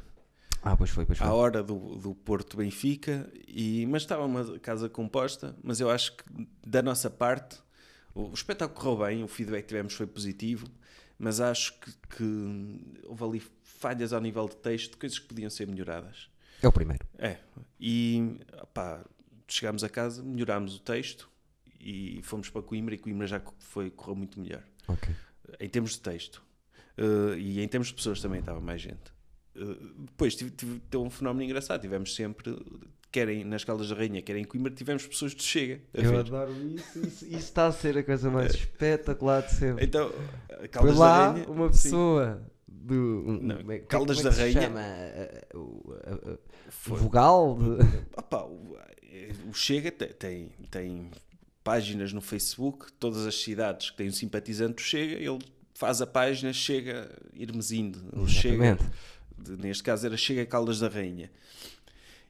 Ah, 0.62 0.76
pois 0.76 0.90
foi, 0.90 1.06
pois 1.06 1.18
foi. 1.18 1.26
à 1.26 1.32
hora 1.32 1.62
do, 1.62 1.96
do 1.96 2.14
Porto 2.14 2.56
Benfica, 2.58 3.30
e, 3.48 3.86
mas 3.86 4.02
estava 4.02 4.26
uma 4.26 4.58
casa 4.58 4.90
composta, 4.90 5.56
mas 5.62 5.80
eu 5.80 5.88
acho 5.88 6.16
que 6.16 6.24
da 6.66 6.82
nossa 6.82 7.08
parte 7.08 7.56
o, 8.14 8.32
espetáculo 8.32 8.78
correu 8.80 9.06
bem, 9.06 9.24
o 9.24 9.28
feedback 9.28 9.62
que 9.62 9.68
tivemos 9.68 9.94
foi 9.94 10.06
positivo, 10.06 10.66
mas 11.18 11.40
acho 11.40 11.78
que, 11.80 11.92
que 12.16 13.00
houve 13.04 13.24
ali 13.24 13.42
falhas 13.62 14.12
ao 14.12 14.20
nível 14.20 14.48
de 14.48 14.56
texto, 14.56 14.98
coisas 14.98 15.18
que 15.18 15.26
podiam 15.26 15.50
ser 15.50 15.66
melhoradas. 15.66 16.28
É 16.62 16.68
o 16.68 16.72
primeiro. 16.72 17.06
É, 17.18 17.38
e 17.78 18.38
pá, 18.74 19.04
chegámos 19.48 19.82
a 19.84 19.88
casa, 19.88 20.22
melhorámos 20.22 20.76
o 20.76 20.80
texto 20.80 21.30
e 21.80 22.20
fomos 22.22 22.50
para 22.50 22.62
Coimbra 22.62 22.94
e 22.94 22.98
Coimbra 22.98 23.26
já 23.26 23.40
foi, 23.58 23.90
correu 23.90 24.14
muito 24.14 24.38
melhor. 24.38 24.62
Ok. 24.86 25.14
Em 25.58 25.68
termos 25.68 25.92
de 25.92 26.00
texto. 26.00 26.42
Uh, 26.98 27.34
e 27.34 27.60
em 27.60 27.68
termos 27.68 27.88
de 27.88 27.94
pessoas 27.94 28.20
também 28.20 28.40
estava 28.40 28.60
mais 28.60 28.82
gente. 28.82 29.10
Uh, 29.56 30.04
depois 30.04 30.36
tive, 30.36 30.50
tive, 30.50 30.80
teve 30.80 31.02
um 31.02 31.08
fenómeno 31.10 31.44
engraçado. 31.44 31.80
Tivemos 31.80 32.14
sempre, 32.14 32.54
querem 33.12 33.44
nas 33.44 33.64
Caldas 33.64 33.88
da 33.88 33.94
Rainha, 33.94 34.22
querem 34.22 34.42
em 34.42 34.44
Coimbra, 34.44 34.72
tivemos 34.72 35.06
pessoas 35.06 35.34
de 35.34 35.42
Chega. 35.42 35.80
Eu 35.92 36.10
ver. 36.10 36.18
adoro 36.18 36.52
isso, 36.74 36.98
isso. 36.98 37.24
Isso 37.26 37.36
está 37.36 37.66
a 37.66 37.72
ser 37.72 37.98
a 37.98 38.02
coisa 38.04 38.30
mais 38.30 38.54
espetacular 38.54 39.42
de 39.42 39.54
sempre. 39.54 39.84
Então, 39.84 40.12
Foi 40.58 40.68
Caldas 40.68 40.96
lá 40.96 41.26
da 41.26 41.32
Rainha. 41.32 41.48
uma 41.48 41.72
sim, 41.72 41.82
pessoa 41.82 42.42
do. 42.68 42.94
um- 42.94 43.38
Não, 43.42 43.56
como 43.58 43.72
é- 43.72 43.78
Caldas 43.80 44.16
como 44.18 44.28
é 44.28 44.30
que 44.32 44.36
da 44.38 44.42
Rainha. 44.44 44.62
chama? 44.62 44.80
O- 45.54 45.94
a- 46.04 46.30
a- 46.32 46.38
foi- 46.70 46.98
Vogal 46.98 47.58
de. 47.58 47.86
Opa, 48.16 48.44
o, 48.44 48.76
o 49.48 49.54
Chega 49.54 49.90
te- 49.90 50.06
tem, 50.14 50.50
tem 50.70 51.10
páginas 51.64 52.12
no 52.12 52.20
Facebook, 52.20 52.92
todas 52.92 53.26
as 53.26 53.34
cidades 53.34 53.90
que 53.90 53.96
têm 53.96 54.08
um 54.08 54.12
simpatizante 54.12 54.74
do 54.76 54.80
Chega, 54.80 55.14
ele 55.14 55.38
faz 55.74 56.00
a 56.00 56.06
página 56.06 56.52
Chega 56.52 57.10
Irmesindo, 57.34 57.98
Chega, 58.28 58.78
neste 59.58 59.82
caso 59.82 60.06
era 60.06 60.16
Chega 60.16 60.44
Caldas 60.46 60.78
da 60.80 60.88
Rainha. 60.88 61.30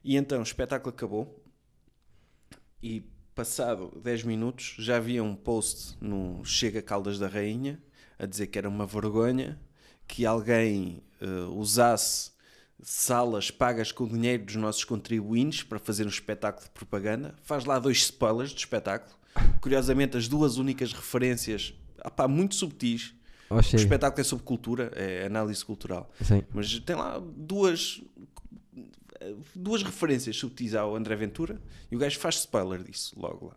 E 0.03 0.15
então 0.15 0.39
o 0.39 0.43
espetáculo 0.43 0.93
acabou 0.93 1.43
e 2.81 3.01
passado 3.35 3.91
10 4.03 4.23
minutos 4.23 4.75
já 4.79 4.97
havia 4.97 5.23
um 5.23 5.35
post 5.35 5.95
no 6.01 6.43
Chega 6.43 6.81
Caldas 6.81 7.19
da 7.19 7.27
Rainha 7.27 7.81
a 8.17 8.25
dizer 8.25 8.47
que 8.47 8.57
era 8.57 8.67
uma 8.67 8.85
vergonha 8.85 9.59
que 10.07 10.25
alguém 10.25 11.01
eh, 11.21 11.25
usasse 11.55 12.31
salas 12.83 13.51
pagas 13.51 13.91
com 13.91 14.05
o 14.05 14.09
dinheiro 14.09 14.45
dos 14.45 14.55
nossos 14.55 14.83
contribuintes 14.83 15.63
para 15.63 15.79
fazer 15.79 16.05
um 16.05 16.09
espetáculo 16.09 16.65
de 16.65 16.71
propaganda. 16.71 17.35
Faz 17.43 17.65
lá 17.65 17.79
dois 17.79 17.97
spoilers 17.97 18.51
do 18.51 18.57
espetáculo. 18.57 19.15
Curiosamente, 19.61 20.17
as 20.17 20.27
duas 20.27 20.57
únicas 20.57 20.91
referências, 20.91 21.73
opá, 22.03 22.27
muito 22.27 22.55
subtis. 22.55 23.13
Oh, 23.49 23.55
O 23.55 23.59
espetáculo 23.59 24.21
é 24.21 24.23
sobre 24.23 24.45
cultura, 24.45 24.91
é 24.95 25.25
análise 25.25 25.63
cultural. 25.63 26.09
Sim. 26.21 26.43
Mas 26.53 26.79
tem 26.79 26.95
lá 26.95 27.21
duas 27.21 28.01
duas 29.55 29.83
referências 29.83 30.35
subtis 30.37 30.73
ao 30.75 30.95
André 30.95 31.15
Ventura 31.15 31.59
e 31.91 31.95
o 31.95 31.99
gajo 31.99 32.19
faz 32.19 32.35
spoiler 32.35 32.81
disso 32.83 33.13
logo 33.19 33.47
lá. 33.47 33.55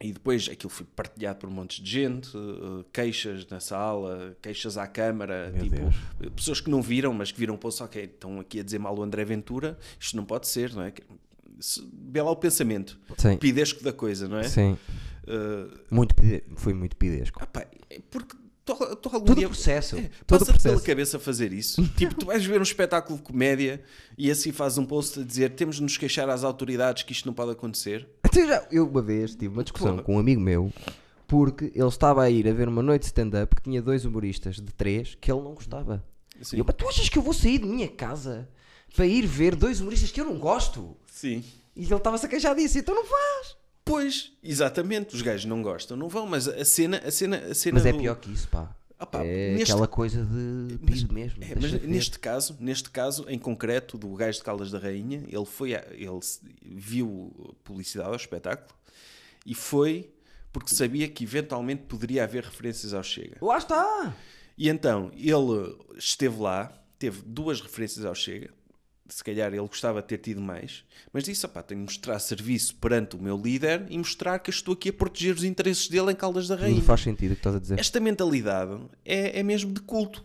E 0.00 0.12
depois 0.12 0.48
aquilo 0.48 0.68
foi 0.70 0.84
partilhado 0.84 1.38
por 1.38 1.48
um 1.48 1.52
monte 1.52 1.80
de 1.80 1.88
gente, 1.88 2.28
eh, 2.36 2.84
queixas 2.92 3.46
na 3.46 3.60
sala, 3.60 4.36
queixas 4.42 4.76
à 4.76 4.84
câmara, 4.88 5.54
tipo, 5.60 6.30
pessoas 6.34 6.60
que 6.60 6.68
não 6.68 6.82
viram, 6.82 7.12
mas 7.14 7.30
que 7.30 7.38
viram, 7.38 7.56
pô, 7.56 7.70
só 7.70 7.86
que 7.86 8.00
estão 8.00 8.40
aqui 8.40 8.58
a 8.58 8.64
dizer 8.64 8.80
mal 8.80 8.98
o 8.98 9.02
André 9.02 9.24
Ventura, 9.24 9.78
isto 10.00 10.16
não 10.16 10.24
pode 10.24 10.48
ser, 10.48 10.74
não 10.74 10.82
é? 10.82 10.92
Vê 12.10 12.20
lá 12.20 12.32
o 12.32 12.36
pensamento, 12.36 12.98
Sim. 13.16 13.36
pidesco 13.36 13.84
da 13.84 13.92
coisa, 13.92 14.26
não 14.26 14.38
é? 14.38 14.42
Sim. 14.44 14.76
Eh, 15.24 15.78
Muito 15.88 16.16
Foi 16.56 16.74
muito 16.74 16.96
pidesco. 16.96 17.38
ah 17.40 17.46
pá, 17.46 17.64
é 17.88 18.00
porque 18.10 18.36
tu, 18.64 18.74
tu 18.96 19.10
Todo 19.10 19.32
o 19.32 19.34
dia- 19.34 19.48
processo. 19.48 19.96
é, 19.96 20.10
todo 20.26 20.46
passa 20.46 20.58
pela 20.68 20.80
cabeça 20.80 21.18
fazer 21.18 21.52
isso. 21.52 21.82
tipo, 21.96 22.14
tu 22.14 22.26
vais 22.26 22.44
ver 22.44 22.58
um 22.60 22.62
espetáculo 22.62 23.18
de 23.18 23.24
comédia 23.24 23.82
e 24.16 24.30
assim 24.30 24.52
fazes 24.52 24.78
um 24.78 24.84
post 24.84 25.20
a 25.20 25.22
dizer 25.22 25.50
temos 25.54 25.76
de 25.76 25.82
nos 25.82 25.96
queixar 25.96 26.28
às 26.28 26.44
autoridades 26.44 27.02
que 27.02 27.12
isto 27.12 27.26
não 27.26 27.34
pode 27.34 27.52
acontecer. 27.52 28.08
Até 28.22 28.46
já, 28.46 28.66
eu 28.70 28.86
uma 28.88 29.02
vez 29.02 29.32
tive 29.34 29.48
uma 29.48 29.62
discussão 29.62 29.92
Porra. 29.92 30.02
com 30.02 30.16
um 30.16 30.18
amigo 30.18 30.40
meu 30.40 30.72
porque 31.26 31.72
ele 31.74 31.88
estava 31.88 32.22
a 32.22 32.30
ir 32.30 32.46
a 32.46 32.52
ver 32.52 32.68
uma 32.68 32.82
noite 32.82 33.02
de 33.02 33.06
stand-up 33.06 33.54
que 33.56 33.62
tinha 33.62 33.80
dois 33.80 34.04
humoristas 34.04 34.56
de 34.56 34.72
três 34.74 35.14
que 35.20 35.30
ele 35.32 35.40
não 35.40 35.54
gostava. 35.54 36.04
Sim. 36.42 36.56
E 36.56 36.58
eu, 36.58 36.64
"Mas 36.66 36.76
tu 36.76 36.88
achas 36.88 37.08
que 37.08 37.18
eu 37.18 37.22
vou 37.22 37.32
sair 37.32 37.58
de 37.58 37.66
minha 37.66 37.88
casa 37.88 38.48
para 38.94 39.06
ir 39.06 39.26
ver 39.26 39.54
dois 39.56 39.80
humoristas 39.80 40.10
que 40.10 40.20
eu 40.20 40.24
não 40.26 40.38
gosto? 40.38 40.94
Sim. 41.06 41.42
E 41.74 41.84
ele 41.84 41.94
estava-se 41.94 42.26
a 42.26 42.28
queixar 42.28 42.54
disso, 42.54 42.78
então 42.78 42.94
não 42.94 43.04
faz. 43.06 43.56
Pois, 43.84 44.32
exatamente, 44.42 45.14
os 45.14 45.22
gajos 45.22 45.44
não 45.44 45.60
gostam, 45.62 45.96
não 45.96 46.08
vão, 46.08 46.26
mas 46.26 46.46
a 46.48 46.64
cena, 46.64 46.98
a 46.98 47.10
cena, 47.10 47.36
a 47.38 47.54
cena 47.54 47.74
Mas 47.78 47.86
é 47.86 47.92
do- 47.92 47.98
pior 47.98 48.14
que 48.16 48.32
isso, 48.32 48.48
pá. 48.48 48.74
Ah 48.98 49.04
pá, 49.06 49.24
é 49.24 49.54
neste- 49.56 49.72
aquela 49.72 49.88
coisa 49.88 50.24
de 50.24 50.78
piso 50.78 51.12
mesmo. 51.12 51.42
É, 51.42 51.56
mas 51.60 51.72
neste 51.82 52.20
caso, 52.20 52.56
neste 52.60 52.88
caso 52.88 53.24
em 53.28 53.36
concreto 53.38 53.98
do 53.98 54.08
gajo 54.14 54.38
de 54.38 54.44
Caldas 54.44 54.70
da 54.70 54.78
Rainha, 54.78 55.24
ele 55.28 55.44
foi, 55.44 55.74
a- 55.74 55.84
ele 55.90 56.20
viu 56.64 57.54
publicidade 57.64 58.10
ao 58.10 58.14
espetáculo 58.16 58.72
e 59.44 59.54
foi 59.56 60.08
porque 60.52 60.72
sabia 60.72 61.08
que 61.08 61.24
eventualmente 61.24 61.82
poderia 61.88 62.22
haver 62.22 62.44
referências 62.44 62.94
ao 62.94 63.02
Chega. 63.02 63.38
Lá 63.40 63.58
está! 63.58 64.14
E 64.56 64.68
então 64.68 65.10
ele 65.16 65.74
esteve 65.98 66.38
lá, 66.40 66.72
teve 66.98 67.22
duas 67.26 67.60
referências 67.60 68.04
ao 68.04 68.14
Chega. 68.14 68.50
Se 69.12 69.22
calhar 69.22 69.52
ele 69.52 69.66
gostava 69.66 70.00
de 70.00 70.08
ter 70.08 70.18
tido 70.18 70.40
mais, 70.40 70.84
mas 71.12 71.24
disse: 71.24 71.44
opá, 71.44 71.62
tenho 71.62 71.80
de 71.80 71.84
mostrar 71.84 72.18
serviço 72.18 72.74
perante 72.76 73.16
o 73.16 73.22
meu 73.22 73.36
líder 73.36 73.86
e 73.90 73.98
mostrar 73.98 74.38
que 74.38 74.50
estou 74.50 74.74
aqui 74.74 74.88
a 74.88 74.92
proteger 74.92 75.34
os 75.34 75.44
interesses 75.44 75.88
dele 75.88 76.12
em 76.12 76.14
Caldas 76.14 76.48
da 76.48 76.56
Rainha. 76.56 76.76
Tudo 76.76 76.86
faz 76.86 77.02
sentido 77.02 77.32
o 77.32 77.34
que 77.34 77.40
estás 77.40 77.56
a 77.56 77.58
dizer. 77.58 77.78
Esta 77.78 78.00
mentalidade 78.00 78.80
é, 79.04 79.40
é 79.40 79.42
mesmo 79.42 79.72
de 79.72 79.80
culto. 79.80 80.22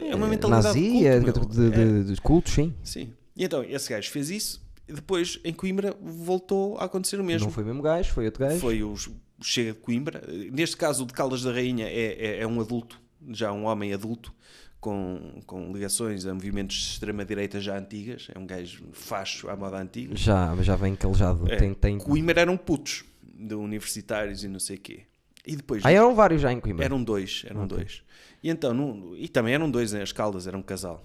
É 0.00 0.14
uma 0.14 0.28
mentalidade 0.28 0.66
Nazi, 0.66 0.80
de 0.80 1.06
é 1.06 1.20
culto. 1.20 1.48
de, 1.48 1.58
meu. 1.58 1.70
de, 1.70 1.80
É, 1.80 1.84
de, 2.04 2.14
de 2.14 2.20
cultos, 2.20 2.52
sim. 2.52 2.74
sim. 2.82 3.12
E 3.36 3.44
então 3.44 3.62
esse 3.64 3.90
gajo 3.90 4.10
fez 4.10 4.30
isso 4.30 4.62
e 4.88 4.92
depois 4.92 5.40
em 5.44 5.52
Coimbra 5.52 5.96
voltou 6.00 6.78
a 6.78 6.84
acontecer 6.84 7.20
o 7.20 7.24
mesmo. 7.24 7.46
Não 7.46 7.52
foi 7.52 7.64
o 7.64 7.66
mesmo 7.66 7.82
gajo, 7.82 8.12
foi 8.12 8.24
outro 8.24 8.44
gajo. 8.44 8.58
Foi 8.60 8.82
o 8.82 8.94
o 9.38 9.44
Chega 9.44 9.72
de 9.72 9.78
Coimbra. 9.78 10.22
Neste 10.52 10.76
caso, 10.76 11.04
o 11.04 11.06
de 11.06 11.12
Caldas 11.12 11.42
da 11.42 11.52
Rainha 11.52 11.86
é, 11.86 12.38
é, 12.38 12.40
é 12.40 12.46
um 12.46 12.60
adulto, 12.60 13.00
já 13.28 13.52
um 13.52 13.64
homem 13.64 13.92
adulto, 13.92 14.34
com, 14.80 15.40
com 15.46 15.72
ligações 15.72 16.24
a 16.26 16.32
movimentos 16.34 16.76
de 16.76 16.82
extrema-direita 16.92 17.60
já 17.60 17.78
antigas. 17.78 18.28
É 18.34 18.38
um 18.38 18.46
gajo 18.46 18.84
facho 18.92 19.48
à 19.48 19.56
moda 19.56 19.80
antiga. 19.80 20.16
Já, 20.16 20.54
já 20.62 20.76
vem 20.76 20.94
calejado. 20.94 21.50
É, 21.50 21.56
Tem, 21.56 21.74
tem... 21.74 21.98
Coimbra 21.98 22.40
eram 22.40 22.56
putos, 22.56 23.04
de 23.22 23.54
universitários 23.54 24.44
e 24.44 24.48
não 24.48 24.60
sei 24.60 24.76
o 24.76 24.80
quê. 24.80 25.00
E 25.46 25.56
depois 25.56 25.84
Ah, 25.84 25.90
eram 25.92 26.14
vários 26.14 26.42
já 26.42 26.52
em 26.52 26.60
Coimbra. 26.60 26.84
eram 26.84 27.02
dois, 27.02 27.42
eram 27.46 27.66
dois. 27.66 28.02
E 28.42 28.50
então, 28.50 29.14
e 29.16 29.28
também 29.28 29.54
eram 29.54 29.70
dois 29.70 29.92
nas 29.92 30.12
Caldas, 30.12 30.46
era 30.46 30.56
um 30.56 30.62
casal. 30.62 31.04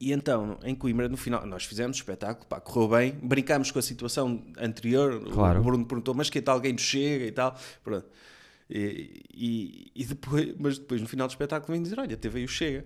E 0.00 0.12
então, 0.12 0.58
em 0.62 0.74
Coimbra, 0.76 1.08
no 1.08 1.16
final, 1.16 1.44
nós 1.44 1.64
fizemos 1.64 1.96
o 1.96 2.00
espetáculo, 2.00 2.46
pá, 2.46 2.60
correu 2.60 2.88
bem, 2.88 3.12
brincámos 3.20 3.70
com 3.72 3.78
a 3.80 3.82
situação 3.82 4.42
anterior. 4.56 5.20
Claro. 5.32 5.58
O 5.60 5.62
Bruno 5.64 5.84
perguntou, 5.84 6.14
mas 6.14 6.30
que 6.30 6.40
tal 6.40 6.54
alguém 6.56 6.72
nos 6.72 6.82
chega 6.82 7.24
e 7.26 7.32
tal. 7.32 7.56
Pronto. 7.82 8.06
E, 8.70 9.22
e, 9.32 9.92
e 9.94 10.04
depois, 10.04 10.54
mas 10.58 10.78
depois, 10.78 11.00
no 11.00 11.08
final 11.08 11.26
do 11.26 11.30
espetáculo, 11.30 11.72
vem 11.72 11.82
dizer: 11.82 11.98
Olha, 11.98 12.16
teve 12.16 12.38
aí 12.40 12.44
o 12.44 12.48
Chega. 12.48 12.84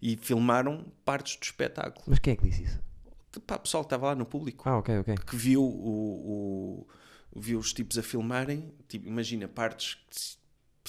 E 0.00 0.16
filmaram 0.16 0.84
partes 1.04 1.36
do 1.36 1.42
espetáculo. 1.42 2.04
Mas 2.06 2.20
quem 2.20 2.32
é 2.32 2.36
que 2.36 2.48
disse 2.48 2.62
isso? 2.62 2.80
Pá, 3.46 3.56
o 3.56 3.60
pessoal 3.60 3.82
que 3.82 3.86
estava 3.88 4.06
lá 4.06 4.14
no 4.14 4.24
público 4.24 4.68
Ah, 4.68 4.78
ok, 4.78 4.98
ok. 5.00 5.14
que 5.26 5.36
viu, 5.36 5.60
o, 5.62 6.86
o- 7.34 7.40
viu 7.40 7.58
os 7.58 7.72
tipos 7.72 7.98
a 7.98 8.02
filmarem, 8.02 8.72
tipo, 8.88 9.06
imagina 9.08 9.48
partes 9.48 9.94
que 10.08 10.20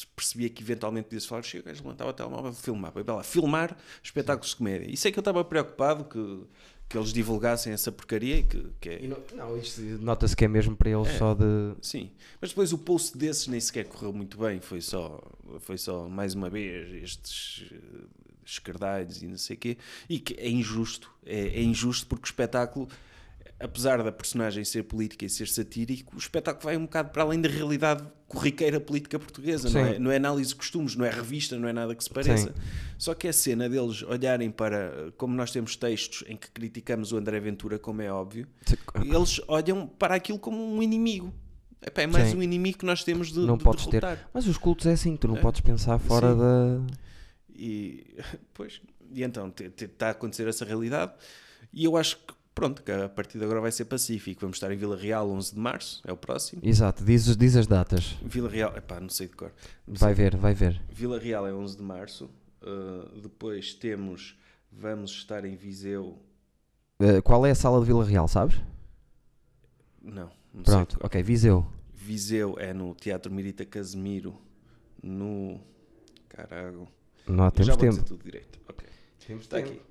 se 0.01 0.07
percebia 0.15 0.49
que 0.49 0.61
eventualmente 0.63 1.05
podia-se 1.05 1.27
falar, 1.27 1.41
chega, 1.41 1.65
gajo 1.65 1.81
levantava 1.83 2.11
o 2.11 2.13
telemóvel, 2.13 2.53
filmar, 2.53 2.91
vai 2.93 3.03
lá, 3.03 3.23
filmar 3.23 3.75
espetáculos 4.01 4.51
de 4.51 4.55
comédia. 4.57 4.89
Isso 4.89 5.07
é 5.07 5.11
que 5.11 5.17
eu 5.19 5.21
estava 5.21 5.43
preocupado 5.43 6.05
que, 6.05 6.43
que 6.89 6.97
eles 6.97 7.13
divulgassem 7.13 7.71
essa 7.71 7.91
porcaria 7.91 8.37
e 8.37 8.43
que, 8.43 8.65
que 8.81 8.89
é. 8.89 9.03
E 9.03 9.07
não, 9.07 9.17
não, 9.35 9.57
isto 9.57 9.79
nota-se 10.01 10.35
que 10.35 10.43
é 10.43 10.47
mesmo 10.47 10.75
para 10.75 10.89
eles 10.89 11.09
só 11.17 11.35
de. 11.35 11.75
Sim, 11.81 12.09
mas 12.41 12.49
depois 12.49 12.73
o 12.73 12.79
post 12.79 13.15
desses 13.15 13.47
nem 13.47 13.59
sequer 13.59 13.85
correu 13.85 14.11
muito 14.11 14.39
bem, 14.39 14.59
foi 14.59 14.81
só, 14.81 15.21
foi 15.59 15.77
só 15.77 16.09
mais 16.09 16.33
uma 16.33 16.49
vez 16.49 17.03
estes 17.03 17.71
eh, 17.71 17.75
escardalhos 18.43 19.21
e 19.21 19.27
não 19.27 19.37
sei 19.37 19.55
o 19.55 19.59
quê, 19.59 19.77
e 20.09 20.19
que 20.19 20.33
é 20.33 20.49
injusto, 20.49 21.11
é, 21.23 21.59
é 21.59 21.61
injusto 21.61 22.07
porque 22.07 22.23
o 22.23 22.29
espetáculo, 22.29 22.89
apesar 23.59 24.01
da 24.01 24.11
personagem 24.11 24.63
ser 24.63 24.83
política 24.83 25.25
e 25.25 25.29
ser 25.29 25.47
satírico, 25.47 26.15
o 26.15 26.19
espetáculo 26.19 26.63
vai 26.63 26.77
um 26.77 26.83
bocado 26.83 27.09
para 27.09 27.23
além 27.23 27.41
da 27.41 27.49
realidade 27.49 28.03
corriqueira 28.27 28.79
política 28.79 29.19
portuguesa, 29.19 29.69
não 29.69 29.85
Sim. 29.85 29.95
é, 29.95 29.99
não 29.99 30.11
é 30.11 30.15
análise 30.15 30.49
de 30.49 30.55
costumes, 30.55 30.95
não 30.95 31.03
é 31.03 31.09
revista, 31.09 31.57
não 31.57 31.67
é 31.67 31.73
nada 31.73 31.93
que 31.93 32.03
se 32.03 32.09
pareça. 32.09 32.53
Só 32.97 33.13
que 33.13 33.27
é 33.27 33.31
a 33.31 33.33
cena 33.33 33.67
deles 33.67 34.03
olharem 34.03 34.49
para, 34.49 35.11
como 35.17 35.35
nós 35.35 35.51
temos 35.51 35.75
textos 35.75 36.23
em 36.27 36.37
que 36.37 36.49
criticamos 36.51 37.11
o 37.11 37.17
André 37.17 37.39
Ventura, 37.39 37.77
como 37.77 38.01
é 38.01 38.11
óbvio, 38.11 38.47
eles 39.03 39.41
olham 39.47 39.87
para 39.87 40.15
aquilo 40.15 40.39
como 40.39 40.57
um 40.57 40.81
inimigo. 40.81 41.33
Epá, 41.81 42.01
é 42.01 42.07
mais 42.07 42.29
Sim. 42.29 42.37
um 42.37 42.43
inimigo 42.43 42.77
que 42.77 42.85
nós 42.85 43.03
temos 43.03 43.31
de, 43.31 43.39
Não 43.39 43.57
de 43.57 43.63
podes 43.63 43.85
ter. 43.85 44.01
derrotar. 44.01 44.29
Mas 44.33 44.47
os 44.47 44.57
cultos 44.57 44.85
é 44.85 44.93
assim, 44.93 45.15
tu 45.15 45.27
não 45.27 45.37
podes 45.37 45.61
pensar 45.61 45.97
fora 45.97 46.33
Sim. 46.33 46.37
da. 46.37 46.81
E, 47.55 48.15
pois, 48.53 48.81
e 49.13 49.23
então 49.23 49.51
está 49.57 50.07
a 50.07 50.11
acontecer 50.11 50.47
essa 50.47 50.65
realidade. 50.65 51.13
E 51.71 51.85
eu 51.85 51.95
acho 51.95 52.17
que, 52.17 52.33
pronto, 52.59 52.83
que 52.83 52.91
a 52.91 53.09
partir 53.09 53.37
de 53.37 53.43
agora 53.43 53.61
vai 53.61 53.71
ser 53.71 53.85
pacífico. 53.85 54.41
Vamos 54.41 54.57
estar 54.57 54.71
em 54.71 54.77
Vila 54.77 54.97
Real 54.97 55.29
11 55.29 55.53
de 55.53 55.59
março, 55.59 56.01
é 56.05 56.11
o 56.11 56.17
próximo. 56.17 56.61
Exato, 56.63 57.03
diz, 57.03 57.35
diz 57.37 57.55
as 57.55 57.67
datas. 57.67 58.17
Vila 58.21 58.49
Real, 58.49 58.75
epá, 58.75 58.99
não 58.99 59.09
sei 59.09 59.27
de 59.27 59.35
cor. 59.35 59.51
Vai 59.87 60.13
ver, 60.13 60.35
vai 60.35 60.53
ver. 60.53 60.81
Vila 60.89 61.17
Real 61.19 61.47
é 61.47 61.53
11 61.53 61.77
de 61.77 61.83
março. 61.83 62.29
Uh, 62.61 63.19
depois 63.21 63.73
temos 63.73 64.37
Vamos 64.71 65.11
estar 65.11 65.45
em 65.45 65.55
Viseu. 65.55 66.17
Uh, 67.01 67.21
qual 67.23 67.45
é 67.45 67.51
a 67.51 67.55
sala 67.55 67.79
de 67.79 67.85
Vila 67.85 68.05
Real, 68.05 68.27
sabes? 68.27 68.59
Não, 70.01 70.31
não 70.53 70.63
Pronto, 70.63 70.93
sei. 70.95 71.05
ok, 71.05 71.23
Viseu. 71.23 71.67
Viseu 71.93 72.55
é 72.59 72.73
no 72.73 72.93
Teatro 72.95 73.31
Mirita 73.33 73.65
Casemiro. 73.65 74.35
No. 75.01 75.59
Carago. 76.27 76.87
Não 77.27 77.49
temos 77.51 77.67
já 77.67 77.73
vou 77.73 77.81
tempo. 77.81 77.93
dizer 77.93 78.03
tudo 78.05 78.23
direito. 78.23 78.59
Ok. 78.67 78.87
Temos 79.25 79.43
Está 79.43 79.57
aqui. 79.57 79.81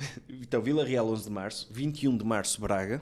Então, 0.28 0.60
Vila 0.62 0.84
Real 0.84 1.06
11 1.08 1.24
de 1.24 1.30
Março, 1.30 1.68
21 1.70 2.16
de 2.16 2.24
Março 2.24 2.60
Braga. 2.60 3.00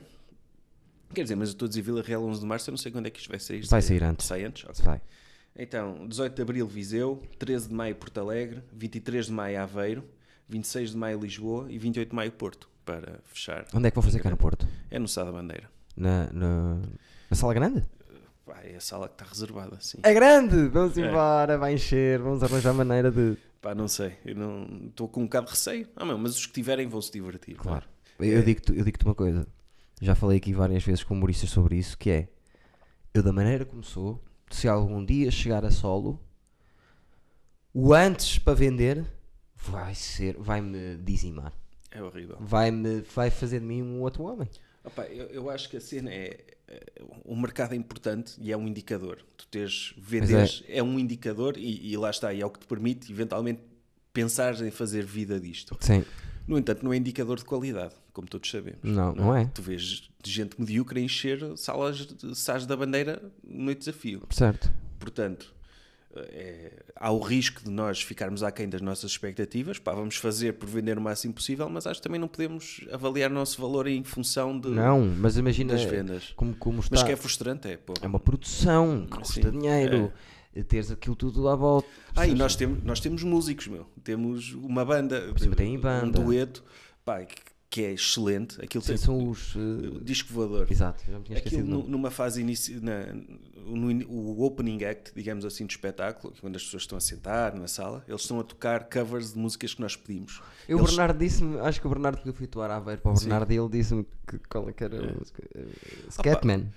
Quer 1.13 1.23
dizer, 1.23 1.35
mas 1.35 1.49
eu 1.49 1.53
estou 1.53 1.65
a 1.65 1.69
dizer 1.69 1.81
Vila 1.81 2.01
Real 2.03 2.23
11 2.23 2.39
de 2.41 2.45
Março, 2.45 2.69
eu 2.69 2.71
não 2.73 2.77
sei 2.77 2.91
quando 2.91 3.07
é 3.07 3.09
que 3.09 3.19
isto 3.19 3.29
vai 3.29 3.39
sair. 3.39 3.65
Vai 3.65 3.81
sair 3.81 4.03
antes. 4.03 4.25
Sai 4.27 4.43
antes? 4.43 4.63
Ok. 4.65 4.75
Sai. 4.83 5.01
Então, 5.55 6.07
18 6.07 6.35
de 6.35 6.41
Abril 6.41 6.67
Viseu, 6.67 7.23
13 7.39 7.69
de 7.69 7.73
Maio 7.73 7.95
Porto 7.95 8.19
Alegre, 8.19 8.61
23 8.71 9.25
de 9.25 9.31
Maio 9.31 9.61
Aveiro, 9.61 10.03
26 10.47 10.91
de 10.91 10.97
Maio 10.97 11.19
Lisboa 11.19 11.65
e 11.71 11.77
28 11.79 12.09
de 12.09 12.15
Maio 12.15 12.31
Porto, 12.31 12.69
para 12.85 13.19
fechar. 13.25 13.65
Onde 13.73 13.87
é 13.87 13.91
que 13.91 13.95
vão 13.95 14.03
fazer 14.03 14.19
cá 14.19 14.29
no 14.29 14.37
Porto? 14.37 14.67
É 14.91 14.99
no 14.99 15.07
Sá 15.07 15.23
da 15.23 15.31
Bandeira. 15.31 15.69
Na, 15.97 16.29
na, 16.31 16.75
na 17.29 17.35
sala 17.35 17.53
grande? 17.53 17.83
Pá, 18.45 18.61
é 18.63 18.75
a 18.75 18.79
sala 18.79 19.07
que 19.07 19.15
está 19.15 19.25
reservada, 19.25 19.77
sim. 19.81 19.97
É 20.03 20.13
grande! 20.13 20.67
Vamos 20.69 20.97
É. 20.97 21.01
embora, 21.01 21.57
vai 21.57 21.73
encher, 21.73 22.19
vamos 22.19 22.43
arranjar 22.43 22.73
maneira 22.73 23.11
de. 23.11 23.35
Pá, 23.61 23.75
não 23.75 23.87
sei, 23.87 24.17
eu 24.25 24.35
não 24.35 24.87
estou 24.87 25.07
com 25.07 25.21
um 25.21 25.23
bocado 25.25 25.47
de 25.47 25.51
receio. 25.51 25.87
Ah, 25.95 26.05
meu, 26.05 26.17
mas 26.17 26.37
os 26.37 26.45
que 26.45 26.53
tiverem 26.53 26.87
vão 26.87 27.01
se 27.01 27.11
divertir. 27.11 27.55
Claro. 27.57 27.85
Eu, 28.19 28.43
digo-te, 28.43 28.77
eu 28.77 28.83
digo-te 28.83 29.03
uma 29.03 29.15
coisa. 29.15 29.47
Já 30.01 30.15
falei 30.15 30.37
aqui 30.37 30.53
várias 30.53 30.83
vezes 30.83 31.03
com 31.03 31.13
humoristas 31.13 31.49
sobre 31.49 31.75
isso, 31.77 31.97
que 31.97 32.09
é 32.09 32.29
eu 33.13 33.21
da 33.21 33.33
maneira 33.33 33.65
como 33.65 33.83
sou, 33.83 34.23
se 34.49 34.67
algum 34.67 35.03
dia 35.03 35.29
chegar 35.29 35.65
a 35.65 35.71
solo, 35.71 36.21
o 37.73 37.93
antes 37.93 38.39
para 38.39 38.53
vender 38.53 39.05
vai 39.55 39.93
ser, 39.93 40.37
vai-me 40.37 40.95
dizimar. 40.97 41.53
É 41.91 42.01
horrível. 42.01 42.37
Vai-me, 42.39 43.01
vai 43.01 43.29
fazer 43.29 43.59
de 43.59 43.65
mim 43.65 43.81
um 43.81 44.01
outro 44.01 44.23
homem. 44.23 44.47
Opa, 44.89 45.03
eu, 45.05 45.27
eu 45.27 45.49
acho 45.49 45.69
que 45.69 45.77
a 45.77 45.81
cena 45.81 46.11
é, 46.11 46.37
é- 46.67 46.83
O 47.25 47.35
mercado 47.35 47.73
é 47.73 47.75
importante 47.75 48.33
e 48.39 48.51
é 48.51 48.57
um 48.57 48.67
indicador. 48.67 49.23
Tu 49.37 49.47
teres. 49.47 49.93
Venderes 49.97 50.63
é. 50.67 50.81
um 50.83 50.99
indicador 50.99 51.57
e, 51.57 51.91
e 51.91 51.97
lá 51.97 52.09
está. 52.09 52.33
E 52.33 52.41
é 52.41 52.45
o 52.45 52.49
que 52.49 52.59
te 52.59 52.67
permite, 52.67 53.11
eventualmente, 53.11 53.61
pensar 54.11 54.59
em 54.65 54.71
fazer 54.71 55.05
vida 55.05 55.39
disto. 55.39 55.77
Sim. 55.79 56.03
No 56.47 56.57
entanto, 56.57 56.83
não 56.83 56.91
é 56.91 56.97
indicador 56.97 57.37
de 57.37 57.45
qualidade, 57.45 57.93
como 58.11 58.27
todos 58.27 58.49
sabemos. 58.49 58.79
Não, 58.81 59.13
não 59.13 59.35
é. 59.35 59.45
Tu 59.53 59.61
vês 59.61 60.09
gente 60.25 60.59
medíocre 60.59 60.99
encher 60.99 61.39
salas 61.57 61.97
de 62.07 62.35
Sais 62.35 62.65
da 62.65 62.75
Bandeira 62.75 63.21
no 63.43 63.73
desafio. 63.75 64.23
Certo. 64.31 64.71
Portanto, 64.99 65.53
é, 66.15 66.71
há 66.95 67.11
o 67.11 67.19
risco 67.19 67.63
de 67.63 67.69
nós 67.69 68.01
ficarmos 68.01 68.41
aquém 68.43 68.67
das 68.67 68.81
nossas 68.81 69.11
expectativas. 69.11 69.77
Pá, 69.77 69.93
vamos 69.93 70.15
fazer 70.15 70.53
por 70.53 70.67
vender 70.67 70.97
o 70.97 71.01
máximo 71.01 71.33
possível, 71.33 71.69
mas 71.69 71.85
acho 71.85 71.99
que 72.01 72.07
também 72.07 72.19
não 72.19 72.27
podemos 72.27 72.81
avaliar 72.91 73.29
o 73.29 73.33
nosso 73.33 73.61
valor 73.61 73.87
em 73.87 74.03
função 74.03 74.59
de, 74.59 74.69
Não, 74.69 74.99
mas 75.01 75.37
imagina 75.37 75.73
das 75.73 75.83
vendas. 75.83 76.33
como, 76.35 76.55
como 76.55 76.79
está. 76.79 76.95
Mas 76.95 77.03
que 77.03 77.11
é 77.11 77.15
frustrante, 77.15 77.67
é, 77.67 77.77
pô. 77.77 77.93
É 78.01 78.07
uma 78.07 78.19
produção 78.19 79.05
que 79.05 79.15
Sim, 79.27 79.41
custa 79.41 79.51
dinheiro. 79.51 80.11
Teres 80.67 80.91
aquilo 80.91 81.15
tudo 81.15 81.47
à 81.47 81.55
volta. 81.55 81.87
Ah, 82.15 82.27
e 82.27 82.33
nós 82.33 82.55
temos, 82.55 82.83
nós 82.83 82.99
temos 82.99 83.23
músicos, 83.23 83.67
meu. 83.67 83.85
Temos 84.03 84.51
uma 84.53 84.83
banda, 84.83 85.31
tem 85.55 85.79
banda. 85.79 86.19
um 86.19 86.23
dueto, 86.25 86.63
pá, 87.05 87.23
que, 87.23 87.35
que 87.69 87.83
é 87.85 87.91
excelente. 87.93 88.59
Aquilo 88.63 88.81
Sim, 88.81 88.87
tem 88.89 88.97
são 88.97 89.29
os. 89.29 89.55
o 89.55 89.99
disco 90.01 90.33
voador. 90.33 90.67
Exato, 90.71 91.03
já 91.07 91.17
me 91.19 91.23
tinha 91.25 91.37
Aquilo 91.37 91.55
esquecido. 91.61 91.77
nome. 91.77 91.89
numa 91.89 92.09
fase 92.09 92.41
inici... 92.41 92.79
na, 92.79 93.13
no 93.13 94.07
o 94.09 94.43
opening 94.43 94.83
act, 94.83 95.11
digamos 95.15 95.45
assim, 95.45 95.65
do 95.67 95.69
espetáculo, 95.69 96.33
quando 96.41 96.55
as 96.55 96.63
pessoas 96.63 96.81
estão 96.83 96.97
a 96.97 97.01
sentar 97.01 97.53
na 97.53 97.67
sala, 97.67 98.03
eles 98.07 98.21
estão 98.21 98.39
a 98.39 98.43
tocar 98.43 98.89
covers 98.89 99.33
de 99.33 99.39
músicas 99.39 99.75
que 99.75 99.81
nós 99.81 99.95
pedimos. 99.95 100.41
Eu, 100.67 100.77
o 100.77 100.81
Eles- 100.81 100.91
Bernardo 100.95 101.19
disse-me, 101.19 101.59
acho 101.59 101.79
que 101.79 101.85
o 101.85 101.89
Bernardo, 101.91 102.15
porque 102.17 102.29
eu 102.29 102.33
fui 102.33 102.45
atuar 102.45 102.71
a 102.71 102.77
Aveiro 102.77 103.01
para 103.01 103.11
o. 103.11 103.15
Bernardo, 103.15 103.51
e 103.53 103.57
ele 103.57 103.69
disse-me 103.69 104.05
que 104.27 104.39
qual 104.49 104.67
é 104.67 104.73
que 104.73 104.83
era 104.83 104.97
a 104.97 105.13
música? 105.13 105.43
Eh, 105.53 105.65
Scatman. 106.09 106.71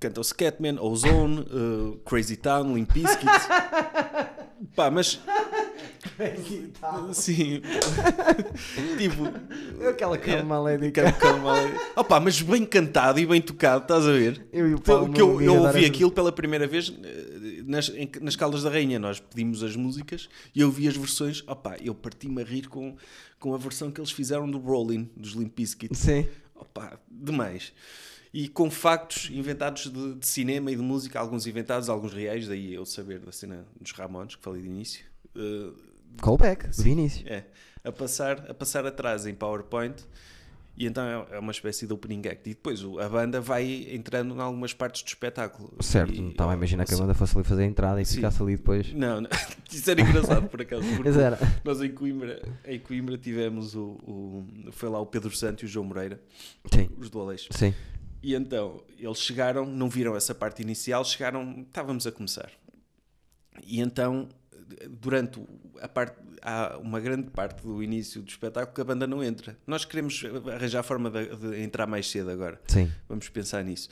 Cantam 0.00 0.22
Scatman, 0.24 0.78
Ozone, 0.80 1.40
uh, 1.40 1.96
Crazy 2.04 2.36
Town, 2.36 2.74
Limp 2.74 2.92
Bizkit. 2.92 3.24
Pá, 4.76 4.90
mas. 4.90 5.20
Sim. 7.12 7.60
tipo. 8.98 9.24
Aquela 9.88 10.16
É, 10.16 10.18
Calma, 10.18 11.12
calma, 11.12 11.52
Opa, 11.96 12.20
mas 12.20 12.40
bem 12.42 12.64
cantado 12.64 13.18
e 13.18 13.26
bem 13.26 13.40
tocado, 13.40 13.82
estás 13.82 14.06
a 14.06 14.12
ver? 14.12 14.46
Eu 14.52 14.68
e 14.68 14.74
o 14.74 14.76
Então, 14.76 14.96
Paulo 14.98 15.12
que 15.12 15.20
eu, 15.20 15.40
eu 15.40 15.62
ouvi 15.62 15.84
aquilo 15.84 16.10
pela 16.10 16.32
primeira 16.32 16.66
vez 16.66 16.92
eh, 17.02 17.62
nas, 17.64 17.88
em- 17.90 18.10
nas 18.20 18.36
Caldas 18.36 18.62
da 18.62 18.70
Rainha. 18.70 18.98
Nós 18.98 19.20
pedimos 19.20 19.62
as 19.62 19.76
músicas 19.76 20.28
e 20.54 20.60
eu 20.60 20.70
vi 20.70 20.88
as 20.88 20.96
versões. 20.96 21.42
Opa, 21.46 21.76
eu 21.82 21.94
parti-me 21.94 22.42
a 22.42 22.44
rir 22.44 22.68
com, 22.68 22.96
com 23.38 23.54
a 23.54 23.58
versão 23.58 23.90
que 23.90 24.00
eles 24.00 24.10
fizeram 24.10 24.50
do 24.50 24.58
Rolling, 24.58 25.10
dos 25.16 25.32
Limp 25.32 25.54
Bizkit. 25.56 25.94
Sim. 25.96 26.26
Opa, 26.54 26.98
demais. 27.10 27.72
E 28.32 28.48
com 28.48 28.70
factos 28.70 29.30
inventados 29.32 29.90
de, 29.90 30.14
de 30.14 30.26
cinema 30.26 30.70
e 30.70 30.76
de 30.76 30.82
música, 30.82 31.18
alguns 31.18 31.46
inventados, 31.46 31.88
alguns 31.88 32.12
reais, 32.12 32.46
daí 32.46 32.74
eu 32.74 32.84
saber 32.84 33.18
da 33.20 33.32
cena 33.32 33.66
dos 33.80 33.92
Ramones, 33.92 34.34
que 34.36 34.42
falei 34.42 34.60
de 34.60 34.68
início. 34.68 35.04
Eh, 35.34 35.70
Callback, 36.22 36.68
do 36.76 36.88
início. 36.88 37.26
é, 37.28 37.44
a 37.84 37.92
passar, 37.92 38.50
a 38.50 38.54
passar 38.54 38.86
atrás 38.86 39.26
em 39.26 39.34
PowerPoint. 39.34 39.94
E 40.78 40.84
então 40.84 41.02
é- 41.30 41.36
é 41.36 41.38
uma 41.38 41.52
espécie 41.52 41.86
de 41.86 41.92
opening 41.94 42.20
act. 42.28 42.50
E 42.50 42.52
depois 42.52 42.82
a 43.00 43.08
banda 43.08 43.40
vai 43.40 43.88
entrando 43.92 44.34
em 44.34 44.40
algumas 44.40 44.74
partes 44.74 45.02
do 45.02 45.06
espetáculo. 45.08 45.72
Certo, 45.80 46.12
E- 46.12 46.28
estava 46.28 46.52
a 46.52 46.54
imaginar 46.54 46.84
que 46.84 46.92
a 46.92 46.96
Sim. 46.96 47.00
banda 47.02 47.14
fosse 47.14 47.34
ali 47.34 47.44
fazer 47.48 47.62
a 47.62 47.64
entrada 47.64 47.98
e 48.02 48.04
Sim. 48.04 48.16
ficasse 48.16 48.42
ali 48.42 48.56
depois. 48.58 48.92
Não, 48.92 49.22
não. 49.22 49.30
isso 49.72 49.90
era 49.90 50.02
engraçado 50.02 50.46
por 50.50 50.60
acaso. 50.60 50.82
Era. 51.18 51.38
nós 51.64 51.80
em 51.80 51.90
Coimbra, 51.92 52.42
em 52.66 52.78
Coimbra 52.78 53.16
tivemos 53.16 53.74
o, 53.74 53.80
o- 54.06 54.46
Foi 54.70 54.90
lá 54.90 55.00
o 55.00 55.06
Pedro 55.06 55.34
Santo 55.34 55.62
e 55.62 55.64
o 55.64 55.68
João 55.68 55.86
Moreira, 55.86 56.20
Sim, 56.70 56.90
os 56.98 57.08
do 57.08 57.20
Aleixo. 57.20 57.48
sim. 57.52 57.72
E 58.22 58.34
então 58.34 58.82
eles 58.98 59.16
chegaram, 59.18 59.64
não 59.64 59.88
viram 59.88 60.14
essa 60.14 60.34
parte 60.34 60.60
inicial, 60.60 61.02
chegaram, 61.06 61.62
estávamos 61.66 62.06
a 62.06 62.12
começar. 62.12 62.50
E 63.64 63.80
então, 63.80 64.28
durante 64.88 65.40
a 65.80 65.88
parte, 65.88 66.16
há 66.42 66.78
uma 66.78 67.00
grande 67.00 67.30
parte 67.30 67.62
do 67.62 67.82
início 67.82 68.22
do 68.22 68.28
espetáculo 68.28 68.74
que 68.74 68.80
a 68.80 68.84
banda 68.84 69.06
não 69.06 69.22
entra. 69.22 69.56
Nós 69.66 69.84
queremos 69.84 70.22
arranjar 70.52 70.80
a 70.80 70.82
forma 70.82 71.10
de, 71.10 71.36
de 71.36 71.62
entrar 71.62 71.86
mais 71.86 72.10
cedo 72.10 72.30
agora. 72.30 72.60
Sim. 72.66 72.90
Vamos 73.08 73.28
pensar 73.28 73.62
nisso. 73.64 73.88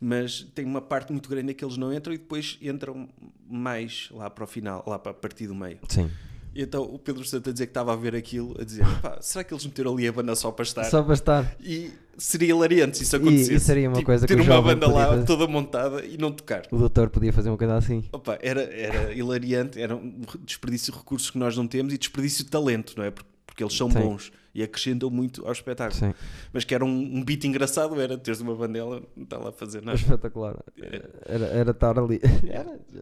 Mas 0.00 0.42
tem 0.54 0.64
uma 0.64 0.82
parte 0.82 1.12
muito 1.12 1.28
grande 1.28 1.54
que 1.54 1.64
eles 1.64 1.76
não 1.76 1.92
entram 1.92 2.12
e 2.12 2.18
depois 2.18 2.58
entram 2.60 3.08
mais 3.48 4.08
lá 4.10 4.28
para 4.28 4.44
o 4.44 4.46
final, 4.46 4.84
lá 4.86 4.98
para 4.98 5.12
a 5.12 5.14
partir 5.14 5.46
do 5.46 5.54
meio. 5.54 5.78
Sim. 5.88 6.10
E 6.56 6.62
então 6.62 6.82
o 6.84 6.98
Pedro 6.98 7.22
Santo 7.24 7.50
a 7.50 7.52
dizer 7.52 7.66
que 7.66 7.70
estava 7.70 7.92
a 7.92 7.96
ver 7.96 8.16
aquilo, 8.16 8.56
a 8.58 8.64
dizer: 8.64 8.84
"Pá, 9.02 9.18
será 9.20 9.44
que 9.44 9.52
eles 9.52 9.66
meteram 9.66 9.92
ali 9.92 10.08
a 10.08 10.12
banda 10.12 10.34
só 10.34 10.50
para 10.50 10.62
estar? 10.62 10.84
Só 10.84 11.02
para 11.02 11.12
estar. 11.12 11.56
E 11.60 11.90
seria 12.16 12.48
hilariante 12.48 12.96
se 12.96 13.02
isso 13.02 13.14
E- 13.14 13.18
acontecesse. 13.18 13.54
e 13.54 13.60
seria 13.60 13.88
uma 13.88 13.96
Tipo, 13.96 14.06
coisa 14.06 14.26
que 14.26 14.34
ter 14.34 14.40
uma 14.40 14.62
banda 14.62 14.88
lá 14.88 15.08
fazer. 15.08 15.24
toda 15.26 15.46
montada 15.46 16.02
e 16.04 16.16
não 16.16 16.32
tocar. 16.32 16.62
O 16.70 16.78
doutor 16.78 17.10
podia 17.10 17.30
fazer 17.32 17.50
uma 17.50 17.58
coisa 17.58 17.76
assim. 17.76 18.04
Opa, 18.10 18.38
era, 18.40 18.62
era 18.62 19.12
hilariante, 19.12 19.78
era 19.78 19.94
um 19.94 20.22
desperdício 20.44 20.92
de 20.94 20.98
recursos 20.98 21.30
que 21.30 21.36
nós 21.38 21.54
não 21.56 21.68
temos 21.68 21.92
e 21.92 21.98
desperdício 21.98 22.42
de 22.42 22.50
talento, 22.50 22.94
não 22.96 23.04
é? 23.04 23.10
Porque, 23.10 23.62
eles 23.62 23.74
são 23.76 23.90
Sim. 23.90 24.00
bons 24.00 24.32
e 24.54 24.62
acrescentam 24.62 25.10
muito 25.10 25.44
ao 25.46 25.52
espetáculo. 25.52 25.98
Sim. 25.98 26.14
Mas 26.54 26.64
que 26.64 26.74
era 26.74 26.84
um, 26.84 26.88
um 27.18 27.22
beat 27.22 27.44
engraçado, 27.44 28.00
era 28.00 28.16
teres 28.16 28.40
uma 28.40 28.54
bandela, 28.54 29.02
não 29.14 29.24
está 29.24 29.36
lá 29.36 29.50
a 29.50 29.52
fazer 29.52 29.82
nada. 29.82 29.98
Espetacular. 29.98 30.56
É. 30.80 31.02
Era, 31.26 31.46
era 31.48 31.70
estar 31.72 31.98
ali. 31.98 32.18
Era, 32.48 32.78
eh, 32.96 33.00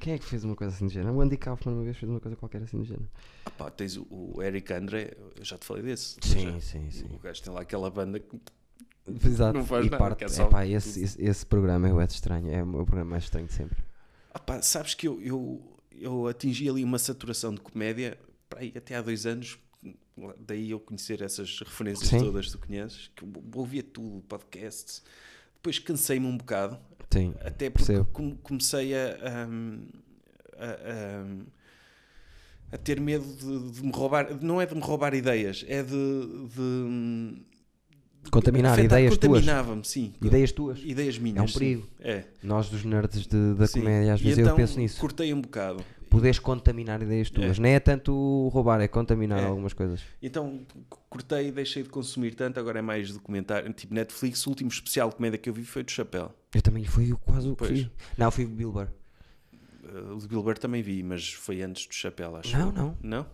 quem 0.00 0.14
é 0.14 0.18
que 0.18 0.24
fez 0.24 0.42
uma 0.44 0.56
coisa 0.56 0.74
assim 0.74 0.86
do 0.86 0.92
género? 0.92 1.14
O 1.14 1.20
Andy 1.20 1.36
Kaufman 1.36 1.74
uma 1.74 1.84
vez 1.84 1.96
fez 1.96 2.10
uma 2.10 2.18
coisa 2.20 2.36
qualquer 2.36 2.62
assim 2.62 2.78
do 2.78 2.84
género. 2.84 3.08
Opa, 3.46 3.70
tens 3.70 3.96
o, 3.96 4.06
o 4.10 4.42
Eric 4.42 4.72
André, 4.72 5.16
eu 5.36 5.44
já 5.44 5.56
te 5.56 5.64
falei 5.66 5.82
desse. 5.82 6.16
Sim, 6.22 6.52
Já. 6.54 6.60
sim, 6.60 6.90
sim. 6.90 7.06
O 7.14 7.18
gajo 7.18 7.42
tem 7.42 7.52
lá 7.52 7.60
aquela 7.60 7.90
banda 7.90 8.18
que 8.18 8.40
Exato. 9.24 9.58
Não 9.58 9.66
faz 9.66 9.86
e 9.86 9.90
nada, 9.90 10.02
parte, 10.04 10.24
é 10.24 10.28
só- 10.28 10.46
epá, 10.46 10.66
esse, 10.66 11.02
esse, 11.02 11.22
esse 11.22 11.46
programa 11.46 11.88
é 11.88 11.92
o 11.92 12.00
estranho. 12.02 12.50
É 12.50 12.62
o 12.62 12.66
meu 12.66 12.84
programa 12.84 13.10
mais 13.12 13.24
estranho 13.24 13.46
de 13.46 13.52
sempre. 13.52 13.78
Ah 14.32 14.38
pá, 14.38 14.62
sabes 14.62 14.94
que 14.94 15.08
eu, 15.08 15.20
eu, 15.20 15.78
eu 15.92 16.26
atingi 16.28 16.68
ali 16.68 16.84
uma 16.84 16.98
saturação 16.98 17.52
de 17.54 17.60
comédia 17.60 18.18
pá, 18.48 18.58
aí 18.60 18.72
até 18.76 18.94
há 18.96 19.02
dois 19.02 19.26
anos, 19.26 19.58
daí 20.38 20.70
eu 20.70 20.78
conhecer 20.78 21.22
essas 21.22 21.58
referências 21.60 22.08
Sim. 22.08 22.18
todas 22.20 22.46
que 22.46 22.52
tu 22.52 22.66
conheces, 22.66 23.10
que 23.16 23.24
eu 23.24 23.28
ouvia 23.54 23.82
tudo, 23.82 24.22
podcasts. 24.28 25.02
Depois 25.54 25.78
cansei-me 25.78 26.26
um 26.26 26.36
bocado, 26.36 26.78
Sim. 27.12 27.34
até 27.40 27.68
porque 27.70 27.86
Percebo. 27.92 28.08
comecei 28.42 28.94
a, 28.94 29.16
a, 30.58 30.64
a- 30.66 31.44
a 32.72 32.78
ter 32.78 33.00
medo 33.00 33.24
de, 33.24 33.72
de 33.72 33.82
me 33.84 33.90
roubar. 33.92 34.28
Não 34.40 34.60
é 34.60 34.66
de 34.66 34.74
me 34.74 34.80
roubar 34.80 35.12
ideias, 35.14 35.64
é 35.68 35.82
de. 35.82 35.90
de 35.92 37.50
Contaminar 38.30 38.72
afetar- 38.74 38.98
ideias 39.00 39.16
tuas. 39.16 39.40
Contaminava-me, 39.40 39.84
sim. 39.84 40.12
Ideias 40.22 40.52
tuas. 40.52 40.78
Ideias 40.84 41.18
minhas. 41.18 41.38
É 41.38 41.42
um 41.42 41.46
perigo. 41.46 41.88
É. 41.98 42.24
Nós, 42.42 42.68
dos 42.68 42.84
nerds 42.84 43.26
da 43.26 43.66
sim. 43.66 43.80
comédia, 43.80 44.12
às 44.14 44.20
vezes 44.20 44.38
então 44.38 44.52
eu 44.52 44.56
penso 44.56 44.78
nisso. 44.78 45.00
Cortei 45.00 45.32
um 45.32 45.40
bocado. 45.40 45.82
Poderes 46.10 46.38
contaminar 46.38 47.00
ideias 47.02 47.30
tuas. 47.30 47.58
Nem 47.58 47.74
é 47.74 47.80
tanto 47.80 48.48
roubar, 48.52 48.80
é 48.80 48.88
contaminar 48.88 49.40
É. 49.40 49.46
algumas 49.46 49.72
coisas. 49.72 50.02
Então 50.20 50.60
cortei 51.08 51.48
e 51.48 51.50
deixei 51.52 51.82
de 51.82 51.88
consumir 51.88 52.34
tanto, 52.34 52.60
agora 52.60 52.80
é 52.80 52.82
mais 52.82 53.10
documentário. 53.12 53.72
Tipo 53.72 53.94
Netflix, 53.94 54.46
o 54.46 54.50
último 54.50 54.68
especial 54.70 55.08
de 55.08 55.16
comédia 55.16 55.38
que 55.38 55.48
eu 55.48 55.54
vi 55.54 55.64
foi 55.64 55.82
do 55.82 55.90
Chapéu. 55.90 56.32
Eu 56.54 56.62
também 56.62 56.84
fui 56.84 57.12
quase 57.24 57.48
o 57.48 57.56
que 57.56 57.66
Pois. 57.66 57.86
Não, 58.18 58.30
fui 58.30 58.44
o 58.44 58.48
Bilber. 58.48 58.88
Uh, 59.84 60.14
o 60.14 60.18
de 60.18 60.28
Bilber 60.28 60.58
também 60.58 60.82
vi, 60.82 61.02
mas 61.02 61.32
foi 61.32 61.62
antes 61.62 61.86
do 61.86 61.94
Chapéu, 61.94 62.36
acho. 62.36 62.56
Não, 62.56 62.72
não. 62.72 62.98
Não? 63.02 63.26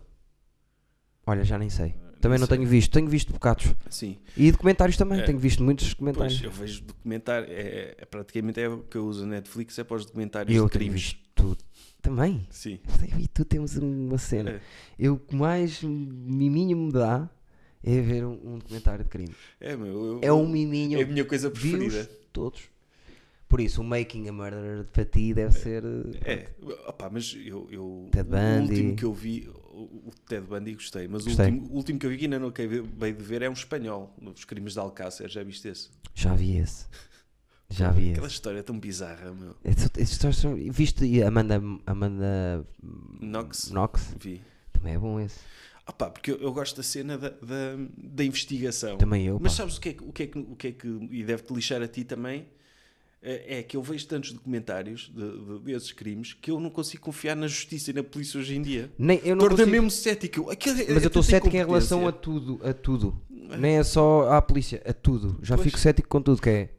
Olha, 1.25 1.43
já 1.43 1.57
nem 1.57 1.69
sei. 1.69 1.93
Também 2.21 2.37
nem 2.37 2.39
não 2.39 2.47
sei. 2.47 2.57
tenho 2.57 2.69
visto. 2.69 2.91
Tenho 2.91 3.07
visto 3.07 3.33
bocados. 3.33 3.73
Sim. 3.89 4.17
E 4.35 4.51
documentários 4.51 4.97
também. 4.97 5.19
É. 5.19 5.23
Tenho 5.23 5.37
visto 5.37 5.63
muitos 5.63 5.89
documentários. 5.89 6.39
Pois, 6.39 6.43
eu 6.43 6.51
vejo 6.51 6.81
documentário. 6.83 7.47
É, 7.51 7.95
é- 7.97 8.05
praticamente 8.05 8.59
é 8.59 8.69
o 8.69 8.79
que 8.79 8.97
eu 8.97 9.05
uso 9.05 9.23
a 9.23 9.27
Netflix, 9.27 9.77
é 9.77 9.83
para 9.83 9.97
os 9.97 10.05
documentários 10.05 10.55
eu 10.55 10.65
de 10.65 10.71
tenho 10.71 10.85
crimes. 10.85 11.01
visto 11.01 11.19
tudo. 11.35 11.63
Também. 12.01 12.47
Sim. 12.49 12.79
E 13.19 13.27
tu 13.27 13.43
temos 13.43 13.75
uma 13.77 14.17
cena. 14.17 14.51
É. 14.51 14.61
Eu, 14.97 15.15
o 15.15 15.19
que 15.19 15.35
mais 15.35 15.81
miminho 15.83 16.77
me 16.77 16.91
dá 16.91 17.29
é 17.83 18.01
ver 18.01 18.25
um, 18.25 18.53
um 18.53 18.57
documentário 18.57 19.03
de 19.03 19.09
crime. 19.09 19.35
É, 19.59 19.75
meu. 19.75 19.87
eu- 19.87 20.19
É 20.23 20.31
um 20.31 20.47
miminho. 20.47 20.99
É 20.99 21.03
a 21.03 21.07
minha 21.07 21.25
coisa 21.25 21.51
preferida. 21.51 22.09
todos. 22.31 22.61
Por 23.49 23.61
isso, 23.61 23.79
o 23.81 23.83
Making 23.83 24.27
a 24.27 24.33
Murderer 24.33 24.85
para 24.91 25.05
ti 25.05 25.33
deve 25.33 25.53
ser. 25.57 25.81
eh, 26.25 26.33
É, 26.33 26.49
opá, 26.89 27.09
mas 27.09 27.33
eu, 27.45 27.67
eu 27.71 28.09
Ted 28.11 28.27
o 28.27 28.31
Bundy. 28.31 28.71
último 28.71 28.95
que 28.97 29.05
eu 29.05 29.13
vi, 29.13 29.47
o, 29.71 30.07
o 30.07 30.11
Ted 30.27 30.45
Bundy 30.45 30.73
gostei, 30.73 31.07
mas 31.07 31.23
Gostei. 31.23 31.45
O, 31.45 31.53
último, 31.53 31.71
o 31.71 31.75
último 31.77 31.99
que 31.99 32.05
eu 32.05 32.09
vi 32.09 32.17
que 32.17 32.25
ainda 32.25 32.39
não 32.39 32.49
acabei 32.49 33.13
de 33.13 33.23
ver 33.23 33.41
é 33.43 33.49
um 33.49 33.53
espanhol, 33.53 34.13
os 34.35 34.43
crimes 34.43 34.73
de 34.73 34.79
Alcácer, 34.79 35.29
já 35.29 35.43
viste 35.43 35.67
esse? 35.69 35.89
Já 36.13 36.33
vi 36.33 36.57
esse. 36.57 36.85
Já 37.69 37.91
vi 37.91 38.11
Aquela 38.11 38.27
esse. 38.27 38.35
história 38.35 38.63
tão 38.63 38.79
bizarra, 38.79 39.33
meu. 39.33 39.53
São- 40.33 40.55
Viste 40.71 41.21
a 41.21 41.27
Amanda, 41.27 41.61
Amanda 41.85 42.65
Knox, 43.21 43.69
Knox? 43.71 44.15
vi. 44.17 44.41
Também 44.71 44.93
é 44.93 44.97
bom 44.97 45.19
esse. 45.19 45.39
Opá, 45.85 46.09
porque 46.09 46.31
eu, 46.31 46.37
eu 46.37 46.53
gosto 46.53 46.77
da 46.77 46.83
cena 46.83 47.17
da, 47.17 47.27
da, 47.29 47.75
da 47.97 48.23
investigação. 48.23 48.97
Também 48.97 49.25
eu. 49.25 49.37
Mas 49.41 49.51
pá. 49.53 49.57
sabes 49.57 49.75
o 49.77 49.81
que 49.81 49.89
é 49.89 49.93
que, 49.93 50.03
o 50.03 50.11
que, 50.13 50.23
é 50.23 50.27
que, 50.27 50.39
o 50.39 50.55
que, 50.55 50.67
é 50.67 50.71
que 50.71 50.87
e 51.11 51.23
deve-te 51.25 51.53
lixar 51.53 51.81
a 51.81 51.87
ti 51.89 52.05
também? 52.05 52.45
É 53.21 53.59
é 53.59 53.63
que 53.63 53.75
eu 53.75 53.81
vejo 53.81 54.05
tantos 54.07 54.31
documentários 54.31 55.11
de, 55.13 55.21
de- 55.59 55.59
desses 55.73 55.91
crimes 55.91 56.33
que 56.33 56.51
eu 56.51 56.59
não 56.59 56.69
consigo 56.69 57.01
confiar 57.03 57.35
na 57.35 57.47
justiça 57.47 57.89
e 57.89 57.93
na 57.93 58.03
polícia 58.03 58.39
hoje 58.39 58.55
em 58.55 58.61
dia. 58.61 58.91
Nem, 58.97 59.19
eu 59.23 59.35
não 59.35 59.41
Torna 59.41 59.57
consigo- 59.57 59.71
mesmo 59.71 59.89
cético. 59.91 60.49
Aquilo 60.51 60.75
é- 60.79 60.85
Mas 60.85 60.87
eu 60.89 61.03
é 61.03 61.07
estou 61.07 61.23
cético 61.23 61.55
em 61.55 61.59
relação 61.59 62.07
a 62.07 62.11
tudo. 62.11 62.59
A 62.63 62.73
tudo. 62.73 63.19
Nem 63.57 63.77
é 63.77 63.83
só 63.83 64.31
à 64.31 64.41
polícia. 64.41 64.81
A 64.85 64.93
tudo. 64.93 65.39
Já 65.41 65.55
Pois. 65.55 65.65
fico 65.65 65.79
cético 65.79 66.07
com 66.07 66.21
tudo 66.21 66.41
que 66.41 66.49
é. 66.49 66.69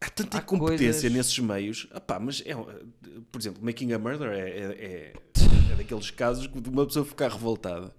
Há 0.00 0.08
tanta 0.10 0.38
Há 0.38 0.40
incompetência 0.40 0.92
coisas- 1.02 1.12
nesses 1.12 1.38
meios. 1.40 1.86
Ah 1.92 2.00
pá, 2.00 2.18
mas 2.18 2.42
é, 2.46 2.56
um- 2.56 2.64
por 3.30 3.38
exemplo, 3.40 3.62
Making 3.62 3.92
a 3.92 3.98
Murder 3.98 4.30
é, 4.30 4.38
é, 4.48 4.64
é- 4.64 5.12
é 5.72 5.74
daqueles 5.76 6.10
casos 6.10 6.48
de 6.50 6.68
uma 6.70 6.86
pessoa 6.86 7.04
ficar 7.04 7.30
revoltada. 7.30 7.92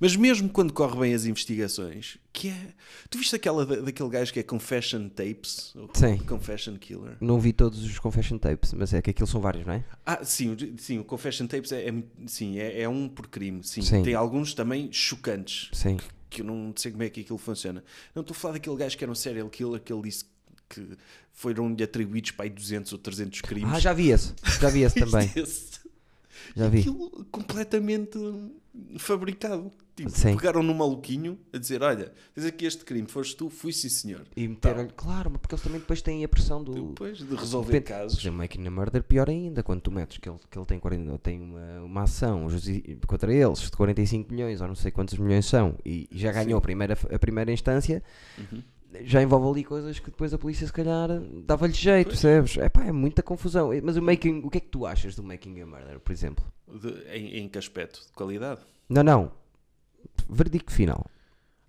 Mas 0.00 0.16
mesmo 0.16 0.48
quando 0.48 0.72
corre 0.72 0.98
bem 1.00 1.14
as 1.14 1.24
investigações, 1.24 2.18
que 2.32 2.48
é. 2.48 2.68
Tu 3.08 3.18
viste 3.18 3.34
aquela 3.36 3.64
da- 3.64 3.76
daquele 3.76 4.08
gajo 4.08 4.32
que 4.32 4.40
é 4.40 4.42
Confession 4.42 5.08
Tapes? 5.08 5.74
Sim. 5.94 6.18
Confession 6.18 6.76
Killer. 6.76 7.16
Não 7.20 7.38
vi 7.38 7.52
todos 7.52 7.82
os 7.84 7.98
confession 7.98 8.36
tapes, 8.38 8.72
mas 8.72 8.92
é 8.92 9.00
que 9.00 9.10
aquilo 9.10 9.26
são 9.26 9.40
vários, 9.40 9.64
não 9.66 9.74
é? 9.74 9.84
Ah, 10.04 10.24
sim, 10.24 10.52
o- 10.52 10.78
sim, 10.78 10.98
o 10.98 11.04
Confession 11.04 11.46
Tapes 11.46 11.70
é, 11.72 11.88
é 11.88 11.94
sim, 12.26 12.58
é, 12.58 12.82
é 12.82 12.88
um 12.88 13.08
por 13.08 13.28
crime. 13.28 13.62
Sim. 13.62 13.82
Sim. 13.82 14.02
Tem 14.02 14.14
alguns 14.14 14.52
também 14.54 14.92
chocantes. 14.92 15.68
Sim. 15.72 15.96
que 16.30 16.40
eu 16.40 16.46
não 16.46 16.72
sei 16.74 16.90
como 16.90 17.04
é 17.04 17.08
que 17.08 17.20
aquilo 17.20 17.38
funciona. 17.38 17.84
Não 18.12 18.22
estou 18.22 18.34
a 18.34 18.36
falar 18.36 18.54
daquele 18.54 18.74
gajo 18.74 18.98
que 18.98 19.04
era 19.04 19.10
um 19.12 19.14
serial 19.14 19.48
killer 19.48 19.80
que 19.80 19.92
ele 19.92 20.02
disse 20.02 20.24
que 20.68 20.84
foram-lhe 21.32 21.80
atribuídos 21.84 22.32
para 22.32 22.46
aí 22.46 22.50
200 22.50 22.92
ou 22.92 22.98
300 22.98 23.40
crimes. 23.42 23.72
Ah, 23.72 23.78
já 23.78 23.92
vi 23.92 24.10
esse. 24.10 24.34
Já 24.60 24.68
vi 24.68 24.82
esse 24.82 24.98
também. 24.98 25.30
Esse- 25.36 25.78
Já 26.56 26.68
vi. 26.68 26.80
Aquilo 26.80 27.24
completamente 27.30 28.18
fabricado. 28.98 29.70
Tipo, 29.96 30.10
Sim. 30.10 30.36
pegaram 30.36 30.60
num 30.60 30.74
maluquinho 30.74 31.38
a 31.52 31.58
dizer: 31.58 31.80
Olha, 31.82 32.12
tens 32.34 32.44
aqui 32.44 32.64
este 32.66 32.84
crime, 32.84 33.06
foste 33.06 33.36
tu, 33.36 33.48
fui 33.48 33.72
sim 33.72 33.88
senhor. 33.88 34.22
E 34.36 34.48
meteram 34.48 34.88
Claro, 34.96 35.30
mas 35.30 35.40
porque 35.40 35.54
eles 35.54 35.62
também 35.62 35.78
depois 35.78 36.02
têm 36.02 36.24
a 36.24 36.28
pressão 36.28 36.64
do. 36.64 36.88
Depois 36.88 37.18
de 37.18 37.34
resolver 37.36 37.72
Depende. 37.74 38.00
casos. 38.00 38.14
Por 38.16 38.22
exemplo, 38.22 38.38
Making 38.38 38.66
a 38.66 38.70
Murder, 38.72 39.02
pior 39.04 39.30
ainda, 39.30 39.62
quando 39.62 39.82
tu 39.82 39.92
metes 39.92 40.18
que 40.18 40.28
ele, 40.28 40.38
que 40.50 40.58
ele 40.58 40.66
tem, 40.66 40.80
40, 40.80 41.18
tem 41.18 41.40
uma, 41.40 41.80
uma 41.82 42.02
ação 42.02 42.48
contra 43.06 43.32
eles 43.32 43.58
de 43.60 43.70
45 43.70 44.32
milhões, 44.32 44.60
ou 44.60 44.66
não 44.66 44.74
sei 44.74 44.90
quantos 44.90 45.16
milhões 45.16 45.46
são, 45.46 45.76
e, 45.86 46.08
já 46.10 46.32
ganhou 46.32 46.58
a 46.58 46.60
primeira, 46.60 46.98
a 47.12 47.18
primeira 47.18 47.52
instância, 47.52 48.02
Uhum. 48.36 48.62
já 49.04 49.22
envolve 49.22 49.48
ali 49.48 49.64
coisas 49.64 50.00
que 50.00 50.10
depois 50.10 50.34
a 50.34 50.38
polícia, 50.38 50.66
se 50.66 50.72
calhar, 50.72 51.08
dava-lhe 51.46 51.72
jeito, 51.72 52.08
percebes? 52.08 52.56
É 52.58 52.68
pá, 52.68 52.84
é 52.84 52.90
muita 52.92 53.22
confusão. 53.22 53.70
Mas 53.82 53.96
o, 53.96 54.02
making, 54.02 54.40
o 54.44 54.50
que 54.50 54.58
é 54.58 54.60
que 54.60 54.68
tu 54.68 54.84
achas 54.86 55.14
do 55.14 55.22
Making 55.22 55.60
a 55.60 55.66
Murder, 55.66 56.00
por 56.00 56.10
exemplo? 56.12 56.44
De- 56.80 57.08
em, 57.08 57.38
em 57.38 57.48
que 57.48 57.58
aspecto? 57.58 58.04
De 58.06 58.12
qualidade? 58.12 58.60
Não, 58.88 59.02
não. 59.02 59.32
Veredicto 60.28 60.72
final. 60.72 61.06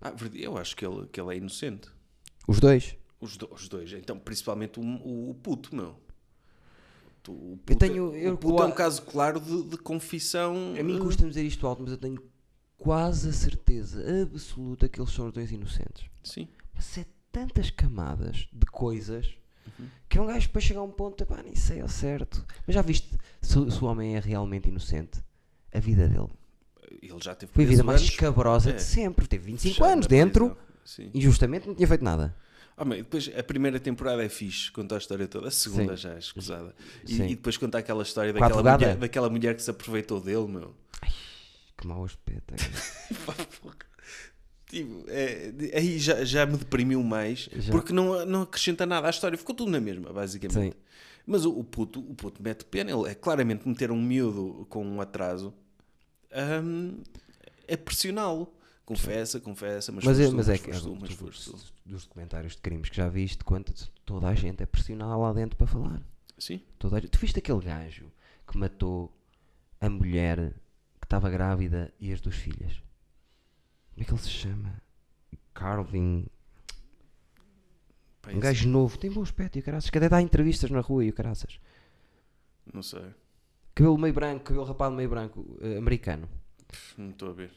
Ah, 0.02 0.14
eu 0.34 0.58
acho 0.58 0.76
que 0.76 0.86
ele, 0.86 1.08
que 1.08 1.20
ele 1.20 1.34
é 1.34 1.38
inocente. 1.38 1.90
Os 2.48 2.60
dois. 2.60 2.96
Os, 3.20 3.38
do- 3.38 3.52
os 3.54 3.68
dois. 3.70 3.92
Então, 3.94 4.18
principalmente 4.20 4.80
o, 4.80 4.84
o, 4.84 5.30
o 5.32 5.36
puto, 5.36 5.76
meu. 5.76 5.96
Tu- 7.24 7.32
O 7.32 7.52
Eu 7.54 7.58
puto, 7.66 7.80
tenho- 7.80 8.10
o 8.12 8.16
eu- 8.16 8.38
puto 8.38 8.62
é 8.62 8.66
um 8.66 8.72
caso 8.72 9.02
claro 9.04 9.40
de, 9.40 9.64
de 9.64 9.78
confissão. 9.78 10.76
A 10.80 10.84
mim 10.84 10.98
eh, 10.98 11.00
custa-me 11.00 11.30
dizer 11.30 11.44
isto 11.44 11.66
alto, 11.66 11.82
mas 11.82 11.92
eu 11.92 11.98
tenho 11.98 12.22
quase 12.78 13.30
a 13.30 13.34
certeza 13.34 14.04
absoluta 14.22 14.88
que 14.88 15.00
eles 15.00 15.12
são 15.12 15.28
os 15.28 15.34
dois 15.34 15.52
inocentes. 15.52 16.06
Sim. 16.24 16.48
Mas 16.74 16.98
é 16.98 17.06
tantas 17.32 17.70
camadas 17.72 18.48
de 18.54 18.66
coisas 18.68 19.34
que 20.10 20.20
um 20.20 20.26
gajo 20.28 20.48
depois 20.48 20.64
chega 20.66 20.80
a 20.80 20.84
um 20.84 20.92
ponto, 20.92 21.26
pá, 21.26 21.42
nem 21.44 21.56
sei 21.56 21.82
ao 21.82 21.88
certo. 21.90 22.46
Mas 22.66 22.74
já 22.76 22.82
viste 22.82 23.10
se, 23.42 23.58
o- 23.60 23.70
se 23.70 23.84
o 23.84 23.88
homem 23.88 24.16
é 24.16 24.20
realmente 24.20 24.70
inocente? 24.70 25.20
A 25.74 25.80
vida 25.80 26.08
dele 26.08 26.30
Ele 27.02 27.20
já 27.22 27.36
teve 27.36 27.52
foi 27.52 27.64
a 27.66 27.68
vida 27.68 27.84
mais 27.84 28.00
anos, 28.02 28.12
escabrosa 28.14 28.70
É. 28.70 28.74
de 28.74 28.82
sempre. 28.84 29.28
Teve 29.28 29.46
25 29.46 29.74
fechado 29.76 29.92
anos 29.92 30.08
dentro 30.08 30.58
e 31.14 31.20
justamente 31.22 31.68
não 31.68 31.76
tinha 31.76 31.88
feito 31.88 32.04
nada. 32.04 32.36
Ah, 32.78 32.84
mas 32.86 32.98
depois 33.00 33.32
a 33.38 33.42
primeira 33.44 33.80
temporada 33.80 34.24
é 34.24 34.28
fixe, 34.30 34.70
conta 34.72 34.96
a 34.96 34.98
história 34.98 35.28
toda. 35.28 35.48
A 35.48 35.52
segunda 35.52 35.96
Sim. 35.96 36.04
já 36.04 36.14
é 36.14 36.20
escusada. 36.20 36.76
E, 37.08 37.16
e 37.22 37.28
depois 37.36 37.56
conta 37.58 37.78
aquela 37.78 38.04
história 38.04 38.34
daquela 38.34 38.62
mulher, 38.78 38.96
daquela 38.98 39.30
mulher 39.30 39.56
que 39.56 39.62
se 39.64 39.72
aproveitou 39.72 40.20
dele, 40.20 40.48
meu. 40.48 40.76
Que 41.78 41.88
mau 41.88 42.04
aspecto. 42.06 42.54
Tipo, 44.76 45.06
é, 45.08 45.54
aí 45.74 45.98
já, 45.98 46.26
já 46.26 46.46
me 46.46 46.58
deprimiu 46.58 47.02
mais 47.02 47.48
Já. 47.56 47.72
porque 47.72 47.94
não, 47.94 48.26
não 48.26 48.42
acrescenta 48.42 48.86
nada 48.86 49.08
à 49.08 49.10
história, 49.10 49.38
ficou 49.38 49.56
tudo 49.56 49.72
na 49.72 49.80
mesma, 49.80 50.12
basicamente. 50.12 50.74
Sim. 50.74 50.80
Mas 51.26 51.46
o, 51.46 51.58
o 51.58 51.64
puto, 51.64 52.02
o 52.02 52.14
puto 52.14 52.44
mete 52.44 52.66
pena, 52.66 52.92
ele 52.92 53.10
é 53.10 53.16
claramente 53.16 53.66
meter 53.66 53.90
um 53.90 54.02
miúdo 54.02 54.66
com 54.70 54.86
um 54.86 55.00
atraso 55.00 55.54
hum, 56.62 57.02
é 57.66 57.78
pressioná-lo. 57.78 58.52
Confessa, 58.84 59.40
confessa, 59.40 59.92
mas, 59.94 60.04
Mas, 60.04 60.20
é, 60.20 60.28
tu, 60.28 60.36
mas 60.36 60.50
é 60.50 60.58
que 60.58 60.70
tu, 60.70 60.94
é, 60.94 60.98
mas 61.00 61.10
tu- 61.10 61.16
foste 61.16 61.52
tu. 61.52 61.58
dos 61.86 62.04
documentários 62.04 62.54
de 62.54 62.62
crimes 62.62 62.90
que 62.90 62.98
já 62.98 63.08
viste, 63.08 63.44
quanto 63.46 63.74
toda 64.06 64.28
a 64.28 64.36
gente 64.36 64.62
é 64.62 64.66
pressionada 64.66 65.16
lá 65.16 65.32
dentro 65.32 65.56
para 65.58 65.66
falar. 65.68 66.02
Sim, 66.38 66.60
Toda 66.78 66.98
a 66.98 67.02
Tu 67.02 67.18
viste 67.18 67.40
aquele 67.40 67.62
gajo 67.62 68.12
que 68.46 68.58
matou 68.58 69.12
a 69.80 69.90
mulher 69.90 70.54
que 71.00 71.06
estava 71.06 71.30
grávida 71.30 71.92
e 71.98 72.12
as 72.12 72.20
duas 72.20 72.36
filhas? 72.36 72.85
Como 73.96 74.04
é 74.04 74.06
que 74.06 74.12
ele 74.14 74.22
se 74.22 74.30
chama? 74.30 74.82
Carvin. 75.54 76.28
Pá, 78.22 78.32
Um 78.32 78.40
gajo 78.40 78.68
novo, 78.68 78.98
tem 78.98 79.12
bom 79.12 79.22
aspecto 79.22 79.58
e 79.58 79.62
o 79.62 79.64
caraças, 79.64 79.90
que 79.90 79.98
até 79.98 80.10
dá 80.10 80.22
entrevistas 80.22 80.70
na 80.70 80.82
rua 80.82 81.04
e 81.06 81.10
o 81.10 81.14
caraças. 81.14 81.60
não 82.74 82.82
sei, 82.84 83.06
Cabelo 83.74 83.98
meio 83.98 84.14
branco, 84.14 84.44
cabelo 84.46 84.64
rapado 84.66 84.96
meio 84.96 85.10
branco, 85.10 85.58
eh, 85.62 85.78
americano. 85.78 86.30
não 86.98 87.10
estou 87.10 87.30
a 87.30 87.34
ver. 87.34 87.52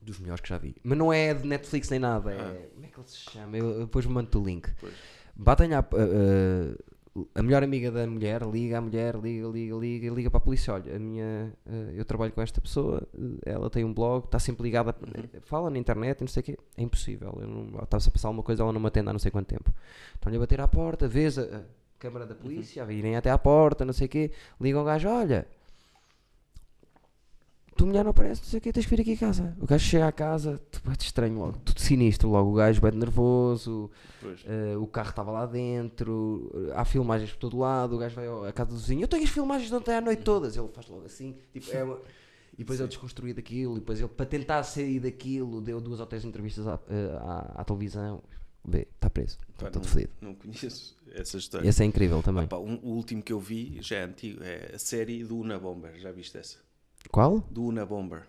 Dos 0.00 0.18
melhores 0.18 0.40
que 0.40 0.48
já 0.48 0.58
vi. 0.58 0.74
Mas 0.82 0.98
não 0.98 1.12
é 1.12 1.32
de 1.32 1.46
Netflix 1.46 1.88
nem 1.90 2.00
nada. 2.00 2.32
É, 2.32 2.40
Ah. 2.40 2.68
Como 2.74 2.84
é 2.84 2.88
que 2.88 2.98
ele 2.98 3.08
se 3.08 3.18
chama? 3.18 3.56
Eu, 3.56 3.70
eu 3.70 3.80
depois 3.86 4.04
mando 4.06 4.40
o 4.40 4.44
link. 4.44 4.68
Pois. 4.80 4.94
Batem 5.36 5.72
à, 5.74 5.78
eh, 5.78 5.84
eh, 6.76 6.76
a 7.34 7.42
melhor 7.42 7.62
amiga 7.62 7.90
da 7.90 8.06
mulher, 8.06 8.42
liga 8.42 8.78
à 8.78 8.80
mulher, 8.80 9.16
liga, 9.16 9.46
liga, 9.48 9.76
liga, 9.76 10.10
liga 10.10 10.30
para 10.30 10.38
a 10.38 10.40
polícia. 10.40 10.72
Olha, 10.72 10.96
a 10.96 10.98
minha, 10.98 11.52
eh, 11.66 11.92
eu 11.94 12.04
trabalho 12.04 12.32
com 12.32 12.40
esta 12.40 12.60
pessoa, 12.60 13.06
eh, 13.14 13.52
ela 13.52 13.68
tem 13.68 13.84
um 13.84 13.92
blog, 13.92 14.24
está 14.24 14.38
sempre 14.38 14.62
ligada, 14.62 14.94
eh, 15.14 15.40
fala 15.42 15.68
na 15.68 15.78
internet 15.78 16.20
e 16.20 16.22
não 16.22 16.28
sei 16.28 16.40
o 16.40 16.44
quê. 16.44 16.58
É 16.76 16.82
impossível. 16.82 17.38
Estava-se 17.82 18.08
a 18.08 18.12
passar 18.12 18.28
alguma 18.28 18.42
coisa, 18.42 18.62
ela 18.62 18.72
não 18.72 18.80
me 18.80 18.86
atende 18.86 19.10
há 19.10 19.12
não 19.12 19.20
sei 19.20 19.30
quanto 19.30 19.48
tempo. 19.48 19.72
Estão-lhe 20.14 20.36
a 20.36 20.40
bater 20.40 20.60
à 20.60 20.68
porta, 20.68 21.06
vês 21.06 21.38
a, 21.38 21.42
a 21.42 21.62
câmara 21.98 22.26
da 22.26 22.34
polícia, 22.34 22.82
a 22.82 22.86
virem 22.86 23.14
até 23.14 23.30
à 23.30 23.36
porta, 23.36 23.84
não 23.84 23.92
sei 23.92 24.06
o 24.06 24.10
quê. 24.10 24.30
Liga 24.60 24.78
ao 24.78 24.84
gajo, 24.84 25.08
olha. 25.08 25.46
Tu 27.82 27.86
mulher 27.86 28.04
não 28.04 28.12
aparece, 28.12 28.42
não 28.42 28.48
sei 28.48 28.58
o 28.58 28.60
quê, 28.62 28.72
tens 28.72 28.84
que 28.86 28.90
vir 28.94 29.02
aqui 29.02 29.14
a 29.14 29.16
casa. 29.16 29.56
O 29.60 29.66
gajo 29.66 29.84
chega 29.84 30.06
à 30.06 30.12
casa, 30.12 30.60
bate 30.84 31.04
estranho 31.04 31.36
logo, 31.36 31.58
tudo 31.64 31.80
sinistro 31.80 32.28
logo. 32.30 32.52
O 32.52 32.54
gajo 32.54 32.80
bate 32.80 32.96
nervoso. 32.96 33.90
Uh, 34.22 34.80
o 34.80 34.86
carro 34.86 35.10
estava 35.10 35.32
lá 35.32 35.46
dentro, 35.46 36.48
uh, 36.54 36.72
há 36.76 36.84
filmagens 36.84 37.32
por 37.32 37.38
todo 37.38 37.58
lado, 37.58 37.96
o 37.96 37.98
gajo 37.98 38.14
vai 38.14 38.48
à 38.48 38.52
casa 38.52 38.70
do 38.70 38.76
vizinho, 38.76 39.02
eu 39.02 39.08
tenho 39.08 39.24
as 39.24 39.30
filmagens 39.30 39.68
de 39.68 39.74
ontem 39.74 39.96
à 39.96 40.00
noite 40.00 40.22
todas, 40.22 40.56
ele 40.56 40.68
faz 40.68 40.86
logo 40.86 41.04
assim, 41.06 41.34
tipo, 41.52 41.68
é 41.72 41.82
uma- 41.82 41.98
e 42.54 42.58
depois 42.58 42.78
ele 42.78 42.88
desconstruir 42.88 43.34
daquilo, 43.34 43.76
e 43.76 43.80
depois 43.80 43.98
ele, 43.98 44.08
para 44.08 44.26
tentar 44.26 44.62
sair 44.62 45.00
daquilo, 45.00 45.60
deu 45.60 45.80
duas 45.80 45.98
ou 45.98 46.06
três 46.06 46.24
entrevistas 46.24 46.68
à, 46.68 46.76
uh, 46.76 46.78
à, 47.20 47.62
à 47.62 47.64
televisão, 47.64 48.22
vê, 48.64 48.86
está 48.94 49.10
preso, 49.10 49.38
Pá, 49.38 49.44
está 49.66 49.70
todo 49.72 49.82
não, 49.82 49.90
fodido. 49.90 50.10
não 50.20 50.34
conheço 50.36 50.96
essa 51.12 51.36
história. 51.36 51.68
Esse 51.68 51.82
é 51.82 51.86
incrível 51.86 52.22
também. 52.22 52.46
Pá, 52.46 52.58
um- 52.58 52.78
o 52.80 52.90
último 52.90 53.20
que 53.24 53.32
eu 53.32 53.40
vi 53.40 53.78
já 53.80 53.96
é 53.96 54.02
antigo, 54.04 54.40
é 54.44 54.70
a 54.72 54.78
série 54.78 55.24
do 55.24 55.36
Una 55.36 55.58
Bomber. 55.58 55.98
Já 55.98 56.12
viste 56.12 56.38
essa? 56.38 56.58
Qual? 57.10 57.40
Do 57.50 57.64
Una 57.64 57.84
Bomber. 57.84 58.22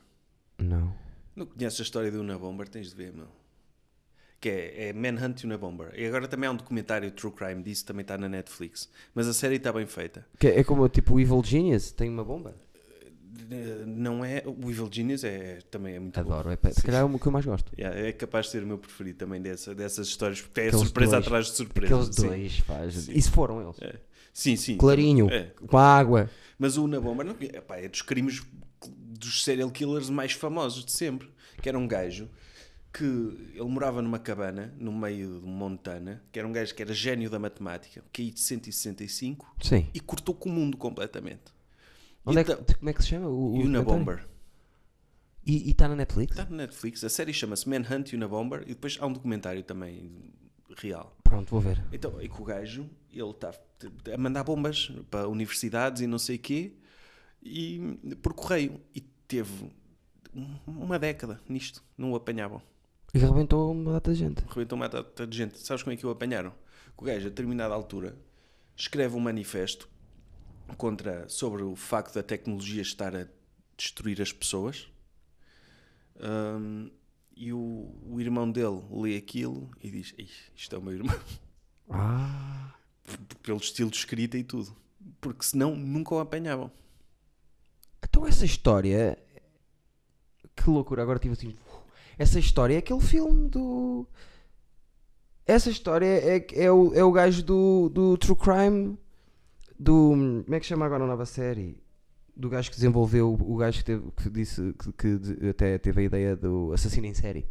Não. 0.58 0.94
Não 1.36 1.45
conheces 1.45 1.80
a 1.80 1.84
história 1.84 2.12
do 2.12 2.20
Una 2.22 2.38
Bomber? 2.38 2.68
Tens 2.68 2.90
de 2.90 2.95
ver, 2.95 3.14
meu. 3.14 3.28
Que 4.40 4.50
é, 4.50 4.90
é 4.90 4.94
Manhunt 4.94 5.44
Una 5.45 5.58
Bomber. 5.58 5.91
E 5.95 6.06
agora 6.06 6.28
também 6.28 6.48
há 6.48 6.52
um 6.52 6.56
documentário 6.58 7.10
True 7.12 7.32
Crime 7.34 7.64
disso, 7.64 7.86
também 7.86 8.02
está 8.02 8.18
na 8.18 8.28
Netflix. 8.28 8.90
Mas 9.16 9.28
a 9.28 9.34
série 9.34 9.56
está 9.56 9.72
bem 9.72 9.86
feita. 9.86 10.26
Que 10.40 10.48
é 10.48 10.64
como 10.64 10.88
tipo 10.90 11.16
o 11.16 11.20
Evil 11.20 11.41
Genius, 11.44 11.91
tem 11.91 12.10
uma 12.10 12.24
bomba? 12.24 12.54
não 13.86 14.24
é. 14.24 14.44
O 14.45 14.70
Evil 14.70 14.90
Genius 14.91 15.24
é, 15.24 15.60
também 15.72 15.95
é 15.95 16.00
muito 16.00 16.14
bom. 16.24 16.32
Adoro. 16.34 16.50
É, 16.52 16.56
pa- 16.56 16.72
se 16.72 16.82
calhar 16.84 17.02
é 17.02 17.04
o 17.04 17.20
que 17.20 17.26
eu 17.28 17.32
mais 17.32 17.45
gosto. 17.45 17.72
Yeah, 17.78 17.98
é 18.00 18.12
capaz 18.12 18.45
de 18.48 18.52
ser 18.54 18.64
o 18.64 18.68
meu 18.68 18.78
preferido 18.78 19.18
também 19.18 19.41
dessa, 19.41 19.74
dessas 19.74 20.08
histórias, 20.08 20.41
porque 20.41 20.62
é 20.62 20.68
Aqueles 20.68 20.82
surpresa 20.86 21.12
dois. 21.14 21.26
atrás 21.26 21.45
de 21.48 21.52
surpresa. 21.54 21.95
Aqueles 21.95 22.16
sim. 22.16 22.28
dois, 22.28 22.58
faz. 22.60 22.94
Sim. 22.95 23.14
Isso 23.14 23.32
foram 23.32 23.62
eles. 23.62 23.82
É. 23.82 24.00
Sim, 24.34 24.56
sim. 24.56 24.78
Clarinho, 24.78 25.30
É. 25.30 25.52
com 25.68 25.78
a 25.78 25.84
água. 25.98 26.30
Mas 26.58 26.78
o 26.78 26.84
Una 26.84 27.00
Bomber 27.00 27.26
não, 27.26 27.36
epá, 27.40 27.78
é 27.78 27.88
dos 27.88 28.02
crimes 28.02 28.41
dos 29.19 29.44
serial 29.44 29.69
killers 29.72 30.10
mais 30.10 30.34
famosos 30.34 30.84
de 30.85 30.91
sempre. 30.91 31.30
Que 31.61 31.69
era 31.69 31.77
um 31.77 31.88
gajo 31.88 32.30
que 32.94 33.03
ele 33.03 33.64
morava 33.64 34.02
numa 34.02 34.19
cabana 34.19 34.73
no 34.77 34.91
meio 34.91 35.41
de 35.41 35.48
Montana, 35.48 36.22
que 36.31 36.38
era 36.38 36.48
um 36.48 36.52
gajo 36.52 36.76
que 36.76 36.81
era 36.81 36.94
gênio 36.94 37.30
da 37.30 37.40
matemática, 37.40 38.03
caiu 38.14 38.31
de 38.31 38.40
165 38.40 39.56
Sim. 39.61 39.88
e 39.94 39.99
cortou 39.99 40.35
com 40.35 40.48
o 40.48 40.52
mundo 40.52 40.77
completamente. 40.77 41.52
Onde 42.23 42.40
é 42.40 42.44
que, 42.44 42.52
então, 42.52 42.76
como 42.77 42.90
é 42.90 42.94
que 42.94 43.02
se 43.02 43.10
chama? 43.10 43.27
O, 43.27 43.31
o 43.31 43.53
Una 43.56 43.80
documentário? 43.80 43.85
Bomber. 43.85 44.27
E 45.45 45.72
está 45.72 45.88
na 45.90 45.95
Netflix? 45.95 46.31
Está 46.31 46.49
no 46.49 46.56
Netflix. 46.56 47.03
A 47.03 47.10
série 47.10 47.34
chama-se 47.34 47.68
Manhunt 47.68 48.14
Una 48.14 48.27
Bomber 48.27 48.61
e 48.61 48.68
depois 48.68 48.98
há 49.02 49.06
um 49.06 49.11
documentário 49.11 49.61
também 49.64 50.31
real. 50.77 51.18
Pronto, 51.23 51.49
vou 51.49 51.60
ver. 51.60 51.84
Então, 51.91 52.22
e 52.22 52.30
que 52.30 52.41
o 52.41 52.45
gajo, 52.45 52.90
ele 53.11 53.30
está 53.30 53.53
a 54.14 54.18
mandar 54.18 54.44
bombas 54.44 54.91
para 55.10 55.27
universidades 55.27 56.02
e 56.02 56.07
não 56.07 56.19
sei 56.19 56.38
o 56.38 56.40
quê, 56.40 56.73
e, 57.44 58.15
por 58.22 58.34
correio. 58.34 58.80
E 58.95 59.02
teve 59.02 59.70
um- 60.34 60.57
uma 60.68 60.98
década 60.99 61.40
nisto, 61.48 61.84
não 61.98 62.11
o 62.11 62.15
apanhavam. 62.15 62.61
E 63.14 63.24
arrebentou 63.24 63.72
uma 63.72 63.94
data 63.94 64.11
de 64.14 64.20
gente. 64.20 64.44
Rebentou 64.48 64.76
uma 64.76 64.90
data 64.90 65.28
de 65.28 65.38
gente. 65.38 65.60
Sabes 65.60 65.84
como 65.84 65.94
é 65.94 65.98
que 65.98 66.06
o 66.06 66.10
apanharam? 66.10 66.53
O 66.98 67.03
gajo, 67.03 67.28
a 67.28 67.30
determinada 67.30 67.74
altura, 67.74 68.18
escreve 68.76 69.15
um 69.15 69.20
manifesto 69.20 69.88
contra, 70.78 71.28
sobre 71.30 71.61
o 71.64 71.76
facto 71.76 72.15
da 72.15 72.24
tecnologia 72.24 72.82
estar 72.82 73.15
a 73.15 73.28
destruir 73.78 74.22
as 74.22 74.32
pessoas. 74.32 74.88
Hum, 76.20 76.90
e 77.36 77.52
o, 77.52 77.95
o 78.10 78.22
irmão 78.22 78.49
dele 78.52 78.82
lê 78.91 79.18
aquilo 79.18 79.70
e 79.82 79.90
diz: 79.90 80.14
"Ih, 80.18 80.30
Isto 80.56 80.76
é 80.76 80.80
o 80.80 80.82
meu 80.82 80.94
irmão. 80.94 81.20
Ah. 81.90 82.74
pelo 83.41 83.57
estilo 83.57 83.90
de 83.91 83.98
escrita 83.98 84.38
e 84.38 84.44
tudo. 84.44 84.76
Porque 85.20 85.44
senão 85.44 85.76
nunca 85.76 86.15
o 86.15 86.20
apanhavam. 86.20 86.72
Então 88.14 88.27
essa 88.27 88.45
história. 88.45 89.18
Que 90.56 90.69
loucura, 90.69 91.02
agora 91.02 91.18
tive 91.18 91.34
assim. 91.34 91.56
Essa 92.15 92.38
história 92.38 92.76
é 92.76 92.77
aquele 92.77 92.99
filme 92.99 93.49
do. 93.49 94.07
Essa 95.48 95.72
história 95.72 96.06
é, 96.06 96.45
é, 96.53 96.72
o, 96.72 96.94
é 96.94 97.03
o 97.03 97.11
gajo 97.11 97.44
do, 97.44 97.90
do 97.90 98.15
True 98.15 98.38
Crime. 98.38 98.99
Do. 99.80 100.11
Como 100.45 100.56
é 100.56 100.60
que 100.60 100.65
chama 100.68 100.85
agora 100.85 101.03
a 101.03 101.07
nova 101.07 101.26
série? 101.26 101.76
Do 102.35 102.49
gajo 102.49 102.69
que 102.69 102.76
desenvolveu. 102.76 103.34
O 103.34 103.57
gajo 103.57 103.80
que, 103.80 103.85
teve, 103.85 104.11
que 104.15 104.30
disse. 104.30 104.76
Que, 104.77 105.19
que 105.19 105.49
até 105.49 105.80
teve 105.80 106.02
a 106.02 106.03
ideia 106.03 106.35
do 106.35 106.72
assassino 106.72 107.07
em 107.07 107.15
série. 107.15 107.48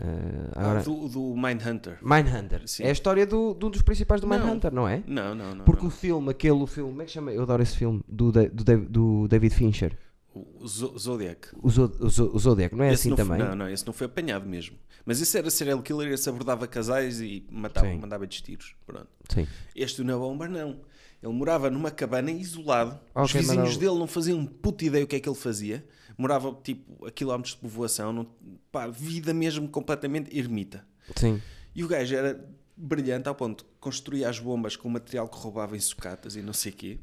Ah, 0.00 0.60
agora, 0.60 0.80
Ah, 0.80 0.82
do, 0.82 1.08
do 1.08 1.34
Mindhunter. 1.36 1.98
Mindhunter. 2.02 2.62
Sim. 2.66 2.84
É 2.84 2.88
a 2.88 2.92
história 2.92 3.26
do, 3.26 3.54
de 3.54 3.66
um 3.66 3.70
dos 3.70 3.82
principais 3.82 4.20
do 4.20 4.26
Não. 4.26 4.38
Mindhunter, 4.38 4.72
não 4.72 4.86
é? 4.88 5.02
Não, 5.06 5.34
não, 5.34 5.54
não. 5.56 5.64
Porque 5.64 5.82
não. 5.82 5.88
o 5.88 5.90
filme, 5.90 6.30
aquele 6.30 6.66
filme, 6.66 6.90
como 6.90 7.02
é 7.02 7.04
que 7.04 7.10
chama? 7.10 7.32
Eu 7.32 7.42
adoro 7.42 7.62
esse 7.62 7.76
filme, 7.76 8.02
do, 8.08 8.30
do, 8.30 8.78
do 8.88 9.28
David 9.28 9.54
Fincher. 9.54 9.96
O 10.34 10.66
Zo- 10.68 10.96
Zodiac. 10.96 11.48
O, 11.60 11.68
Zo- 11.68 11.92
o 12.00 12.08
Zo- 12.08 12.30
o 12.32 12.38
Zodiac, 12.38 12.74
não 12.76 12.84
é 12.84 12.92
Esse 12.92 13.00
assim 13.02 13.10
não 13.10 13.16
foi- 13.16 13.24
também? 13.26 13.48
não, 13.48 13.56
não, 13.56 13.68
esse 13.68 13.84
não 13.86 13.92
foi 13.92 14.06
apanhado 14.06 14.46
mesmo. 14.48 14.76
Mas 15.04 15.20
esse 15.20 15.36
era 15.36 15.50
serial 15.50 15.82
killer, 15.82 16.12
esse 16.12 16.28
abordava 16.28 16.66
casais 16.68 17.20
e 17.20 17.44
matava, 17.50 17.86
Sim. 17.88 17.98
mandava-lhes 17.98 18.40
tiros. 18.40 18.74
Pronto. 18.86 19.08
Sim. 19.30 19.46
Este 19.74 20.04
na 20.04 20.16
bomba 20.16 20.46
não. 20.46 20.80
Ele 21.20 21.32
morava 21.32 21.68
numa 21.70 21.90
cabana 21.90 22.30
isolado. 22.30 23.00
Os 23.14 23.30
Ok, 23.30 23.40
vizinhos 23.40 23.72
não- 23.72 23.80
dele 23.80 23.98
não 23.98 24.06
faziam 24.06 24.44
puta 24.46 24.84
ideia 24.84 25.02
o 25.04 25.08
que 25.08 25.16
é 25.16 25.20
que 25.20 25.28
ele 25.28 25.34
fazia. 25.34 25.84
Morava 26.18 26.52
tipo 26.62 27.06
a 27.06 27.10
quilómetros 27.10 27.54
de 27.54 27.60
povoação. 27.60 28.12
Não, 28.12 28.26
pá, 28.70 28.86
vida 28.88 29.32
mesmo 29.32 29.68
completamente 29.68 30.36
ermita. 30.36 30.84
Sim. 31.16 31.40
E 31.74 31.82
o 31.84 31.88
gajo 31.88 32.14
era 32.14 32.44
brilhante 32.76 33.28
ao 33.28 33.34
ponto 33.34 33.64
de 33.64 33.70
construir 33.80 34.24
as 34.24 34.38
bombas 34.38 34.76
com 34.76 34.88
material 34.88 35.28
que 35.28 35.38
roubava 35.38 35.76
em 35.76 35.80
sucatas 35.80 36.36
e 36.36 36.42
não 36.42 36.52
sei 36.52 36.72
quê. 36.72 36.98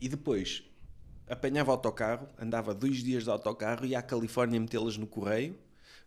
E 0.00 0.08
depois 0.08 0.62
apanhava 1.28 1.70
o 1.70 1.72
autocarro, 1.72 2.28
andava 2.38 2.72
dois 2.74 3.02
dias 3.02 3.24
de 3.24 3.30
autocarro, 3.30 3.84
ia 3.84 3.98
à 3.98 4.02
Califórnia 4.02 4.60
metê-las 4.60 4.96
no 4.96 5.06
correio, 5.06 5.58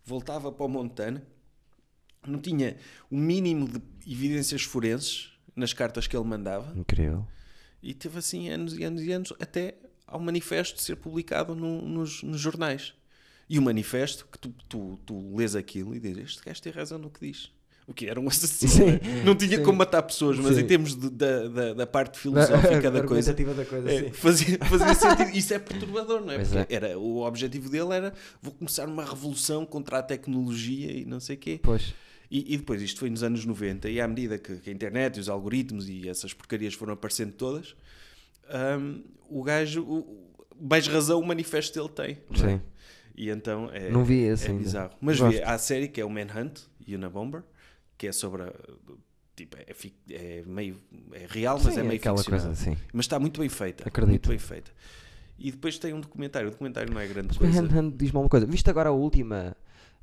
voltava 0.06 0.52
para 0.52 0.66
o 0.66 0.70
Montana, 0.70 1.22
não 2.26 2.40
tinha 2.40 2.78
o 3.10 3.18
mínimo 3.18 3.68
de 3.68 3.82
evidências 4.10 4.64
forenses 4.64 5.38
nas 5.56 5.74
cartas 5.74 6.08
que 6.08 6.16
ele 6.16 6.26
mandava 6.26 6.78
Incrível. 6.78 7.26
e 7.82 7.94
teve 7.94 8.20
assim 8.20 8.50
anos 8.50 8.78
e 8.78 8.84
anos 8.84 9.02
e 9.04 9.12
anos 9.12 9.34
até 9.40 9.76
ao 10.12 10.20
manifesto 10.20 10.82
ser 10.82 10.96
publicado 10.98 11.56
no- 11.56 11.82
nos, 11.82 12.24
nos 12.24 12.40
jornais. 12.40 12.94
E 13.50 13.58
o 13.58 13.62
manifesto, 13.62 14.28
que 14.32 14.38
tu, 14.38 14.54
tu, 14.68 15.00
tu 15.06 15.36
lês 15.36 15.56
aquilo 15.56 15.96
e 15.96 16.00
dizes, 16.00 16.26
este 16.26 16.44
gajo 16.46 16.62
tem 16.62 16.72
razão 16.72 16.98
no 17.00 17.10
que 17.10 17.26
diz. 17.28 17.52
O 17.88 17.94
que 17.94 18.06
era 18.08 18.20
um 18.20 18.28
assassino. 18.30 18.72
Sim, 18.72 18.86
né? 18.86 19.24
Não 19.26 19.34
tinha 19.36 19.58
sim. 19.58 19.64
como 19.64 19.80
matar 19.80 20.04
pessoas, 20.04 20.38
mas 20.38 20.56
Sim. 20.56 20.62
em 20.62 20.68
termos 20.68 20.96
de- 20.96 21.10
da, 21.10 21.48
da, 21.48 21.74
da 21.74 21.88
parte 21.88 22.20
filosófica 22.20 22.92
da 22.92 23.02
coisa, 23.04 23.32
Argumentativa 23.32 23.54
da 23.56 23.66
coisa, 23.66 23.92
é, 23.92 24.04
sim. 24.04 24.12
fazia, 24.12 24.60
fazia 24.60 24.94
sentido. 24.94 25.36
Isso 25.36 25.54
é 25.56 25.58
perturbador, 25.58 26.22
não 26.22 26.32
é? 26.32 26.36
Pois 26.36 26.50
Porque 26.50 26.74
é. 26.74 26.76
Era, 26.76 27.00
o 27.00 27.22
objetivo 27.26 27.68
dele 27.70 27.92
era 27.94 28.14
vou 28.40 28.54
começar 28.54 28.88
uma 28.88 29.04
revolução 29.04 29.66
contra 29.66 29.98
a 29.98 30.04
tecnologia 30.04 30.92
e 30.92 31.04
não 31.06 31.20
sei 31.20 31.36
o 31.36 31.40
quê. 31.40 31.60
Pois. 31.64 31.94
E, 32.30 32.54
e 32.54 32.58
depois, 32.58 32.80
isto 32.84 33.00
foi 33.00 33.10
nos 33.10 33.24
anos 33.24 33.44
90, 33.44 33.90
e 33.90 34.00
à 34.00 34.08
medida 34.08 34.38
que, 34.38 34.58
que 34.58 34.70
a 34.70 34.74
internet 34.74 35.18
e 35.18 35.20
os 35.20 35.28
algoritmos 35.28 35.90
e 35.90 36.08
essas 36.08 36.32
porcarias 36.32 36.76
foram 36.76 36.94
aparecendo 36.94 37.32
todas, 37.34 37.76
hum, 38.80 39.04
o 39.30 39.44
gajo, 39.44 39.84
o, 39.84 40.00
o- 40.00 40.30
mais 40.62 40.88
razão 40.88 41.20
o 41.20 41.26
manifesto 41.26 41.78
dele 41.80 41.90
tem. 41.94 42.24
não 42.30 42.50
é? 42.50 42.58
Sim. 42.58 42.62
E 43.16 43.30
então 43.30 43.70
é, 43.74 43.90
Não 43.90 44.04
vi 44.06 44.20
esse 44.22 44.48
é 44.48 44.50
ainda. 44.52 44.64
bizarro. 44.64 44.94
Mas 45.02 45.20
Gosto. 45.20 45.38
vi, 45.38 45.44
há 45.44 45.52
a 45.54 45.58
série 45.58 45.88
que 45.88 46.00
é 46.00 46.06
o 46.06 46.10
Manhunt, 46.10 46.62
Una 46.88 47.10
Bomber, 47.10 47.44
que 47.98 48.08
é 48.08 48.12
sobre. 48.12 48.44
a- 48.44 48.54
Tipo, 49.36 49.56
é, 49.56 49.74
é 50.10 50.44
meio. 50.46 50.76
É 51.14 51.26
real, 51.30 51.58
mas 51.64 51.74
Sim, 51.74 51.80
é 51.80 51.84
meio 51.84 51.96
aquela 51.96 52.22
coisa, 52.22 52.54
sim. 52.56 52.76
Mas 52.92 53.06
está 53.06 53.18
muito 53.18 53.40
bem 53.40 53.48
feita. 53.48 53.88
Acredito. 53.88 54.10
Muito 54.10 54.30
bem 54.30 54.38
feita. 54.38 54.70
E 55.38 55.50
depois 55.50 55.80
tem 55.80 55.94
um 55.94 56.02
documentário. 56.02 56.50
O 56.50 56.52
documentário 56.52 56.94
não 56.94 57.00
é 57.00 57.08
grande 57.08 57.30
Mas 57.30 57.38
coisa. 57.38 57.62
Hand 57.62 57.92
diz-me 57.96 58.20
uma 58.20 58.28
coisa. 58.28 58.46
Viste 58.46 58.70
agora 58.70 58.90
a 58.90 58.92
última? 58.92 59.56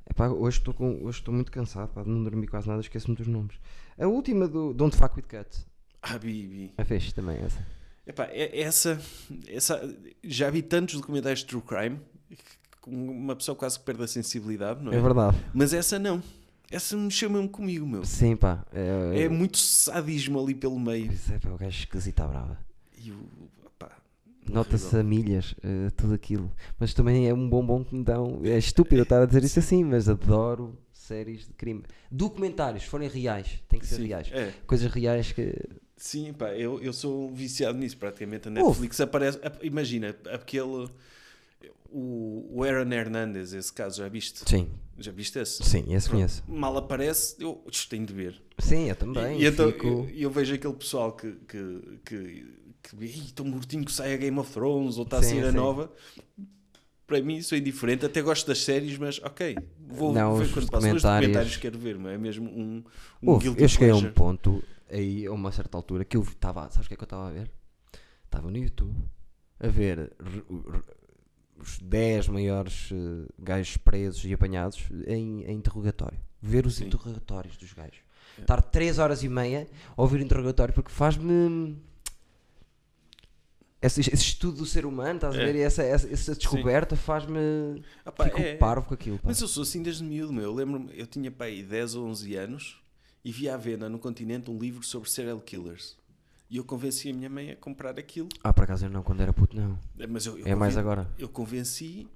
Epá, 0.09 0.27
hoje 0.29 0.57
estou 0.57 0.73
com, 0.73 1.03
hoje 1.03 1.19
estou 1.19 1.31
muito 1.31 1.51
cansado, 1.51 1.89
pá, 1.93 2.03
não 2.03 2.23
dormi 2.23 2.47
quase 2.47 2.67
nada, 2.67 2.81
esqueço-me 2.81 3.15
dos 3.15 3.27
nomes. 3.27 3.55
A 3.99 4.07
última 4.07 4.47
do 4.47 4.73
Don't 4.73 4.95
Fuck 4.97 5.17
With 5.17 5.27
Cats. 5.27 5.67
Ah, 6.01 6.17
Bibi. 6.17 6.73
É 6.75 6.83
fixe 6.83 7.13
também 7.13 7.37
essa. 7.37 7.63
Epá, 8.07 8.25
é- 8.31 8.61
essa, 8.61 8.99
essa. 9.47 9.95
Já 10.23 10.49
vi 10.49 10.61
tantos 10.61 10.95
documentários 10.95 11.41
de 11.41 11.45
true 11.47 11.61
crime 11.61 11.99
que 12.81 12.89
uma 12.89 13.35
pessoa 13.35 13.55
quase 13.55 13.77
que 13.77 13.85
perde 13.85 14.03
a 14.03 14.07
sensibilidade, 14.07 14.81
não 14.83 14.93
é? 14.93 14.95
É 14.95 15.01
verdade. 15.01 15.37
Mas 15.53 15.73
essa 15.73 15.99
não. 15.99 16.23
Essa 16.71 16.95
mexeu 16.97 17.29
mesmo 17.29 17.49
comigo, 17.49 17.85
meu. 17.85 18.03
Sim, 18.05 18.35
pá. 18.35 18.65
É, 18.73 19.23
É 19.23 19.29
muito 19.29 19.57
sadismo 19.57 20.39
ali 20.41 20.53
pelo 20.55 20.79
meio. 20.79 21.07
Pois 21.07 21.29
é, 21.31 21.39
pá, 21.39 21.49
o 21.49 21.57
gajo 21.57 21.79
esquisito 21.79 22.19
à 22.21 22.27
brava. 22.27 22.57
E 22.97 23.11
o. 23.11 23.17
Pá, 23.77 23.91
Nota-se 24.49 24.95
a 24.97 25.03
milhas, 25.03 25.53
eh, 25.63 25.89
tudo 25.97 26.13
aquilo. 26.13 26.49
Mas 26.79 26.93
também 26.93 27.27
é 27.27 27.33
um 27.33 27.49
bombom 27.49 27.83
que 27.83 27.93
me 27.95 28.03
dão. 28.03 28.39
É 28.43 28.57
estúpido 28.57 29.01
eu 29.01 29.03
estar 29.03 29.21
a 29.21 29.25
dizer 29.25 29.43
isso 29.43 29.59
assim, 29.59 29.83
mas 29.83 30.07
adoro 30.09 30.77
séries 30.93 31.45
de 31.47 31.53
crime. 31.53 31.83
Documentários, 32.11 32.83
se 32.83 32.89
forem 32.89 33.07
reais, 33.09 33.61
tem 33.69 33.79
que 33.79 33.85
ser 33.87 33.95
Sim, 33.97 34.07
reais. 34.07 34.29
é. 34.33 34.53
Coisas 34.65 34.91
reais 34.91 35.31
que. 35.33 35.53
Sim, 35.97 36.31
pá, 36.31 36.53
eu, 36.53 36.79
eu 36.81 36.93
sou 36.93 37.29
viciado 37.33 37.77
nisso 37.77 37.97
praticamente. 37.97 38.47
A. 38.47 38.51
Netflix 38.51 38.99
aparece. 39.01 39.39
ap- 39.43 39.63
Imagina, 39.63 40.15
aquele. 40.31 40.87
O, 41.89 42.45
o 42.51 42.63
Aaron 42.63 42.91
Hernandez, 42.91 43.53
esse 43.53 43.71
caso, 43.73 43.97
já 43.99 44.09
viste? 44.09 44.41
Sim, 44.47 44.69
Já 44.99 45.11
viste 45.11 45.39
esse? 45.39 45.63
sim, 45.63 45.85
esse 45.93 46.09
conheço. 46.09 46.43
Mal 46.47 46.75
aparece, 46.77 47.35
eu 47.39 47.63
tenho 47.89 48.05
de 48.05 48.13
ver. 48.13 48.41
Sim, 48.59 48.89
eu 48.89 48.95
também. 48.95 49.39
e, 49.39 49.43
e 49.43 49.47
então 49.47 49.71
fico- 49.71 49.87
eu, 49.87 50.09
eu 50.13 50.29
vejo 50.31 50.53
aquele 50.53 50.73
pessoal 50.73 51.13
que. 51.13 51.31
que, 51.47 51.99
que, 52.05 52.45
que 52.83 53.05
"Ih, 53.05 53.31
tão 53.33 53.45
mortinho 53.45 53.83
que 53.85 53.91
sai 53.91 54.13
a 54.13 54.17
Game 54.17 54.37
of 54.37 54.51
Thrones 54.51 54.97
ou 54.97 55.03
está 55.03 55.17
a 55.19 55.23
sair 55.23 55.45
a 55.45 55.51
nova. 55.51 55.91
Para 57.07 57.21
mim, 57.21 57.37
isso 57.37 57.55
é 57.55 57.57
indiferente. 57.57 58.05
Até 58.05 58.21
gosto 58.21 58.45
das 58.47 58.59
séries, 58.59 58.97
mas 58.97 59.19
ok. 59.23 59.57
Vou 59.87 60.13
Não, 60.13 60.35
ver 60.35 60.43
os 60.45 60.51
quando 60.51 60.69
passo. 60.69 60.87
Mas 60.87 61.01
documentários- 61.01 61.03
documentários 61.31 61.57
quero 61.57 61.79
ver, 61.79 61.97
mas 61.97 62.13
é 62.13 62.17
mesmo 62.17 62.49
um, 62.49 62.83
um 63.23 63.37
guilty 63.39 63.63
eu 63.63 63.69
cheguei 63.69 63.89
a 63.89 63.95
um 63.95 63.99
pleasure. 63.99 64.13
ponto, 64.13 64.63
aí 64.89 65.25
a 65.25 65.31
uma 65.31 65.51
certa 65.51 65.77
altura, 65.77 66.03
que 66.05 66.15
eu 66.17 66.21
estava. 66.23 66.69
Sabes 66.69 66.85
o 66.85 66.87
que 66.89 66.93
é 66.93 66.97
que 66.97 67.03
eu 67.03 67.05
estava 67.05 67.27
a 67.29 67.31
ver? 67.31 67.51
Estava 68.25 68.49
no 68.51 68.57
YouTube 68.57 68.95
a 69.59 69.67
ver 69.67 70.11
os 71.57 71.79
10 71.79 72.27
maiores 72.27 72.89
eh, 72.91 73.31
gajos 73.39 73.77
presos 73.77 74.23
e 74.25 74.33
apanhados 74.33 74.83
em, 75.07 75.43
em 75.45 75.55
interrogatório. 75.55 76.19
Ver 76.41 76.65
os 76.67 76.75
Sim. 76.75 76.85
interrogatórios 76.85 77.57
dos 77.57 77.73
gajos. 77.73 77.97
É. 78.37 78.41
Estar 78.41 78.61
3 78.61 78.99
horas 78.99 79.23
e 79.23 79.29
meia 79.29 79.67
a 79.95 80.01
ouvir 80.01 80.19
o 80.19 80.23
interrogatório 80.23 80.73
porque 80.73 80.91
faz-me. 80.91 81.81
Esse, 83.81 84.01
esse 84.01 84.13
estudo 84.15 84.57
do 84.57 84.65
ser 84.65 84.85
humano, 84.85 85.15
estás 85.15 85.35
a 85.35 85.41
É. 85.41 85.45
ver? 85.45 85.55
E 85.55 85.61
essa, 85.61 85.83
essa, 85.83 86.11
essa 86.11 86.35
descoberta 86.35 86.95
faz-me. 86.95 87.39
Ah, 88.03 88.11
pá, 88.11 88.25
Fico 88.25 88.39
é- 88.39 88.55
parvo 88.57 88.87
com 88.87 88.93
aquilo. 88.93 89.17
pá. 89.17 89.23
Mas 89.27 89.39
eu 89.39 89.47
sou 89.47 89.63
assim 89.63 89.81
desde 89.83 90.03
miúdo, 90.03 90.33
meu. 90.33 90.43
Eu 90.45 90.53
lembro-me, 90.53 90.91
eu 90.97 91.05
tinha 91.07 91.31
pai 91.31 91.61
10 91.63 91.95
ou 91.95 92.07
11 92.07 92.35
anos 92.35 92.81
e 93.27 93.31
vi 93.31 93.49
à 93.49 93.57
venda 93.57 93.89
no 93.89 93.99
continente 93.99 94.49
um 94.49 94.57
livro 94.57 94.81
sobre 94.83 95.09
serial 95.09 95.39
killers. 95.41 95.97
E 96.49 96.55
eu 96.55 96.63
convenci 96.63 97.09
a 97.09 97.13
minha 97.13 97.29
mãe 97.29 97.51
a 97.51 97.55
comprar 97.57 97.99
aquilo. 97.99 98.29
Ah, 98.41 98.53
por 98.53 98.63
acaso 98.63 98.85
eu 98.85 98.89
não, 98.89 99.03
quando 99.03 99.19
era 99.19 99.33
puto, 99.33 99.53
não. 99.53 99.77
Mas 100.07 100.25
eu, 100.25 100.37
eu 100.39 100.47
É 100.47 100.55
mais 100.55 100.75
conven- 100.75 100.79
agora. 100.91 101.09
Eu 101.19 101.27
convenci 101.27 102.07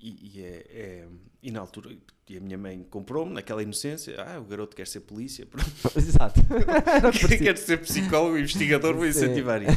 e, 0.00 0.08
e 0.38 0.42
é, 0.42 0.66
é- 0.70 1.06
e 1.40 1.52
na 1.52 1.60
altura 1.60 1.96
e 2.28 2.36
a 2.36 2.40
minha 2.40 2.58
mãe 2.58 2.84
comprou-me 2.90 3.32
naquela 3.32 3.62
inocência. 3.62 4.14
Ah, 4.20 4.40
o 4.40 4.44
garoto 4.44 4.74
quer 4.74 4.88
ser 4.88 5.00
polícia. 5.00 5.46
Pronto. 5.46 5.70
Exato. 5.96 6.40
Era 6.86 7.08
o 7.08 7.12
que 7.12 7.20
parecia. 7.20 7.38
quer 7.38 7.56
ser 7.58 7.76
psicólogo, 7.78 8.36
investigador, 8.38 8.94
vou 8.96 9.06
incentivar 9.06 9.62
isso. 9.62 9.70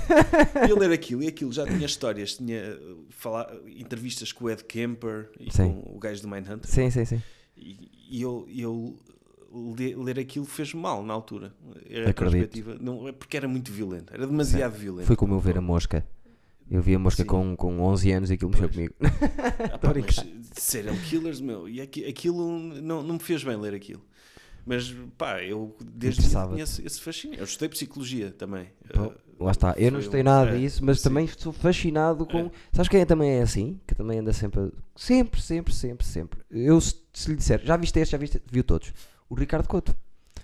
E 0.66 0.70
eu 0.72 0.78
ler 0.80 0.92
aquilo 0.92 1.22
e 1.22 1.28
aquilo 1.28 1.52
já 1.54 1.64
tinha 1.68 1.86
histórias, 1.86 2.34
tinha 2.38 2.76
uh, 2.76 3.06
falar, 3.12 3.52
entrevistas 3.68 4.32
com 4.32 4.46
o 4.46 4.50
Ed 4.50 4.64
Kemper 4.64 5.30
e 5.40 5.52
Sim. 5.52 5.82
com 5.82 5.96
o 5.96 6.00
gajo 6.00 6.20
do 6.24 6.28
Mindhunter. 6.28 6.68
Sim, 6.70 6.90
sim, 6.90 7.06
sim. 7.06 7.22
E, 7.56 7.92
e 8.10 8.22
eu, 8.24 8.48
eu 8.50 8.98
le- 9.54 9.96
ler 9.96 10.20
aquilo 10.20 10.46
fez 10.46 10.74
mal 10.74 11.04
na 11.04 11.14
altura. 11.14 11.54
Era 11.90 12.10
Acredito. 12.10 12.78
não, 12.82 13.08
é 13.08 13.12
porque 13.12 13.38
era 13.38 13.48
muito 13.48 13.72
violento, 13.72 14.14
era 14.14 14.26
demasiado 14.26 14.74
violento. 14.74 15.08
Foi 15.08 15.16
como 15.16 15.34
eu 15.36 15.40
ver 15.40 15.58
a 15.58 15.62
mosca. 15.62 16.06
Eu 16.72 16.82
vi 16.82 16.96
a 16.96 17.00
mosca 17.00 17.22
Sim. 17.24 17.28
com, 17.28 17.56
com 17.56 17.82
11 17.82 18.12
anos 18.12 18.30
e 18.32 18.34
aquilo 18.34 18.50
mexeu 18.50 18.70
comigo. 18.70 18.94
Ah, 19.72 19.78
pá, 19.78 19.94
mas 20.00 20.26
serial 20.54 20.96
killers, 21.10 21.42
meu, 21.42 21.68
e 21.68 21.82
aqui- 21.82 22.06
aquilo 22.06 22.58
não, 22.82 23.04
não 23.04 23.14
me 23.16 23.20
fez 23.20 23.44
bem 23.44 23.56
ler 23.58 23.74
aquilo. 23.74 24.02
Mas 24.66 24.96
pá, 25.18 25.44
eu 25.44 25.76
desde 25.84 26.22
que 26.22 26.30
tinha 26.30 26.64
esse, 26.64 27.02
fascínio. 27.02 27.38
Eu 27.38 27.44
estudei 27.44 27.68
psicologia 27.70 28.32
também. 28.32 28.68
Pô, 28.94 29.12
Uh, 29.40 29.46
Lá 29.46 29.52
está. 29.52 29.74
Eu 29.78 29.92
não 29.92 30.00
estudei 30.00 30.22
um- 30.22 30.26
nada 30.26 30.52
é, 30.56 30.60
disso, 30.60 30.86
mas 30.86 31.00
sim. 31.00 31.04
também 31.10 31.26
estou 31.26 31.52
fascinado 31.52 32.26
com. 32.26 32.46
É. 32.46 32.52
Sabes 32.72 32.88
quem 32.88 33.06
também 33.06 33.32
é 33.32 33.42
assim? 33.42 33.78
Que 33.86 33.94
também 33.94 34.20
anda 34.20 34.32
sempre. 34.32 34.72
Sempre, 34.96 35.42
sempre, 35.42 35.74
sempre, 35.74 36.06
sempre. 36.06 36.40
Eu, 36.50 36.80
se, 36.80 36.96
se 37.12 37.30
lhe 37.32 37.36
disser, 37.36 37.60
já 37.66 37.76
viste 37.76 38.00
este, 38.00 38.12
já 38.14 38.18
viste, 38.18 38.42
viu 38.50 38.64
todos. 38.64 38.94
O 39.30 39.36
Ricardo 39.36 39.68
Couto. 39.68 39.96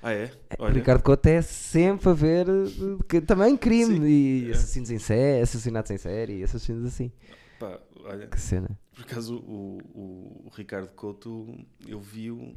Ah, 0.02 0.14
é? 0.14 0.32
O 0.58 0.64
Olha, 0.64 0.74
Ricardo 0.74 1.04
Couto 1.04 1.28
é 1.28 1.42
sempre 1.42 2.10
a 2.10 2.14
ver 2.14 2.48
eh, 2.48 3.04
que- 3.08 3.22
também 3.22 3.58
crime 3.58 3.96
Sim, 3.98 4.06
e 4.06 4.50
é. 4.50 4.52
assassinos 4.52 4.90
em 4.92 5.00
série, 5.00 5.42
assassinatos 5.42 5.92
em 5.92 5.98
série, 5.98 6.38
e 6.40 6.44
assassinos 6.44 6.86
assim. 6.86 7.12
pá, 7.60 7.80
olha, 8.06 8.28
Que 8.28 8.40
cena. 8.40 8.70
por 8.94 9.02
acaso 9.04 9.36
o, 9.38 9.78
o, 9.94 10.44
o 10.46 10.50
Ricardo 10.56 10.90
Couto, 10.90 11.54
eu 11.86 12.00
vi-o. 12.00 12.56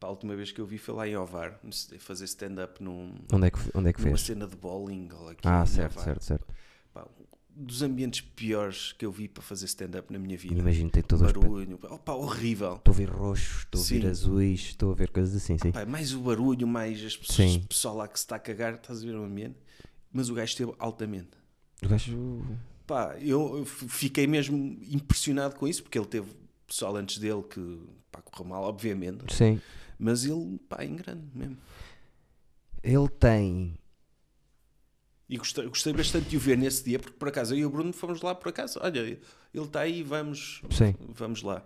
A 0.00 0.08
última 0.10 0.36
vez 0.36 0.52
que 0.52 0.60
eu 0.60 0.66
vi 0.66 0.78
foi 0.78 0.94
lá 0.94 1.08
em 1.08 1.16
Ovar, 1.16 1.58
fazer 1.98 2.26
stand-up 2.26 2.80
num, 2.82 3.14
Onde 3.32 3.46
é 3.46 3.50
que, 3.50 3.58
onde 3.74 3.88
é 3.88 3.92
que 3.92 4.00
numa 4.00 4.10
fez? 4.16 4.20
cena 4.26 4.46
de 4.46 4.54
bowling. 4.54 5.08
Aqui 5.30 5.48
Ah, 5.48 5.64
certo, 5.66 5.92
Ovar. 5.94 6.04
certo, 6.04 6.24
certo. 6.24 6.46
Pá, 6.92 7.08
dos 7.58 7.80
ambientes 7.82 8.20
piores 8.20 8.92
que 8.92 9.06
eu 9.06 9.10
vi 9.10 9.28
para 9.28 9.42
fazer 9.42 9.64
stand-up 9.64 10.12
na 10.12 10.18
minha 10.18 10.36
vida. 10.36 10.54
Imagino, 10.60 10.90
tem 10.90 11.02
pe- 11.02 11.16
barulho, 11.16 11.78
pá, 12.04 12.12
horrível. 12.12 12.74
Estou 12.76 12.92
a 12.92 12.96
ver 12.96 13.08
roxos, 13.08 13.60
estou 13.64 13.80
a 13.80 13.84
ver 13.84 14.06
azuis, 14.06 14.60
estou 14.60 14.92
a 14.92 14.94
ver 14.94 15.10
coisas 15.10 15.34
assim, 15.34 15.56
sim. 15.58 15.72
Pá, 15.72 15.86
mais 15.86 16.12
o 16.12 16.20
barulho, 16.20 16.66
mais 16.66 17.02
as 17.02 17.16
pessoas, 17.16 17.50
Sim. 17.52 17.58
o 17.64 17.68
pessoal 17.68 17.96
lá 17.96 18.06
que 18.08 18.18
se 18.18 18.24
está 18.26 18.36
a 18.36 18.38
cagar, 18.38 18.74
estás 18.74 19.02
a 19.02 19.06
ver 19.06 19.16
o 19.16 19.24
ambiente. 19.24 19.56
Mas 20.12 20.28
o 20.28 20.34
gajo 20.34 20.50
esteve 20.50 20.72
altamente. 20.78 21.30
O 21.82 21.88
gajo. 21.88 22.42
Pá, 22.86 23.16
eu 23.20 23.64
fiquei 23.64 24.26
mesmo 24.26 24.56
impressionado 24.88 25.56
com 25.56 25.66
isso, 25.66 25.82
porque 25.82 25.98
ele 25.98 26.06
teve 26.06 26.30
pessoal 26.66 26.94
antes 26.96 27.18
dele 27.18 27.42
que 27.42 27.80
pá, 28.12 28.20
correu 28.22 28.48
mal, 28.50 28.62
obviamente. 28.64 29.32
Sim. 29.34 29.60
Mas 29.98 30.24
ele, 30.26 30.58
pá, 30.68 30.84
em 30.84 30.94
grande 30.96 31.24
mesmo. 31.34 31.56
Ele 32.82 33.08
tem. 33.08 33.74
E 35.28 35.36
gostei, 35.36 35.66
gostei 35.66 35.92
bastante 35.92 36.28
de 36.28 36.36
o 36.36 36.40
ver 36.40 36.56
nesse 36.56 36.84
dia, 36.84 36.98
porque 37.00 37.16
por 37.18 37.28
acaso 37.28 37.52
eu 37.54 37.58
e 37.58 37.64
o 37.64 37.70
Bruno 37.70 37.92
fomos 37.92 38.22
lá 38.22 38.34
por 38.34 38.48
acaso. 38.48 38.78
Olha, 38.82 39.00
ele 39.00 39.20
está 39.54 39.80
aí, 39.80 40.02
vamos, 40.02 40.62
Sim. 40.70 40.94
vamos 41.00 41.42
lá. 41.42 41.64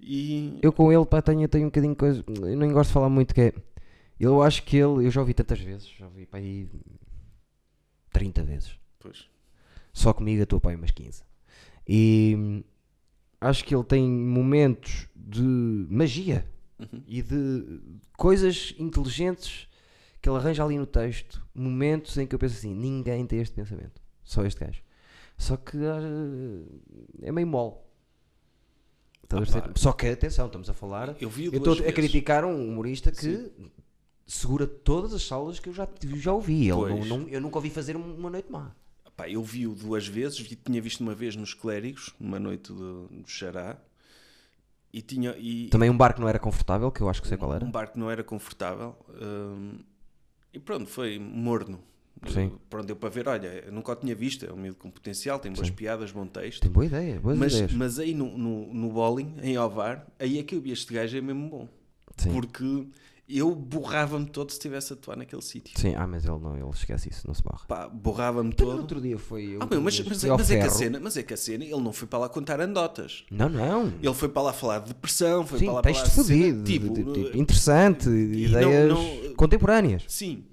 E 0.00 0.58
Eu 0.62 0.72
com 0.72 0.90
ele, 0.92 1.04
pá, 1.06 1.22
tenho, 1.22 1.46
tenho 1.48 1.64
um 1.66 1.68
bocadinho 1.68 1.92
de 1.92 1.98
coisa. 1.98 2.24
Eu 2.26 2.56
não 2.56 2.72
gosto 2.72 2.88
de 2.88 2.94
falar 2.94 3.08
muito 3.08 3.34
que 3.34 3.40
é. 3.42 3.54
Eu 4.18 4.42
acho 4.42 4.62
que 4.64 4.76
ele. 4.76 5.06
Eu 5.06 5.10
já 5.10 5.20
ouvi 5.20 5.32
tantas 5.34 5.60
vezes, 5.60 5.88
já 5.98 6.06
ouvi 6.06 6.26
para 6.26 6.40
aí. 6.40 6.68
30 8.12 8.42
vezes. 8.42 8.72
pois, 8.98 9.26
Só 9.92 10.12
comigo, 10.12 10.42
a 10.42 10.46
tua 10.46 10.60
pai, 10.60 10.74
umas 10.74 10.90
15. 10.90 11.22
E. 11.86 12.64
Acho 13.40 13.64
que 13.64 13.74
ele 13.74 13.84
tem 13.84 14.06
momentos 14.10 15.06
de 15.16 15.40
magia 15.88 16.44
Uhum. 16.78 17.02
e 17.06 17.20
de 17.22 17.80
coisas 18.16 18.74
inteligentes 18.78 19.66
que 20.20 20.28
ele 20.28 20.36
arranja 20.38 20.64
ali 20.64 20.78
no 20.78 20.86
texto. 20.86 21.42
Momentos 21.54 22.16
em 22.18 22.26
que 22.26 22.34
eu 22.34 22.38
penso 22.38 22.56
assim: 22.56 22.74
ninguém 22.74 23.26
tem 23.26 23.40
este 23.40 23.54
pensamento. 23.54 24.00
Só 24.22 24.44
este 24.44 24.60
gajo. 24.64 24.82
Só 25.38 25.56
que 25.56 25.76
ah, 25.78 26.00
é 27.22 27.32
meio 27.32 27.46
mole. 27.46 27.74
Ah. 29.32 29.70
Só 29.76 29.92
que, 29.92 30.08
atenção, 30.08 30.46
estamos 30.46 30.68
a 30.68 30.74
falar. 30.74 31.14
eu 31.20 31.30
vi 31.30 31.46
Eu 31.46 31.52
estou 31.58 31.74
a 31.74 31.92
criticar 31.92 32.44
um 32.44 32.68
humorista 32.68 33.12
que 33.12 33.50
segura 34.26 34.66
todas 34.66 35.14
as 35.14 35.22
salas 35.22 35.58
que 35.60 35.68
eu 35.68 35.72
já, 35.72 35.88
já 36.16 36.32
ouvi. 36.32 36.68
Ele 36.68 37.04
não, 37.06 37.18
não- 37.20 37.28
eu 37.28 37.40
nunca 37.40 37.56
ouvi 37.58 37.70
fazer 37.70 37.96
um- 37.96 38.16
uma 38.16 38.28
noite 38.30 38.50
má. 38.50 38.72
Pá, 39.16 39.28
eu 39.28 39.42
vi-o 39.42 39.74
duas 39.74 40.06
vezes, 40.06 40.38
vi- 40.40 40.56
tinha 40.56 40.80
visto 40.80 41.00
uma 41.00 41.14
vez 41.14 41.36
nos 41.36 41.52
Clérigos, 41.54 42.14
numa 42.18 42.40
noite 42.40 42.72
do, 42.72 43.06
do 43.08 43.28
Xará, 43.28 43.76
e 44.92 45.00
tinha. 45.02 45.36
E, 45.38 45.68
Também 45.68 45.90
um 45.90 45.96
bar 45.96 46.14
que 46.14 46.20
não 46.20 46.28
era 46.28 46.38
confortável, 46.38 46.90
que 46.90 47.00
eu 47.00 47.08
acho 47.08 47.20
que 47.22 47.28
sei 47.28 47.36
qual 47.36 47.54
era. 47.54 47.64
Um 47.64 47.70
bar 47.70 47.92
que 47.92 47.98
não 47.98 48.10
era 48.10 48.24
confortável. 48.24 48.96
hum, 49.10 49.78
e 50.52 50.58
pronto, 50.58 50.86
foi 50.88 51.18
morno. 51.18 51.80
Sim. 52.28 52.52
Pronto, 52.68 52.86
deu 52.86 52.96
para 52.96 53.08
ver, 53.08 53.28
olha, 53.28 53.46
eu 53.66 53.72
nunca 53.72 53.92
o 53.92 53.96
tinha 53.96 54.14
visto, 54.14 54.44
é 54.44 54.52
um 54.52 54.56
miúdo 54.56 54.76
com 54.76 54.90
potencial, 54.90 55.38
tem 55.38 55.50
boas 55.52 55.68
Sim. 55.68 55.72
piadas, 55.72 56.12
bom 56.12 56.26
texto. 56.26 56.60
Tem 56.60 56.70
boa 56.70 56.84
ideia, 56.84 57.18
boas 57.18 57.38
Mas, 57.38 57.52
ideias. 57.54 57.72
mas 57.72 57.98
aí 57.98 58.14
no, 58.14 58.36
no, 58.36 58.74
no 58.74 58.90
bowling, 58.90 59.36
em 59.42 59.56
Ovar, 59.56 60.06
aí 60.18 60.38
é 60.38 60.42
que 60.42 60.54
eu 60.54 60.60
vi 60.60 60.70
este 60.70 60.92
gajo 60.92 61.16
é 61.16 61.20
mesmo 61.20 61.48
bom. 61.48 61.68
Sim. 62.18 62.32
Porque 62.32 62.86
eu 63.38 63.54
borrava-me 63.54 64.26
todo 64.26 64.50
se 64.50 64.56
estivesse 64.56 64.92
a 64.92 64.96
atuar 64.96 65.16
naquele 65.16 65.42
sítio. 65.42 65.78
Sim, 65.78 65.94
ah, 65.96 66.06
mas 66.06 66.24
ele 66.24 66.38
não, 66.38 66.56
ele 66.56 66.68
esquece 66.70 67.08
isso, 67.10 67.26
não 67.26 67.34
se 67.34 67.42
barra. 67.42 67.64
Pá, 67.68 67.88
borrava-me 67.88 68.50
Então, 68.50 68.66
no 68.66 68.72
todo. 68.72 68.80
outro 68.82 69.00
dia 69.00 69.18
foi. 69.18 69.56
Ah, 69.60 69.66
meu, 69.70 69.80
mas, 69.80 70.00
mas, 70.00 70.24
mas 70.24 70.50
é 70.50 70.58
que 70.60 70.66
a 70.66 70.70
cena, 70.70 71.00
mas 71.00 71.16
é 71.16 71.22
que 71.22 71.34
a 71.34 71.36
cena, 71.36 71.64
ele 71.64 71.80
não 71.80 71.92
foi 71.92 72.08
para 72.08 72.18
lá 72.20 72.28
contar 72.28 72.60
andotas. 72.60 73.24
Não, 73.30 73.48
não. 73.48 73.86
Ele 74.02 74.14
foi 74.14 74.28
para 74.28 74.42
lá 74.42 74.52
falar 74.52 74.80
de 74.80 74.88
depressão, 74.88 75.46
foi 75.46 75.58
Sim, 75.60 75.64
para 75.66 75.74
lá 75.74 75.82
falar 75.82 75.92
de 76.04 76.10
cena, 76.10 76.24
fodido, 76.24 76.64
tipo, 76.64 76.92
de- 76.94 77.04
de- 77.04 77.24
tipo, 77.24 77.36
interessante, 77.36 78.08
e 78.08 78.46
ideias 78.46 78.88
não- 78.88 79.24
não- 79.24 79.34
contemporâneas. 79.34 80.04
Sim, 80.08 80.44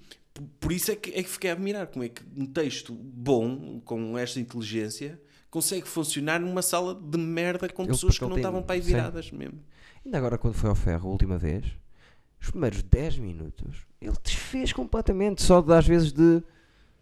por 0.60 0.72
isso 0.72 0.92
é 0.92 0.96
que, 0.96 1.10
é 1.12 1.24
que 1.24 1.30
fiquei 1.30 1.50
a 1.50 1.54
admirar 1.54 1.88
como 1.88 2.06
é 2.06 2.10
que 2.10 2.22
um 2.36 2.46
texto 2.46 2.94
bom, 2.94 3.80
com 3.84 4.18
esta 4.18 4.40
inteligência, 4.40 5.20
consegue 5.50 5.88
funcionar 5.88 6.40
numa 6.40 6.62
sala 6.62 6.94
de 6.94 7.18
merda 7.18 7.68
com 7.70 7.84
Ele- 7.84 7.92
pessoas 7.92 8.18
que 8.20 8.26
não 8.26 8.36
estavam 8.36 8.62
para 8.62 8.76
aí 8.76 8.82
sim. 8.82 8.88
viradas 8.90 9.32
mesmo. 9.32 9.60
Ainda 10.06 10.18
agora, 10.18 10.38
quando 10.38 10.54
foi 10.54 10.70
ao 10.70 10.76
ferro 10.76 11.08
a 11.10 11.12
última 11.12 11.38
vez, 11.38 11.66
os 12.42 12.50
primeiros 12.52 12.82
10 12.84 13.18
minutos, 13.18 13.86
ele 14.02 14.16
desfez 14.24 14.72
completamente, 14.74 15.42
só 15.42 15.62
de, 15.62 15.74
às 15.74 15.88
vezes 15.88 16.12
de 16.12 16.42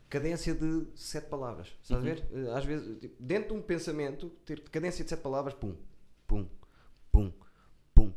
cadência 0.09 0.53
de 0.55 0.85
7 0.95 1.27
palavras. 1.27 1.67
Estás 1.81 2.01
Uhum. 2.03 2.09
a 2.09 2.13
ver? 2.13 2.25
Eh, 2.31 2.57
Às 2.57 2.65
vezes, 2.65 2.99
tipo, 2.99 3.15
dentro 3.21 3.49
de 3.49 3.59
um 3.59 3.61
pensamento, 3.61 4.29
ter 4.45 4.61
cadência 4.69 5.03
de 5.03 5.09
7 5.09 5.21
palavras, 5.21 5.53
pum, 5.53 5.75
pum, 6.27 6.47
pum, 7.11 7.31
pum. 7.93 8.11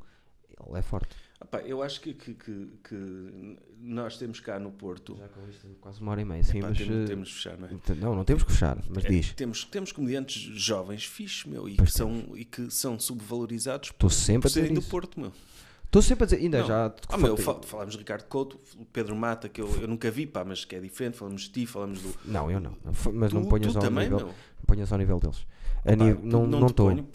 Ele 0.68 0.78
é 0.78 0.82
forte. 0.82 1.16
Pá, 1.50 1.60
eu 1.60 1.82
acho 1.84 2.00
que, 2.00 2.12
que, 2.12 2.34
que- 2.34 2.68
que 2.82 3.56
nós 3.80 4.16
temos 4.18 4.40
cá 4.40 4.58
no 4.58 4.72
Porto. 4.72 5.16
Já 5.16 5.28
com 5.28 5.48
isto, 5.48 5.68
quase 5.80 6.00
uma 6.00 6.10
hora 6.10 6.20
e 6.20 6.24
meia, 6.24 6.42
sim, 6.42 6.60
Pá, 6.60 6.68
mas. 6.68 6.78
temos, 6.78 6.94
eh, 6.96 7.04
temos 7.06 7.28
de 7.28 7.34
fechar, 7.34 7.56
não 7.58 7.68
é? 7.68 7.94
Não, 7.96 8.14
não 8.16 8.24
temos 8.24 8.42
que 8.42 8.50
fechar, 8.52 8.76
mas 8.90 9.04
É, 9.04 9.08
diz. 9.08 9.32
temos, 9.34 9.64
temos 9.64 9.92
comediantes 9.92 10.34
jovens 10.42 11.04
fixes, 11.04 11.44
meu, 11.44 11.68
e 11.68 11.76
Pois 11.76 11.90
que, 11.92 11.96
são, 11.96 12.36
e 12.36 12.44
que 12.44 12.70
são 12.72 12.98
subvalorizados 12.98 13.90
Estou 13.90 14.10
por 14.10 14.14
sempre 14.14 14.46
a 14.46 14.50
dizer 14.50 14.60
serem 14.62 14.74
do. 14.74 14.82
Porto, 14.82 15.20
meu. 15.20 15.32
Estou 15.88 16.02
sempre 16.02 16.24
a 16.24 16.26
dizer, 16.26 16.36
ainda 16.42 16.60
Não. 16.60 16.66
já. 16.66 16.94
Ah, 17.08 17.16
meu, 17.16 17.34
fal- 17.36 17.62
falámos 17.62 17.94
de 17.94 17.98
Ricardo 18.00 18.24
Couto, 18.24 18.60
o 18.78 18.84
Pedro 18.84 19.16
Mata, 19.16 19.48
que 19.48 19.58
eu, 19.60 19.68
eu 19.80 19.88
nunca 19.88 20.10
vi, 20.10 20.26
pá, 20.26 20.44
mas 20.44 20.62
que 20.64 20.76
é 20.76 20.80
diferente. 20.80 21.16
Falamos 21.16 21.42
de 21.42 21.48
ti, 21.50 21.66
falamos 21.66 22.02
do. 22.02 22.14
Não, 22.26 22.50
eu 22.50 22.60
não. 22.60 22.72
Mas 23.14 23.32
não 23.32 23.42
Tu- 23.42 23.48
ponhas 23.48 23.72
tu 23.72 23.76
ao 23.78 23.82
também, 23.82 24.04
nível. 24.04 24.18
meu. 24.18 24.26
Não 24.28 24.34
ponhas 24.66 24.92
ao 24.92 24.98
nível 24.98 25.18
deles. 25.18 25.46
A 25.86 25.96
nível- 25.96 26.20
não 26.22 26.46
não 26.46 26.60
não 26.60 26.66
estou. 26.66 26.90
Não, 26.94 27.06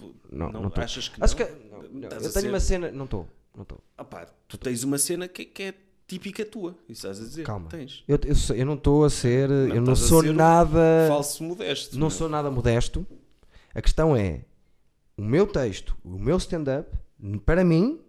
não, 0.52 0.62
não 0.64 0.70
tô. 0.72 0.82
Achas 0.82 1.08
que 1.08 1.20
não? 1.20 1.26
Acho 1.26 1.36
que 1.36 1.44
não, 1.44 1.84
não, 1.84 2.04
Estás 2.04 2.26
eu 2.26 2.34
tenho 2.34 2.46
ser- 2.46 2.50
uma 2.50 2.60
cena, 2.60 2.92
não 2.92 3.06
estou, 3.06 3.28
não 3.56 3.62
estou. 3.62 3.80
Ah 3.96 4.04
pá, 4.04 4.26
tu 4.48 4.58
tens 4.58 4.84
uma 4.84 4.98
cena 4.98 5.28
que, 5.28 5.46
que 5.46 5.62
é 5.64 5.74
típica 6.08 6.44
tua. 6.44 6.72
Isso 6.90 7.06
estás 7.08 7.20
a 7.20 7.24
dizer? 7.24 7.44
Calma. 7.46 7.70
Tens. 7.70 8.04
Eu, 8.08 8.20
eu, 8.26 8.56
eu 8.56 8.66
não 8.66 8.74
estou 8.74 9.06
a 9.06 9.10
ser, 9.12 9.52
eu 9.52 9.82
não 9.82 9.96
sou 9.96 10.24
ser 10.24 10.32
um 10.32 10.34
nada, 10.34 11.06
Falso 11.08 11.44
modesto. 11.44 12.00
não 12.00 12.10
sou 12.10 12.28
nada 12.28 12.50
modesto. 12.50 13.06
A 13.76 13.82
questão 13.84 14.16
é, 14.18 14.46
o 15.16 15.22
meu 15.24 15.46
texto, 15.46 15.96
o 16.04 16.18
meu 16.18 16.38
stand-up, 16.38 16.90
para 17.46 17.64
mim, 17.64 18.00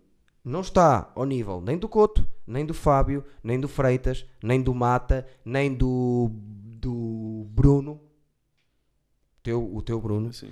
não 0.45 0.61
está 0.61 1.11
ao 1.15 1.25
nível 1.25 1.61
nem 1.61 1.79
do 1.79 1.89
Couto, 1.89 2.27
nem 2.47 2.65
do 2.67 2.75
Fábio, 2.75 3.25
nem 3.43 3.59
do 3.59 3.67
Freitas, 3.69 4.27
nem 4.43 4.61
do 4.63 4.75
Mata, 4.75 5.27
nem 5.45 5.73
do, 5.75 6.31
do 6.79 7.47
Bruno, 7.51 8.01
teu, 9.43 9.75
o 9.75 9.83
teu 9.83 10.01
Bruno, 10.01 10.29
Assim. 10.31 10.51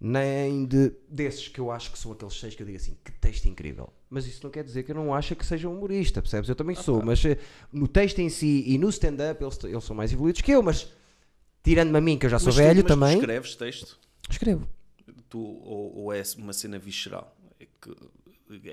nem 0.00 0.64
de 0.66 0.92
desses 1.08 1.48
que 1.48 1.58
eu 1.60 1.70
acho 1.70 1.90
que 1.92 1.98
são 1.98 2.12
aqueles 2.12 2.34
seis 2.38 2.54
que 2.54 2.62
eu 2.62 2.66
digo 2.66 2.78
assim, 2.78 2.96
que 3.04 3.12
texto 3.12 3.46
incrível. 3.46 3.92
Mas 4.10 4.26
isso 4.26 4.40
não 4.42 4.50
quer 4.50 4.64
dizer 4.64 4.82
que 4.84 4.90
eu 4.90 4.94
não 4.96 5.12
acho 5.12 5.34
que 5.36 5.44
seja 5.44 5.68
um 5.68 5.76
humorista, 5.76 6.22
percebes? 6.22 6.48
Eu 6.48 6.54
também 6.56 6.74
sou, 6.76 7.00
pá. 7.00 7.06
mas 7.06 7.24
eh, 7.24 7.38
no 7.72 7.86
texto 7.88 8.18
em 8.20 8.28
si 8.28 8.64
e 8.66 8.78
no 8.78 8.88
stand-up 8.88 9.42
eles, 9.42 9.58
eles 9.64 9.84
são 9.84 9.94
mais 9.96 10.12
evoluídos 10.12 10.40
que 10.40 10.50
eu, 10.52 10.62
mas 10.62 10.90
tirando-me 11.62 11.98
a 11.98 12.00
mim, 12.00 12.16
que 12.18 12.26
eu 12.26 12.30
já 12.30 12.38
sou 12.38 12.46
Mas 12.46 12.54
tu- 12.54 12.58
velho 12.58 12.76
mas 12.76 12.84
tu 12.84 12.88
também, 12.88 13.14
escreves 13.18 13.54
texto? 13.56 13.98
escrevo. 14.30 14.66
Tu, 15.28 15.38
ou, 15.38 15.94
ou 15.96 16.12
é 16.12 16.22
uma 16.38 16.52
cena 16.54 16.78
visceral? 16.78 17.36
É 17.60 17.66
que- 17.80 17.96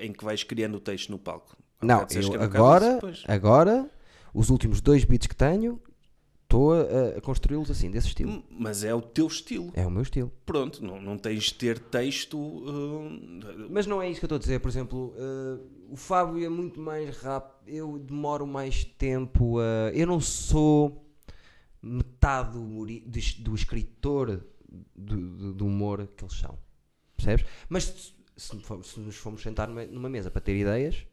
em 0.00 0.12
que 0.12 0.24
vais 0.24 0.42
criando 0.42 0.76
o 0.76 0.80
texto 0.80 1.10
no 1.10 1.18
palco? 1.18 1.56
Há 1.80 1.86
Não, 1.86 2.00
eu 2.10 2.22
bocado 2.22 2.44
agora, 2.44 2.98
agora, 3.26 3.90
os 4.32 4.48
últimos 4.50 4.80
dois 4.80 5.04
beats 5.04 5.26
que 5.26 5.36
tenho, 5.36 5.80
estou 6.42 6.72
a, 6.72 7.18
a 7.18 7.20
construí-los 7.20 7.70
assim, 7.70 7.90
desse 7.90 8.08
estilo. 8.08 8.42
Mas 8.50 8.82
é 8.84 8.94
o 8.94 9.02
teu 9.02 9.26
estilo. 9.26 9.70
É 9.74 9.86
o 9.86 9.90
meu 9.90 10.02
estilo. 10.02 10.32
Pronto, 10.46 10.82
não, 10.84 11.00
não 11.00 11.18
tens 11.18 11.44
de 11.44 11.54
ter 11.54 11.78
texto. 11.78 12.38
hum, 12.38 13.40
Mas 13.70 13.86
não 13.86 14.00
é 14.00 14.08
isso 14.08 14.20
que 14.20 14.24
eu 14.24 14.28
estou 14.28 14.36
a 14.36 14.40
dizer. 14.40 14.60
Por 14.60 14.68
exemplo, 14.68 15.14
eh, 15.16 15.58
o 15.90 15.96
Fábio 15.96 16.44
é 16.44 16.48
muito 16.48 16.80
mais 16.80 17.16
rápido. 17.18 17.56
Eu 17.66 17.98
demoro 17.98 18.46
mais 18.46 18.84
tempo 18.84 19.58
a. 19.58 19.90
Eu 19.92 20.06
não 20.06 20.20
sou 20.20 21.04
metade 21.82 22.52
do, 22.52 22.86
do, 23.42 23.54
escritor 23.54 24.44
do, 24.94 25.16
do- 25.16 25.52
do 25.54 25.66
humor 25.66 26.08
que 26.16 26.24
eles 26.24 26.34
são. 26.38 26.58
Percebes? 27.16 27.44
Mas 27.68 28.14
se, 28.36 28.50
se 28.84 29.00
nos 29.00 29.16
formos 29.16 29.42
sentar 29.42 29.68
numa, 29.68 29.84
numa 29.86 30.08
mesa 30.08 30.30
para 30.30 30.40
ter 30.40 30.56
ideias, 30.56 31.04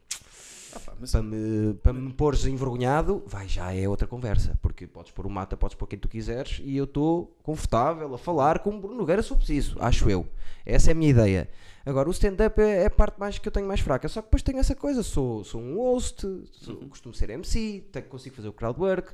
ah 0.74 0.92
mas 1.00 1.12
para 1.12 1.22
me, 1.22 1.74
para 1.74 1.92
me 1.92 2.12
pôres 2.12 2.44
envergonhado, 2.46 3.22
vai, 3.26 3.48
já 3.48 3.72
é 3.72 3.88
outra 3.88 4.06
conversa. 4.06 4.58
Porque 4.60 4.86
podes 4.86 5.12
pôr 5.12 5.26
o 5.26 5.30
mata, 5.30 5.56
podes 5.56 5.76
pôr 5.76 5.86
quem 5.86 5.98
tu 5.98 6.08
quiseres 6.08 6.60
e 6.64 6.76
eu 6.76 6.84
estou 6.84 7.36
confortável 7.42 8.12
a 8.14 8.18
falar 8.18 8.58
com 8.58 8.70
o 8.70 8.80
Bruno 8.80 8.96
Nogueira 8.96 9.22
se 9.22 9.30
eu 9.30 9.36
preciso, 9.36 9.76
acho 9.80 10.08
eu. 10.10 10.26
Essa 10.66 10.90
é 10.90 10.92
a 10.92 10.94
minha 10.94 11.10
ideia. 11.10 11.48
Agora, 11.86 12.08
o 12.08 12.12
stand-up 12.12 12.58
é, 12.60 12.82
é 12.82 12.86
a 12.86 12.90
parte 12.90 13.20
mais 13.20 13.38
que 13.38 13.46
eu 13.46 13.52
tenho 13.52 13.66
mais 13.68 13.80
fraca. 13.80 14.08
Só 14.08 14.22
que 14.22 14.26
depois 14.28 14.42
tenho 14.42 14.58
essa 14.58 14.74
coisa, 14.74 15.02
sou, 15.02 15.44
sou 15.44 15.60
um 15.60 15.76
host, 15.76 16.26
sou- 16.52 16.76
costumo 16.88 17.14
ser 17.14 17.28
MC, 17.30 17.84
tenho, 17.92 18.06
consigo 18.06 18.34
fazer 18.34 18.48
o 18.48 18.52
crowdwork, 18.54 19.12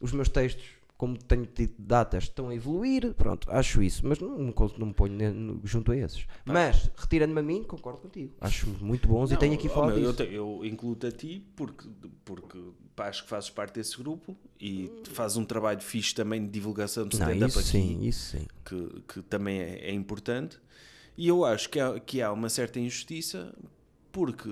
os 0.00 0.12
meus 0.12 0.28
textos, 0.28 0.64
como 0.98 1.16
tenho 1.16 1.46
tido 1.46 1.74
datas, 1.78 2.24
estão 2.24 2.48
a 2.48 2.54
evoluir, 2.54 3.14
pronto, 3.14 3.48
acho 3.52 3.80
isso, 3.80 4.04
mas 4.04 4.18
não, 4.18 4.36
não, 4.36 4.54
não 4.76 4.86
me 4.88 4.92
ponho 4.92 5.60
junto 5.62 5.92
a 5.92 5.96
esses. 5.96 6.26
Mas, 6.44 6.90
retirando-me 6.96 7.38
a 7.38 7.42
mim, 7.42 7.62
concordo 7.62 8.00
contigo. 8.00 8.34
Acho 8.40 8.66
muito 8.80 9.06
bons 9.06 9.30
e 9.30 9.34
Não, 9.34 9.38
tenho 9.38 9.54
aqui 9.54 9.68
oh, 9.68 9.70
falado 9.70 9.94
meu, 9.94 10.02
eu, 10.02 10.12
disso. 10.12 10.26
te- 10.26 10.34
eu 10.34 10.60
incluo-te 10.64 11.06
a 11.06 11.12
ti 11.12 11.46
porque, 11.54 11.88
porque 12.24 12.58
pá, 12.96 13.06
acho 13.06 13.22
que 13.22 13.28
fazes 13.28 13.48
parte 13.48 13.74
desse 13.74 13.96
grupo 13.96 14.36
e 14.60 14.90
fazes 15.12 15.36
um 15.36 15.44
trabalho 15.44 15.80
fixe 15.80 16.12
também 16.12 16.44
de 16.44 16.50
divulgação 16.50 17.06
de 17.06 17.14
stand-up 17.14 17.48
isso 17.48 17.60
aqui, 17.60 17.68
sim, 17.68 18.04
isso 18.04 18.36
sim. 18.36 18.46
que, 18.64 19.02
que 19.06 19.22
também 19.22 19.60
é, 19.60 19.90
é 19.90 19.92
importante. 19.92 20.58
E 21.16 21.28
eu 21.28 21.44
acho 21.44 21.70
que 21.70 21.78
há, 21.78 22.00
que 22.00 22.20
há 22.20 22.32
uma 22.32 22.48
certa 22.48 22.80
injustiça 22.80 23.54
porque 24.10 24.48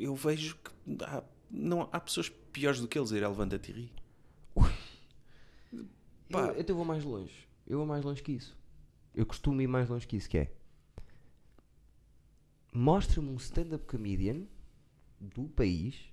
eu 0.00 0.16
vejo 0.16 0.56
que 0.56 1.04
há, 1.04 1.22
não, 1.48 1.88
há 1.92 2.00
pessoas 2.00 2.28
piores 2.28 2.80
do 2.80 2.88
que 2.88 2.98
eles. 2.98 3.12
Ir 3.12 3.22
a 3.22 3.28
levanta-te 3.28 3.70
e 3.70 3.74
ri. 3.74 3.92
Pá. 6.30 6.48
Eu, 6.48 6.64
eu 6.66 6.74
vou 6.74 6.84
mais 6.84 7.04
longe. 7.04 7.48
Eu 7.66 7.78
vou 7.78 7.86
mais 7.86 8.04
longe 8.04 8.22
que 8.22 8.32
isso. 8.32 8.56
Eu 9.14 9.24
costumo 9.24 9.60
ir 9.60 9.66
mais 9.66 9.88
longe 9.88 10.06
que 10.06 10.16
isso, 10.16 10.28
que 10.28 10.38
é 10.38 10.52
mostra-me 12.76 13.30
um 13.30 13.36
stand-up 13.36 13.86
comedian 13.86 14.42
do 15.18 15.44
país 15.48 16.12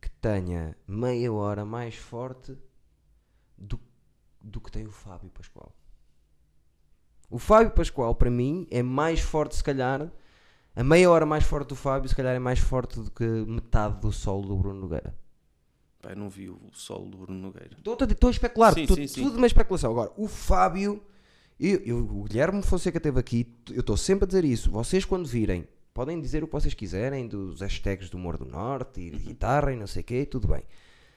que 0.00 0.10
tenha 0.10 0.76
meia 0.88 1.32
hora 1.32 1.64
mais 1.64 1.94
forte 1.94 2.58
do, 3.56 3.78
do 4.40 4.60
que 4.60 4.72
tem 4.72 4.86
o 4.86 4.90
Fábio 4.90 5.30
Pascoal. 5.30 5.72
O 7.30 7.38
Fábio 7.38 7.70
Pascoal, 7.70 8.12
para 8.16 8.28
mim, 8.28 8.66
é 8.72 8.82
mais 8.82 9.20
forte, 9.20 9.54
se 9.54 9.62
calhar. 9.62 10.10
A 10.74 10.82
meia 10.82 11.08
hora 11.08 11.24
mais 11.24 11.44
forte 11.44 11.68
do 11.68 11.76
Fábio, 11.76 12.08
se 12.08 12.16
calhar, 12.16 12.34
é 12.34 12.40
mais 12.40 12.58
forte 12.58 12.98
do 12.98 13.10
que 13.10 13.24
metade 13.24 14.00
do 14.00 14.10
solo 14.10 14.48
do 14.48 14.56
Bruno 14.56 14.80
Nogueira. 14.80 15.14
Eu 16.08 16.16
não 16.16 16.28
vi 16.30 16.48
o 16.48 16.58
solo 16.72 17.08
do 17.10 17.18
Bruno 17.18 17.38
Nogueira. 17.40 17.76
Estou 17.76 17.96
a- 18.00 18.04
estou 18.04 18.28
a 18.28 18.30
especular, 18.30 18.72
Sim, 18.74 18.82
estou- 18.82 18.96
sim, 18.96 19.06
sim. 19.06 19.22
tudo 19.22 19.36
uma 19.36 19.46
especulação. 19.46 19.90
Agora, 19.90 20.10
o 20.16 20.26
Fábio, 20.26 21.02
eu, 21.58 21.78
eu- 21.84 21.98
o 21.98 22.24
Guilherme 22.24 22.62
Fonseca 22.62 22.96
esteve 22.98 23.20
aqui, 23.20 23.46
eu 23.70 23.80
estou 23.80 23.96
sempre 23.96 24.24
a 24.24 24.26
dizer 24.26 24.44
isso. 24.44 24.70
Vocês, 24.70 25.04
quando 25.04 25.26
virem, 25.28 25.68
podem 25.92 26.18
dizer 26.20 26.42
o 26.42 26.46
que 26.46 26.52
vocês 26.54 26.72
quiserem 26.72 27.26
dos 27.28 27.60
hashtags 27.60 28.08
do 28.08 28.16
Humor 28.16 28.38
do 28.38 28.46
Norte 28.46 29.00
e 29.00 29.10
de 29.10 29.16
Uhum. 29.18 29.22
guitarra 29.24 29.72
e 29.72 29.76
não 29.76 29.86
sei 29.86 30.00
o 30.00 30.04
quê, 30.04 30.24
tudo 30.24 30.48
bem. 30.48 30.62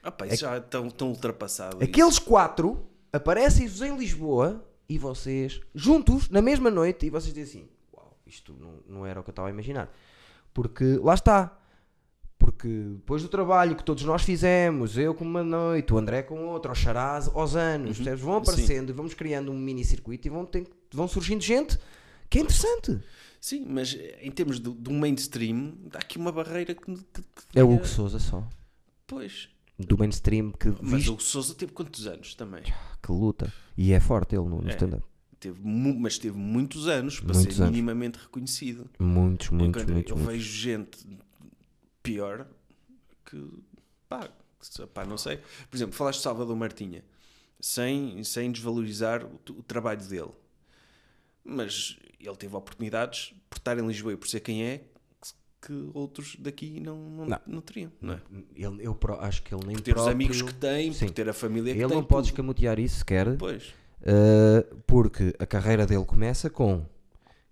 Ah, 0.03 0.11
pá, 0.11 0.27
isso 0.27 0.37
já 0.41 0.55
é 0.55 0.59
tão, 0.59 0.89
ultrapassado. 1.01 1.77
isso. 1.77 1.85
Aqueles 1.85 2.19
quatro 2.19 2.85
aparecem-vos 3.13 3.81
em 3.81 3.95
Lisboa 3.95 4.65
e 4.89 4.97
vocês, 4.97 5.61
juntos, 5.73 6.29
na 6.29 6.41
mesma 6.41 6.69
noite, 6.69 7.05
e 7.05 7.09
vocês 7.09 7.33
dizem 7.33 7.61
assim: 7.61 7.69
Uau, 7.95 8.17
isto 8.27 8.53
não, 8.59 8.79
não 8.85 9.05
era 9.05 9.21
o 9.21 9.23
que 9.23 9.29
eu 9.29 9.31
estava 9.31 9.47
a 9.47 9.51
imaginar. 9.51 9.89
Porque 10.53 10.83
lá 11.01 11.13
está. 11.13 11.57
Porque 12.43 12.67
depois 12.67 13.21
do 13.23 13.29
trabalho 13.29 13.75
que 13.75 13.83
todos 13.83 14.03
nós 14.03 14.21
fizemos, 14.23 14.97
eu 14.97 15.13
com 15.13 15.23
uma 15.23 15.43
noite, 15.43 15.93
o 15.93 15.97
André 15.97 16.23
com 16.23 16.45
outra, 16.47 16.71
o 16.71 16.75
Charaz 16.75 17.27
aos 17.29 17.55
anos, 17.55 17.97
percebes? 17.97 18.19
vão 18.19 18.35
aparecendo 18.35 18.89
e 18.89 18.93
vamos 18.93 19.13
criando 19.13 19.51
um 19.51 19.57
mini 19.57 19.83
circuito 19.85 20.27
e 20.27 20.29
vão, 20.29 20.45
ter- 20.45 20.67
vão 20.91 21.07
surgindo 21.07 21.41
gente 21.41 21.79
que 22.29 22.37
é 22.39 22.41
interessante. 22.41 22.99
Sim, 23.39 23.65
mas 23.69 23.97
em 24.21 24.31
termos 24.31 24.59
do, 24.59 24.71
do 24.73 24.91
mainstream, 24.91 25.73
dá 25.91 25.99
aqui 25.99 26.17
uma 26.17 26.31
barreira 26.31 26.73
que. 26.75 26.81
que- 26.85 26.95
que- 27.21 27.23
É 27.55 27.63
o 27.63 27.73
Hugo 27.73 27.85
Souza 27.87 28.19
só. 28.19 28.47
Pois. 29.07 29.49
Do 29.79 29.97
mainstream 29.97 30.51
que, 30.51 30.67
Mas 30.81 31.03
viste, 31.05 31.11
o 31.11 31.19
Souza 31.19 31.53
teve 31.55 31.71
quantos 31.71 32.05
anos 32.07 32.35
também? 32.35 32.63
que 33.01 33.11
luta. 33.11 33.51
E 33.77 33.91
é 33.91 33.99
forte 33.99 34.35
ele 34.35 34.45
no, 34.45 34.61
no 34.61 34.67
É. 34.69 34.71
stand-up. 34.71 35.03
Teve 35.39 35.59
mas 35.61 36.17
teve 36.17 36.37
muitos 36.37 36.87
anos 36.87 37.19
para 37.19 37.33
Muitos 37.33 37.55
ser 37.55 37.61
anos. 37.63 37.71
minimamente 37.75 38.17
reconhecido. 38.17 38.89
Muitos, 38.97 39.49
muitos, 39.49 39.81
Enquanto 39.81 39.93
muitos. 39.93 40.11
eu 40.11 40.17
muitos. 40.17 40.33
vejo 40.33 40.57
gente 40.57 40.97
pior 42.03 42.45
que. 43.25 43.49
pá, 44.07 44.27
que- 44.59 44.87
pá, 44.87 45.03
não 45.05 45.17
sei. 45.17 45.37
Por 45.69 45.75
exemplo, 45.77 45.95
falaste 45.95 46.19
de 46.19 46.23
Salvador 46.23 46.55
Martinha, 46.55 47.03
sem, 47.59 48.23
sem 48.23 48.51
desvalorizar 48.51 49.25
o, 49.25 49.39
o 49.51 49.63
trabalho 49.63 50.05
dele. 50.05 50.31
Mas 51.43 51.97
ele 52.19 52.35
teve 52.35 52.55
oportunidades 52.55 53.33
por 53.49 53.57
estar 53.57 53.77
em 53.77 53.85
Lisboa 53.85 54.13
e 54.13 54.17
por 54.17 54.27
ser 54.27 54.39
quem 54.39 54.63
é 54.65 54.77
que, 55.21 55.67
que 55.67 55.89
outros 55.93 56.35
daqui 56.39 56.79
não, 56.79 56.97
não, 56.97 57.25
Não. 57.25 57.39
não 57.45 57.61
teriam. 57.61 57.91
Não 58.01 58.13
é? 58.13 58.21
Ele, 58.55 58.85
eu 58.85 58.95
pró- 58.95 59.19
acho 59.19 59.43
que 59.43 59.53
ele 59.53 59.65
nem 59.65 59.75
Por 59.75 59.81
ter 59.81 59.91
os 59.91 59.95
próprio- 59.95 60.13
amigos 60.13 60.41
que 60.41 60.53
tem, 60.53 60.93
Sim. 60.93 61.07
por 61.07 61.13
ter 61.13 61.27
a 61.29 61.33
família 61.33 61.73
que 61.73 61.79
Ele 61.79 61.87
tem. 61.89 61.97
não 61.97 62.03
pode 62.05 62.27
escamotear 62.27 62.79
isso 62.79 62.99
sequer, 62.99 63.35
Pois. 63.37 63.73
uh, 64.01 64.75
porque 64.87 65.33
a 65.37 65.45
carreira 65.45 65.85
dele 65.85 66.05
começa 66.05 66.49
com 66.49 66.85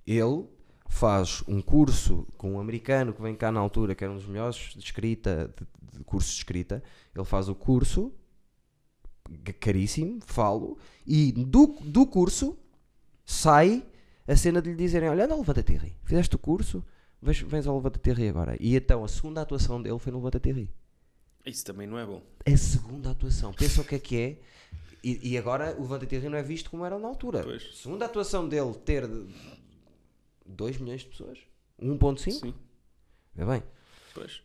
ele 0.07 0.45
faz 0.91 1.41
um 1.47 1.61
curso 1.61 2.27
com 2.37 2.55
um 2.55 2.59
americano 2.59 3.13
que 3.13 3.21
vem 3.21 3.33
cá 3.33 3.49
na 3.49 3.61
altura, 3.61 3.95
que 3.95 4.03
era 4.03 4.11
um 4.11 4.17
dos 4.17 4.27
melhores 4.27 4.73
de 4.75 4.83
escrita, 4.83 5.51
de, 5.57 5.97
de 5.97 6.03
cursos 6.03 6.33
de 6.33 6.39
escrita. 6.39 6.83
Ele 7.15 7.25
faz 7.25 7.47
o 7.47 7.55
curso, 7.55 8.13
caríssimo, 9.59 10.19
falo, 10.25 10.77
e 11.07 11.31
do, 11.31 11.77
do 11.81 12.05
curso 12.05 12.57
sai 13.25 13.83
a 14.27 14.35
cena 14.35 14.61
de 14.61 14.71
lhe 14.71 14.75
dizerem: 14.75 15.09
Olha, 15.09 15.23
anda, 15.23 15.35
levanta-te 15.35 15.77
ri. 15.77 15.95
Fizeste 16.03 16.35
o 16.35 16.39
curso, 16.39 16.83
vens, 17.21 17.39
vens 17.39 17.65
ao 17.65 17.77
levanta-te 17.77 18.11
ri 18.11 18.27
agora. 18.27 18.57
E 18.59 18.75
então 18.75 19.03
a 19.03 19.07
segunda 19.07 19.41
atuação 19.41 19.81
dele 19.81 19.97
foi 19.97 20.11
no 20.11 20.17
levanta-te 20.17 20.51
ri. 20.51 20.69
Isso 21.45 21.63
também 21.63 21.87
não 21.87 21.97
é 21.97 22.05
bom. 22.05 22.21
A 22.45 22.57
segunda 22.57 23.11
atuação. 23.11 23.53
Pensa 23.53 23.81
o 23.81 23.85
que 23.85 23.95
é 23.95 23.99
que 23.99 24.17
é. 24.17 24.37
E, 25.03 25.31
e 25.31 25.37
agora 25.37 25.75
o 25.77 25.81
Levanta 25.81 26.05
Rio 26.05 26.29
não 26.29 26.37
é 26.37 26.43
visto 26.43 26.69
como 26.69 26.85
era 26.85 26.99
na 26.99 27.07
altura. 27.07 27.41
Pois. 27.41 27.75
Segunda 27.75 28.05
atuação 28.05 28.47
dele 28.47 28.73
ter 28.85 29.09
2 30.51 30.77
milhões 30.77 31.01
de 31.01 31.07
pessoas. 31.07 31.39
1.5? 31.81 32.31
Sim. 32.31 32.53
É 33.37 33.45
bem. 33.45 33.63
Pois. 34.13 34.41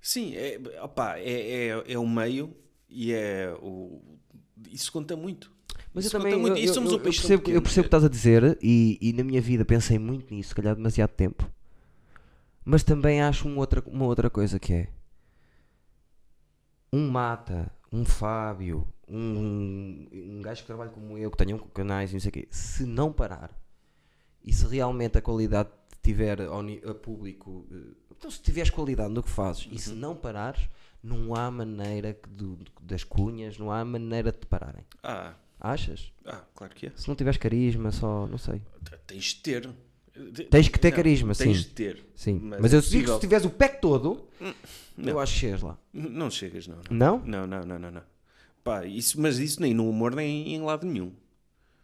Sim, 0.00 0.34
é, 0.36 0.60
opá, 0.82 1.18
é, 1.18 1.68
é, 1.68 1.92
é 1.92 1.98
o 1.98 2.06
meio 2.06 2.54
e 2.88 3.12
é 3.12 3.52
o. 3.60 4.00
Isso 4.70 4.92
conta 4.92 5.16
muito. 5.16 5.50
Mas 5.92 6.04
Isso 6.04 6.16
eu 6.16 6.20
também 6.20 6.34
eu, 6.34 6.46
eu, 6.48 6.56
eu 6.56 6.82
um 6.82 6.88
tão 6.88 6.98
percebo, 7.00 7.50
eu 7.50 7.62
percebo 7.62 7.80
o 7.80 7.84
que 7.84 7.88
estás 7.88 8.04
a 8.04 8.08
dizer 8.08 8.58
e, 8.62 8.98
e 9.00 9.12
na 9.12 9.24
minha 9.24 9.40
vida 9.40 9.64
pensei 9.64 9.98
muito 9.98 10.32
nisso, 10.32 10.50
se 10.50 10.54
calhar 10.54 10.74
demasiado 10.74 11.10
tempo. 11.10 11.50
Mas 12.64 12.82
também 12.82 13.22
acho 13.22 13.48
uma 13.48 13.58
outra, 13.58 13.82
uma 13.86 14.04
outra 14.04 14.28
coisa 14.28 14.58
que 14.58 14.72
é 14.72 14.88
um 16.92 17.08
Mata, 17.08 17.70
um 17.92 18.04
Fábio, 18.04 18.86
um, 19.08 20.06
um 20.12 20.42
gajo 20.42 20.62
que 20.62 20.66
trabalha 20.66 20.90
como 20.90 21.16
eu, 21.16 21.30
que 21.30 21.36
tenha 21.36 21.54
um 21.54 21.58
canais 21.58 22.10
e 22.10 22.14
não 22.14 22.20
sei 22.20 22.28
o 22.28 22.32
quê, 22.32 22.48
se 22.50 22.84
não 22.84 23.12
parar 23.12 23.50
e 24.46 24.52
se 24.52 24.66
realmente 24.66 25.18
a 25.18 25.20
qualidade 25.22 25.68
tiver 26.02 26.40
ao 26.42 26.60
a 26.60 26.94
público, 26.94 27.66
eh, 27.70 27.76
então 28.16 28.30
se 28.30 28.40
tiveres 28.40 28.70
qualidade 28.70 29.12
no 29.12 29.22
que 29.22 29.28
fazes 29.30 29.68
e 29.70 29.78
se 29.78 29.90
Uhum. 29.90 29.96
não 29.96 30.16
parares, 30.16 30.68
não 31.02 31.34
há 31.34 31.50
maneira 31.50 32.14
que 32.14 32.28
do- 32.28 32.58
das 32.80 33.02
cunhas, 33.04 33.58
não 33.58 33.70
há 33.72 33.84
maneira 33.84 34.30
de 34.32 34.38
te 34.38 34.46
pararem. 34.46 34.84
Ah, 35.02 35.34
Achas? 35.60 36.12
ah, 36.24 36.42
claro 36.54 36.74
que 36.74 36.86
é. 36.86 36.92
Se 36.94 37.08
não 37.08 37.14
tiveres 37.16 37.38
carisma, 37.38 37.90
só, 37.90 38.26
não 38.26 38.38
sei. 38.38 38.62
Tens 39.06 39.24
de 39.24 39.36
ter. 39.36 39.68
Tens 40.50 40.68
que 40.68 40.78
ter 40.78 40.90
Não, 40.90 40.96
carisma, 40.96 41.34
tens 41.34 41.58
sim. 41.58 41.62
de 41.64 41.68
ter. 41.74 42.04
Sim. 42.14 42.38
Mas 42.42 42.60
Mas, 42.60 42.72
é 42.72 42.76
eu 42.76 42.80
digo 42.80 43.04
que 43.06 43.12
se 43.14 43.20
tiveres 43.20 43.44
o 43.44 43.50
pack 43.50 43.80
todo, 43.82 44.26
eu 44.40 44.54
não. 44.96 45.18
acho 45.18 45.34
que 45.34 45.40
chegas 45.40 45.60
lá. 45.62 45.78
Não 45.92 46.30
chegas, 46.30 46.66
não. 46.66 46.78
Não? 46.90 47.18
Não, 47.18 47.46
não, 47.46 47.60
não, 47.66 47.78
não. 47.78 47.90
não. 47.90 48.02
Pá, 48.64 48.84
isso, 48.86 49.20
mas 49.20 49.38
isso 49.38 49.60
nem 49.60 49.74
no 49.74 49.88
humor, 49.88 50.14
nem 50.14 50.54
em 50.54 50.60
lado 50.62 50.86
nenhum. 50.86 51.12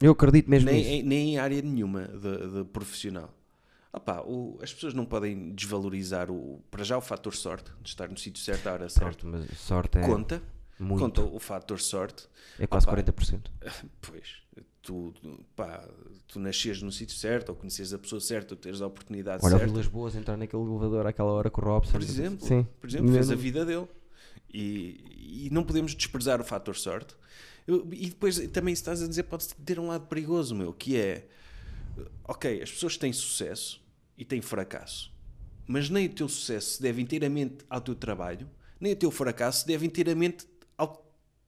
Eu 0.03 0.13
acredito 0.13 0.51
mesmo 0.51 0.69
Nem, 0.71 0.79
nisso. 0.79 0.91
em- 0.91 1.03
nem 1.03 1.35
em 1.35 1.39
área 1.39 1.63
nenhuma 1.63 2.09
de, 2.09 2.59
de 2.59 2.65
profissional. 2.65 3.33
Pá, 4.05 4.23
o- 4.27 4.59
as 4.63 4.73
pessoas 4.73 4.95
não 4.95 5.05
podem 5.05 5.51
desvalorizar 5.55 6.31
o, 6.31 6.61
para 6.71 6.83
já 6.83 6.97
o 6.97 7.01
fator 7.01 7.35
sorte, 7.35 7.71
de 7.83 7.89
estar 7.91 8.09
no 8.09 8.17
sítio 8.19 8.43
certo 8.43 8.67
à 8.67 8.73
hora 8.73 8.89
certa. 8.89 9.27
Mas 9.27 9.59
sorte 9.59 9.99
é 9.99 10.01
Conta, 10.01 10.43
muito. 10.79 11.01
conta 11.03 11.21
o 11.23 11.39
fator 11.39 11.79
sorte. 11.81 12.27
É 12.59 12.67
quase 12.67 12.87
pá. 12.87 12.97
40%. 12.97 13.51
Pois, 14.01 14.43
tu, 14.83 15.13
pá, 15.55 15.87
tu 16.27 16.41
nasces 16.41 16.81
no 16.83 16.91
sítio 16.91 17.17
certo, 17.17 17.51
ou 17.51 17.55
conheces 17.55 17.93
a 17.93 17.99
pessoa 17.99 18.21
certa, 18.21 18.55
ou 18.55 18.59
teres 18.59 18.81
a 18.81 18.87
oportunidade 18.87 19.45
Olha 19.45 19.59
certa. 19.59 19.67
Vilas 19.73 19.87
Boas 19.87 20.17
entrar 20.17 20.37
naquele 20.39 20.63
elevador 20.63 21.07
àquela 21.07 21.31
hora 21.31 21.51
com 21.51 21.61
o 21.61 21.65
Robson. 21.65 21.93
Por 21.93 22.03
exemplo, 22.03 22.47
Sim. 22.47 22.67
por 22.81 22.89
exemplo 22.89 23.13
fez 23.13 23.31
a 23.31 23.35
vida 23.35 23.65
dele. 23.65 23.87
E, 24.55 25.47
e 25.47 25.51
não 25.51 25.63
podemos 25.65 25.95
desprezar 25.95 26.41
o 26.41 26.45
fator 26.45 26.77
sorte. 26.77 27.15
Eu- 27.67 27.87
e 27.93 28.09
depois 28.09 28.39
também 28.49 28.73
estás 28.75 29.03
a 29.03 29.07
dizer 29.09 29.23
pode 29.25 29.47
ter 29.49 29.79
um 29.79 29.87
lado 29.89 30.07
perigoso, 30.07 30.55
meu, 30.55 30.73
que 30.73 30.97
é 30.97 31.27
ok, 32.25 32.63
as 32.63 32.71
pessoas 32.71 32.97
têm 32.97 33.13
sucesso 33.13 33.81
e 34.17 34.25
têm 34.25 34.41
fracasso, 34.41 35.13
mas 35.67 35.89
nem 35.91 36.07
o 36.07 36.09
teu 36.11 36.29
sucesso 36.29 36.77
se 36.77 36.83
deve 36.83 37.01
inteiramente 37.03 37.65
ao 37.69 37.81
teu 37.81 37.95
trabalho, 37.95 38.49
nem 38.81 38.93
o 38.93 38.97
teu 38.97 39.11
fracasso 39.11 39.61
se 39.61 39.67
deve 39.67 39.87
inteiramente 39.87 40.47
à 40.77 40.89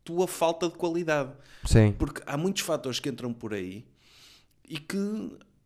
tua 0.05 0.28
falta 0.28 0.69
de 0.69 0.74
qualidade. 0.74 1.32
Sim. 1.65 1.93
Porque 1.99 2.23
há 2.27 2.36
muitos 2.36 2.62
fatores 2.62 3.01
que 3.01 3.09
entram 3.09 3.32
por 3.32 3.55
aí 3.55 3.85
e 4.69 4.78
que. 4.78 4.97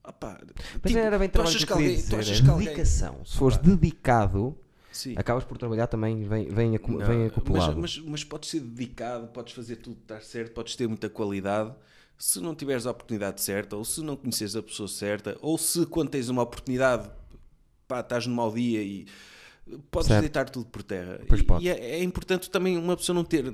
opá, 0.05 0.41
Mas 0.83 0.93
tipo, 0.93 0.99
era 0.99 1.19
bem 1.19 1.29
tu 1.29 1.43
achas 1.43 1.65
que 1.65 1.73
alguém. 1.73 2.03
Tu 2.03 2.17
achas 2.17 2.39
é 2.39 2.43
que 2.43 2.49
alguém. 2.51 2.67
dedicação. 2.69 3.25
Se 3.25 3.37
fores 3.37 3.59
dedicado, 3.59 4.57
Sim. 4.93 5.15
acabas 5.17 5.45
por 5.45 5.57
trabalhar 5.59 5.87
também, 5.87 6.25
vem, 6.27 6.49
vem, 6.49 6.77
acu- 6.77 6.93
Não, 6.99 7.07
vem 7.07 7.19
mas, 7.25 7.33
acoplado. 7.33 7.81
mas, 7.81 7.99
mas 7.99 8.25
podes 8.25 8.51
ser 8.51 8.61
dedicado, 8.61 9.29
podes 9.29 9.53
fazer 9.53 9.77
tudo 9.77 9.99
estar 10.01 10.21
certo, 10.23 10.53
podes 10.53 10.75
ter 10.77 10.89
muita 10.89 11.09
qualidade. 11.09 11.75
Se 12.17 12.41
não 12.41 12.55
tiveres 12.55 12.85
a 12.87 12.91
oportunidade 12.91 13.41
certa, 13.41 13.77
ou 13.77 13.85
se 13.85 14.01
não 14.03 14.17
conheces 14.17 14.57
a 14.57 14.63
pessoa 14.63 14.89
certa, 14.89 15.37
ou 15.41 15.57
se 15.57 15.87
quando 15.87 16.09
tens 16.11 16.29
uma 16.29 16.43
oportunidade, 16.43 17.09
pá, 17.87 18.01
estás 18.01 18.27
num 18.27 18.35
mau 18.35 18.53
dia 18.53 18.83
e 18.83 19.07
podes 19.91 20.09
Certo. 20.09 20.21
deitar 20.21 20.49
tudo 20.51 20.67
por 20.67 20.83
terra. 20.83 21.21
Pois 21.29 21.41
E, 21.41 21.45
pode. 21.45 21.69
é, 21.69 21.73
é 21.73 22.03
importante 22.03 22.51
também 22.51 22.77
uma 22.77 22.97
pessoa 22.97 23.15
não 23.15 23.25
ter, 23.25 23.45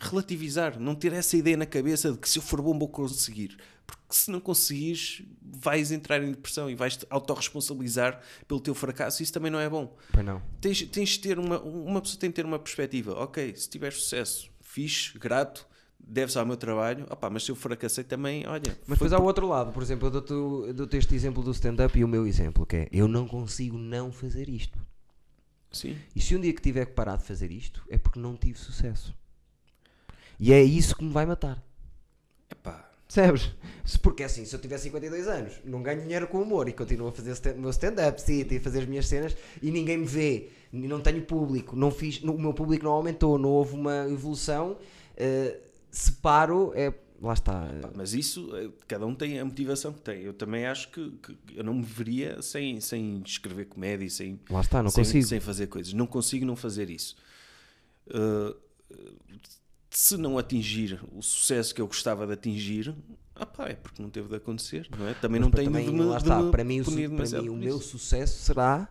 relativizar, 0.00 0.78
não 0.78 0.94
ter 0.94 1.12
essa 1.12 1.36
ideia 1.36 1.56
na 1.56 1.66
cabeça 1.66 2.12
de 2.12 2.18
que 2.18 2.28
se 2.28 2.38
eu 2.38 2.42
for 2.42 2.60
bom 2.62 2.78
vou 2.78 2.88
conseguir. 2.88 3.56
Porque 3.86 4.02
se 4.10 4.30
não 4.30 4.38
conseguires, 4.40 5.22
vais 5.42 5.90
entrar 5.92 6.22
em 6.22 6.30
depressão 6.30 6.68
e 6.68 6.74
vais-te 6.74 7.06
autorresponsabilizar 7.08 8.20
pelo 8.46 8.60
teu 8.60 8.74
fracasso. 8.74 9.22
Isso 9.22 9.32
também 9.32 9.50
não 9.50 9.58
é 9.58 9.68
bom 9.68 9.96
Pois 10.12 10.24
não. 10.24 10.42
tens, 10.60 10.82
tens 10.82 11.08
de 11.10 11.20
ter 11.20 11.38
uma, 11.38 11.58
uma 11.60 12.00
pessoa 12.00 12.20
tem 12.20 12.28
de 12.30 12.34
ter 12.36 12.44
uma 12.44 12.58
perspectiva. 12.58 13.12
Ok, 13.14 13.54
se 13.56 13.68
tiver 13.68 13.92
sucesso, 13.92 14.50
fixe, 14.60 15.18
grato, 15.18 15.66
deve-se 15.98 16.38
ao 16.38 16.44
meu 16.44 16.56
trabalho. 16.56 17.06
Opá, 17.10 17.30
mas 17.30 17.44
se 17.44 17.50
eu 17.50 17.56
fracassei 17.56 18.04
também, 18.04 18.46
olha. 18.46 18.76
Mas 18.86 18.98
depois 18.98 19.12
há 19.12 19.18
o 19.18 19.24
outro 19.24 19.48
lado, 19.48 19.72
por 19.72 19.82
exemplo, 19.82 20.08
eu 20.08 20.10
dou-te, 20.10 20.32
eu 20.32 20.74
dou-te 20.74 20.96
este 20.98 21.14
exemplo 21.14 21.42
do 21.42 21.50
stand-up 21.52 21.98
e 21.98 22.04
o 22.04 22.08
meu 22.08 22.26
exemplo, 22.26 22.66
que 22.66 22.76
é 22.76 22.88
eu 22.92 23.08
não 23.08 23.26
consigo 23.26 23.78
não 23.78 24.12
fazer 24.12 24.48
isto. 24.50 24.78
Sim, 25.70 25.98
E 26.14 26.20
se 26.20 26.34
um 26.36 26.40
dia 26.40 26.52
que 26.52 26.62
tiver 26.62 26.86
que 26.86 26.92
parar 26.92 27.16
de 27.16 27.24
fazer 27.24 27.50
isto, 27.52 27.84
é 27.90 27.98
porque 27.98 28.18
não 28.18 28.36
tive 28.36 28.58
sucesso. 28.58 29.14
E 30.38 30.52
é 30.52 30.62
isso 30.62 30.94
que 30.96 31.04
me 31.04 31.12
vai 31.12 31.26
matar. 31.26 31.62
epá, 32.50 32.88
Percebes? 33.06 33.50
Porque 34.02 34.22
assim, 34.22 34.44
se 34.44 34.54
eu 34.54 34.60
tiver 34.60 34.78
52 34.78 35.26
anos, 35.28 35.54
não 35.64 35.82
ganho 35.82 36.02
dinheiro 36.02 36.28
com 36.28 36.42
humor 36.42 36.68
e 36.68 36.72
continuo 36.74 37.08
a 37.08 37.12
fazer 37.12 37.32
stand- 37.32 37.56
o 37.56 37.60
meu 37.60 37.70
stand-up, 37.70 38.20
sim, 38.20 38.42
a 38.42 38.60
fazer 38.60 38.80
as 38.80 38.86
minhas 38.86 39.06
cenas 39.06 39.34
e 39.62 39.70
ninguém 39.70 39.96
me 39.98 40.04
vê, 40.06 40.50
não 40.72 41.00
tenho 41.00 41.22
público, 41.22 41.74
não 41.74 41.90
fiz, 41.90 42.22
o 42.22 42.38
meu 42.38 42.52
público 42.52 42.84
não 42.84 42.92
aumentou, 42.92 43.38
não 43.38 43.48
houve 43.48 43.74
uma 43.74 44.06
evolução, 44.10 44.76
eh, 45.16 45.58
se 45.90 46.12
paro, 46.12 46.72
é. 46.74 46.92
Lá 47.20 47.32
está. 47.32 47.68
mas 47.96 48.14
isso, 48.14 48.54
eh, 48.56 48.70
cada 48.86 49.04
um 49.04 49.14
tem 49.14 49.40
a 49.40 49.44
motivação 49.44 49.92
que 49.92 50.00
tem. 50.00 50.22
Eu 50.22 50.32
também 50.32 50.66
acho 50.66 50.88
que, 50.90 51.10
que 51.10 51.36
eu 51.56 51.64
não 51.64 51.74
me 51.74 51.82
veria 51.82 52.40
sem, 52.42 52.80
sem 52.80 53.20
escrever 53.24 53.66
comédia, 53.66 54.08
sem, 54.08 54.38
Lá 54.48 54.60
está, 54.60 54.82
não 54.82 54.90
sem, 54.90 55.02
consigo. 55.04 55.26
sem 55.26 55.40
fazer 55.40 55.66
coisas. 55.66 55.92
Não 55.92 56.06
consigo 56.06 56.46
não 56.46 56.54
fazer 56.54 56.90
isso. 56.90 57.16
Uh, 58.06 58.56
se 59.90 60.16
não 60.16 60.38
atingir 60.38 61.00
o 61.12 61.20
sucesso 61.22 61.74
que 61.74 61.80
eu 61.80 61.86
gostava 61.86 62.26
de 62.26 62.34
atingir, 62.34 62.94
ah 63.34 63.46
pá, 63.46 63.68
é 63.68 63.74
porque 63.74 64.00
não 64.00 64.10
teve 64.10 64.28
de 64.28 64.36
acontecer, 64.36 64.88
não 64.96 65.08
é? 65.08 65.14
Também 65.14 65.40
não 65.40 65.48
Mas 65.48 65.56
tenho 65.60 65.72
também, 65.72 65.86
de 65.86 65.92
me, 65.92 66.04
lá 66.04 66.18
está, 66.18 66.50
para 66.50 66.62
mim, 66.62 66.82
para 66.84 66.92
mim 66.94 67.48
o 67.48 67.56
meu 67.56 67.78
isso. 67.78 67.88
sucesso 67.88 68.44
será 68.44 68.88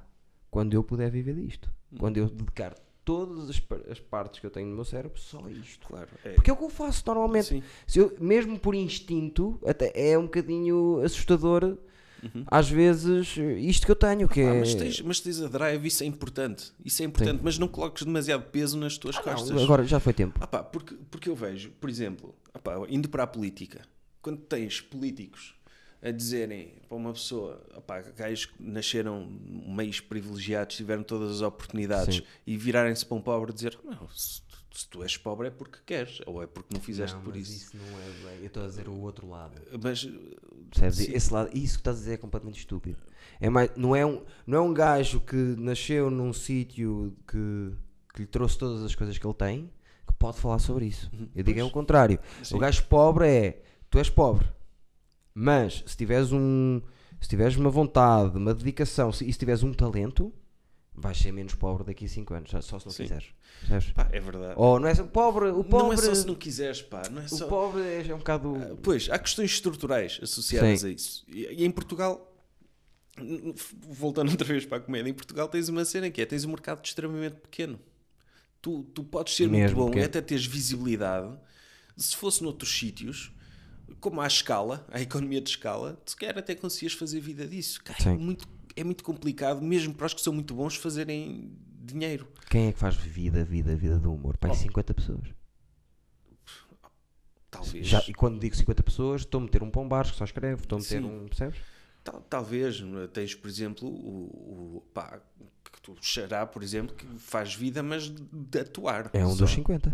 quando 0.51 0.73
eu 0.73 0.83
puder 0.83 1.09
viver 1.09 1.35
disto. 1.35 1.71
Hum. 1.93 1.97
Quando 1.99 2.17
eu 2.17 2.29
dedicar 2.29 2.75
todas 3.07 3.49
as, 3.49 3.61
as 3.89 3.99
partes 4.01 4.41
que 4.41 4.45
eu 4.45 4.51
tenho 4.51 4.67
no 4.67 4.75
meu 4.75 4.83
cérebro 4.83 5.17
só 5.17 5.41
isto. 5.49 5.87
Claro, 5.87 6.09
é. 6.25 6.31
Porque 6.31 6.49
é 6.49 6.53
o 6.53 6.57
que 6.57 6.63
eu 6.65 6.69
faço 6.69 7.01
normalmente. 7.07 7.47
Sim. 7.47 7.63
Se 7.87 7.99
eu, 7.99 8.13
mesmo 8.19 8.59
por 8.59 8.75
instinto, 8.75 9.57
até 9.65 9.93
é 9.95 10.17
um 10.19 10.23
bocadinho 10.23 10.99
assustador, 11.01 11.77
às 12.47 12.69
vezes, 12.69 13.37
isto 13.59 13.85
que 13.85 13.91
eu 13.91 13.95
tenho, 13.95 14.27
que 14.27 14.41
Uhum. 14.41 14.49
Ah, 14.49 14.55
é. 14.55 14.59
mas, 14.59 14.75
tens, 14.75 15.01
mas 15.01 15.19
tens 15.21 15.41
a 15.41 15.47
drive, 15.47 15.87
isso 15.87 16.03
é 16.03 16.05
importante. 16.05 16.73
Isso 16.83 17.01
é 17.01 17.05
importante, 17.05 17.39
mas 17.41 17.57
não 17.57 17.69
coloques 17.69 18.03
demasiado 18.03 18.43
peso 18.51 18.77
nas 18.77 18.97
tuas 18.97 19.15
Não, 19.15 19.23
costas. 19.23 19.61
agora 19.63 19.85
já 19.85 20.01
foi 20.01 20.11
tempo. 20.11 20.37
Ah 20.41 20.47
pá, 20.47 20.61
porque, 20.61 20.95
porque 21.09 21.29
eu 21.29 21.35
vejo, 21.35 21.71
por 21.79 21.89
exemplo, 21.89 22.35
ah 22.53 22.59
pá, 22.59 22.73
indo 22.89 23.07
para 23.07 23.23
a 23.23 23.27
política, 23.27 23.81
quando 24.21 24.39
tens 24.39 24.81
políticos 24.81 25.55
a 26.01 26.11
dizerem 26.11 26.73
para 26.87 26.97
uma 26.97 27.13
pessoa, 27.13 27.61
ah 27.75 27.81
pá, 27.81 28.01
gajos 28.01 28.45
que 28.45 28.63
nasceram 28.63 29.27
meios 29.67 29.99
privilegiados, 29.99 30.75
tiveram 30.75 31.03
todas 31.03 31.31
as 31.31 31.41
oportunidades 31.41 32.17
Sim. 32.17 32.23
e 32.45 32.57
virarem-se 32.57 33.05
para 33.05 33.17
um 33.17 33.21
pobre 33.21 33.51
dizer: 33.51 33.77
Não, 33.83 34.07
se, 34.09 34.41
se 34.71 34.87
tu 34.87 35.01
és 35.03 35.17
pobre 35.17 35.47
é 35.47 35.51
porque 35.51 35.79
queres, 35.85 36.19
ou 36.25 36.41
é 36.41 36.47
porque 36.47 36.73
não 36.73 36.79
fizeste 36.81 37.15
Não, 37.15 37.23
por 37.23 37.35
mas 37.35 37.49
isso. 37.49 37.75
não 37.75 37.99
é 37.99 38.29
bem. 38.29 38.39
Eu 38.41 38.47
estou 38.47 38.63
a 38.63 38.67
dizer 38.67 38.87
o 38.87 38.99
outro 38.99 39.27
lado. 39.27 39.59
Mas 39.81 40.07
Percebes? 40.69 40.99
Esse 41.09 41.33
lado, 41.33 41.49
isso 41.53 41.75
que 41.75 41.81
estás 41.81 41.97
a 41.97 41.99
dizer 41.99 42.13
é 42.13 42.17
completamente 42.17 42.59
estúpido. 42.59 42.97
É 43.39 43.49
mais, 43.49 43.71
não, 43.75 43.95
é 43.95 44.05
um, 44.05 44.23
não 44.45 44.57
é 44.57 44.61
um 44.61 44.73
gajo 44.73 45.19
que 45.21 45.35
nasceu 45.35 46.09
num 46.09 46.33
sítio 46.33 47.15
que, 47.27 47.71
que 48.13 48.21
lhe 48.21 48.27
trouxe 48.27 48.57
todas 48.57 48.83
as 48.83 48.93
coisas 48.95 49.17
que 49.17 49.25
ele 49.25 49.33
tem 49.33 49.71
que 50.05 50.13
pode 50.13 50.37
falar 50.39 50.59
sobre 50.59 50.85
isso. 50.85 51.11
Eu 51.35 51.43
digo 51.43 51.59
é 51.59 51.63
o 51.63 51.69
contrário. 51.69 52.19
Uhum. 52.39 52.45
Sim. 52.45 52.55
O 52.55 52.59
gajo 52.59 52.83
pobre 52.85 53.27
é 53.27 53.61
tu 53.89 53.97
és 53.97 54.09
pobre, 54.09 54.45
mas 55.39 55.83
se 55.85 55.95
tiveres 55.95 56.31
um 56.31 56.81
se 57.21 57.27
tiveres 57.29 57.55
uma 57.55 57.69
vontade, 57.69 58.37
uma 58.37 58.53
dedicação 58.53 59.11
se- 59.11 59.23
e 59.27 59.31
se 59.31 59.37
tiveres 59.39 59.61
um 59.63 59.71
talento, 59.73 60.33
vais 60.95 61.17
ser 61.17 61.31
menos 61.31 61.53
pobre 61.53 61.83
daqui 61.83 62.05
a 62.05 62.07
5 62.07 62.33
anos, 62.33 62.49
só 62.65 62.79
se 62.79 62.85
não 62.85 62.91
Sim. 62.91 63.03
quiseres. 63.03 63.25
Pá, 63.93 64.07
é 64.11 64.19
verdade. 64.19 64.53
Ou 64.55 64.79
não 64.79 64.87
é 64.87 64.93
o 64.93 65.07
pobre, 65.07 65.45
o 65.49 65.63
pobre, 65.63 65.85
Não 65.87 65.93
é 65.93 65.97
só 65.97 66.15
se 66.15 66.25
não 66.27 66.33
quiseres, 66.35 66.81
pá, 66.81 67.03
não 67.11 67.21
é 67.21 67.25
o 67.25 67.29
só. 67.29 67.47
pobre 67.47 67.81
é, 67.83 68.07
é 68.07 68.13
um 68.15 68.19
bocado 68.19 68.79
Pois, 68.81 69.09
há 69.11 69.17
questões 69.19 69.51
estruturais 69.51 70.19
associadas 70.23 70.81
Sim. 70.81 70.87
a 70.87 70.89
isso. 70.91 71.25
E, 71.27 71.45
e 71.61 71.65
em 71.65 71.71
Portugal, 71.71 72.35
voltando 73.89 74.29
outra 74.31 74.47
vez 74.47 74.65
para 74.65 74.77
a 74.77 74.81
comédia, 74.81 75.09
em 75.09 75.13
Portugal 75.13 75.47
tens 75.47 75.69
uma 75.69 75.85
cena 75.85 76.09
que 76.09 76.21
é: 76.21 76.25
tens 76.25 76.45
um 76.45 76.49
mercado 76.49 76.83
extremamente 76.83 77.35
pequeno. 77.35 77.79
Tu, 78.61 78.83
tu 78.93 79.03
podes 79.03 79.35
ser 79.35 79.47
muito 79.47 79.61
Mesmo 79.61 79.77
bom 79.77 79.85
e 79.85 79.89
pequeno. 79.91 80.05
até 80.05 80.21
teres 80.21 80.45
visibilidade. 80.45 81.35
Se 81.95 82.15
fosse 82.15 82.43
noutros 82.43 82.71
sítios, 82.77 83.31
como 83.99 84.21
há 84.21 84.27
escala, 84.27 84.85
a 84.91 85.01
economia 85.01 85.41
de 85.41 85.49
escala, 85.49 85.99
sequer 86.05 86.37
até 86.37 86.53
conseguias 86.55 86.93
fazer 86.93 87.19
vida 87.19 87.47
disso. 87.47 87.81
Cara, 87.83 88.11
é, 88.11 88.13
muito, 88.13 88.47
é 88.75 88.83
muito 88.83 89.03
complicado, 89.03 89.61
mesmo 89.61 89.93
para 89.93 90.05
os 90.07 90.13
que 90.13 90.21
são 90.21 90.33
muito 90.33 90.53
bons, 90.53 90.75
fazerem 90.75 91.51
dinheiro. 91.83 92.27
Quem 92.49 92.67
é 92.67 92.71
que 92.71 92.79
faz 92.79 92.95
vida, 92.95 93.43
vida, 93.43 93.75
vida 93.75 93.97
do 93.97 94.13
humor? 94.13 94.37
Pai, 94.37 94.51
Oh. 94.51 94.55
50 94.55 94.93
pessoas. 94.93 95.27
Talvez. 97.49 97.87
Já, 97.87 98.03
e 98.07 98.13
quando 98.13 98.39
digo 98.39 98.55
50 98.55 98.83
pessoas, 98.83 99.21
estou 99.21 99.39
a 99.39 99.43
meter 99.43 99.63
um 99.63 99.69
pão 99.71 99.87
baixo 99.87 100.11
que 100.11 100.17
só 100.17 100.25
escreve, 100.25 100.61
estou 100.63 100.77
a 100.77 100.81
meter 100.81 101.01
Sim. 101.01 101.05
um. 101.07 101.25
Percebes? 101.27 101.59
Tal- 102.03 102.21
talvez 102.29 102.83
tens, 103.13 103.33
por 103.35 103.47
exemplo, 103.49 103.87
o, 103.87 104.77
o 104.77 104.81
pá, 104.93 105.19
que 105.71 105.81
tu 105.81 105.95
Xará, 106.01 106.45
por 106.45 106.61
exemplo, 106.61 106.95
que 106.95 107.05
faz 107.17 107.53
vida, 107.55 107.81
mas 107.81 108.09
de 108.09 108.59
atuar. 108.59 109.09
É 109.13 109.25
um 109.25 109.31
só. 109.31 109.45
dos 109.45 109.51
50. 109.51 109.93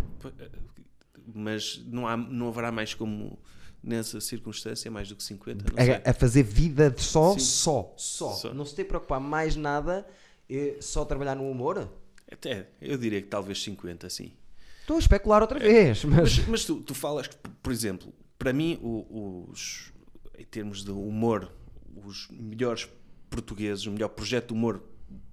Mas 1.34 1.82
não, 1.86 2.08
há, 2.08 2.18
não 2.18 2.48
haverá 2.50 2.72
mais 2.72 2.94
como 2.94 3.40
nessa 3.84 4.22
circunstância, 4.22 4.90
mais 4.90 5.10
do 5.10 5.16
que 5.16 5.24
50. 5.24 5.66
Não 5.76 5.84
sei. 5.84 5.94
A, 5.96 6.12
a 6.12 6.14
fazer 6.14 6.44
vida 6.44 6.90
de 6.90 7.02
só, 7.02 7.38
só, 7.38 7.94
só, 7.98 8.32
Só. 8.32 8.54
Não 8.54 8.66
se 8.66 8.74
tem 8.76 8.86
que 8.86 8.90
preocupar 8.90 9.20
mais 9.20 9.56
nada, 9.56 10.08
é 10.50 10.78
só 10.80 11.04
trabalhar 11.06 11.36
no 11.36 11.50
humor. 11.50 11.90
Até, 12.32 12.68
eu 12.82 12.98
diria 12.98 13.22
que 13.22 13.28
talvez 13.28 13.62
50, 13.62 14.10
sim. 14.10 14.32
Estou 14.82 14.96
a 14.96 15.00
especular 15.00 15.42
outra 15.42 15.60
vez, 15.60 16.04
mas. 16.06 16.38
Mas, 16.40 16.48
mas 16.48 16.66
tu, 16.66 16.78
tu 16.82 16.94
falas 16.96 17.28
que, 17.28 17.36
por 17.62 17.72
exemplo, 17.72 18.12
para 18.40 18.52
mim, 18.54 18.80
o- 18.82 19.48
os, 19.52 19.92
em 20.38 20.44
termos 20.46 20.84
de 20.84 20.92
humor, 20.92 21.52
os 22.06 22.28
melhores 22.32 22.88
portugueses, 23.30 23.86
o 23.86 23.92
melhor 23.92 24.10
projeto 24.10 24.48
de 24.48 24.54
humor 24.54 24.82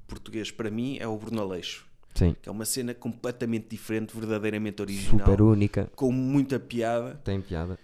português 0.06 0.50
para 0.50 0.70
mim 0.70 0.98
é 1.00 1.06
o 1.06 1.16
Bruno 1.16 1.40
Aleixo. 1.40 1.86
Sim. 2.14 2.34
Que 2.42 2.48
é 2.48 2.52
uma 2.52 2.64
cena 2.64 2.92
completamente 2.92 3.68
diferente, 3.70 4.14
verdadeiramente 4.14 4.82
original. 4.82 5.26
Super 5.26 5.40
única. 5.42 5.90
com 5.94 6.10
muita 6.12 6.58
piada 6.58 7.20
Tem 7.24 7.40
piada. 7.40 7.78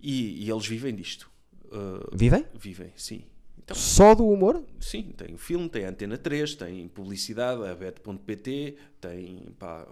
E, 0.00 0.44
e 0.44 0.50
eles 0.50 0.66
vivem 0.66 0.94
disto. 0.94 1.30
Uh, 1.66 2.16
Vivem? 2.16 2.44
vivem, 2.58 2.92
sim. 2.96 3.22
Então, 3.62 3.76
Só 3.76 4.14
do 4.14 4.26
humor? 4.26 4.64
sim, 4.80 5.12
tem 5.16 5.34
o 5.34 5.38
filme, 5.38 5.68
tem 5.68 5.84
a 5.84 5.90
Antena 5.90 6.16
3, 6.16 6.54
tem 6.54 6.88
publicidade, 6.88 7.62
a 7.66 7.74
bet.pt, 7.74 8.76
tem 9.00 9.46
pá, 9.58 9.86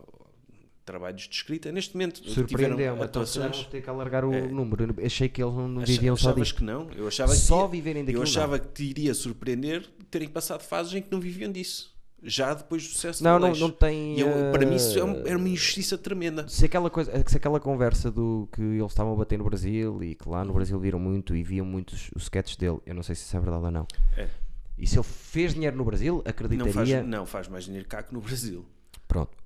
trabalhos 0.84 1.28
de 1.28 1.34
escrita. 1.34 1.70
Neste 1.70 1.94
momento 1.94 2.22
tiveram. 2.46 2.74
Então, 2.80 3.02
atuações. 3.02 3.50
vamos 3.56 3.66
ter 3.66 3.82
que 3.82 3.90
alargar 3.90 4.24
o 4.24 4.32
É. 4.32 4.46
número. 4.46 4.94
Eu 4.96 5.04
achei 5.06 5.28
que 5.28 5.42
eles 5.42 5.52
não, 5.52 5.68
não 5.68 5.82
Acha- 5.82 5.92
viviam 5.92 6.16
só 6.16 6.32
disto. 6.32 6.54
que 6.56 6.64
não? 6.64 6.90
Eu 6.92 7.06
achava 7.08 7.32
que 7.32 7.38
Só 7.38 7.62
ia- 7.64 7.68
viverem 7.68 8.02
daquilo. 8.04 8.22
Eu 8.22 8.24
não. 8.24 8.30
achava 8.30 8.58
que 8.58 8.68
te 8.68 8.84
iria 8.84 9.12
surpreender 9.12 9.86
terem 10.10 10.28
passado 10.28 10.62
fases 10.62 10.94
em 10.94 11.02
que 11.02 11.10
não 11.12 11.20
viviam 11.20 11.52
disso. 11.52 11.94
Já 12.28 12.54
depois 12.54 12.82
do 12.82 12.88
sucesso 12.88 13.22
Não, 13.22 13.38
do 13.38 13.46
não, 13.48 13.54
não 13.56 13.70
tem. 13.70 14.18
Eu- 14.18 14.50
para 14.52 14.66
mim 14.66 14.74
isso 14.74 14.98
é 14.98 15.04
um- 15.04 15.14
eh, 15.18 15.22
era 15.28 15.38
uma 15.38 15.48
injustiça 15.48 15.96
tremenda. 15.96 16.48
Se 16.48 16.64
aquela, 16.64 16.90
coisa, 16.90 17.12
se 17.26 17.36
aquela 17.36 17.60
conversa 17.60 18.10
do 18.10 18.48
que 18.52 18.60
eles 18.60 18.90
estavam 18.90 19.12
a 19.12 19.16
bater 19.16 19.38
no 19.38 19.44
Brasil 19.44 20.02
e 20.02 20.14
que 20.16 20.28
lá 20.28 20.44
no 20.44 20.52
Brasil 20.52 20.78
viram 20.80 20.98
muito 20.98 21.36
e 21.36 21.42
viam 21.44 21.64
muitos 21.64 22.10
os 22.16 22.24
sketches 22.24 22.56
dele, 22.56 22.78
eu 22.84 22.94
não 22.94 23.02
sei 23.04 23.14
se 23.14 23.22
isso 23.22 23.36
é 23.36 23.40
verdade 23.40 23.64
ou 23.64 23.70
não. 23.70 23.86
É. 24.16 24.28
E 24.76 24.86
se 24.86 24.96
ele 24.96 25.04
fez 25.04 25.54
dinheiro 25.54 25.76
no 25.76 25.84
Brasil, 25.84 26.16
Não 26.16 26.30
acreditaria. 26.30 26.72
faz, 26.72 27.06
não 27.06 27.24
faz 27.26 27.48
mais 27.48 27.64
dinheiro 27.64 27.86
cá 27.88 28.02
que 28.02 28.12
no 28.12 28.20
Brasil. 28.20 28.64
Pronto. 29.06 29.36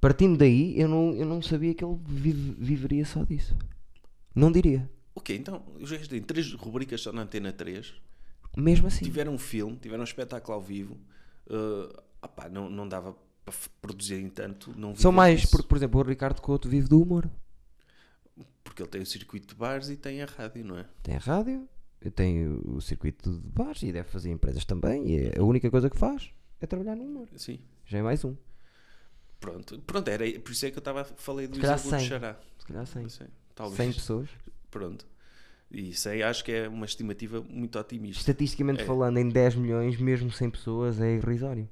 Partindo 0.00 0.36
daí, 0.38 0.78
eu 0.80 0.88
não, 0.88 1.12
eu 1.14 1.26
não 1.26 1.42
sabia 1.42 1.74
que 1.74 1.84
ele 1.84 1.98
vive- 2.06 2.54
viveria 2.58 3.04
só 3.04 3.24
disso. 3.24 3.56
Não 4.34 4.52
diria. 4.52 4.88
Ok, 5.14 5.34
então 5.36 5.62
os 5.80 5.90
gajos 5.90 6.06
têm 6.08 6.22
três 6.22 6.52
rubricas 6.52 7.00
só 7.00 7.10
na 7.12 7.22
Antena 7.22 7.52
3. 7.52 7.94
Mesmo 8.56 8.86
assim. 8.86 9.04
Tiveram 9.04 9.32
um 9.34 9.38
filme, 9.38 9.76
tiveram 9.76 10.02
um 10.02 10.04
espetáculo 10.04 10.54
ao 10.54 10.60
vivo. 10.62 10.96
Uh, 11.48 12.02
opá, 12.22 12.48
não, 12.48 12.68
não 12.68 12.88
dava 12.88 13.16
para 13.44 13.54
produzirem 13.80 14.28
tanto. 14.28 14.72
Não 14.76 14.94
São 14.96 15.12
mais, 15.12 15.40
disso. 15.40 15.52
porque, 15.52 15.68
por 15.68 15.76
exemplo, 15.76 16.00
o 16.00 16.02
Ricardo 16.02 16.40
Couto 16.40 16.68
vive 16.68 16.88
do 16.88 17.00
humor. 17.00 17.30
Porque 18.64 18.82
ele 18.82 18.90
tem 18.90 19.00
o 19.00 19.06
circuito 19.06 19.48
de 19.48 19.54
bares 19.54 19.88
e 19.88 19.96
tem 19.96 20.22
a 20.22 20.26
rádio, 20.26 20.64
não 20.64 20.78
é? 20.78 20.84
Tem 21.02 21.14
a 21.16 21.18
rádio, 21.18 21.68
tem 22.14 22.46
o 22.46 22.80
circuito 22.80 23.30
de 23.30 23.48
bares 23.48 23.82
e 23.82 23.92
deve 23.92 24.08
fazer 24.08 24.30
empresas 24.30 24.64
também. 24.64 25.08
E 25.08 25.28
é 25.28 25.38
a 25.38 25.44
única 25.44 25.70
coisa 25.70 25.88
que 25.88 25.96
faz 25.96 26.30
é 26.60 26.66
trabalhar 26.66 26.96
no 26.96 27.04
humor. 27.04 27.28
Sim. 27.36 27.60
Já 27.86 27.98
é 27.98 28.02
mais 28.02 28.24
um. 28.24 28.34
Pronto, 29.38 29.78
pronto 29.80 30.08
era, 30.08 30.24
por 30.40 30.50
isso 30.50 30.66
é 30.66 30.70
que 30.70 30.78
eu 30.78 30.80
estava 30.80 31.04
falei 31.04 31.46
do 31.46 31.58
do 31.58 31.78
100. 31.78 32.00
Xará. 32.00 32.36
Se 32.58 32.66
calhar 32.66 32.86
100. 32.86 33.08
Sim, 33.08 33.26
talvez. 33.54 33.76
100 33.76 33.92
pessoas. 33.92 34.28
Pronto. 34.70 35.06
E 35.70 35.92
100 35.92 36.22
acho 36.22 36.44
que 36.44 36.52
é 36.52 36.68
uma 36.68 36.86
estimativa 36.86 37.40
muito 37.42 37.78
otimista. 37.78 38.20
Estatisticamente 38.20 38.82
É. 38.82 38.84
falando, 38.84 39.18
em 39.18 39.28
10 39.28 39.56
milhões, 39.56 39.98
mesmo 39.98 40.30
100 40.30 40.50
pessoas, 40.50 41.00
é 41.00 41.14
irrisório. 41.16 41.68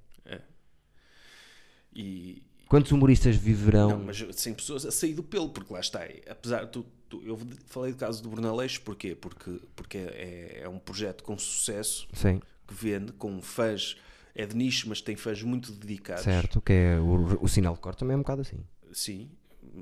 E, 1.94 2.42
Quantos 2.68 2.90
humoristas 2.90 3.36
viverão? 3.36 3.90
Não, 3.90 4.04
mas 4.04 4.16
100 4.32 4.54
pessoas 4.54 4.84
a 4.86 4.90
sair 4.90 5.14
do 5.14 5.22
pelo, 5.22 5.48
porque 5.50 5.72
lá 5.72 5.78
está. 5.80 6.00
Apesar, 6.28 6.66
tu, 6.66 6.84
tu- 7.08 7.22
eu 7.24 7.38
falei 7.66 7.92
do 7.92 7.98
caso 7.98 8.20
do 8.22 8.28
Brunaleixo, 8.30 8.80
porquê? 8.80 9.14
Porque, 9.14 9.60
porque 9.76 9.98
é, 9.98 10.60
é 10.62 10.68
um 10.68 10.78
projeto 10.78 11.22
com 11.22 11.38
sucesso, 11.38 12.08
Sim, 12.12 12.40
que 12.66 12.74
vende, 12.74 13.12
com 13.12 13.40
fãs, 13.40 13.96
é 14.34 14.44
de 14.44 14.56
nicho, 14.56 14.88
mas 14.88 15.00
tem 15.00 15.14
fãs 15.14 15.40
muito 15.42 15.70
dedicados. 15.70 16.24
certo. 16.24 16.60
Que 16.60 16.72
é 16.72 16.98
o, 16.98 17.44
o 17.44 17.48
sinal 17.48 17.74
de 17.74 17.80
corte 17.80 17.98
também 17.98 18.14
é 18.14 18.16
um 18.16 18.22
bocado 18.22 18.40
assim. 18.40 18.58
Sim, 18.92 19.30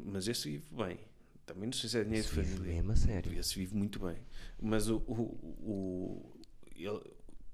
mas 0.05 0.29
esse 0.29 0.51
vive 0.51 0.65
bem. 0.73 0.99
Também 1.53 1.67
não 1.67 1.73
sei 1.73 1.89
se 1.91 1.99
é 1.99 2.05
dinheiro 2.05 2.27
de 2.27 2.31
Esse 2.33 2.41
vive 2.41 2.55
família. 2.57 2.75
mesmo 2.77 2.93
a 2.93 2.97
sério. 2.97 3.39
Esse 3.39 3.55
vive 3.59 3.75
muito 3.77 3.99
bem. 4.01 4.17
Mas 4.61 4.89
o, 4.89 4.97
o, 5.07 5.13
o- 5.63 6.41
ele- 6.75 7.01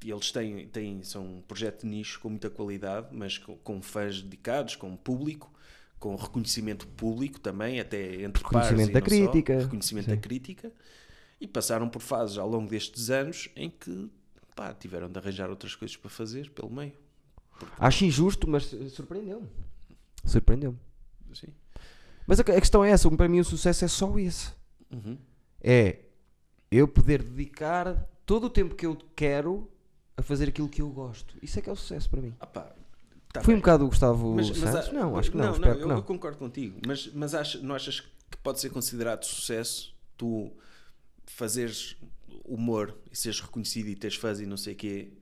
eles 0.05 0.31
têm, 0.31 0.69
têm, 0.69 1.03
são 1.03 1.25
um 1.39 1.43
projeto 1.43 1.81
de 1.83 1.89
nicho 1.89 2.21
com 2.21 2.29
muita 2.31 2.49
qualidade, 2.49 3.09
mas 3.11 3.39
com, 3.39 3.57
com 3.57 3.83
fãs 3.83 4.23
dedicados, 4.23 4.77
com 4.77 4.97
público, 4.97 5.53
com 5.99 6.15
reconhecimento 6.15 6.87
público 6.87 7.41
também, 7.41 7.81
até 7.81 8.23
entre 8.23 8.43
pares 8.45 8.69
Reconhecimento 8.71 8.91
e 8.91 8.93
da 8.93 9.01
não 9.01 9.07
só, 9.27 9.33
crítica. 9.33 9.59
reconhecimento 9.59 10.05
Sim. 10.05 10.11
da 10.15 10.17
crítica, 10.17 10.73
e 11.41 11.49
passaram 11.49 11.89
por 11.89 12.01
fases 12.01 12.39
ao 12.39 12.49
longo 12.49 12.71
destes 12.71 13.11
anos 13.11 13.49
em 13.57 13.69
que 13.69 14.09
pá, 14.55 14.73
tiveram 14.73 15.11
de 15.11 15.19
arranjar 15.19 15.51
outras 15.51 15.75
coisas 15.75 15.97
para 15.97 16.09
fazer 16.11 16.51
pelo 16.51 16.71
meio. 16.71 16.93
Acho 17.79 18.05
injusto, 18.05 18.49
mas 18.49 18.73
eh, 18.73 18.89
surpreendeu-me. 18.91 19.49
Surpreendeu-me. 20.25 20.79
Assim. 21.33 21.49
Mas 22.29 22.39
a, 22.39 22.43
a 22.43 22.61
questão 22.61 22.85
é 22.85 22.91
essa: 22.91 23.11
para 23.11 23.27
mim 23.29 23.41
o 23.41 23.45
sucesso 23.45 23.85
é 23.85 23.89
só 23.89 24.17
esse. 24.19 24.53
Uhum. 24.93 25.19
É 25.61 26.05
eu 26.71 26.87
poder 26.87 27.23
dedicar 27.23 28.07
todo 28.27 28.45
o 28.45 28.51
tempo 28.51 28.75
que 28.77 28.85
eu 28.87 28.97
quero 29.17 29.69
a 30.17 30.23
fazer 30.23 30.51
aquilo 30.51 30.69
que 30.69 30.83
eu 30.83 30.91
gosto. 30.91 31.35
Isso 31.43 31.59
é 31.59 31.63
que 31.63 31.69
é 31.71 31.73
o 31.73 31.77
sucesso 31.77 32.09
para 32.11 32.21
mim. 32.21 32.35
Ah, 32.39 32.47
pá, 32.47 32.71
tá 33.33 33.41
Foi 33.43 33.55
um 33.55 33.57
bem. 33.57 33.63
bocado 33.63 33.85
o 33.87 33.89
Gustavo 33.89 34.35
Mas- 34.35 34.51
mas 34.51 34.59
Santos? 34.59 34.89
há- 34.91 34.93
não, 34.93 35.17
acho 35.17 35.31
que 35.31 35.37
não, 35.39 35.47
não, 35.47 35.53
espero 35.55 35.79
eu, 35.81 35.89
não. 35.89 35.97
eu 35.97 36.03
concordo 36.03 36.37
contigo, 36.39 36.79
mas, 36.87 37.11
mas 37.15 37.35
achas- 37.35 37.63
não 37.63 37.75
achas 37.75 38.01
que 38.01 38.37
pode 38.43 38.61
ser 38.61 38.69
considerado 38.71 39.25
sucesso 39.25 39.95
tu 40.17 40.53
fazeres 41.27 41.97
humor 42.45 42.95
e 43.11 43.17
seres 43.17 43.41
reconhecido 43.41 43.89
e 43.89 43.95
teres 43.97 44.17
fãs 44.17 44.39
e 44.41 44.47
não 44.47 44.57
sei 44.57 44.75
o 44.75 44.77
quê? 44.77 45.13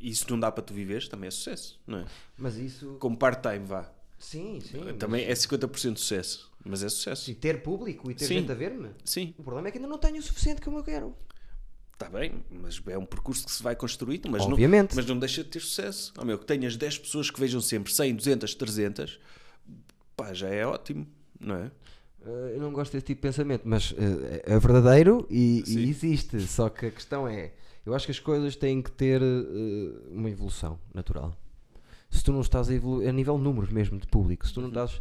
Isso 0.00 0.26
não 0.30 0.38
dá 0.38 0.52
para 0.52 0.62
tu 0.62 0.72
viveres, 0.74 1.08
também 1.08 1.28
é 1.28 1.30
sucesso, 1.30 1.80
não 1.86 1.98
é? 1.98 2.04
Mas 2.36 2.56
isso. 2.56 2.96
Como 3.00 3.16
part-time, 3.16 3.64
vá. 3.64 3.90
Sim, 4.18 4.60
sim. 4.60 4.80
Também 4.98 5.24
é 5.24 5.32
50% 5.32 5.94
de 5.94 6.00
sucesso, 6.00 6.50
mas 6.64 6.82
é 6.82 6.88
sucesso. 6.88 7.30
E 7.30 7.34
ter 7.34 7.62
público 7.62 8.10
e 8.10 8.14
ter 8.14 8.26
Sim. 8.26 8.34
gente 8.40 8.52
a 8.52 8.54
ver-me. 8.54 8.90
Sim, 9.04 9.34
O 9.38 9.42
problema 9.42 9.68
é 9.68 9.70
que 9.70 9.78
ainda 9.78 9.88
não 9.88 9.98
tenho 9.98 10.18
o 10.18 10.22
suficiente 10.22 10.60
como 10.60 10.78
eu 10.78 10.82
quero. 10.84 11.14
está 11.92 12.08
bem, 12.08 12.32
mas 12.50 12.80
é 12.86 12.98
um 12.98 13.06
percurso 13.06 13.44
que 13.44 13.52
se 13.52 13.62
vai 13.62 13.76
construindo, 13.76 14.28
mas, 14.28 14.42
Obviamente. 14.42 14.90
Não, 14.90 14.96
mas 14.96 15.06
não 15.06 15.18
deixa 15.18 15.44
de 15.44 15.50
ter 15.50 15.60
sucesso. 15.60 16.12
Oh, 16.18 16.24
meu, 16.24 16.38
que 16.38 16.46
tenhas 16.46 16.76
10 16.76 16.98
pessoas 16.98 17.30
que 17.30 17.38
vejam 17.38 17.60
sempre 17.60 17.92
100, 17.92 18.16
200, 18.16 18.54
300, 18.54 19.20
pá, 20.16 20.32
já 20.32 20.48
é 20.48 20.66
ótimo, 20.66 21.06
não 21.38 21.54
é? 21.54 21.70
Uh, 22.20 22.48
eu 22.54 22.60
não 22.60 22.72
gosto 22.72 22.92
desse 22.92 23.06
tipo 23.06 23.20
de 23.20 23.28
pensamento, 23.28 23.62
mas 23.64 23.92
uh, 23.92 23.96
é 24.42 24.58
verdadeiro 24.58 25.26
e, 25.30 25.62
e 25.66 25.88
existe. 25.88 26.40
Só 26.40 26.68
que 26.68 26.86
a 26.86 26.90
questão 26.90 27.28
é: 27.28 27.52
eu 27.86 27.94
acho 27.94 28.04
que 28.06 28.10
as 28.10 28.18
coisas 28.18 28.56
têm 28.56 28.82
que 28.82 28.90
ter 28.90 29.22
uh, 29.22 30.08
uma 30.10 30.28
evolução 30.28 30.78
natural. 30.92 31.32
Se 32.10 32.22
tu 32.24 32.32
não 32.32 32.40
estás 32.40 32.68
a 32.70 32.74
evoluir, 32.74 33.08
a 33.08 33.12
nível 33.12 33.36
de 33.36 33.44
números 33.44 33.70
mesmo 33.70 33.98
de 33.98 34.06
público, 34.06 34.46
se 34.46 34.54
tu 34.54 34.60
não 34.60 34.68
estás. 34.68 35.00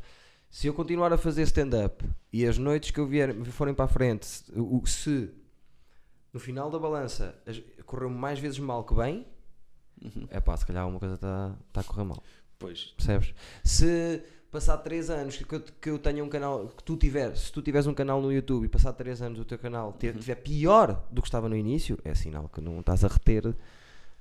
Se 0.50 0.68
eu 0.68 0.74
continuar 0.74 1.12
a 1.12 1.18
fazer 1.18 1.42
stand-up 1.44 2.04
e 2.32 2.46
as 2.46 2.58
noites 2.58 2.92
que 2.92 3.00
eu 3.00 3.06
vier 3.08 3.34
forem 3.46 3.74
para 3.74 3.86
a 3.86 3.88
frente, 3.88 4.26
se, 4.26 4.44
o- 4.56 4.86
se 4.86 5.30
no 6.34 6.40
final 6.40 6.70
da 6.70 6.80
balança 6.80 7.36
correu 7.86 8.10
mais 8.10 8.40
vezes 8.40 8.60
mal 8.60 8.84
que 8.84 8.94
bem, 8.96 9.26
é 10.30 10.40
pá, 10.40 10.56
se 10.56 10.66
calhar 10.66 10.84
alguma 10.84 11.00
coisa 11.00 11.16
está 11.16 11.56
tá 11.74 11.82
a 11.82 11.84
correr 11.84 12.04
mal. 12.04 12.22
Pois, 12.60 12.94
Percebes? 12.98 13.34
Se 13.64 14.22
passar 14.52 14.78
3 14.78 15.10
anos 15.10 15.38
que 15.38 15.54
eu, 15.54 15.62
que 15.62 15.90
eu 15.90 16.00
tenha 16.00 16.24
um 16.24 16.30
canal, 16.30 16.68
que 16.70 16.84
tu 16.84 16.96
tiveres, 16.98 17.40
se 17.42 17.52
tu 17.52 17.62
tiveres 17.62 17.86
um 17.88 17.94
canal 17.94 18.22
no 18.22 18.32
YouTube 18.32 18.66
e 18.66 18.70
passar 18.70 18.94
3 18.94 19.22
anos 19.22 19.40
o 19.40 19.46
teu 19.46 19.58
canal 19.60 19.94
te- 19.94 20.08
Uhum. 20.08 20.14
tiver 20.14 20.36
pior 20.36 21.06
do 21.12 21.22
que 21.22 21.28
estava 21.28 21.50
no 21.50 21.56
início, 21.56 21.98
é 22.04 22.16
sinal 22.16 22.48
que 22.50 22.62
não 22.62 22.80
estás 22.80 23.04
a 23.04 23.08
reter. 23.08 23.56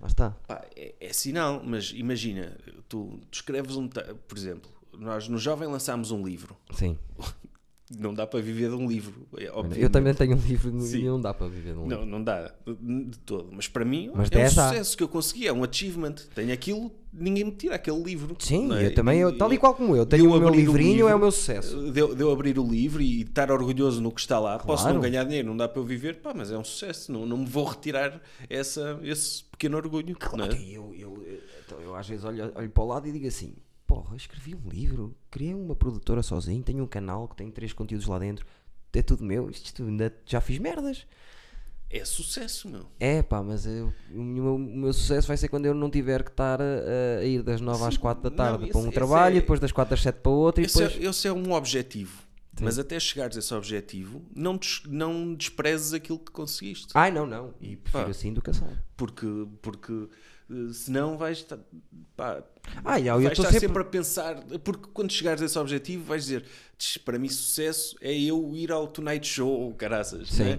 Lá 0.01 0.07
está. 0.07 0.31
Pá, 0.47 0.65
é, 0.77 0.95
é 1.01 1.13
sinal, 1.13 1.63
mas 1.65 1.93
imagina, 1.95 2.57
tu, 2.89 3.21
tu 3.31 3.35
escreves 3.35 3.77
um. 3.77 3.89
Por 3.89 4.37
exemplo, 4.37 4.71
nós 4.93 5.29
no 5.29 5.39
Jovem 5.39 5.69
lançámos 5.69 6.11
um 6.11 6.25
livro. 6.25 6.57
Sim. 6.73 6.99
Não 8.01 8.13
dá 8.13 8.27
para 8.27 8.41
viver 8.41 8.69
de 8.71 8.75
um 8.75 8.89
livro. 8.89 9.29
é, 9.39 9.45
Eu 9.47 9.55
obviamente. 9.55 9.93
também 9.93 10.13
tenho 10.13 10.37
um 10.37 10.41
livro 10.41 10.81
Sim. 10.81 10.99
e 10.99 11.05
não 11.05 11.21
dá 11.21 11.33
para 11.33 11.47
viver 11.47 11.73
de 11.73 11.79
um 11.79 11.83
livro. 11.89 11.99
Não, 12.01 12.07
não 12.07 12.25
dá 12.25 12.53
de 12.67 13.19
todo. 13.25 13.49
Mas 13.53 13.69
para 13.69 13.85
mim 13.85 14.11
Mas 14.13 14.29
é 14.33 14.35
um 14.37 14.41
10 14.41 14.59
há. 14.59 14.69
sucesso 14.71 14.97
que 14.97 15.03
eu 15.05 15.09
consegui, 15.09 15.47
é 15.47 15.53
um 15.53 15.63
achievement. 15.63 16.15
Tenho 16.35 16.53
aquilo, 16.53 16.91
ninguém 17.13 17.45
me 17.45 17.53
tira 17.53 17.77
aquele 17.77 18.03
livro. 18.03 18.35
Sim, 18.41 18.67
não 18.67 18.77
é? 18.77 18.87
eu 18.87 18.95
também, 18.95 19.21
eu, 19.21 19.39
tal 19.39 19.53
e 19.53 19.57
qual 19.57 19.73
como 19.73 19.95
eu, 19.95 20.05
tenho 20.05 20.25
eu 20.25 20.33
o 20.33 20.41
meu 20.41 20.49
livrinho, 20.49 20.95
livro, 20.95 21.09
é 21.11 21.15
o 21.15 21.19
meu 21.21 21.31
sucesso. 21.31 21.93
De 21.93 22.01
eu, 22.01 22.13
de 22.13 22.21
eu 22.21 22.33
abrir 22.33 22.59
o 22.59 22.69
livro 22.69 23.01
e 23.01 23.23
estar 23.23 23.53
orgulhoso 23.53 24.01
no 24.03 24.11
que 24.11 24.21
está 24.21 24.41
lá. 24.41 24.59
Posso 24.59 24.83
Claro. 24.83 24.95
não 24.97 25.01
ganhar 25.01 25.23
dinheiro, 25.23 25.47
não 25.47 25.57
dá 25.57 25.69
para 25.69 25.81
eu 25.81 25.87
viver, 25.87 26.17
pá, 26.17 26.35
mas 26.35 26.51
é 26.51 26.59
um 26.59 26.65
sucesso. 26.65 27.13
Não, 27.13 27.25
não 27.25 27.37
me 27.37 27.47
vou 27.47 27.65
retirar 27.67 28.21
essa, 28.51 28.99
esse 29.05 29.45
pequeno 29.45 29.77
orgulho. 29.77 30.17
não 30.37 30.45
é? 30.45 30.49
Ok, 30.49 30.69
eu, 30.77 30.93
eu, 30.99 31.23
eu- 31.25 31.39
então 31.65 31.81
eu 31.81 31.95
às 31.95 32.09
vezes 32.09 32.25
olho, 32.25 32.51
olho 32.53 32.69
para 32.71 32.83
o 32.83 32.87
lado 32.89 33.07
e 33.07 33.13
digo 33.13 33.29
assim: 33.29 33.55
porra, 33.87 34.17
escrevi 34.17 34.55
um 34.55 34.69
livro, 34.69 35.15
criei 35.31 35.55
uma 35.55 35.75
produtora 35.77 36.23
sozinho, 36.23 36.63
tenho 36.63 36.83
um 36.83 36.87
canal 36.87 37.29
que 37.29 37.37
tem 37.37 37.51
três 37.51 37.73
conteúdos 37.73 38.07
lá 38.07 38.19
dentro, 38.19 38.45
é 38.93 39.03
tudo 39.03 39.25
meu, 39.25 39.51
isto 39.51 39.83
ainda 39.85 40.15
já 40.25 40.41
fiz 40.41 40.59
merdas. 40.59 41.07
É 41.89 42.05
sucesso, 42.05 42.69
meu. 42.69 42.87
É 42.99 43.23
pá, 43.23 43.43
mas 43.43 43.65
eu- 43.65 43.93
o, 44.13 44.21
meu, 44.23 44.57
o 44.57 44.59
meu 44.59 44.93
sucesso 44.93 45.29
vai 45.29 45.37
ser 45.37 45.49
quando 45.49 45.67
eu 45.67 45.75
não 45.75 45.89
tiver 45.89 46.25
que 46.25 46.31
estar 46.31 46.61
a, 46.61 47.19
a 47.21 47.25
ir 47.25 47.43
das 47.43 47.61
9 47.61 47.85
às 47.85 47.95
Sim, 47.95 48.01
4 48.01 48.23
da 48.25 48.31
não, 48.31 48.37
tarde 48.37 48.65
esse- 48.65 48.73
para 48.73 48.81
um 48.81 48.91
trabalho, 48.91 49.37
é- 49.37 49.41
depois 49.41 49.61
das 49.61 49.71
4 49.71 49.95
às 49.95 50.01
7 50.03 50.17
para 50.21 50.33
outro 50.33 50.63
e 50.63 50.67
Esse 50.67 50.79
depois. 50.79 51.01
é, 51.01 51.09
esse 51.09 51.29
é 51.29 51.33
um 51.33 51.53
objetivo. 51.53 52.27
Mas 52.61 52.79
até 52.79 52.99
chegares 52.99 53.37
a 53.37 53.41
esse 53.41 53.53
objetivo, 53.55 54.23
não, 54.35 54.57
des- 54.57 54.83
não 54.87 55.35
desprezes 55.35 55.93
aquilo 55.93 56.19
que 56.19 56.33
conseguiste. 56.33 56.87
Ai 56.95 57.11
não, 57.11 57.27
não. 57.27 57.53
E 57.61 57.77
prefiro 57.77 58.05
Pá. 58.05 58.11
assim 58.11 58.33
do 58.33 58.41
que 58.41 58.49
assim. 58.51 58.65
Porque, 58.97 59.27
porque 59.61 60.09
eh, 60.51 60.73
senão 60.73 61.17
vais 61.19 61.39
estar, 61.39 61.59
pá, 62.17 62.43
Ah, 62.85 62.99
eu 63.01 63.15
vais 63.21 63.39
estar 63.39 63.45
sempre. 63.53 63.61
sempre... 63.69 63.83
a 63.83 63.85
pensar. 63.85 64.43
Porque 64.65 64.89
quando 64.93 65.11
chegares 65.13 65.41
a 65.43 65.47
esse 65.47 65.59
objetivo, 65.59 66.05
vais 66.05 66.23
dizer: 66.25 66.45
"Tch, 66.79 66.99
para 66.99 67.19
mim, 67.19 67.29
sucesso 67.29 67.97
é 68.01 68.13
eu 68.19 68.55
ir 68.55 68.71
ao 68.73 68.87
Tonight 68.89 69.27
Show 69.27 69.73
caraças. 69.75 70.39
não 70.39 70.47
é? 70.47 70.59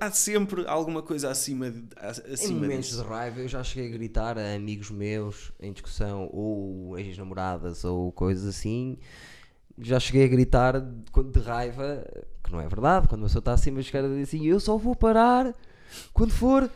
Há 0.00 0.10
sempre 0.10 0.66
alguma 0.66 1.02
coisa 1.02 1.30
acima, 1.30 1.70
de- 1.70 1.84
a- 1.96 2.12
Em 2.28 2.32
acima 2.34 2.60
momentos 2.60 2.86
disso. 2.88 3.02
de 3.02 3.08
raiva 3.08 3.40
eu 3.40 3.48
já 3.48 3.62
cheguei 3.62 3.88
a 3.88 3.92
gritar 3.92 4.36
a 4.38 4.54
amigos 4.54 4.90
meus 4.90 5.52
em 5.60 5.72
discussão 5.72 6.28
ou 6.32 6.98
ex-namoradas 6.98 7.84
ou 7.84 8.10
coisas 8.12 8.44
assim. 8.46 8.98
Já 9.80 10.00
cheguei 10.00 10.24
a 10.24 10.28
gritar 10.28 10.80
de, 10.80 11.22
de 11.32 11.38
raiva, 11.38 12.04
que 12.42 12.50
não 12.50 12.60
é 12.60 12.66
verdade, 12.66 13.06
quando 13.06 13.20
uma 13.22 13.28
pessoa 13.28 13.38
está 13.40 13.52
acima 13.52 13.80
chegar 13.80 14.04
a 14.04 14.08
dizer 14.08 14.22
assim, 14.22 14.44
eu 14.44 14.58
só 14.58 14.76
vou 14.76 14.96
parar 14.96 15.54
quando 16.12 16.32
for 16.32 16.68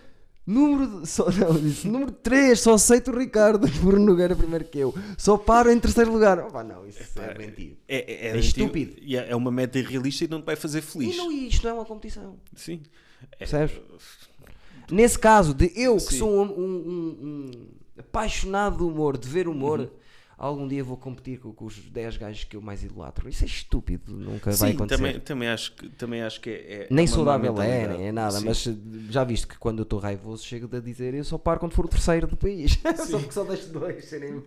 número 0.47 1.07
só, 1.07 1.31
não, 1.33 1.59
disse, 1.61 1.87
número 1.89 2.11
3, 2.13 2.59
só 2.59 2.75
aceito 2.75 3.11
o 3.11 3.19
Ricardo 3.19 3.67
Bruno 3.81 4.05
Nogueira 4.05 4.35
primeiro 4.37 4.65
que 4.65 4.79
eu. 4.79 4.95
Só 5.17 5.37
paro 5.37 5.71
em 5.71 5.79
terceiro 5.79 6.13
lugar. 6.13 6.39
Opa, 6.39 6.63
não, 6.65 6.87
isso 6.87 6.99
é 7.21 7.39
mentira. 7.39 7.77
É, 7.89 7.97
é, 7.97 8.27
É 8.29 8.31
antigo 8.33 8.39
estúpido. 8.67 8.97
e 9.01 9.17
é 9.17 9.31
é 9.31 9.37
uma 9.37 9.51
meta 9.51 9.79
irrealista 9.79 10.25
e 10.25 10.29
não 10.29 10.41
te 10.41 10.47
vai 10.47 10.57
fazer 10.57 10.81
feliz. 10.83 11.15
E 11.15 11.19
não, 11.19 11.31
isto 11.31 11.63
não 11.65 11.71
é 11.71 11.75
uma 11.75 11.85
competição. 11.85 12.37
Sim. 12.57 12.83
É, 13.33 13.37
Percebes? 13.37 13.81
Nesse 14.91 15.19
caso, 15.19 15.55
de 15.55 15.73
eu 15.77 15.97
que 15.97 16.03
Sim. 16.13 16.19
sou 16.19 16.31
um, 16.31 16.43
um- 16.43 16.65
um- 16.65 17.27
um 17.27 17.51
apaixonado 17.99 18.79
do 18.79 18.89
humor, 18.89 19.17
de 19.17 19.29
ver 19.29 19.47
humor, 19.49 19.81
Uhum. 19.81 19.89
Algum 20.47 20.67
dia 20.67 20.83
vou 20.83 20.97
competir 20.97 21.39
com, 21.39 21.53
com 21.53 21.67
os 21.67 21.77
10 21.79 22.17
gajos 22.17 22.45
que 22.45 22.57
eu 22.57 22.61
mais 22.61 22.83
idolatro. 22.83 23.29
Isso 23.29 23.45
é 23.45 23.47
estúpido, 23.47 24.13
nunca 24.13 24.51
vai 24.51 24.71
Sim, 24.71 24.77
acontecer. 24.77 24.97
também, 24.97 25.21
também, 25.21 25.49
acho 25.49 25.73
que, 25.73 25.89
também 25.91 26.23
acho 26.23 26.41
que 26.41 26.51
é. 26.51 26.55
é 26.55 26.89
Nem 26.91 27.07
uma 27.07 27.11
má 27.11 27.17
saudável 27.17 27.63
é, 27.63 27.87
nem 27.87 28.09
é 28.09 28.13
nada, 28.13 28.39
Sim. 28.39 28.47
mas 28.47 28.67
eh, 28.67 28.75
já 29.09 29.23
viste 29.23 29.47
que 29.47 29.57
quando 29.57 29.79
eu 29.79 29.83
estou 29.85 30.01
raivoso 30.01 30.45
chego 30.45 30.75
a 30.77 30.81
dizer 30.81 31.15
eu 31.15 31.25
só 31.25 31.39
paro 31.39 31.61
quando 31.61 31.75
for 31.75 31.85
o 31.85 31.89
terceiro 31.89 32.27
do 32.27 32.37
país. 32.37 32.79
só 33.09 33.19
porque 33.19 33.33
só 33.33 33.45
deixo 33.45 33.69
dois 33.69 34.05
serem. 34.05 34.43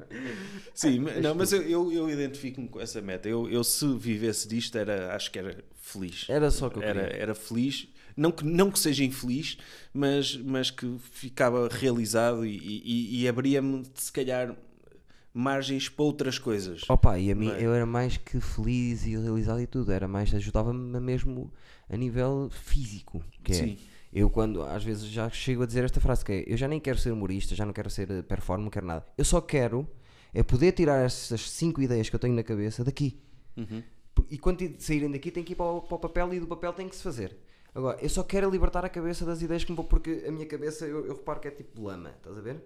Sim, 0.74 1.00
mas- 1.06 1.24
não, 1.24 1.34
mas 1.34 1.54
eu, 1.54 1.62
eu, 1.64 1.92
eu 1.92 2.10
identifico-me 2.10 2.68
com 2.68 2.82
essa 2.82 3.02
meta. 3.02 3.30
Eu, 3.30 3.50
eu 3.50 3.64
se 3.64 3.88
vivesse 3.96 4.48
disto, 4.48 4.78
era, 4.78 5.16
acho 5.16 5.32
que 5.32 5.40
era 5.40 5.64
feliz. 5.76 6.26
Era 6.28 6.52
só 6.52 6.70
que 6.70 6.78
eu 6.80 6.84
era, 6.84 7.04
queria. 7.06 7.22
era 7.22 7.36
feliz. 7.36 7.88
Não 8.18 8.32
que, 8.32 8.46
não 8.46 8.72
que 8.72 8.80
seja 8.80 9.04
infeliz, 9.04 9.58
mas, 9.94 10.38
mas 10.38 10.72
que 10.72 10.98
ficava 11.12 11.68
realizado 11.70 12.46
e, 12.46 12.56
e, 12.58 13.22
e 13.22 13.28
abria-me, 13.28 13.84
se 13.94 14.10
calhar, 14.10 14.56
margens 15.36 15.90
para 15.90 16.06
outras 16.06 16.40
coisas. 16.40 16.90
Opa, 16.90 17.20
e 17.20 17.30
a 17.30 17.36
mim 17.36 17.50
é? 17.50 17.62
eu 17.62 17.74
era 17.74 17.86
mais 17.86 18.16
que 18.16 18.40
feliz 18.40 19.06
e 19.06 19.18
realizado 19.18 19.60
e 19.60 19.68
tudo, 19.68 19.92
era 19.92 20.08
mais, 20.08 20.34
ajudava-me 20.34 20.98
mesmo 21.02 21.52
a 21.90 21.98
nível 21.98 22.50
físico. 22.50 23.22
Que 23.44 23.52
é, 23.52 23.56
Sim. 23.56 23.78
eu 24.14 24.30
quando 24.30 24.64
às 24.64 24.82
vezes 24.82 25.06
já 25.08 25.30
chego 25.30 25.64
a 25.64 25.66
dizer 25.66 25.84
esta 25.84 26.00
frase 26.00 26.24
que 26.24 26.32
é, 26.32 26.44
eu 26.48 26.56
já 26.56 26.70
nem 26.70 26.80
quero 26.80 26.98
ser 26.98 27.12
humorista, 27.12 27.54
já 27.54 27.66
não 27.66 27.74
quero 27.74 27.90
ser 27.90 28.24
performer, 28.24 28.64
não 28.64 28.72
quero 28.72 28.86
nada. 28.86 29.06
Eu 29.18 29.26
só 29.26 29.42
quero 29.42 29.86
é 30.34 30.42
poder 30.42 30.72
tirar 30.72 31.04
essas 31.04 31.50
cinco 31.50 31.82
ideias 31.82 32.10
que 32.10 32.16
eu 32.16 32.20
tenho 32.20 32.34
na 32.34 32.44
cabeça 32.44 32.82
daqui. 32.82 33.20
Uhum. 33.58 33.84
E 34.30 34.38
quando 34.38 34.74
saírem 34.80 35.12
daqui 35.12 35.32
tem 35.32 35.44
que 35.44 35.52
ir 35.52 35.56
para 35.58 35.66
o, 35.66 35.82
para 35.82 35.96
o 35.96 36.00
papel 36.00 36.34
e 36.34 36.40
do 36.40 36.48
papel 36.48 36.72
tem 36.72 36.88
que 36.88 36.96
se 36.96 37.04
fazer. 37.04 37.36
Agora, 37.74 37.98
eu 38.02 38.10
só 38.10 38.24
quero 38.24 38.48
é 38.48 38.50
libertar 38.50 38.86
a 38.86 38.90
cabeça 38.90 39.26
das 39.26 39.42
ideias 39.42 39.66
que 39.66 39.72
me 39.72 39.76
vou, 39.76 39.84
porque 39.84 40.24
a 40.26 40.32
minha 40.32 40.46
cabeça 40.46 40.86
eu, 40.86 41.06
eu 41.06 41.14
reparo 41.14 41.42
que 41.42 41.50
é 41.50 41.52
tipo 41.52 41.84
lama, 41.84 42.12
estás 42.18 42.38
a 42.38 42.42
ver? 42.42 42.64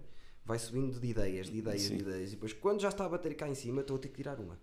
Vai 0.50 0.58
subindo 0.58 0.98
de 0.98 1.06
ideias, 1.06 1.46
de 1.48 1.58
ideias, 1.58 1.82
Sim. 1.82 1.96
de 1.98 2.02
ideias, 2.02 2.28
e 2.30 2.34
depois 2.34 2.52
quando 2.52 2.80
já 2.80 2.88
está 2.88 3.04
a 3.04 3.08
bater 3.08 3.34
cá 3.36 3.48
em 3.48 3.54
cima, 3.54 3.82
estou 3.82 3.96
a 3.96 3.98
ter 4.00 4.08
que 4.08 4.16
tirar 4.16 4.38
uma. 4.40 4.58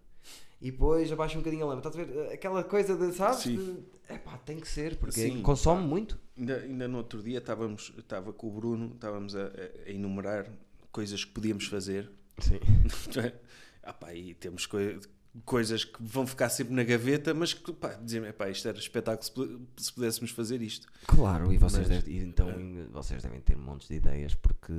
E 0.60 0.70
depois 0.72 1.10
abaixo 1.12 1.36
um 1.38 1.40
bocadinho 1.42 1.64
a 1.64 1.68
lama, 1.70 1.80
estás 1.80 1.96
a 1.98 2.04
ver? 2.04 2.34
Aquela 2.34 2.64
coisa 2.64 2.96
de, 2.98 3.14
sabes? 3.14 3.40
Sim. 3.40 3.86
É 4.10 4.18
pá, 4.18 4.38
tem 4.38 4.60
que 4.60 4.68
ser, 4.68 4.98
porque 4.98 5.14
Sim, 5.20 5.42
consome 5.42 5.82
pá. 5.84 5.88
muito. 5.88 6.20
Ainda, 6.38 6.58
ainda 6.58 6.88
no 6.88 6.98
outro 6.98 7.22
dia 7.24 7.38
estávamos, 7.38 7.94
estava 7.98 8.34
com 8.34 8.48
o 8.48 8.52
Bruno, 8.52 8.92
estávamos 8.96 9.34
a, 9.36 9.46
a- 9.48 9.90
enumerar 9.92 10.50
coisas 10.92 11.24
que 11.24 11.32
podíamos 11.32 11.68
fazer. 11.68 12.12
Sim. 12.40 12.60
ah, 13.84 13.94
pá, 13.94 14.14
e 14.14 14.34
temos 14.34 14.66
coi- 14.66 15.00
coisas 15.46 15.84
que 15.86 16.02
vão 16.02 16.26
ficar 16.28 16.50
sempre 16.50 16.74
na 16.74 16.84
gaveta, 16.84 17.34
mas 17.34 17.54
que 17.54 17.72
pá, 17.72 17.94
dizem, 17.94 18.30
pá, 18.34 18.50
isto 18.50 18.68
era 18.68 18.78
espetáculo 18.78 19.24
se, 19.24 19.32
pu- 19.32 19.62
se 19.78 19.94
pudéssemos 19.94 20.32
fazer 20.32 20.62
isto. 20.62 20.88
Claro, 21.06 21.54
e 21.54 21.58
vocês, 21.58 21.88
Mas, 21.88 22.04
devem, 22.04 22.24
então 22.28 22.50
é. 22.50 22.84
vocês 22.92 23.22
devem 23.22 23.40
ter 23.42 23.56
montes 23.56 23.88
de 23.88 23.96
ideias, 23.96 24.34
porque 24.34 24.74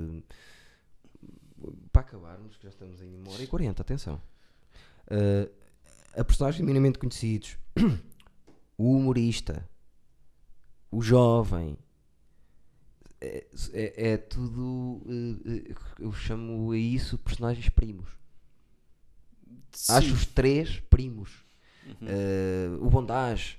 para 1.93 2.03
acabarmos, 2.03 2.57
que 2.57 2.63
já 2.65 2.71
estamos 2.71 3.01
em 3.03 3.17
1 3.17 3.29
hora 3.31 3.43
e 3.43 3.47
40, 3.47 3.83
atenção. 3.83 4.21
Uh, 5.11 5.51
a 6.17 6.25
personagem 6.25 6.63
minimamente 6.65 6.99
conhecidos, 6.99 7.57
o 8.77 8.93
humorista, 8.97 9.69
o 10.91 11.01
jovem, 11.03 11.77
é, 13.21 13.47
é- 13.73 14.11
é 14.13 14.17
tudo. 14.17 14.63
uh, 15.05 15.75
eu 15.99 16.13
chamo 16.13 16.71
a 16.73 16.77
isso 16.77 17.19
personagens 17.19 17.69
primos. 17.69 18.09
Acho 19.89 20.09
Sim. 20.09 20.13
os 20.15 20.27
três 20.27 20.81
primos. 20.81 21.31
Uh, 22.03 22.85
o 22.85 22.91
Bondage. 22.91 23.59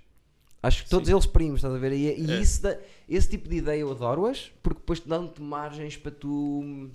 Acho 0.61 0.83
que 0.83 0.89
todos 0.89 1.07
eles 1.09 1.25
primos, 1.25 1.59
estás 1.59 1.73
a 1.73 1.77
ver? 1.77 1.93
E, 1.93 2.21
e 2.21 2.31
É. 2.31 2.41
isso 2.41 2.61
dá- 2.61 2.77
esse 3.07 3.29
tipo 3.29 3.47
de 3.47 3.55
ideia 3.57 3.79
eu 3.79 3.91
adoro-as, 3.91 4.51
porque 4.61 4.79
depois 4.81 4.99
dão-te 4.99 5.41
margens 5.41 5.95
para 5.97 6.11
tu. 6.11 6.91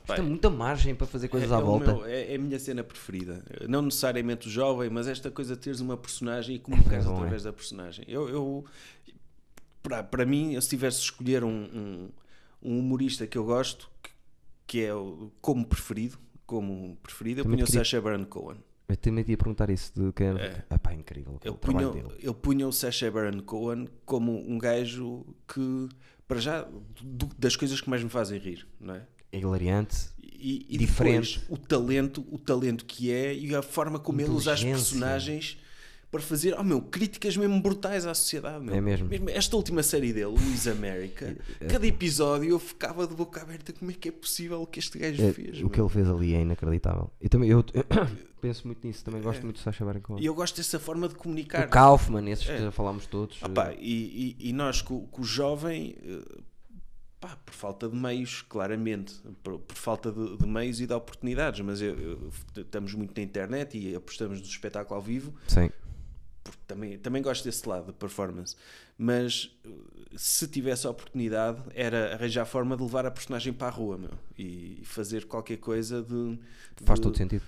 Pá, 0.00 0.16
Tem 0.16 0.24
muita 0.24 0.50
margem 0.50 0.94
para 0.94 1.06
fazer 1.06 1.28
coisas 1.28 1.50
é, 1.50 1.54
à 1.54 1.58
é 1.58 1.62
volta. 1.62 1.92
meu- 1.94 2.04
é, 2.06 2.32
é 2.32 2.34
a 2.34 2.38
minha 2.38 2.58
cena 2.58 2.82
preferida. 2.84 3.44
Não 3.68 3.82
necessariamente 3.82 4.48
o 4.48 4.50
jovem, 4.50 4.90
mas 4.90 5.06
esta 5.08 5.30
coisa 5.30 5.54
de 5.54 5.60
teres 5.62 5.80
uma 5.80 5.96
personagem 5.96 6.56
e 6.56 6.58
comunicares 6.58 7.04
bom, 7.04 7.12
é. 7.12 7.16
através 7.16 7.42
da 7.44 7.52
personagem. 7.52 8.04
Eu, 8.08 8.28
eu 8.28 8.64
para, 9.82 10.02
para 10.02 10.24
mim, 10.24 10.58
se 10.60 10.68
tivesse 10.68 10.98
de 10.98 11.04
escolher 11.04 11.44
um, 11.44 11.48
um, 11.50 12.10
um 12.62 12.78
humorista 12.78 13.26
que 13.26 13.36
eu 13.38 13.44
gosto, 13.44 13.90
que, 14.02 14.10
que 14.66 14.80
é 14.84 14.94
o, 14.94 15.30
como 15.40 15.64
preferido, 15.66 16.18
como 16.46 16.96
preferido, 17.02 17.40
eu 17.40 17.44
Também 17.44 17.56
punha 17.58 17.64
o 17.64 17.66
queria- 17.66 17.80
Sacha 17.84 18.00
Baron 18.00 18.24
Cohen. 18.24 18.58
Eu 18.88 18.96
também 18.98 19.24
ia 19.26 19.36
perguntar 19.36 19.70
isso 19.70 19.92
de 19.94 20.12
que 20.12 20.22
É. 20.24 20.62
Ah, 20.68 20.78
pá, 20.78 20.92
incrível. 20.92 21.40
Eu 21.42 21.54
o 21.54 21.56
trabalho 21.56 21.90
punha, 21.90 22.02
dele. 22.04 22.14
eu 22.22 22.34
punha 22.34 22.68
o 22.68 22.72
Sacha 22.72 23.10
Baron 23.10 23.40
Cohen 23.42 23.88
como 24.04 24.32
um 24.46 24.58
gajo 24.58 25.24
que, 25.48 25.88
para 26.28 26.38
já, 26.38 26.68
do- 27.02 27.30
das 27.38 27.56
coisas 27.56 27.80
que 27.80 27.88
mais 27.88 28.02
me 28.02 28.10
fazem 28.10 28.38
rir, 28.38 28.66
não 28.78 28.94
é? 28.94 29.06
É 29.34 29.38
hilariante. 29.38 29.96
e, 30.22 30.66
e 30.68 30.76
Diferente. 30.78 31.38
depois 31.40 31.50
o 31.50 31.56
talento, 31.56 32.24
o 32.30 32.38
talento 32.38 32.84
que 32.84 33.10
é 33.10 33.34
e 33.34 33.54
a 33.54 33.62
forma 33.62 33.98
como 33.98 34.20
ele 34.20 34.30
usa 34.30 34.52
as 34.52 34.62
personagens 34.62 35.58
para 36.10 36.20
fazer, 36.22 36.54
oh 36.56 36.62
meu, 36.62 36.80
críticas 36.80 37.36
mesmo 37.36 37.60
brutais 37.60 38.06
à 38.06 38.14
sociedade. 38.14 38.64
meu. 38.64 38.72
É 38.72 38.80
mesmo. 38.80 39.08
Esta 39.30 39.56
última 39.56 39.82
série 39.82 40.12
dele, 40.12 40.26
Luís 40.26 40.68
América, 40.68 41.36
cada 41.68 41.84
episódio 41.86 42.50
eu 42.50 42.58
ficava 42.60 43.04
de 43.06 43.14
boca 43.16 43.42
aberta 43.42 43.72
como 43.72 43.90
é 43.90 43.94
que 43.94 44.10
é 44.10 44.12
possível 44.12 44.62
o 44.62 44.66
que 44.66 44.78
este 44.78 44.96
gajo 44.98 45.20
É, 45.20 45.32
fez. 45.32 45.56
o 45.56 45.60
meu. 45.62 45.70
que 45.70 45.80
ele 45.80 45.88
fez 45.88 46.08
ali 46.08 46.34
é 46.34 46.42
inacreditável. 46.42 47.10
Eu 47.20 47.28
também 47.28 47.50
eu, 47.50 47.64
penso 48.40 48.64
muito 48.68 48.86
nisso, 48.86 49.04
também 49.04 49.20
gosto 49.22 49.42
muito 49.42 49.56
de 49.56 49.62
Sacha 49.62 49.84
Baron 49.84 50.00
Cohen. 50.02 50.22
E 50.22 50.26
eu 50.26 50.34
gosto 50.36 50.56
dessa 50.58 50.78
forma 50.78 51.08
de 51.08 51.16
comunicar. 51.16 51.66
O 51.66 51.70
Kaufman, 51.70 52.30
esses 52.30 52.48
É. 52.48 52.56
que 52.58 52.62
já 52.62 52.70
falámos 52.70 53.06
todos. 53.06 53.38
Pá, 53.52 53.72
e, 53.76 54.36
e- 54.40 54.50
e 54.50 54.52
nós 54.52 54.82
com, 54.82 55.06
com 55.08 55.22
o 55.22 55.24
jovem, 55.24 55.96
eh, 56.00 56.22
pá, 57.26 57.36
por 57.44 57.54
falta 57.54 57.88
de 57.88 57.96
meios, 57.96 58.42
claramente, 58.42 59.14
por, 59.42 59.58
por 59.58 59.76
falta 59.76 60.12
de, 60.12 60.36
de 60.36 60.46
meios 60.46 60.78
e 60.80 60.86
de 60.86 60.92
oportunidades, 60.92 61.60
mas 61.60 61.80
eu- 61.80 61.98
eu- 61.98 62.32
estamos 62.56 62.92
muito 62.92 63.16
na 63.16 63.22
internet 63.24 63.78
e 63.78 63.94
apostamos 63.94 64.38
no 64.40 64.46
espetáculo 64.46 64.96
ao 64.96 65.02
vivo, 65.02 65.32
Sim. 65.48 65.70
também, 66.66 66.98
também 66.98 67.22
gosto 67.22 67.42
desse 67.44 67.66
lado 67.66 67.86
da 67.86 67.92
performance. 67.94 68.54
Mas 68.98 69.50
se 70.16 70.46
tivesse 70.46 70.86
a 70.86 70.90
oportunidade, 70.90 71.62
era 71.74 72.12
arranjar 72.12 72.44
forma 72.44 72.76
de 72.76 72.82
levar 72.82 73.06
a 73.06 73.10
personagem 73.10 73.52
para 73.54 73.68
a 73.68 73.70
rua 73.70 73.96
meu, 73.96 74.10
e 74.38 74.82
fazer 74.84 75.24
qualquer 75.24 75.56
coisa 75.56 76.02
de. 76.02 76.38
Faz 76.84 76.98
de- 77.00 77.04
todo 77.04 77.16
sentido. 77.16 77.42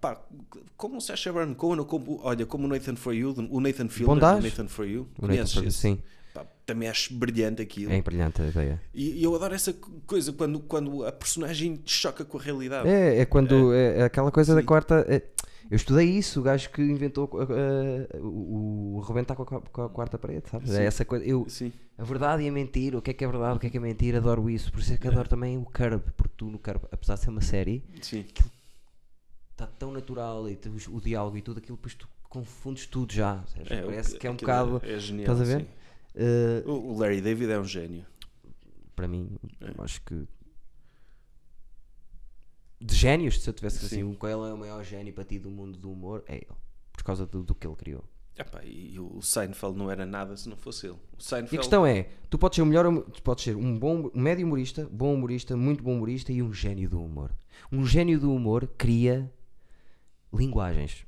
Pá, 0.00 0.20
como 0.76 0.98
o 0.98 1.00
Sacha 1.00 1.32
Baron 1.32 1.54
Cohen, 1.54 1.82
como, 1.84 2.20
olha, 2.22 2.44
como 2.46 2.64
o 2.66 2.68
Nathan 2.68 2.96
For 2.96 3.14
You, 3.14 3.34
o 3.50 3.60
Nathan 3.60 3.88
Fielder, 3.88 4.14
Bondage? 4.16 4.40
do 4.40 4.42
Nathan 4.48 4.68
For 4.68 4.86
You, 4.86 5.02
O 5.18 5.22
Nathan 5.26 5.26
conheces 5.28 5.56
esse? 5.62 5.78
sim, 5.78 6.02
também 6.66 6.88
acho 6.88 7.12
brilhante 7.14 7.60
aquilo. 7.62 7.92
é 7.92 8.00
brilhante 8.00 8.40
a 8.42 8.46
ideia. 8.46 8.80
E, 8.94 9.20
e 9.20 9.24
eu 9.24 9.34
adoro 9.34 9.54
essa 9.54 9.72
co- 9.72 9.90
coisa 10.06 10.32
quando, 10.32 10.60
quando 10.60 11.04
a 11.06 11.12
personagem 11.12 11.80
choca 11.84 12.24
com 12.24 12.38
a 12.38 12.40
realidade. 12.42 12.88
É, 12.88 13.20
é 13.20 13.24
quando 13.26 13.72
é, 13.74 13.98
é 14.00 14.02
aquela 14.04 14.30
coisa 14.30 14.54
da 14.54 14.60
Sim. 14.60 14.66
quarta. 14.66 15.04
é- 15.08 15.22
eu 15.70 15.76
estudei 15.76 16.06
isso, 16.06 16.40
o 16.40 16.42
gajo 16.42 16.68
que 16.70 16.82
inventou 16.82 17.24
uh, 17.32 18.18
uh, 18.18 18.96
o 18.98 19.00
rebentar 19.00 19.34
com 19.34 19.42
a, 19.42 19.60
com 19.62 19.82
a 19.82 19.88
quarta 19.88 20.18
parede, 20.18 20.44
sabes? 20.50 20.70
Sim. 20.70 20.78
É 20.78 20.84
essa 20.84 21.04
coisa. 21.06 21.24
Eu, 21.24 21.46
Sim. 21.48 21.72
a 21.96 22.04
verdade 22.04 22.42
e 22.42 22.48
a 22.48 22.52
mentira, 22.52 22.98
o 22.98 23.02
que 23.02 23.10
é 23.10 23.14
que 23.14 23.24
é 23.24 23.26
verdade, 23.26 23.56
o 23.56 23.60
que 23.60 23.66
é 23.66 23.70
que 23.70 23.76
é 23.78 23.80
mentira, 23.80 24.18
adoro 24.18 24.48
isso. 24.50 24.70
Por 24.70 24.80
isso 24.80 24.92
é 24.92 24.98
que 24.98 25.08
adoro 25.08 25.26
também 25.28 25.56
o 25.56 25.64
Curb, 25.64 26.02
porque 26.18 26.34
tu 26.36 26.46
no 26.50 26.58
Curb, 26.58 26.82
apesar 26.92 27.14
de 27.14 27.20
ser 27.22 27.30
uma 27.30 27.40
série, 27.40 27.82
Sim. 28.02 28.26
está 29.52 29.66
tão 29.66 29.90
natural 29.90 30.48
e 30.48 30.58
o 30.90 31.00
diálogo 31.00 31.36
e 31.38 31.42
tudo 31.42 31.58
aquilo, 31.58 31.76
depois 31.76 31.94
tu 31.94 32.06
confundes 32.28 32.86
tudo 32.86 33.12
já. 33.12 33.42
É, 33.70 33.82
o- 33.82 33.86
Parece 33.86 34.18
que 34.18 34.26
é 34.26 34.30
um 34.30 34.36
bocado. 34.36 34.80
É, 34.84 34.98
genial. 34.98 35.32
estás 35.32 35.40
a 35.40 35.56
ver? 35.56 35.66
Uh, 36.14 36.70
O 36.70 36.98
Larry 36.98 37.20
David 37.20 37.50
é 37.50 37.58
um 37.58 37.64
gênio. 37.64 38.06
para 38.94 39.08
mim, 39.08 39.36
É. 39.60 39.72
acho 39.82 40.00
que. 40.02 40.26
De 42.80 42.94
génios, 42.94 43.40
se 43.42 43.48
eu 43.48 43.54
tivesse 43.54 43.78
Sim. 43.80 43.86
assim, 43.86 44.14
qual 44.14 44.46
é 44.46 44.52
o 44.52 44.58
maior 44.58 44.84
gênio 44.84 45.12
para 45.12 45.24
ti 45.24 45.38
do 45.38 45.50
mundo 45.50 45.78
do 45.78 45.90
humor? 45.90 46.22
É 46.26 46.36
ele. 46.36 46.46
Por 46.92 47.02
causa 47.02 47.26
do, 47.26 47.42
do 47.42 47.54
que 47.54 47.66
ele 47.66 47.76
criou. 47.76 48.04
Epá, 48.36 48.64
e 48.64 48.98
o 48.98 49.22
Seinfeld 49.22 49.78
não 49.78 49.90
era 49.90 50.04
nada 50.04 50.36
se 50.36 50.48
não 50.48 50.56
fosse 50.56 50.86
ele. 50.86 50.94
O 50.94 50.98
E 51.18 51.22
Seinfeld, 51.22 51.56
a 51.56 51.58
questão 51.58 51.86
é: 51.86 52.04
tu 52.28 52.36
podes 52.38 52.56
ser 52.56 52.62
o 52.62 52.66
melhor, 52.66 52.84
tu 53.04 53.22
podes 53.22 53.44
ser 53.44 53.56
um 53.56 53.78
bom, 53.78 54.10
um 54.14 54.20
médio 54.20 54.44
humorista, 54.46 54.88
bom 54.90 55.14
humorista, 55.14 55.56
muito 55.56 55.82
bom 55.82 55.94
humorista 55.94 56.32
e 56.32 56.42
um 56.42 56.52
gênio 56.52 56.88
do 56.90 57.00
humor. 57.02 57.32
Um 57.72 57.86
gênio 57.86 58.18
do 58.20 58.32
humor 58.32 58.66
cria 58.76 59.32
linguagens. 60.32 61.06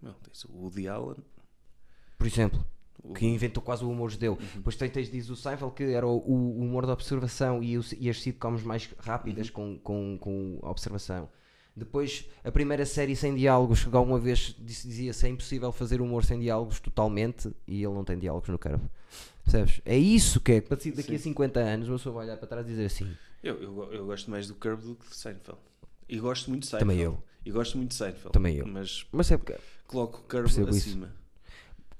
Não, 0.00 0.12
tens 0.14 0.44
o 0.44 0.52
Woody 0.52 0.86
Allen. 0.88 1.16
Por 2.16 2.26
exemplo, 2.26 2.64
que 3.12 3.26
inventou 3.26 3.62
quase 3.62 3.84
o 3.84 3.90
humor 3.90 4.10
judeu. 4.10 4.32
Uhum. 4.32 4.46
Depois 4.56 4.76
tem- 4.76 4.88
tens, 4.88 5.10
diz 5.10 5.28
o 5.28 5.36
Seinfeld 5.36 5.74
que 5.74 5.82
era 5.84 6.06
o, 6.06 6.16
o 6.16 6.60
humor 6.60 6.86
da 6.86 6.92
observação 6.92 7.62
e, 7.62 7.76
o- 7.76 7.84
e 7.98 8.08
as 8.08 8.22
sitcoms 8.22 8.62
mais 8.62 8.88
rápidas 8.98 9.48
Uhum. 9.48 9.78
com, 9.82 10.18
com, 10.18 10.18
com 10.18 10.58
a 10.62 10.70
observação. 10.70 11.28
Depois, 11.76 12.24
a 12.44 12.52
primeira 12.52 12.86
série 12.86 13.16
sem 13.16 13.34
diálogos, 13.34 13.84
que 13.84 13.96
alguma 13.96 14.18
vez 14.18 14.54
dizia-se 14.60 15.26
é 15.26 15.28
impossível 15.28 15.72
fazer 15.72 16.00
humor 16.00 16.24
sem 16.24 16.38
diálogos 16.38 16.78
totalmente 16.78 17.50
e 17.66 17.82
ele 17.82 17.92
não 17.92 18.04
tem 18.04 18.16
diálogos 18.16 18.48
no 18.48 18.56
Curve. 18.58 18.84
Percebes? 19.42 19.80
É 19.84 19.98
isso 19.98 20.40
que 20.40 20.52
é. 20.52 20.60
Daqui 20.60 21.14
a 21.16 21.18
50 21.18 21.58
anos, 21.60 21.88
uma 21.88 21.96
pessoa 21.98 22.14
vai 22.14 22.26
olhar 22.26 22.36
para 22.36 22.46
trás 22.46 22.64
e 22.64 22.70
dizer 22.70 22.84
assim: 22.86 23.10
Eu, 23.42 23.60
eu, 23.60 23.92
eu 23.92 24.06
gosto 24.06 24.30
mais 24.30 24.46
do 24.46 24.54
Curb 24.54 24.82
do 24.84 24.94
que 24.94 25.08
do 25.08 25.14
Seinfeld. 25.14 25.58
E 26.08 26.18
gosto 26.20 26.48
muito 26.48 26.62
de 26.62 26.68
Seinfeld. 26.68 26.88
Também 26.88 27.04
eu. 27.04 27.22
E 27.44 27.50
gosto 27.50 27.76
muito 27.76 27.90
de 27.90 27.96
Seinfeld. 27.96 28.30
Também 28.32 28.56
eu. 28.56 28.66
Mas 28.68 29.06
Mas 29.10 29.30
é 29.32 29.36
porque. 29.36 29.56
coloco 29.88 30.18
o 30.18 30.22
Curb 30.22 30.44
Percebo 30.44 30.70
isso. 30.70 30.96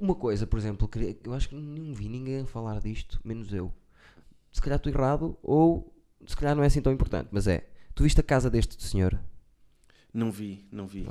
Uma 0.05 0.15
coisa, 0.15 0.47
por 0.47 0.59
exemplo, 0.59 0.87
eu 1.25 1.33
acho 1.33 1.49
que 1.49 1.55
não 1.55 1.95
vi 1.95 2.11
ninguém 2.11 2.45
falar 2.45 2.79
disto, 2.79 3.19
menos 3.25 3.51
eu. 3.55 3.73
Se 4.53 4.61
calhar 4.61 4.77
estou 4.77 4.93
errado, 4.93 5.39
ou 5.43 5.97
se 6.27 6.37
calhar 6.37 6.55
não 6.55 6.63
é 6.63 6.67
assim 6.67 6.83
tão 6.83 6.93
importante, 6.93 7.31
mas 7.33 7.47
é. 7.47 7.67
Tu 7.95 8.03
viste 8.03 8.21
a 8.21 8.23
casa 8.23 8.51
deste 8.51 8.83
senhor? 8.83 9.19
Não 10.13 10.31
vi, 10.31 10.69
não 10.71 10.87
vi. 10.87 11.09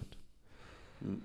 Hum, 1.03 1.19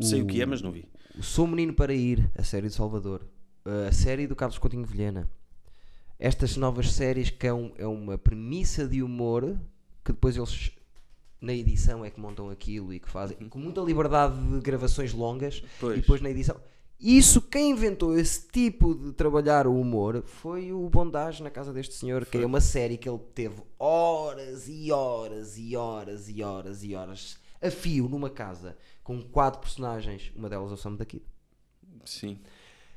Sei 0.00 0.22
o 0.22 0.26
que 0.26 0.40
é, 0.40 0.46
mas 0.46 0.62
não 0.62 0.70
vi. 0.70 0.88
O 1.18 1.22
Sou 1.24 1.48
Menino 1.48 1.72
para 1.74 1.92
Ir, 1.92 2.30
a 2.36 2.44
série 2.44 2.68
de 2.68 2.74
Salvador. 2.74 3.26
A 3.88 3.90
série 3.90 4.28
do 4.28 4.36
Carlos 4.36 4.56
Coutinho 4.58 4.86
Vilhena. 4.86 5.28
Estas 6.16 6.56
novas 6.56 6.92
séries 6.92 7.28
que 7.28 7.48
é, 7.48 7.52
um- 7.52 7.72
é 7.76 7.86
uma 7.88 8.16
premissa 8.16 8.86
de 8.86 9.02
humor 9.02 9.58
que 10.04 10.12
depois 10.12 10.36
eles 10.36 10.70
na 11.40 11.52
edição 11.52 12.04
é 12.04 12.10
que 12.10 12.20
montam 12.20 12.50
aquilo 12.50 12.92
e 12.92 13.00
que 13.00 13.08
fazem 13.08 13.36
com 13.48 13.58
muita 13.58 13.80
liberdade 13.80 14.36
de 14.36 14.60
gravações 14.60 15.12
longas 15.12 15.62
Pois. 15.78 15.98
e 15.98 16.00
depois 16.00 16.20
na 16.20 16.30
edição. 16.30 16.56
Isso, 16.98 17.42
quem 17.42 17.72
inventou 17.72 18.18
esse 18.18 18.48
tipo 18.48 18.94
de 18.94 19.12
trabalhar 19.12 19.66
o 19.66 19.78
humor 19.78 20.22
foi 20.24 20.72
o 20.72 20.88
Bondage 20.88 21.42
na 21.42 21.50
casa 21.50 21.72
deste 21.72 21.94
senhor, 21.94 22.24
que 22.24 22.38
é 22.38 22.46
uma 22.46 22.60
série 22.60 22.96
que 22.96 23.06
ele 23.06 23.20
teve 23.34 23.62
horas 23.78 24.66
e 24.66 24.90
horas 24.90 25.58
e 25.58 25.76
horas 25.76 26.28
e 26.28 26.42
horas 26.42 26.82
e 26.82 26.94
horas 26.94 27.38
a 27.60 27.70
fio 27.70 28.08
numa 28.08 28.30
casa 28.30 28.76
com 29.02 29.22
quatro 29.22 29.60
personagens, 29.60 30.32
uma 30.34 30.48
delas 30.48 30.70
é 30.70 30.74
o 30.74 30.76
Sam 30.76 30.94
daqui. 30.94 31.22
Sim. 32.04 32.38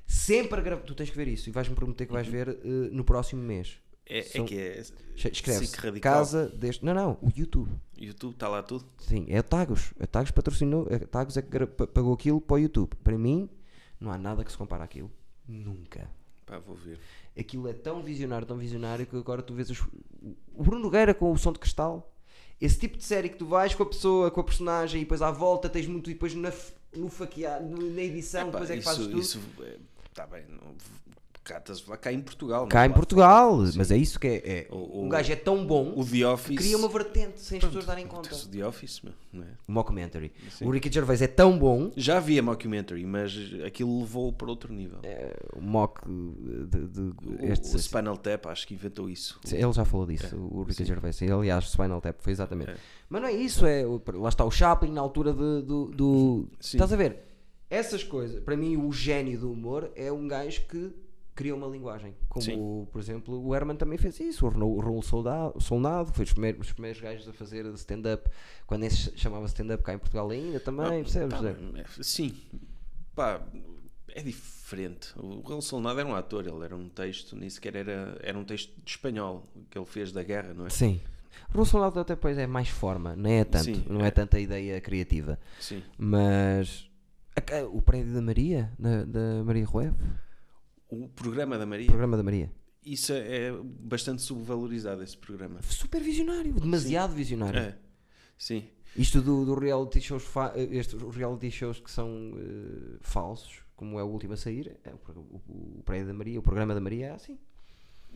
Sempre 0.05 0.59
a 0.59 0.63
gravar. 0.63 0.81
Tu 0.81 0.95
tens 0.95 1.09
que 1.09 1.15
ver 1.15 1.27
isso 1.27 1.49
e 1.49 1.51
vais-me 1.51 1.75
prometer 1.75 2.05
que 2.05 2.13
vais 2.13 2.27
ver 2.27 2.49
eh, 2.49 2.89
no 2.91 3.03
próximo 3.03 3.41
mês. 3.41 3.77
É, 4.09 4.19
é 4.19 4.23
São- 4.23 4.45
que 4.45 4.57
é. 4.57 4.83
Escreve-se 5.15 5.67
SIC 5.67 5.79
Radical. 5.83 6.13
casa 6.13 6.49
deste. 6.49 6.83
Não, 6.83 6.93
não, 6.93 7.11
o 7.21 7.29
YouTube. 7.35 7.69
YouTube 7.97 8.33
está 8.33 8.47
lá 8.47 8.63
tudo. 8.63 8.85
Sim, 8.97 9.25
é 9.29 9.39
o 9.39 9.43
Tagos. 9.43 9.93
A 9.99 10.07
Tagos 10.07 10.31
patrocinou. 10.31 10.87
A 10.91 10.99
Tagos 10.99 11.37
é 11.37 11.41
que 11.41 11.65
pagou 11.67 12.13
aquilo 12.13 12.41
para 12.41 12.55
o 12.55 12.59
YouTube. 12.59 12.95
Para 13.03 13.17
mim, 13.17 13.47
não 13.99 14.11
há 14.11 14.17
nada 14.17 14.43
que 14.43 14.51
se 14.51 14.57
compare 14.57 14.81
àquilo. 14.83 15.11
Nunca. 15.47 16.09
Pá, 16.45 16.57
vou 16.59 16.75
ver. 16.75 16.99
Aquilo 17.37 17.67
é 17.67 17.73
tão 17.73 18.01
visionário, 18.01 18.47
tão 18.47 18.57
visionário 18.57 19.05
que 19.05 19.15
agora 19.15 19.41
tu 19.43 19.53
vês 19.53 19.69
os- 19.69 19.81
o 20.55 20.63
Bruno 20.63 20.81
Nogueira 20.83 21.13
com 21.13 21.31
o 21.31 21.37
som 21.37 21.51
de 21.53 21.59
cristal. 21.59 22.11
Esse 22.59 22.79
tipo 22.79 22.97
de 22.97 23.03
série 23.03 23.29
que 23.29 23.37
tu 23.37 23.45
vais 23.45 23.75
com 23.75 23.83
a 23.83 23.85
pessoa, 23.85 24.31
com 24.31 24.41
a 24.41 24.43
personagem 24.43 25.01
e 25.01 25.03
depois 25.05 25.21
à 25.21 25.31
volta 25.31 25.69
tens 25.69 25.85
muito 25.87 26.09
e 26.09 26.13
depois 26.13 26.33
na, 26.33 26.51
no 26.95 27.09
faquear, 27.09 27.61
no- 27.63 27.89
na 27.91 28.01
edição, 28.01 28.49
Epá, 28.49 28.51
depois 28.59 28.69
é 28.69 28.73
que 28.73 28.79
isso, 28.79 28.89
fazes 28.89 29.05
tudo. 29.07 29.19
Isso 29.19 29.39
está 30.09 30.25
bem. 30.27 30.43
Não, 30.49 30.75
cá, 31.49 31.57
estás 31.57 31.79
a 31.79 31.83
falar 31.83 31.97
cá 31.97 32.13
em 32.13 32.21
Portugal. 32.21 32.67
Cá 32.67 32.85
em 32.85 32.91
Portugal, 32.91 33.57
mas 33.75 33.87
Sim. 33.87 33.93
é 33.93 33.97
isso 33.97 34.19
que 34.19 34.27
é. 34.27 34.35
é- 34.35 34.67
O- 34.69 35.01
um 35.01 35.05
o- 35.07 35.09
gajo 35.09 35.31
é 35.31 35.35
tão 35.35 35.65
bom 35.65 35.93
O 35.95 36.05
The 36.05 36.25
Office. 36.27 36.49
que 36.49 36.55
cria 36.55 36.77
uma 36.77 36.87
vertente 36.87 37.39
sem 37.41 37.57
as 37.57 37.63
pessoas 37.65 37.85
darem 37.85 38.05
conta. 38.05 38.33
O 38.35 38.47
The 38.47 38.65
Office, 38.67 39.01
meu, 39.01 39.13
não 39.33 39.43
é? 39.43 39.47
O 39.67 39.71
mockumentary. 39.71 40.31
Sim. 40.51 40.65
O 40.65 40.69
Ricky 40.69 40.91
Gervais 40.91 41.21
é 41.21 41.27
tão 41.27 41.57
bom, 41.57 41.91
Já 41.95 42.17
havia 42.17 42.41
mockumentary, 42.43 43.05
mas 43.05 43.33
aquilo 43.65 43.99
levou 43.99 44.31
para 44.31 44.47
outro 44.49 44.71
nível. 44.73 44.99
é, 45.03 45.35
o 45.55 45.61
mock 45.61 46.01
de, 46.07 46.87
de- 46.87 47.01
o, 47.01 47.51
estes- 47.51 47.73
o 47.73 47.79
Spinal 47.79 48.17
Tap 48.17 48.45
acho 48.47 48.67
que 48.67 48.73
inventou 48.75 49.09
isso. 49.09 49.39
Ele 49.51 49.73
já 49.73 49.83
falou 49.85 50.05
disso, 50.05 50.33
É, 50.33 50.37
o 50.37 50.61
Ricky 50.61 50.75
sim. 50.75 50.85
Gervais. 50.85 51.21
Ele, 51.21 51.31
aliás, 51.31 51.65
o 51.65 51.69
Spinal 51.69 51.99
Tap 52.01 52.15
foi 52.21 52.31
exatamente. 52.31 52.71
É. 52.71 52.77
Mas 53.09 53.21
não 53.21 53.27
é 53.29 53.33
isso, 53.33 53.65
é, 53.65 53.83
lá 54.13 54.29
está 54.29 54.45
o 54.45 54.51
Chaplin 54.51 54.91
na 54.91 55.01
altura 55.01 55.33
de- 55.33 55.61
do, 55.63 55.85
do-. 55.85 56.47
Estás 56.59 56.93
a 56.93 56.95
ver? 56.95 57.23
Essas 57.71 58.03
coisas, 58.03 58.39
para 58.43 58.57
mim, 58.57 58.77
o 58.77 58.91
gênio 58.91 59.39
do 59.39 59.51
humor 59.51 59.91
é 59.95 60.11
um 60.11 60.27
gajo 60.27 60.61
que 60.67 60.91
cria 61.39 61.55
uma 61.55 61.67
linguagem. 61.67 62.13
Como, 62.27 62.43
Sim. 62.43 62.85
por 62.91 62.99
exemplo, 62.99 63.41
o 63.47 63.55
Herman 63.55 63.77
também 63.77 63.97
fez 63.97 64.19
isso. 64.19 64.45
O 64.45 64.79
Raul- 64.81 65.01
Soldado, 65.01 65.61
Soldado 65.61 66.11
foi 66.11 66.25
os 66.25 66.33
primeiros, 66.33 66.67
os 66.67 66.73
primeiros 66.73 66.99
gajos 66.99 67.29
a 67.29 67.31
fazer 67.31 67.65
stand-up, 67.75 68.29
quando 68.67 68.81
nem 68.81 68.89
se 68.89 69.17
chamava 69.17 69.45
stand-up 69.45 69.81
cá 69.81 69.93
em 69.93 69.97
Portugal 69.97 70.29
ainda 70.29 70.59
também, 70.59 71.01
percebes? 71.01 71.39
Pá, 71.39 71.47
É. 71.47 72.03
sim, 72.03 72.35
pá, 73.15 73.41
é 74.09 74.21
diferente. 74.21 75.13
O 75.17 75.39
Raul 75.47 75.61
Solnado 75.61 75.97
era 76.01 76.09
um 76.09 76.13
ator, 76.13 76.45
ele 76.45 76.61
era 76.65 76.75
um 76.75 76.89
texto, 76.89 77.37
nem 77.37 77.49
sequer 77.49 77.75
era, 77.77 78.17
era 78.21 78.37
um 78.37 78.43
texto 78.43 78.73
de 78.83 78.91
espanhol 78.91 79.47
que 79.69 79.77
ele 79.79 79.85
fez 79.85 80.11
da 80.11 80.21
guerra, 80.23 80.53
não 80.53 80.65
é? 80.65 80.69
Sim. 80.69 80.99
O 81.51 81.53
Raul 81.53 81.65
Soldado 81.65 81.99
até 82.01 82.15
depois 82.15 82.37
é 82.37 82.45
mais 82.45 82.67
forma, 82.67 83.15
não 83.15 83.29
é 83.29 83.45
tanto, 83.45 83.63
Sim, 83.63 83.85
não 83.87 84.01
é. 84.03 84.07
é. 84.07 84.11
tanta 84.11 84.37
ideia 84.39 84.81
criativa. 84.81 85.39
Sim. 85.57 85.81
Mas 85.97 86.89
a- 87.37 87.65
o 87.65 87.81
prédio 87.81 88.13
da 88.13 88.21
Maria, 88.21 88.71
da, 88.77 89.05
da 89.05 89.43
Maria 89.45 89.65
Ruev, 89.65 89.95
O 90.89 91.07
programa 91.07 91.57
da 91.57 91.65
Maria, 91.65 91.85
o 91.85 91.89
programa 91.89 92.17
da 92.17 92.23
Maria. 92.23 92.51
isso 92.83 93.13
é 93.13 93.51
bastante 93.63 94.21
subvalorizado, 94.23 95.03
esse 95.03 95.15
programa. 95.17 95.61
Super 95.61 96.01
visionário, 96.01 96.53
demasiado 96.53 97.13
visionário. 97.13 97.59
É, 97.59 97.75
sim. 98.37 98.63
Isto 98.97 99.21
do, 99.21 99.45
do 99.45 99.53
reality 99.53 100.01
shows, 100.01 100.23
estes 100.71 100.99
reality 101.15 101.51
shows 101.51 101.79
que 101.79 101.91
são 101.91 102.33
eh, 102.37 102.97
falsos, 103.01 103.61
como 103.75 103.99
é 103.99 104.03
o 104.03 104.07
último 104.07 104.33
a 104.33 104.37
sair, 104.37 104.75
é 104.83 104.89
o, 104.89 104.99
o, 105.15 105.77
o 105.79 105.83
prédio 105.85 106.07
da 106.07 106.13
Maria, 106.13 106.39
o 106.39 106.41
programa 106.41 106.73
da 106.73 106.81
Maria 106.81 107.05
é 107.07 107.11
assim. 107.11 107.37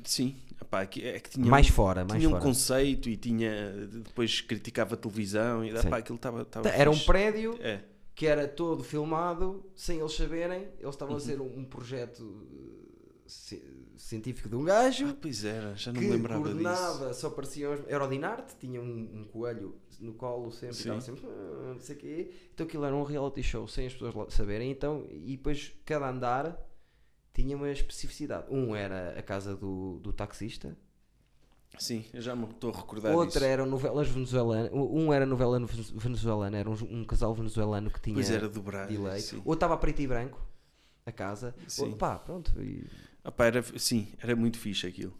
Sim, 0.04 0.36
Epá, 0.60 0.84
que- 0.88 1.06
é 1.06 1.20
que 1.20 1.30
tinha 1.30 1.46
mais 1.46 1.68
um, 1.70 1.72
fora, 1.72 2.04
mais 2.04 2.20
tinha 2.20 2.28
um 2.28 2.32
fora. 2.32 2.44
conceito 2.44 3.08
e 3.08 3.16
tinha 3.16 3.88
depois 4.04 4.42
criticava 4.42 4.96
a 4.96 4.98
televisão 4.98 5.64
e 5.64 5.70
Sim. 5.80 5.88
epá, 5.88 5.98
aquilo 6.00 6.16
estava 6.16 6.48
Era 6.74 6.90
um 6.90 6.98
prédio 6.98 7.56
é, 7.62 7.82
que 8.16 8.28
era 8.28 8.48
todo 8.48 8.84
filmado 8.84 9.64
sem 9.76 10.00
eles 10.00 10.14
saberem. 10.14 10.62
Eles 10.64 10.84
Uhum. 10.84 10.90
estavam 10.90 11.16
a 11.16 11.20
ser 11.20 11.42
um, 11.42 11.60
um 11.60 11.66
projeto 11.66 12.48
eh, 12.52 13.22
ci- 13.26 13.64
científico 13.98 14.48
de 14.50 14.56
um 14.56 14.64
gajo. 14.64 15.08
ah, 15.08 15.16
pois 15.20 15.44
era, 15.46 15.76
já 15.76 15.92
não 15.92 16.00
que 16.00 16.06
me 16.08 16.12
lembrava 16.12 16.42
disso. 16.44 16.54
coordenava, 16.64 17.14
só 17.14 17.30
pareciam 17.30 17.74
era 17.88 18.04
o 18.06 18.08
Dinarte, 18.10 18.56
tinha 18.60 18.80
um, 18.82 19.22
um 19.22 19.24
coelho 19.26 19.76
no 20.00 20.14
colo 20.14 20.52
sempre, 20.52 20.70
e 20.70 20.74
Sim. 20.76 20.82
estava 20.98 21.02
sempre, 21.02 21.26
"Ah", 21.28 21.74
não 21.74 21.80
sei 21.80 21.96
o 21.96 22.00
quê. 22.00 22.32
Então 22.54 22.66
aquilo 22.66 22.86
era 22.86 22.96
um 22.96 23.04
reality 23.04 23.42
show 23.42 23.68
sem 23.68 23.88
as 23.88 23.94
pessoas 23.94 24.34
saberem, 24.34 24.70
então, 24.72 25.06
e 25.10 25.36
depois 25.38 25.72
cada 25.86 26.10
andar 26.10 26.60
tinha 27.34 27.56
uma 27.56 27.72
especificidade. 27.72 28.46
Um 28.54 28.76
era 28.76 29.18
a 29.18 29.24
casa 29.24 29.56
do, 29.56 30.00
do 30.00 30.14
taxista, 30.14 30.78
Sim, 31.80 32.06
eu 32.14 32.22
já 32.22 32.36
me 32.36 32.46
estou 32.46 32.72
a 32.72 32.78
recordar 32.78 33.14
outro 33.14 33.34
disso. 33.40 33.44
eram 33.46 33.66
novelas 33.66 34.08
venezuelanas, 34.08 34.72
um 34.74 35.12
era 35.12 35.26
novela 35.26 35.60
venezuelana, 35.96 36.58
era 36.58 36.70
um, 36.70 36.78
um 36.90 37.04
casal 37.04 37.34
venezuelano 37.34 37.90
que 37.90 38.00
tinha 38.00 38.14
Pois 38.16 38.30
era 38.30 38.48
delay, 38.88 39.20
sim. 39.22 39.42
ou 39.44 39.54
estava 39.54 39.76
preto 39.78 40.02
e 40.02 40.08
branco, 40.08 40.40
a 41.06 41.12
casa, 41.12 41.54
Sim. 41.68 41.90
ou, 41.90 41.96
pá, 41.98 42.16
pronto, 42.18 42.54
e 42.62 42.86
Ah, 43.24 43.32
pá, 43.32 43.46
era, 43.48 43.64
sim, 43.78 44.08
era 44.22 44.36
muito 44.36 44.58
fixe 44.60 44.86
aquilo. 44.88 45.14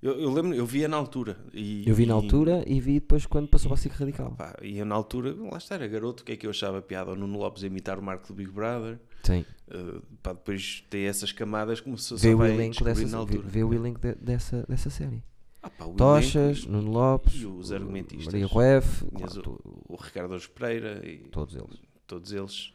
Eu, 0.00 0.12
eu 0.20 0.32
lembro, 0.32 0.54
eu 0.54 0.64
via 0.64 0.86
na 0.86 0.96
altura. 0.96 1.36
E, 1.52 1.82
eu 1.88 1.92
vi 1.92 2.06
na 2.06 2.12
e- 2.14 2.16
altura 2.16 2.62
e 2.66 2.80
vi 2.80 3.00
depois 3.00 3.26
quando 3.26 3.48
passou 3.48 3.72
a 3.72 3.76
SIC 3.76 3.92
Radical. 3.94 4.30
Pá, 4.36 4.54
e 4.62 4.78
eu 4.78 4.86
na 4.86 4.94
altura, 4.94 5.34
lá 5.34 5.58
está, 5.58 5.74
era 5.74 5.88
garoto, 5.88 6.22
o 6.22 6.26
que 6.26 6.32
é 6.32 6.36
que 6.36 6.46
eu 6.46 6.50
achava 6.50 6.80
piada? 6.80 7.10
O 7.10 7.16
Nuno 7.16 7.36
Lopes 7.36 7.64
a 7.64 7.66
imitar 7.66 7.98
o 7.98 8.02
Marco 8.02 8.28
do 8.28 8.34
Big 8.34 8.48
Brother. 8.50 9.00
Sim. 9.24 9.44
Uh, 9.66 10.00
pá, 10.22 10.32
depois 10.32 10.84
ter 10.88 11.00
essas 11.00 11.32
camadas 11.32 11.80
como 11.80 11.98
se 11.98 12.14
Vê 12.14 12.30
só 12.30 12.36
o 12.36 12.44
elenco, 12.44 12.84
dessa, 12.84 13.24
vê, 13.24 13.38
vê 13.38 13.64
o 13.64 13.74
elenco 13.74 14.00
de- 14.00 14.14
dessa, 14.14 14.64
dessa 14.68 14.88
série. 14.88 15.20
Ah, 15.62 15.70
pá, 15.70 15.84
o 15.86 15.94
Tochas, 15.94 16.64
Nuno 16.66 16.90
Lopes, 16.90 17.42
os 17.44 17.72
argumentistas. 17.72 18.26
Maria 18.32 18.46
Tinhas 18.48 19.32
claro, 19.32 19.60
o, 19.64 19.94
o 19.94 19.96
Ricardo 19.96 20.32
Alves 20.32 20.46
Pereira 20.46 21.04
e 21.06 21.18
todos 21.30 21.54
eles. 21.56 21.80
todos 22.06 22.32
eles 22.32 22.72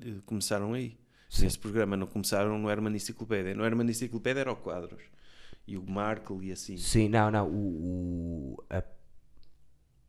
eh, 0.00 0.14
começaram 0.26 0.72
aí. 0.74 0.96
Sim. 1.28 1.44
Nesse 1.44 1.58
programa 1.58 1.96
não 1.96 2.06
começaram 2.06 2.58
no 2.58 2.68
Herman 2.70 2.94
Enciclopédia. 2.94 3.54
No 3.54 3.64
Herman 3.64 3.88
Enciclopédia 3.88 4.40
era 4.40 4.52
o 4.52 4.56
Quadros. 4.56 5.02
E 5.66 5.76
o 5.76 5.82
Marco 5.88 6.40
e 6.42 6.52
assim. 6.52 6.76
Sim, 6.76 7.08
não, 7.08 7.30
não. 7.30 7.48
O, 7.48 8.54
o- 8.58 8.64
a- 8.70 8.82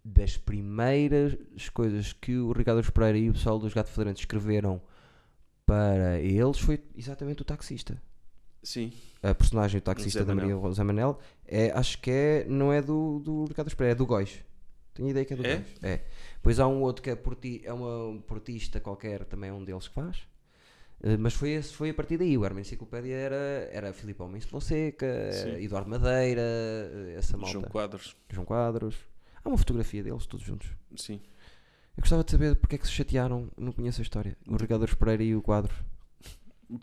das 0.06 0.38
primeiras 0.38 1.36
coisas 1.74 2.14
que 2.14 2.38
o 2.38 2.52
Ricardo 2.54 2.78
Alves 2.78 2.90
Pereira 2.92 3.18
e 3.18 3.30
o 3.30 3.34
pessoal 3.34 3.60
dos 3.60 3.74
Gato 3.74 3.90
Federantes 3.90 4.22
escreveram 4.22 4.82
para 5.66 6.20
eles 6.22 6.60
foi 6.60 6.82
exatamente 6.96 7.42
o 7.42 7.46
taxista. 7.46 8.02
Sim, 8.64 8.94
A 9.22 9.34
personagem 9.34 9.80
do 9.80 9.84
taxista 9.84 10.24
da 10.24 10.36
Maria. 10.36 10.56
Rosa 10.56 10.84
Manel 10.84 11.20
é, 11.46 11.72
acho 11.72 12.00
que 12.00 12.12
é, 12.12 12.46
não 12.48 12.72
é 12.72 12.82
do, 12.82 13.20
do 13.20 13.46
Ricardo 13.46 13.68
Alves 13.68 13.74
Pereira, 13.74 13.94
é 13.94 13.96
do 13.96 14.06
Góis. 14.06 14.44
Tenho 14.94 15.10
ideia 15.10 15.26
que 15.26 15.34
é 15.34 15.36
do 15.36 15.46
É? 15.46 15.56
Góis. 15.56 15.68
É. 15.84 16.02
Pois 16.42 16.60
há 16.60 16.68
um 16.68 16.82
outro 16.82 17.02
que 17.02 17.10
é, 17.10 17.16
porti, 17.16 17.62
é 17.64 17.74
uma, 17.74 18.08
um 18.08 18.22
portista 18.22 18.80
qualquer, 18.80 19.26
também 19.26 19.50
é 19.50 19.54
um 19.54 19.64
deles 19.64 19.88
que 19.88 19.94
faz. 19.94 20.28
Eh, 21.02 21.18
mas 21.18 21.34
foi, 21.34 21.52
esse, 21.52 21.74
foi 21.74 21.90
a 21.90 21.94
partir 21.94 22.18
daí. 22.18 22.38
O 22.38 22.46
Herman 22.46 22.62
Enciclopédia 22.62 23.16
era, 23.16 23.70
era 23.72 23.94
Filipe 23.94 24.22
Homens 24.22 24.46
Fonseca, 24.46 25.32
Sim. 25.32 25.64
Eduardo 25.64 25.90
Madeira, 25.90 26.42
eh, 26.42 27.16
essa 27.18 27.38
malta. 27.38 27.54
João 27.54 27.66
Quadros. 27.66 28.16
João 28.32 28.46
Quadros. 28.46 28.96
Há 29.44 29.50
uma 29.50 29.58
fotografia 29.58 30.04
deles 30.04 30.26
todos 30.26 30.46
juntos. 30.46 30.70
Sim. 30.96 31.22
Eu 31.96 32.02
gostava 32.02 32.24
de 32.24 32.32
saber 32.32 32.56
porque 32.56 32.76
é 32.76 32.78
que 32.78 32.86
se 32.88 32.94
chatearam. 32.94 33.50
Não 33.58 33.72
conheço 33.72 34.02
a 34.02 34.04
história. 34.04 34.38
O 34.48 34.56
Ricardo 34.56 34.88
Pereira 34.98 35.24
e 35.24 35.36
o 35.36 35.42
Quadros. 35.42 35.76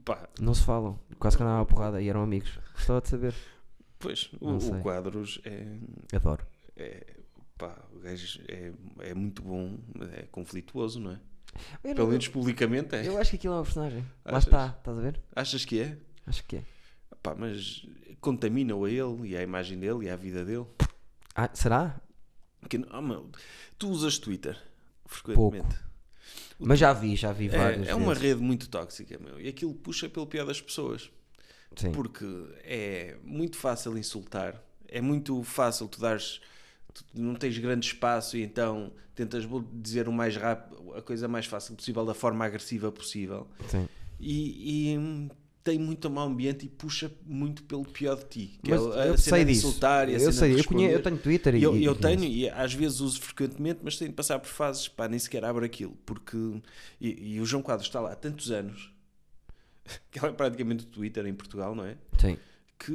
Pá, 0.05 0.29
Não 0.41 0.55
se 0.55 0.63
falam. 0.65 0.99
Quase 1.19 1.37
que 1.37 1.43
andavam 1.43 1.63
à 1.63 1.67
porrada 1.67 2.01
e 2.01 2.09
eram 2.09 2.23
amigos. 2.23 2.59
Gostava 2.75 3.01
de 3.01 3.09
saber. 3.09 3.35
pois, 3.99 4.31
o, 4.41 4.57
o 4.57 4.81
Quadros 4.83 5.41
é, 5.45 5.77
Adoro. 6.17 6.47
é, 6.77 7.17
pá, 7.59 7.77
o 7.93 7.99
gajo 8.01 8.41
é, 8.49 8.73
é 9.01 9.15
muito 9.15 9.43
bom, 9.43 9.79
é 10.13 10.23
conflituoso, 10.31 11.01
não 11.01 11.13
é? 11.13 11.21
Eu, 11.85 11.95
Pelo 11.95 11.99
não- 12.07 12.11
menos 12.13 12.27
publicamente 12.29 12.97
é. 12.97 13.07
eu 13.07 13.17
acho 13.19 13.31
que 13.31 13.37
aquilo 13.37 13.55
é 13.55 13.57
uma 13.59 13.63
personagem. 13.63 14.01
Lá 14.25 14.39
Achas? 14.39 14.45
está. 14.45 14.75
Estás 14.79 14.99
a 14.99 15.01
ver? 15.01 15.21
Achas 15.37 15.65
que 15.65 15.81
é? 15.81 15.99
Acho 16.27 16.45
que 16.45 16.57
é. 16.57 16.63
Pá, 17.23 17.35
mas 17.35 17.87
contamina-o 18.21 18.85
a 18.85 18.91
ele 18.91 19.29
e 19.29 19.37
à 19.37 19.43
imagem 19.43 19.79
dele 19.79 20.07
e 20.07 20.11
à 20.11 20.17
vida 20.17 20.45
dele. 20.45 20.67
Ah, 21.35 21.49
será? 21.55 22.01
Que, 22.69 22.85
ah, 22.91 23.01
meu, 23.03 23.31
tu 23.79 23.89
usas 23.91 24.19
Twitter 24.19 24.59
frequentemente. 25.07 25.77
Mas 26.59 26.79
já 26.79 26.93
vi, 26.93 27.17
já 27.17 27.33
vi 27.33 27.49
várias 27.49 27.87
É, 27.89 27.91
é 27.91 27.95
uma 27.95 28.09
vezes. 28.15 28.23
rede 28.23 28.41
muito 28.41 28.69
tóxica, 28.69 29.19
meu. 29.19 29.41
E 29.41 29.49
aquilo 29.49 29.75
puxa 29.75 30.09
pelo 30.09 30.27
pior 30.27 30.47
das 30.47 30.61
pessoas. 30.61 31.11
Sim. 31.77 31.93
Porque 31.93 32.25
é 32.63 33.17
muito 33.25 33.57
fácil 33.57 33.97
insultar. 33.99 34.63
É 34.89 35.01
muito 35.01 35.43
fácil 35.43 35.89
tu 35.89 36.01
dares 36.01 36.41
tu 36.93 37.05
não 37.15 37.35
tens 37.35 37.59
grande 37.59 37.87
espaço 37.87 38.37
e 38.37 38.43
então 38.43 38.93
tentas 39.15 39.45
dizer 39.73 40.09
o 40.09 40.13
mais 40.13 40.37
rápido, 40.37 40.95
a 40.95 41.03
coisa 41.03 41.27
mais 41.27 41.47
fácil 41.47 41.75
possível, 41.75 42.05
da 42.05 42.15
forma 42.15 42.45
agressiva 42.45 42.91
possível. 42.93 43.49
Sim. 43.69 43.89
E, 44.21 44.95
e, 44.95 45.29
tem 45.65 45.79
muito 45.79 46.11
mau 46.11 46.27
ambiente 46.29 46.67
e 46.67 46.69
puxa 46.69 47.11
muito 47.25 47.63
pelo 47.65 47.85
pior 47.85 48.17
de 48.17 48.25
ti. 48.27 48.61
Que 48.63 48.71
Mas 48.71 48.83
é 48.97 49.01
a 49.03 49.07
eu 49.07 49.17
sei 49.19 49.45
disso. 49.47 49.67
insultar 49.67 50.09
eu 50.11 50.31
sei, 50.33 50.61
eu, 50.61 50.65
conheço, 50.65 50.95
eu 50.95 51.03
tenho 51.03 51.17
Twitter 51.19 51.55
e 51.55 51.63
Eu, 51.63 51.75
e 51.75 51.85
eu 51.85 51.95
tenho 51.95 52.23
e 52.25 52.49
às 52.51 52.75
vezes 52.75 53.01
uso 53.01 53.19
frequentemente, 53.21 53.81
mas 53.83 53.97
tenho 53.97 54.11
de 54.11 54.15
passar 54.15 54.39
por 54.39 54.49
fases, 54.49 54.87
pá, 54.89 55.09
nem 55.09 55.19
sequer 55.19 55.43
abro 55.45 55.65
aquilo, 55.65 55.97
porque 56.05 56.37
e, 57.01 57.35
e 57.37 57.41
o 57.41 57.47
João 57.47 57.63
Quadros 57.63 57.89
está 57.89 57.99
lá 57.99 58.13
há 58.13 58.15
tantos 58.17 58.51
anos, 58.51 58.93
que 60.13 60.19
ele 60.19 60.27
é 60.29 60.33
praticamente 60.33 60.85
o 60.85 60.87
Twitter 60.89 61.25
em 61.27 61.35
Portugal, 61.35 61.75
não 61.75 61.85
é? 61.87 61.97
Sim, 62.21 62.37
Que 62.79 62.93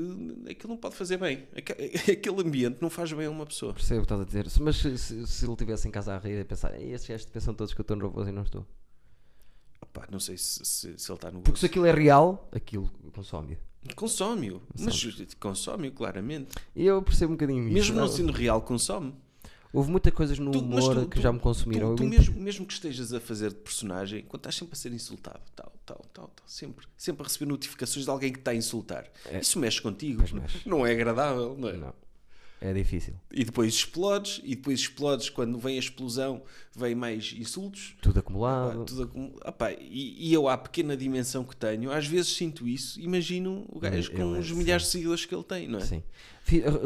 aquilo 0.52 0.70
não 0.74 0.78
pode 0.78 0.96
fazer 0.96 1.18
bem. 1.18 1.48
Aque- 1.56 1.74
Aquele 2.12 2.42
ambiente 2.42 2.78
não 2.82 2.90
faz 2.92 3.12
bem 3.14 3.26
a 3.26 3.32
uma 3.32 3.46
pessoa. 3.48 3.74
percebo 3.74 4.02
o 4.02 4.06
que 4.06 4.14
estás 4.14 4.22
a 4.22 4.26
dizer. 4.26 4.46
Mas 4.64 4.76
se, 4.78 4.96
se, 4.98 5.26
se 5.28 5.46
ele 5.46 5.54
estivesse 5.54 5.88
em 5.88 5.92
casa 5.92 6.14
a 6.14 6.20
rir 6.20 6.40
e 6.40 6.44
pensar, 6.44 6.80
"Ei, 6.80 6.92
estes 6.94 7.10
gajos 7.10 7.26
pensam 7.26 7.54
todos 7.56 7.74
que 7.74 7.82
eu 7.82 7.84
estou 7.84 7.98
nervoso 7.98 8.30
e 8.30 8.32
não 8.32 8.44
estou. 8.44 8.64
Opá, 10.00 10.08
não 10.12 10.20
sei 10.20 10.38
se, 10.38 10.64
se- 10.66 10.98
se 10.98 11.12
ele 11.12 11.16
está 11.18 11.32
no 11.32 11.42
Porque 11.42 11.60
se 11.60 11.66
aquilo 11.66 11.86
é 11.86 11.92
real, 11.92 12.48
aquilo 12.52 12.90
consome. 13.14 13.58
Consome-o, 13.96 14.62
mas 14.78 15.04
consome-o 15.40 15.92
claramente. 15.92 16.50
Eu 16.76 17.02
percebo 17.02 17.32
um 17.34 17.36
bocadinho 17.36 17.64
isso. 17.64 17.74
Mesmo 17.74 17.96
não 17.96 18.08
sendo 18.08 18.32
real, 18.34 18.62
consome. 18.62 19.14
Houve 19.72 19.92
muitas 19.92 20.12
coisas 20.14 20.40
no 20.40 20.52
Tu- 20.52 20.64
mas 20.64 20.84
humor 20.84 20.96
tu- 21.04 21.10
que 21.10 21.18
tu- 21.18 21.22
já 21.22 21.32
me 21.32 21.40
consumiram. 21.40 21.96
Tu, 21.96 22.04
mesmo, 22.04 22.36
mesmo 22.42 22.66
que 22.66 22.74
estejas 22.74 23.14
a 23.14 23.20
fazer 23.20 23.50
de 23.50 23.58
personagem, 23.58 24.24
quando 24.28 24.40
estás 24.42 24.56
sempre 24.56 24.74
a 24.74 24.76
ser 24.76 24.92
insultado, 24.92 25.40
tal, 25.56 25.72
tal, 25.86 26.02
tal, 26.12 26.28
tal, 26.36 26.46
sempre, 26.48 26.88
sempre 26.98 27.22
a 27.22 27.26
receber 27.28 27.46
notificações 27.46 28.04
de 28.06 28.10
alguém 28.12 28.34
que 28.34 28.40
está 28.40 28.50
a 28.52 28.56
insultar, 28.56 29.06
isso 29.40 29.60
mexe 29.60 29.80
contigo, 29.82 30.24
mexe. 30.34 30.68
não 30.68 30.86
é 30.86 30.92
agradável, 30.92 31.56
não 31.58 31.70
é? 31.70 31.78
Não. 31.78 31.94
É 32.62 32.74
difícil. 32.74 33.14
E 33.32 33.46
depois 33.46 33.74
explodes, 33.74 34.42
e 34.44 34.54
depois 34.54 34.82
explodes 34.82 35.30
quando 35.30 35.58
vem 35.58 35.78
a 35.78 35.80
explosão, 35.80 36.42
vem 36.76 36.94
mais 36.94 37.34
insultos. 37.38 37.96
Tudo 38.02 38.18
Ah, 38.18 38.20
acumulado. 38.20 38.84
tudo 38.86 39.04
acum- 39.04 39.32
Opá, 39.46 39.72
e, 39.72 40.28
e 40.28 40.34
eu, 40.34 40.48
à 40.50 40.58
pequena 40.58 40.98
dimensão 40.98 41.46
que 41.46 41.56
tenho, 41.56 41.90
às 41.90 42.06
vezes 42.06 42.36
sinto 42.36 42.68
isso. 42.68 43.00
Imagino 43.00 43.66
o 43.70 43.80
gajo 43.80 44.12
Ele 44.12 44.22
com 44.22 44.36
é- 44.36 44.40
os 44.40 44.52
milhares 44.52 44.84
de 44.86 44.90
seguidores 44.92 45.26
que 45.26 45.34
ele 45.34 45.44
tem, 45.46 45.68
não 45.70 45.80
é? 45.80 45.84
Sim. 45.86 46.04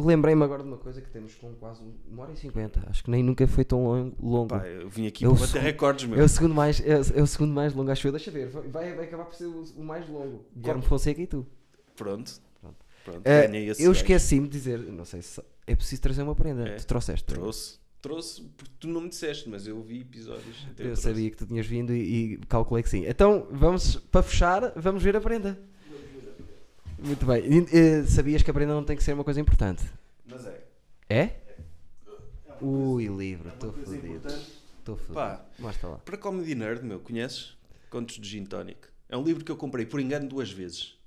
Lembrei-me 0.04 0.44
agora 0.44 0.62
de 0.62 0.68
uma 0.68 0.78
coisa 0.78 1.02
que 1.02 1.10
temos 1.10 1.34
com 1.36 1.54
quase 1.54 1.82
uma 2.12 2.24
hora 2.24 2.34
e 2.34 2.38
cinquenta. 2.38 2.84
Acho 2.88 3.04
que 3.04 3.10
nem 3.10 3.24
nunca 3.24 3.48
foi 3.48 3.64
tão 3.64 3.84
long- 3.86 4.12
longo. 4.22 4.50
Pá, 4.50 4.68
eu 4.68 4.90
vim 4.90 5.08
aqui 5.08 5.24
Eu 5.24 5.34
para 5.36 5.48
bater 5.48 5.62
recordes, 5.62 6.06
meu. 6.06 6.20
É 6.20 6.24
o 6.24 6.28
segundo 6.30 6.54
mais, 6.54 6.82
é, 6.82 6.92
é 7.16 7.22
o 7.22 7.26
segundo 7.28 7.54
mais 7.54 7.74
longo, 7.74 7.90
acho 7.90 8.06
eu. 8.08 8.12
Deixa 8.12 8.30
ver. 8.30 8.48
Vai, 8.50 8.94
vai 8.94 9.06
acabar 9.06 9.24
por 9.26 9.36
ser 9.36 9.46
o, 9.46 9.64
o 9.78 9.84
mais 9.84 10.08
longo. 10.08 10.46
Guilherme 10.56 10.82
Fonseca 10.84 11.22
e 11.22 11.26
tu. 11.28 11.48
Pronto. 11.96 12.32
Pronto. 12.62 12.76
Pronto, 13.06 13.22
esse 13.26 13.84
eu 13.84 13.92
esqueci-me 13.92 14.48
de 14.48 14.58
dizer, 14.58 14.80
não 14.80 15.04
sei 15.06 15.22
se 15.22 15.42
é 15.68 15.76
preciso 15.76 16.02
trazer 16.02 16.24
uma 16.24 16.36
prenda. 16.36 16.68
É. 16.68 16.76
Tu 16.76 16.86
trouxeste. 16.88 17.32
é? 17.32 17.36
Trouxe. 17.36 17.80
Trouxe, 18.02 18.42
porque 18.58 18.74
tu 18.82 18.88
não 18.90 19.00
me 19.00 19.08
disseste, 19.10 19.48
mas 19.48 19.66
eu 19.66 19.82
vi 19.82 20.02
episódios. 20.02 20.58
então 20.72 20.86
Eu 20.86 20.92
trouxe. 20.92 21.02
sabia 21.04 21.30
que 21.32 21.38
tu 21.38 21.46
tinhas 21.46 21.66
vindo 21.66 21.94
e, 21.96 22.34
e 22.34 22.38
calculei 22.50 22.84
que 22.84 22.90
sim. 22.90 23.06
Então, 23.08 23.48
vamos, 23.50 23.96
para 23.96 24.22
fechar, 24.22 24.74
vamos 24.76 25.02
ver 25.02 25.16
a 25.16 25.22
prenda. 25.22 25.58
Muito 27.00 27.26
bem. 27.26 27.44
E, 27.46 27.66
eh, 27.78 28.04
sabias 28.06 28.44
que 28.44 28.52
a 28.52 28.54
prenda 28.54 28.74
não 28.74 28.84
tem 28.84 28.98
que 28.98 29.04
ser 29.04 29.14
uma 29.14 29.24
coisa 29.24 29.40
importante? 29.40 29.84
Mas 30.26 30.46
é. 30.46 30.64
É? 31.10 31.30
Ui, 32.62 33.08
livro, 33.08 33.48
É 33.48 33.52
uma 33.52 33.54
estou 33.54 33.72
coisa 33.74 33.96
fodido. 33.96 34.28
Estou 34.80 34.96
fodido. 34.98 35.14
Pá. 35.14 35.46
Mostra 35.60 35.90
lá. 35.90 35.98
Para 36.00 36.18
Comedy 36.18 36.56
Nerd, 36.56 36.84
meu, 36.86 37.00
conheces? 37.00 37.58
Contos 37.90 38.16
de 38.20 38.28
Gin 38.28 38.46
Tonic. 38.46 38.80
É 39.10 39.18
um 39.18 39.24
livro 39.24 39.44
que 39.44 39.52
eu 39.52 39.58
comprei 39.58 39.86
por 39.86 40.00
engano 40.00 40.28
duas 40.28 40.52
vezes. 40.52 40.98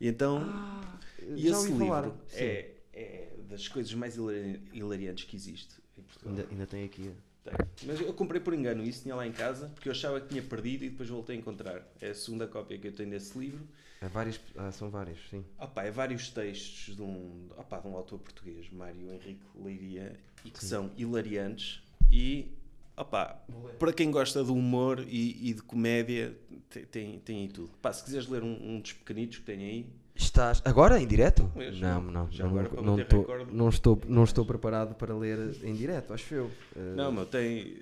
E 0.00 0.08
então. 0.08 0.38
e 0.40 0.44
Ah, 0.44 0.98
já 1.36 1.48
esse 1.50 1.72
ouvi 1.72 1.78
falar. 1.86 2.02
livro 2.04 2.18
Sim. 2.28 2.36
é, 2.38 2.70
é 2.92 3.21
das 3.52 3.68
coisas 3.68 3.92
mais 3.94 4.16
hilari- 4.16 4.60
hilariantes 4.72 5.24
que 5.24 5.36
existe 5.36 5.74
em 5.96 6.02
Portugal. 6.02 6.34
Ainda, 6.34 6.48
ainda 6.50 6.66
tem 6.66 6.84
aqui. 6.84 7.10
Tem. 7.44 7.52
Mas 7.86 8.00
eu 8.00 8.12
comprei 8.14 8.40
por 8.40 8.54
engano 8.54 8.82
isso, 8.84 9.02
tinha 9.02 9.14
lá 9.14 9.26
em 9.26 9.32
casa, 9.32 9.68
porque 9.74 9.88
eu 9.88 9.92
achava 9.92 10.20
que 10.20 10.28
tinha 10.28 10.42
perdido 10.42 10.84
e 10.84 10.90
depois 10.90 11.08
voltei 11.08 11.36
a 11.36 11.38
encontrar. 11.38 11.82
É 12.00 12.10
a 12.10 12.14
segunda 12.14 12.46
cópia 12.46 12.78
que 12.78 12.86
eu 12.88 12.92
tenho 12.92 13.10
desse 13.10 13.36
livro. 13.38 13.66
É 14.00 14.08
vários, 14.08 14.40
ah, 14.56 14.70
são 14.72 14.90
vários, 14.90 15.18
sim. 15.28 15.44
Opa, 15.58 15.82
é 15.84 15.90
vários 15.90 16.28
textos 16.30 16.96
de 16.96 17.02
um, 17.02 17.48
opa, 17.56 17.78
de 17.80 17.86
um 17.88 17.96
autor 17.96 18.18
português, 18.20 18.68
Mário 18.70 19.12
Henrique 19.12 19.40
Leiria, 19.56 20.18
e 20.44 20.50
que 20.50 20.64
são 20.64 20.90
hilariantes. 20.96 21.82
E 22.10 22.48
opa, 22.96 23.40
para 23.78 23.92
quem 23.92 24.10
gosta 24.10 24.42
de 24.44 24.50
humor 24.50 25.04
e, 25.08 25.50
e 25.50 25.54
de 25.54 25.62
comédia, 25.62 26.36
te- 26.70 26.86
tem, 26.86 27.18
tem 27.20 27.42
aí 27.42 27.48
tudo. 27.48 27.70
Pá, 27.80 27.92
se 27.92 28.04
quiseres 28.04 28.28
ler 28.28 28.42
um, 28.42 28.74
um 28.76 28.80
dos 28.80 28.92
pequenitos 28.92 29.38
que 29.38 29.44
tem 29.44 29.58
aí, 29.58 29.86
Estás 30.22 30.62
agora 30.64 31.00
em 31.00 31.06
direto? 31.06 31.50
Mesmo. 31.54 31.80
Não, 31.80 32.00
não, 32.00 32.30
Já 32.30 32.44
não, 32.44 32.50
agora 32.58 32.82
não, 32.82 33.04
tô- 33.04 33.26
não 33.50 33.68
estou, 33.68 34.00
não 34.06 34.24
estou 34.24 34.44
preparado 34.46 34.94
para 34.94 35.14
ler 35.14 35.56
em 35.62 35.74
direto, 35.74 36.12
acho 36.14 36.34
eu. 36.34 36.50
Eh, 36.76 36.94
não, 36.94 37.10
meu, 37.12 37.26
tem. 37.26 37.76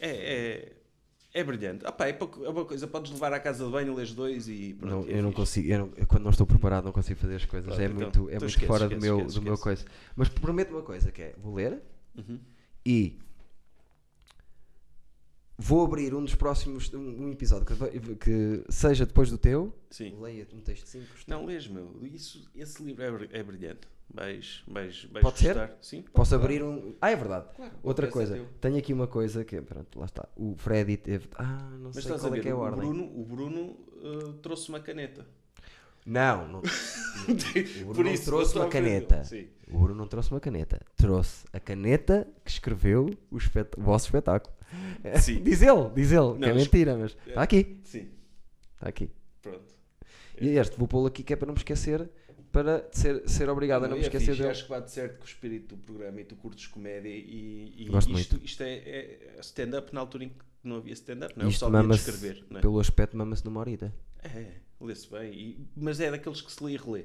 É, 0.00 0.10
é, 0.10 0.72
é 1.40 1.44
brilhante. 1.44 1.86
Opa, 1.86 2.06
é, 2.06 2.12
pouco- 2.12 2.44
é 2.44 2.48
uma 2.48 2.64
coisa, 2.64 2.86
podes 2.86 3.12
levar 3.12 3.32
à 3.32 3.38
casa 3.40 3.64
de 3.64 3.70
banho, 3.70 3.94
lês 3.94 4.12
dois 4.12 4.48
e 4.48 4.74
pronto. 4.78 5.06
não, 5.06 5.14
é 5.14 5.18
eu 5.18 5.22
não 5.22 5.32
consigo, 5.32 5.68
eu 5.68 5.78
não- 5.78 5.88
quando 6.06 6.24
não 6.24 6.30
estou 6.30 6.46
preparado 6.46 6.84
não 6.84 6.92
consigo 6.92 7.18
fazer 7.20 7.36
as 7.36 7.44
coisas, 7.44 7.66
Pronto, 7.68 7.80
é 7.80 7.84
então, 7.86 7.96
muito, 7.96 8.18
é 8.18 8.22
então 8.34 8.40
muito 8.40 8.46
esquece, 8.50 8.66
fora 8.66 8.88
do 8.88 8.94
esquece, 8.94 9.06
meu, 9.06 9.18
esquece, 9.18 9.34
do 9.38 9.42
meu 9.42 9.56
coisa. 9.58 9.84
Mas 10.16 10.28
prometo 10.28 10.70
uma 10.72 10.82
coisa 10.82 11.10
que 11.12 11.22
é, 11.22 11.34
vou 11.38 11.54
ler 11.54 11.80
Uhum. 12.18 12.38
e 12.84 13.18
vou 15.58 15.84
abrir 15.84 16.14
um 16.14 16.22
dos 16.24 16.34
próximos, 16.34 16.92
um, 16.92 17.26
um 17.26 17.30
episódio 17.32 17.66
que, 17.66 18.14
que 18.16 18.64
seja 18.68 19.06
depois 19.06 19.30
do 19.30 19.38
teu, 19.38 19.74
Sim. 19.90 20.16
leia 20.20 20.46
um 20.52 20.60
texto 20.60 20.86
5 20.86 21.04
Não, 21.26 21.44
lês, 21.46 21.66
meu. 21.68 21.98
Isso, 22.02 22.48
esse 22.54 22.82
livro 22.82 23.02
é, 23.02 23.38
é 23.38 23.42
brilhante. 23.42 23.88
Vais, 24.12 24.62
vais, 24.68 25.04
vais 25.10 25.22
Pode 25.22 25.38
ser? 25.38 25.54
gostar. 25.54 25.78
Sim, 25.80 26.02
Posso 26.12 26.30
claro. 26.30 26.44
abrir 26.44 26.62
um. 26.62 26.94
Ah, 27.00 27.10
é 27.10 27.16
verdade. 27.16 27.46
Claro, 27.56 27.72
Outra 27.82 28.06
coisa, 28.06 28.34
teu. 28.34 28.46
tenho 28.60 28.76
aqui 28.76 28.92
uma 28.92 29.06
coisa 29.06 29.44
que, 29.44 29.60
pronto, 29.62 29.98
lá 29.98 30.04
está. 30.04 30.28
O 30.36 30.54
Freddy 30.56 30.98
teve. 30.98 31.26
Ah, 31.36 31.70
não 31.78 31.90
Mas 31.94 31.94
sei 31.94 32.02
estás 32.02 32.20
a 32.20 32.28
qual 32.28 32.32
ver, 32.32 32.38
é 32.38 32.42
que 32.42 32.48
é 32.48 32.52
a 32.52 32.56
o 32.56 32.58
ordem. 32.60 32.80
Bruno, 32.80 33.04
o 33.20 33.24
Bruno 33.24 33.60
uh, 33.62 34.32
trouxe 34.34 34.68
uma 34.68 34.78
caneta. 34.78 35.26
Não, 36.06 36.46
não. 36.46 36.58
o 37.24 37.84
Bruno 37.84 37.94
Por 37.94 38.04
não 38.04 38.12
isso, 38.12 38.24
trouxe 38.26 38.54
uma 38.56 38.68
caneta. 38.68 39.24
Sim. 39.24 39.48
O 39.68 39.78
Bruno 39.78 39.94
não 39.94 40.06
trouxe 40.06 40.30
uma 40.30 40.38
caneta. 40.40 40.80
Trouxe 40.96 41.46
a 41.52 41.58
caneta 41.58 42.28
que 42.44 42.50
escreveu 42.50 43.08
o, 43.30 43.38
espet- 43.38 43.74
o 43.78 43.82
vosso 43.82 44.04
espetáculo. 44.06 44.54
Sim. 45.20 45.42
diz 45.42 45.62
ele, 45.62 45.90
diz 45.94 46.12
ele, 46.12 46.32
que 46.34 46.38
Não, 46.40 46.48
é 46.48 46.50
es- 46.52 46.56
mentira, 46.62 46.96
mas 46.96 47.16
está 47.26 47.42
aqui. 47.42 47.78
Sim, 47.84 48.08
Está 48.74 48.88
aqui. 48.88 49.10
pronto. 49.42 49.74
E 50.40 50.48
este 50.48 50.76
vou 50.76 50.88
pô-lo 50.88 51.06
aqui 51.06 51.22
que 51.22 51.32
é 51.32 51.36
para 51.36 51.46
não 51.46 51.54
me 51.54 51.58
esquecer, 51.58 52.08
para 52.50 52.88
ser, 52.92 53.28
ser 53.28 53.48
obrigado 53.48 53.84
a 53.84 53.88
não 53.88 53.96
me 53.96 54.02
é 54.02 54.06
esquecer 54.06 54.26
fixe, 54.26 54.38
dele. 54.38 54.50
Acho 54.50 54.64
que 54.64 54.70
bate 54.70 54.90
certo 54.90 55.18
com 55.18 55.24
o 55.24 55.26
espírito 55.26 55.74
do 55.76 55.82
programa 55.82 56.20
e 56.20 56.24
tu 56.24 56.36
curtes 56.36 56.66
comédia 56.66 57.08
e, 57.08 57.72
e 57.76 57.84
Gosto 57.86 58.12
isto, 58.18 58.40
isto 58.44 58.62
é, 58.62 58.72
é 58.74 59.36
stand-up 59.40 59.92
na 59.94 60.00
altura 60.00 60.24
em 60.24 60.28
que 60.30 60.34
não 60.62 60.76
havia 60.76 60.92
stand-up, 60.94 61.34
não 61.36 61.46
é? 61.46 61.48
Isto 61.48 61.70
de 61.70 61.94
escrever, 61.94 62.44
não 62.50 62.58
é? 62.58 62.60
pelo 62.62 62.80
aspecto, 62.80 63.16
mama-se 63.16 63.44
numa 63.44 63.60
horita. 63.60 63.92
É, 64.22 64.46
lê-se 64.80 65.10
bem. 65.10 65.32
E- 65.32 65.68
mas 65.76 66.00
é 66.00 66.10
daqueles 66.10 66.40
que 66.40 66.50
se 66.52 66.62
lê 66.64 66.72
e 66.72 66.76
relê. 66.76 67.04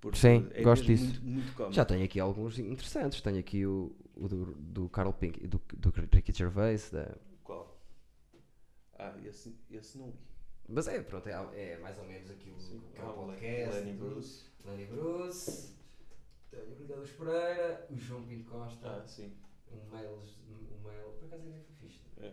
Porque 0.00 0.18
Sim, 0.18 0.46
é 0.52 0.62
gosto 0.62 0.86
disso. 0.86 1.04
Muito, 1.22 1.22
muito. 1.60 1.72
Já 1.74 1.84
tenho 1.84 2.02
aqui 2.04 2.18
alguns 2.18 2.58
interessantes. 2.58 3.20
Tenho 3.20 3.38
aqui 3.38 3.66
o, 3.66 3.94
o 4.20 4.28
do, 4.28 4.44
do 4.54 4.88
Carl 4.88 5.12
Pink, 5.12 5.46
do, 5.46 5.60
do 5.76 5.90
Ricky 5.90 6.32
Gervais, 6.32 6.90
da, 6.90 7.16
Qual? 7.42 7.76
Ah, 8.98 9.16
esse, 9.24 9.56
esse 9.70 9.98
não 9.98 10.08
li. 10.08 10.14
Mas 10.68 10.86
é, 10.86 11.00
pronto, 11.02 11.28
é, 11.28 11.32
é 11.72 11.78
mais 11.78 11.98
ou 11.98 12.04
menos 12.04 12.30
aquilo 12.30 12.56
que 12.56 13.00
é 13.00 13.02
o 13.04 13.12
podcast. 13.12 13.80
Lenny. 13.80 13.92
Bruce. 13.98 14.44
Lenny 14.64 14.86
Bruce. 14.86 15.74
Tenho 16.50 16.64
o 16.70 16.74
Ricardo 16.74 17.08
Pereira, 17.16 17.86
o 17.90 17.96
João 17.98 18.22
Pinto 18.24 18.44
Costa, 18.50 18.88
Ah, 18.88 19.06
sim. 19.06 19.32
um 19.72 19.90
mail, 19.90 20.10
um 20.12 20.88
mail, 20.88 21.10
por 21.18 21.26
acaso 21.26 21.42
foi 21.44 21.88
fixe. 21.88 22.00
É. 22.18 22.32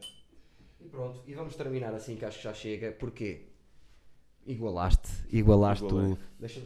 E 0.79 0.89
pronto, 0.89 1.23
e 1.25 1.33
vamos 1.33 1.55
terminar 1.55 1.93
assim 1.93 2.15
que 2.15 2.25
acho 2.25 2.37
que 2.37 2.43
já 2.43 2.53
chega, 2.53 2.91
porquê? 2.91 3.47
Igualaste, 4.47 5.09
igualaste 5.29 5.83
Igualei. 5.85 6.13
o... 6.13 6.17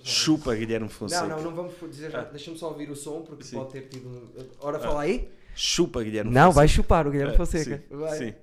Chupa 0.03 0.53
Guilherme 0.55 0.87
Fonseca. 0.87 1.25
Não, 1.27 1.37
não, 1.37 1.43
não 1.45 1.55
vamos 1.55 1.73
dizer 1.89 2.11
já, 2.11 2.21
Ah. 2.21 2.23
deixa-me 2.25 2.57
só 2.57 2.69
ouvir 2.69 2.89
o 2.91 2.95
som 2.95 3.21
porque 3.23 3.43
Sim. 3.43 3.55
pode 3.57 3.71
ter 3.71 3.81
tido... 3.87 4.07
um- 4.07 4.27
Ora, 4.61 4.79
fala 4.79 5.01
aí. 5.01 5.29
Chupa 5.55 6.03
Guilherme 6.03 6.31
Não, 6.31 6.41
Fonseca. 6.43 6.55
vai 6.55 6.67
chupar 6.67 7.07
o 7.07 7.11
Guilherme 7.11 7.33
Ah, 7.33 7.37
Fonseca. 7.37 7.77
Sim, 7.89 7.95
Vai. 7.97 8.17
sim. 8.17 8.33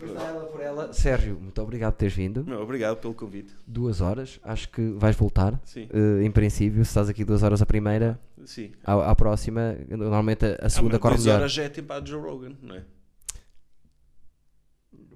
Mas 0.00 0.14
dá 0.14 0.22
ela 0.22 0.44
por 0.46 0.60
ela. 0.60 0.92
Sérgio, 0.92 1.36
muito 1.40 1.60
obrigado 1.60 1.92
por 1.94 1.98
teres 1.98 2.14
vindo. 2.14 2.44
Meu, 2.44 2.60
obrigado 2.62 2.98
pelo 2.98 3.12
convite. 3.14 3.52
Duas 3.66 4.00
horas, 4.00 4.38
acho 4.44 4.68
que 4.70 4.90
vais 4.92 5.16
voltar. 5.16 5.60
Sim. 5.64 5.88
Eh, 5.92 6.22
em 6.24 6.30
princípio, 6.30 6.84
se 6.84 6.90
estás 6.90 7.08
aqui 7.08 7.24
duas 7.24 7.42
horas 7.42 7.60
a 7.60 7.66
primeira, 7.66 8.16
Sim. 8.46 8.70
à, 8.84 9.10
à 9.10 9.16
próxima, 9.16 9.76
normalmente 9.88 10.46
a, 10.46 10.56
a 10.62 10.68
segunda 10.70 10.96
ah, 10.96 11.00
corre 11.00 11.14
duas 11.16 11.24
melhor. 11.26 11.40
horas 11.40 11.52
já 11.52 11.64
é 11.64 11.68
tempo 11.68 11.92
a 11.92 12.04
Joe 12.04 12.20
Rogan, 12.22 12.52
não 12.62 12.76
é? 12.76 12.84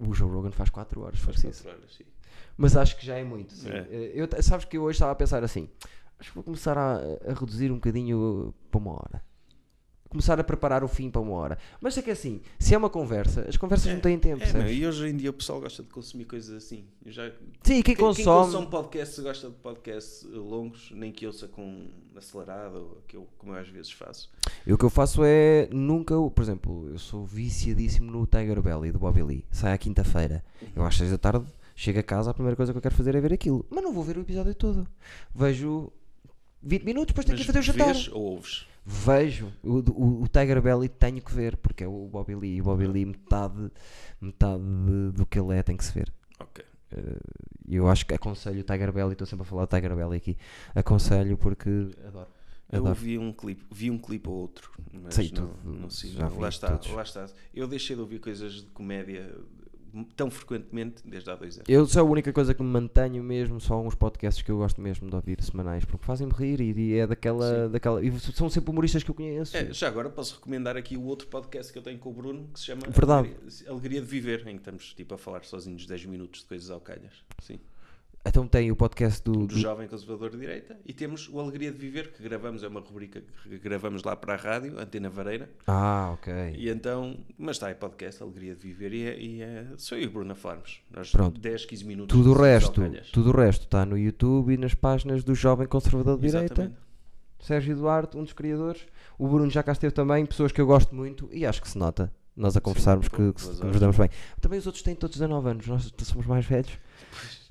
O 0.00 0.12
Joe 0.12 0.28
Rogan 0.28 0.50
faz 0.50 0.68
4 0.68 1.00
horas, 1.00 1.20
Faz 1.20 1.40
quatro 1.40 1.68
horas, 1.70 1.94
sim. 1.96 2.04
Mas 2.56 2.76
acho 2.76 2.96
que 2.96 3.04
já 3.06 3.16
é 3.16 3.24
muito. 3.24 3.52
sim. 3.54 3.68
É. 3.70 3.86
Eh, 3.90 4.12
Eu, 4.14 4.28
sabes 4.42 4.64
que 4.66 4.76
eu 4.76 4.82
hoje 4.82 4.96
estava 4.96 5.12
a 5.12 5.16
pensar 5.16 5.42
assim: 5.42 5.68
acho 6.18 6.30
que 6.30 6.34
vou 6.34 6.44
começar 6.44 6.76
a, 6.76 6.96
a 7.26 7.32
reduzir 7.34 7.70
um 7.70 7.76
bocadinho 7.76 8.54
para 8.70 8.78
uma 8.78 8.92
hora. 8.92 9.22
começar 10.08 10.38
a 10.38 10.44
preparar 10.44 10.84
o 10.84 10.88
fim 10.88 11.10
para 11.10 11.22
uma 11.22 11.32
hora. 11.32 11.56
Mas 11.80 11.96
é 11.96 12.02
que 12.02 12.10
assim, 12.10 12.42
se 12.58 12.74
é 12.74 12.78
uma 12.78 12.90
conversa, 12.90 13.46
as 13.48 13.56
conversas 13.56 13.90
não 13.94 14.00
têm 14.00 14.18
tempo, 14.18 14.42
É, 14.42 14.46
percebes? 14.46 14.76
e 14.76 14.86
hoje 14.86 15.08
em 15.08 15.16
dia 15.16 15.30
o 15.30 15.32
pessoal 15.32 15.58
gosta 15.58 15.82
de 15.82 15.88
consumir 15.88 16.26
coisas 16.26 16.54
assim. 16.54 16.84
Eu 17.02 17.10
já, 17.10 17.30
Sim, 17.30 17.80
quem, 17.80 17.82
quem, 17.82 17.94
quem 17.96 17.96
consome. 17.96 18.26
consome 18.26 18.66
podcasts 18.66 19.18
gosta 19.20 19.48
de 19.48 19.54
podcasts 19.54 20.22
longos, 20.30 20.90
nem 20.94 21.10
que 21.10 21.26
ouça 21.26 21.48
com 21.48 21.86
acelerado, 22.14 22.76
ou 22.76 23.02
que 23.08 23.16
eu, 23.16 23.26
como 23.38 23.54
eu 23.54 23.58
às 23.58 23.68
vezes 23.68 23.90
faço. 23.90 24.30
E 24.66 24.72
o 24.74 24.76
que 24.76 24.84
eu 24.84 24.90
faço 24.90 25.22
é 25.24 25.66
nunca, 25.72 26.14
por 26.28 26.42
exemplo, 26.42 26.90
eu 26.90 26.98
sou 26.98 27.24
viciadíssimo 27.24 28.12
no 28.12 28.26
Tiger 28.26 28.60
Belly 28.60 28.92
do 28.92 28.98
Bobby 28.98 29.22
Lee. 29.22 29.44
Sai 29.50 29.72
à 29.72 29.78
quinta-feira. 29.78 30.44
Eu 30.76 30.84
às 30.84 30.94
seis 30.94 31.10
da 31.10 31.16
tarde 31.16 31.46
chego 31.74 31.98
a 31.98 32.02
casa, 32.02 32.30
a 32.30 32.34
primeira 32.34 32.56
coisa 32.56 32.72
que 32.72 32.78
eu 32.78 32.82
quero 32.82 32.94
fazer 32.94 33.14
é 33.14 33.20
ver 33.20 33.32
aquilo. 33.32 33.64
Mas 33.70 33.82
não 33.82 33.92
vou 33.92 34.02
ver 34.04 34.16
o 34.16 34.20
episódio 34.20 34.54
todo. 34.54 34.86
Vejo 35.34 35.92
20 36.62 36.84
minutos, 36.84 37.08
depois 37.08 37.24
tenho 37.24 37.36
que 37.36 37.42
ir 37.42 37.46
fazer 37.46 37.58
o 37.58 37.62
jantar. 37.62 37.92
vês 37.94 38.08
ou 38.08 38.22
ouves? 38.22 38.66
Vejo 38.84 39.52
o, 39.62 39.78
o, 39.90 40.22
o 40.22 40.28
Tiger 40.28 40.60
Belly 40.60 40.88
tenho 40.88 41.20
que 41.22 41.32
ver, 41.32 41.56
porque 41.56 41.84
é 41.84 41.88
o 41.88 42.08
Bobby 42.08 42.34
Lee. 42.34 42.56
E 42.56 42.60
o 42.60 42.64
Bobby 42.64 42.86
Lee, 42.86 43.04
metade, 43.06 43.70
metade 44.20 44.60
de- 44.62 45.12
do 45.12 45.24
que 45.26 45.38
ele 45.38 45.56
é, 45.56 45.62
tem 45.62 45.76
que 45.76 45.84
se 45.84 45.92
ver. 45.92 46.12
Ok. 46.40 46.64
E 47.68 47.76
eu 47.76 47.88
acho 47.88 48.04
que 48.04 48.12
aconselho 48.12 48.60
o 48.60 48.64
Tiger 48.64 48.92
Belly, 48.92 49.12
estou 49.12 49.26
sempre 49.26 49.42
a 49.42 49.46
falar 49.46 49.64
do 49.66 49.68
Tiger 49.74 49.94
Belly 49.96 50.16
aqui. 50.16 50.36
Aconselho 50.74 51.38
porque 51.38 51.70
adoro. 52.06 52.28
Eu 52.70 52.78
Adoro. 52.80 52.94
vi 52.94 53.18
um 53.18 53.32
clipe, 53.32 53.62
vi 53.70 53.90
um 53.90 53.98
clipe 53.98 54.28
ou 54.30 54.34
outro, 54.34 54.72
mas 54.92 55.14
Sei, 55.14 55.30
não, 55.34 55.46
tu- 55.48 55.68
não 55.68 55.90
sigo. 55.90 56.14
já 56.14 56.24
lá 56.28 56.30
vi 56.30 56.44
está, 56.48 56.68
todos. 56.78 56.90
lá 56.90 57.02
está. 57.02 57.26
Eu 57.54 57.68
deixei 57.68 57.94
de 57.94 58.00
ouvir 58.00 58.18
coisas 58.18 58.54
de 58.54 58.62
comédia 58.72 59.30
tão 60.16 60.30
frequentemente 60.30 61.02
desde 61.04 61.30
há 61.30 61.34
dois 61.34 61.56
anos. 61.56 61.68
Eu 61.68 61.86
só 61.86 62.00
a 62.00 62.02
única 62.02 62.32
coisa 62.32 62.54
que 62.54 62.62
me 62.62 62.68
mantenho 62.68 63.22
mesmo 63.22 63.60
são 63.60 63.76
alguns 63.76 63.94
podcasts 63.94 64.42
que 64.42 64.50
eu 64.50 64.56
gosto 64.56 64.80
mesmo 64.80 65.08
de 65.08 65.14
ouvir 65.14 65.42
semanais, 65.42 65.84
porque 65.84 66.04
fazem-me 66.04 66.32
rir 66.32 66.60
e, 66.60 66.98
é 66.98 67.06
daquela, 67.06 67.68
daquela. 67.68 68.04
E 68.04 68.18
são 68.20 68.48
sempre 68.48 68.70
humoristas 68.70 69.02
que 69.02 69.10
eu 69.10 69.14
conheço. 69.14 69.56
É, 69.56 69.72
já 69.72 69.88
agora 69.88 70.08
posso 70.08 70.36
recomendar 70.36 70.76
aqui 70.76 70.96
o 70.96 71.04
outro 71.04 71.26
podcast 71.28 71.72
que 71.72 71.78
eu 71.78 71.82
tenho 71.82 71.98
com 71.98 72.10
o 72.10 72.12
Bruno 72.12 72.48
que 72.52 72.60
se 72.60 72.66
chama. 72.66 72.82
Alegria, 72.86 73.36
Alegria 73.68 74.00
de 74.00 74.06
Viver, 74.06 74.46
em 74.46 74.54
que 74.54 74.60
estamos 74.60 74.94
tipo 74.94 75.14
a 75.14 75.18
falar 75.18 75.44
sozinhos 75.44 75.86
10 75.86 76.06
minutos 76.06 76.40
de 76.40 76.46
coisas 76.46 76.70
ao 76.70 76.80
calhas. 76.80 77.12
Sim. 77.40 77.58
Então 78.24 78.46
tem 78.46 78.70
o 78.70 78.76
podcast 78.76 79.20
do. 79.22 79.32
Do 79.32 79.46
do- 79.48 79.58
Jovem 79.58 79.88
Conservador 79.88 80.30
de 80.30 80.38
Direita 80.38 80.78
e 80.86 80.92
temos 80.92 81.28
o 81.28 81.40
Alegria 81.40 81.72
de 81.72 81.78
Viver 81.78 82.12
que 82.12 82.22
gravamos, 82.22 82.62
é 82.62 82.68
uma 82.68 82.78
rubrica 82.80 83.20
que 83.42 83.58
gravamos 83.58 84.04
lá 84.04 84.14
para 84.14 84.34
a 84.34 84.36
rádio, 84.36 84.78
Antena 84.78 85.10
Vareira. 85.10 85.50
Ah, 85.66 86.10
ok. 86.14 86.32
E 86.56 86.68
então, 86.70 87.16
mas 87.36 87.56
está 87.56 87.66
aí 87.66 87.74
podcast, 87.74 88.22
Alegria 88.22 88.54
de 88.54 88.60
Viver, 88.62 88.92
e, 88.94 89.02
é, 89.02 89.18
e 89.20 89.42
é- 89.42 89.66
sou 89.76 89.98
eu 89.98 90.04
e 90.04 90.08
Bruno 90.08 90.32
a 90.32 90.34
falarmos. 90.36 90.80
Nós 90.90 91.10
Pronto. 91.10 91.40
10, 91.40 91.64
15 91.66 91.84
minutos. 91.84 92.16
Tudo 92.16 92.30
o 92.30 92.34
resto, 92.34 92.80
tudo 93.12 93.30
o 93.30 93.36
resto 93.36 93.62
está 93.64 93.84
no 93.84 93.98
YouTube 93.98 94.54
e 94.54 94.56
nas 94.56 94.74
páginas 94.74 95.24
do 95.24 95.34
Jovem 95.34 95.66
Conservador 95.66 96.16
de 96.18 96.26
Direita. 96.28 96.54
Exatamente. 96.54 96.76
Sérgio 97.40 97.74
Duarte, 97.74 98.16
um 98.16 98.22
dos 98.22 98.32
criadores. 98.32 98.86
O 99.18 99.26
Bruno 99.26 99.50
já 99.50 99.64
cá 99.64 99.72
esteve 99.72 99.92
também, 99.92 100.24
pessoas 100.24 100.52
que 100.52 100.60
eu 100.60 100.66
gosto 100.66 100.94
muito 100.94 101.28
e 101.32 101.44
acho 101.44 101.60
que 101.60 101.68
se 101.68 101.76
nota. 101.76 102.12
Nós 102.36 102.56
a 102.56 102.60
conversarmos 102.62 103.08
que, 103.08 103.16
boas 103.16 103.34
que, 103.34 103.46
horas. 103.48 103.58
que 103.60 103.66
nos 103.66 103.80
damos 103.80 103.96
bem. 103.98 104.08
Também 104.40 104.58
os 104.60 104.64
outros 104.66 104.82
têm 104.82 104.94
todos 104.94 105.16
19 105.16 105.50
anos, 105.50 105.66
nós 105.66 105.92
somos 106.04 106.24
mais 106.24 106.46
velhos. 106.46 106.70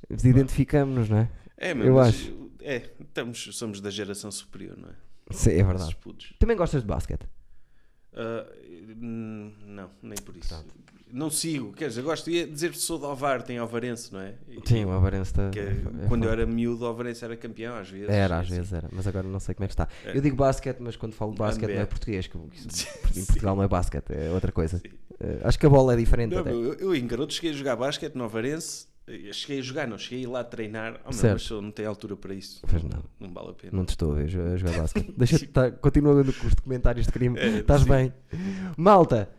Identificamos-nos, 0.09 1.09
não 1.09 1.17
é? 1.17 1.29
É, 1.57 1.73
meu, 1.73 1.87
Eu 1.87 1.95
mas, 1.95 2.09
acho. 2.09 2.49
É, 2.61 2.89
estamos, 2.99 3.49
somos 3.53 3.81
da 3.81 3.89
geração 3.89 4.31
superior, 4.31 4.77
não 4.77 4.89
é? 4.89 4.93
Sim, 5.31 5.51
é 5.51 5.63
verdade. 5.63 5.97
Também 6.37 6.57
gostas 6.57 6.81
de 6.81 6.87
basquete? 6.87 7.25
Hum, 8.97 9.53
não, 9.65 9.89
nem 10.01 10.17
por 10.17 10.35
isso. 10.35 10.63
Não 11.13 11.29
sigo, 11.29 11.73
quer 11.73 11.89
dizer, 11.89 12.01
gosto 12.03 12.29
de 12.31 12.45
dizer 12.45 12.71
que 12.71 12.77
sou 12.77 12.97
de 12.97 13.03
Ovar, 13.05 13.41
tem 13.41 13.57
Alvarense, 13.57 14.13
não 14.13 14.21
é? 14.21 14.35
E- 14.47 14.61
Sim, 14.65 14.85
o 14.85 14.91
Avarense 14.91 15.31
está. 15.31 15.49
que 15.49 15.59
é- 15.59 15.63
é 15.63 16.07
quando 16.07 16.23
eu 16.23 16.29
era 16.31 16.45
miúdo, 16.45 16.85
o 16.85 16.87
Alvarense 16.87 17.23
era 17.25 17.35
campeão, 17.35 17.75
às 17.75 17.89
vezes. 17.89 18.07
Era, 18.07 18.39
às 18.39 18.45
assim. 18.47 18.55
vezes 18.55 18.71
era, 18.71 18.87
mas 18.93 19.05
agora 19.05 19.27
não 19.27 19.39
sei 19.39 19.53
como 19.53 19.65
é 19.65 19.67
que 19.67 19.73
está. 19.73 19.89
É. 20.05 20.15
Eu 20.15 20.21
digo 20.21 20.37
basquete, 20.37 20.77
mas 20.79 20.95
quando 20.95 21.13
falo 21.13 21.31
de 21.33 21.37
basquete 21.39 21.67
não 21.69 21.75
é 21.75 21.79
NBA. 21.79 21.87
português, 21.87 22.27
que 22.27 22.37
em 23.17 23.25
Portugal 23.25 23.55
não 23.57 23.63
é 23.63 23.67
basquete, 23.67 24.11
é 24.11 24.31
outra 24.31 24.53
coisa. 24.53 24.77
Sim. 24.77 24.87
Eh, 25.19 25.41
acho 25.43 25.59
que 25.59 25.65
a 25.65 25.69
bola 25.69 25.93
é 25.93 25.97
diferente 25.97 26.33
Não, 26.33 26.47
eu, 26.47 26.73
eu 26.75 26.95
em 26.95 27.05
garoto 27.05 27.33
cheguei 27.33 27.51
a 27.51 27.53
jogar 27.53 27.75
basquete 27.75 28.15
no 28.15 28.23
Alvarense. 28.23 28.87
Eu 29.13 29.33
Cheguei 29.33 29.59
a 29.59 29.61
jogar, 29.61 29.87
não 29.87 29.97
cheguei 29.97 30.19
a 30.19 30.21
ir 30.23 30.27
lá 30.27 30.43
treinar. 30.43 31.01
Oh, 31.05 31.09
meu, 31.13 31.33
mas 31.33 31.49
não 31.49 31.71
tem 31.71 31.85
altura 31.85 32.15
para 32.15 32.33
isso. 32.33 32.61
Pois 32.67 32.83
não. 32.83 33.03
Não 33.19 33.29
vale 33.33 33.49
a 33.49 33.53
pena. 33.53 33.73
Não 33.73 33.85
te 33.85 33.89
estou 33.89 34.11
a 34.11 34.15
ver 34.15 34.39
a 34.39 34.57
jogar 34.57 34.81
basquete. 34.81 35.13
Deixa-te 35.17 35.45
estar, 35.45 35.71
continua 35.73 36.23
com 36.23 36.47
os 36.47 36.55
documentários 36.55 37.05
de 37.05 37.11
crime. 37.11 37.39
É, 37.39 37.59
Estás 37.59 37.81
sim. 37.81 37.89
bem? 37.89 38.13
Malta, 38.77 39.29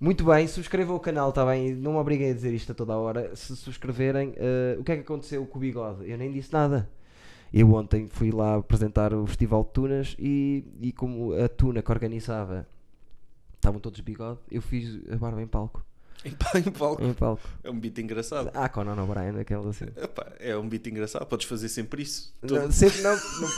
muito 0.00 0.24
bem. 0.24 0.46
Subscrevam 0.48 0.96
o 0.96 1.00
canal, 1.00 1.28
está 1.28 1.46
bem? 1.46 1.74
Não 1.74 1.92
me 1.92 1.98
obriguem 1.98 2.30
a 2.30 2.34
dizer 2.34 2.52
isto 2.52 2.72
a 2.72 2.74
toda 2.74 2.92
a 2.92 2.96
hora. 2.96 3.36
Se 3.36 3.54
subscreverem, 3.56 4.34
eh, 4.36 4.76
o 4.78 4.82
que 4.84 4.92
é 4.92 4.96
que 4.96 5.02
aconteceu 5.02 5.46
com 5.46 5.58
o 5.58 5.60
bigode? 5.60 6.10
Eu 6.10 6.18
nem 6.18 6.32
disse 6.32 6.52
nada. 6.52 6.90
Eu 7.52 7.72
ontem 7.74 8.08
fui 8.08 8.30
lá 8.30 8.56
apresentar 8.56 9.12
o 9.12 9.26
Festival 9.26 9.62
de 9.62 9.70
Tunas 9.70 10.16
e, 10.18 10.64
e 10.80 10.90
como 10.90 11.34
a 11.34 11.48
Tuna 11.48 11.82
que 11.82 11.92
organizava 11.92 12.66
estavam 13.54 13.78
todos 13.78 13.98
de 13.98 14.02
bigode, 14.02 14.40
eu 14.50 14.60
fiz 14.60 15.00
a 15.08 15.16
barba 15.16 15.40
em 15.40 15.46
palco. 15.46 15.84
Em, 16.54 16.58
em 16.58 16.70
palco. 16.70 17.04
Em 17.04 17.12
palco. 17.12 17.42
É 17.64 17.70
um 17.70 17.78
beat 17.78 17.98
engraçado. 17.98 18.50
Ah, 18.54 18.68
Conan 18.68 19.00
O'Brien, 19.02 19.40
aquela 19.40 19.68
assim. 19.70 19.86
Epá, 19.96 20.32
é 20.38 20.56
um 20.56 20.68
beat 20.68 20.86
engraçado. 20.86 21.26
Podes 21.26 21.46
fazer 21.46 21.68
sempre 21.68 22.02
isso. 22.02 22.32
Não, 22.42 22.70
sempre 22.70 23.00
não, 23.02 23.14
não 23.14 23.48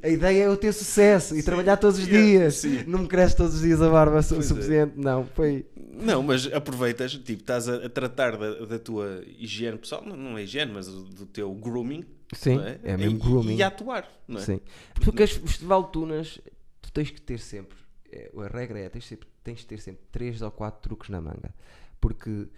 A 0.02 0.08
ideia 0.08 0.44
é 0.44 0.46
eu 0.46 0.56
ter 0.56 0.72
sucesso 0.72 1.36
e 1.36 1.42
trabalhar 1.42 1.76
todos 1.76 1.98
os 1.98 2.06
Yeah, 2.06 2.26
dias. 2.26 2.54
sim. 2.54 2.84
Não 2.86 3.00
me 3.00 3.06
cresce 3.08 3.36
todos 3.36 3.56
os 3.56 3.60
dias 3.60 3.82
a 3.82 3.90
barba 3.90 4.18
é. 4.18 4.22
suficiente. 4.22 4.94
Não, 4.96 5.26
foi. 5.26 5.66
Não, 5.76 6.22
mas 6.22 6.46
aproveitas, 6.52 7.12
tipo, 7.12 7.42
estás 7.42 7.68
a, 7.68 7.84
a 7.84 7.88
tratar 7.90 8.36
da, 8.36 8.64
da 8.64 8.78
tua 8.78 9.22
higiene 9.38 9.76
pessoal, 9.76 10.02
não, 10.04 10.16
não 10.16 10.38
é 10.38 10.44
higiene, 10.44 10.72
mas 10.72 10.86
do, 10.86 11.26
teu 11.26 11.52
grooming. 11.54 12.04
Sim, 12.32 12.58
é? 12.60 12.80
é 12.84 12.96
mesmo 12.96 13.16
e, 13.16 13.20
grooming. 13.20 13.56
E 13.56 13.62
atuar, 13.62 14.08
não 14.26 14.38
é? 14.40 14.42
Sim. 14.44 14.60
Porque 14.94 15.22
este 15.22 15.40
festival 15.40 15.82
de 15.84 15.92
tunas, 15.92 16.40
tu 16.80 16.90
tens 16.92 17.10
que 17.10 17.20
ter 17.20 17.38
sempre. 17.38 17.76
é, 18.10 18.30
a 18.34 18.46
regra 18.48 18.78
é: 18.78 18.88
tens, 18.88 19.04
sempre, 19.06 19.28
tens 19.44 19.58
de 19.58 19.66
ter 19.66 19.80
sempre 19.80 20.02
3 20.10 20.40
ou 20.42 20.50
4 20.50 20.80
truques 20.80 21.10
na 21.10 21.20
manga. 21.20 21.52
Porque 22.00 22.48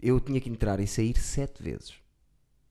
eu 0.00 0.20
tinha 0.20 0.40
que 0.40 0.50
entrar 0.50 0.80
e 0.80 0.86
sair 0.86 1.16
7 1.16 1.62
vezes. 1.62 1.94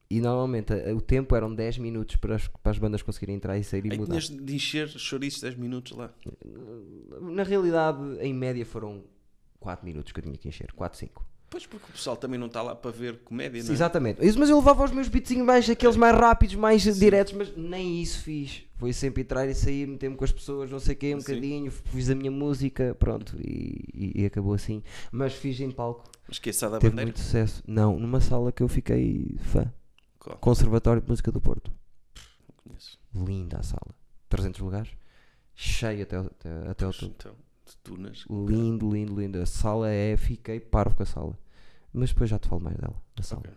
E 0.08 0.20
normalmente 0.20 0.72
o 0.94 1.00
tempo 1.00 1.34
eram 1.34 1.52
10 1.52 1.78
minutos 1.78 2.16
para 2.16 2.36
as, 2.36 2.46
para 2.46 2.70
as 2.70 2.78
bandas 2.78 3.02
conseguirem 3.02 3.34
entrar 3.36 3.58
e 3.58 3.64
sair 3.64 3.84
e 3.86 3.90
Aí 3.92 3.98
mudar. 3.98 4.20
tinhas 4.20 4.44
de 4.44 4.54
encher 4.54 4.88
chouriços 4.88 5.40
10 5.40 5.56
minutos 5.56 5.96
lá. 5.96 6.12
Na 7.20 7.42
realidade, 7.42 7.98
em 8.20 8.32
média 8.32 8.64
foram 8.64 9.02
4 9.58 9.84
minutos 9.84 10.12
que 10.12 10.20
eu 10.20 10.22
tinha 10.22 10.36
que 10.36 10.46
encher. 10.46 10.70
4, 10.72 10.98
5. 10.98 11.26
Pois 11.54 11.66
porque 11.66 11.86
o 11.88 11.92
pessoal 11.92 12.16
também 12.16 12.36
não 12.36 12.48
está 12.48 12.60
lá 12.62 12.74
para 12.74 12.90
ver 12.90 13.18
comédia, 13.20 13.62
não 13.62 13.70
é? 13.70 13.72
Exatamente. 13.72 14.26
Isso, 14.26 14.36
mas 14.40 14.50
eu 14.50 14.56
levava 14.58 14.82
os 14.82 14.90
meus 14.90 15.06
beatzinhos 15.06 15.46
mais, 15.46 15.70
aqueles 15.70 15.94
mais 15.94 16.16
rápidos, 16.16 16.56
mais 16.56 16.82
diretos, 16.98 17.32
mas 17.32 17.56
nem 17.56 18.02
isso 18.02 18.18
fiz. 18.24 18.64
Foi 18.76 18.92
sempre 18.92 19.22
entrar 19.22 19.46
e 19.48 19.54
sair, 19.54 19.86
meter-me 19.86 20.16
com 20.16 20.24
as 20.24 20.32
pessoas, 20.32 20.68
não 20.68 20.80
sei 20.80 20.94
o 20.94 20.98
quê, 20.98 21.14
um 21.14 21.20
Sim. 21.20 21.26
bocadinho, 21.34 21.70
fiz 21.70 22.10
a 22.10 22.14
minha 22.16 22.30
música, 22.32 22.96
pronto, 22.98 23.36
e, 23.40 23.84
e- 23.94 24.22
e 24.22 24.26
acabou 24.26 24.52
assim. 24.52 24.82
Mas 25.12 25.32
fiz 25.34 25.60
em 25.60 25.70
palco, 25.70 26.10
Esqueça 26.28 26.68
da 26.68 26.78
teve 26.80 26.90
bandeira. 26.90 27.06
muito 27.12 27.20
sucesso. 27.20 27.62
Não, 27.68 28.00
numa 28.00 28.20
sala 28.20 28.50
que 28.50 28.60
eu 28.62 28.66
fiquei 28.68 29.36
fã. 29.38 29.72
Qual? 30.18 30.36
Conservatório 30.38 31.00
de 31.00 31.08
Música 31.08 31.30
do 31.30 31.40
Porto. 31.40 31.70
Conheço. 32.64 32.98
Linda 33.14 33.58
a 33.58 33.62
sala. 33.62 33.94
300 34.28 34.60
lugares. 34.60 34.90
Cheio 35.54 36.02
até, 36.02 36.18
o- 36.18 36.26
até, 36.26 36.50
até 36.70 36.86
o 36.88 36.92
topo. 36.92 37.14
então, 37.16 37.32
de 37.64 37.76
tunas. 37.76 38.24
Lindo, 38.28 38.90
lindo, 38.92 39.20
lindo. 39.20 39.38
A 39.40 39.46
sala 39.46 39.88
é, 39.88 40.16
fiquei 40.16 40.58
parvo 40.58 40.96
com 40.96 41.02
a 41.04 41.06
sala. 41.06 41.38
Mas 41.94 42.10
depois 42.10 42.28
já 42.28 42.38
te 42.38 42.48
falo 42.48 42.60
mais 42.60 42.76
dela, 42.76 43.00
da 43.16 43.22
sala. 43.22 43.42
Ok. 43.44 43.52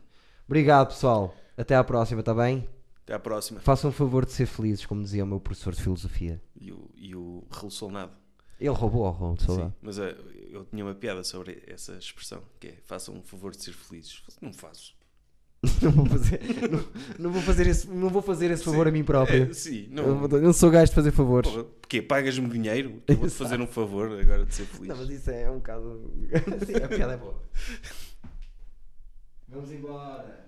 Obrigado, 0.46 0.90
pessoal. 0.90 1.36
Até 1.58 1.76
à 1.76 1.84
próxima, 1.84 2.20
está 2.20 2.34
bem? 2.36 2.70
Até 3.04 3.14
à 3.16 3.20
próxima. 3.20 3.60
Façam 3.60 3.90
um 3.90 3.94
favor 3.94 4.26
de 4.26 4.32
ser 4.32 4.46
felizes, 4.46 4.86
como 4.86 5.02
dizia 5.02 5.24
o 5.24 5.28
meu 5.28 5.40
professor 5.40 5.74
de 5.74 5.82
filosofia. 5.82 6.42
E 6.56 6.72
o, 6.72 6.90
e 6.96 7.16
o 7.16 7.44
resolucionado. 7.50 8.12
Ele 8.60 8.70
roubou 8.70 9.06
ao 9.06 9.12
Ron, 9.12 9.36
Sim, 9.38 9.72
mas 9.82 10.00
eh, 10.00 10.16
eu 10.50 10.66
tinha 10.66 10.84
uma 10.84 10.96
piada 10.96 11.24
sobre 11.24 11.64
essa 11.68 11.94
expressão, 11.94 12.42
que 12.60 12.68
é 12.68 12.74
façam 12.86 13.16
um 13.16 13.22
favor 13.22 13.52
de 13.52 13.64
ser 13.64 13.72
felizes. 13.74 14.24
Não 14.42 14.52
faço. 14.52 14.96
não, 15.82 15.92
vou 15.92 16.06
fazer, 16.06 16.40
não, 16.70 16.86
não 17.18 17.32
vou 17.32 17.42
fazer 17.42 17.68
esse, 17.68 17.88
não 17.88 18.10
vou 18.10 18.22
fazer 18.22 18.52
esse 18.52 18.64
favor 18.64 18.88
a 18.88 18.92
mim 18.92 19.04
próprio. 19.04 19.50
É, 19.50 19.54
sim, 19.54 19.90
Eu 19.92 20.16
não. 20.16 20.28
não, 20.28 20.42
não 20.42 20.54
sou 20.54 20.70
gajo 20.70 20.90
de 20.90 20.96
fazer 20.96 21.12
favores. 21.12 21.50
Porra, 21.50 21.64
Porque 21.64 22.02
pagas-me 22.02 22.48
dinheiro? 22.50 23.02
Eu 23.08 23.18
vou-te 23.18 23.34
fazer 23.34 23.60
um 23.60 23.68
favor 23.68 24.20
agora 24.20 24.46
de 24.46 24.54
ser 24.54 24.66
feliz. 24.66 24.88
Não, 24.88 24.98
mas 24.98 25.10
isso 25.10 25.30
é 25.32 25.50
um 25.50 25.56
bocado. 25.56 26.12
Sim, 26.66 26.76
a 26.84 26.88
piada 26.88 27.14
é 27.14 27.18
boa. 27.18 27.42
Vamos 29.48 29.72
embora. 29.72 30.47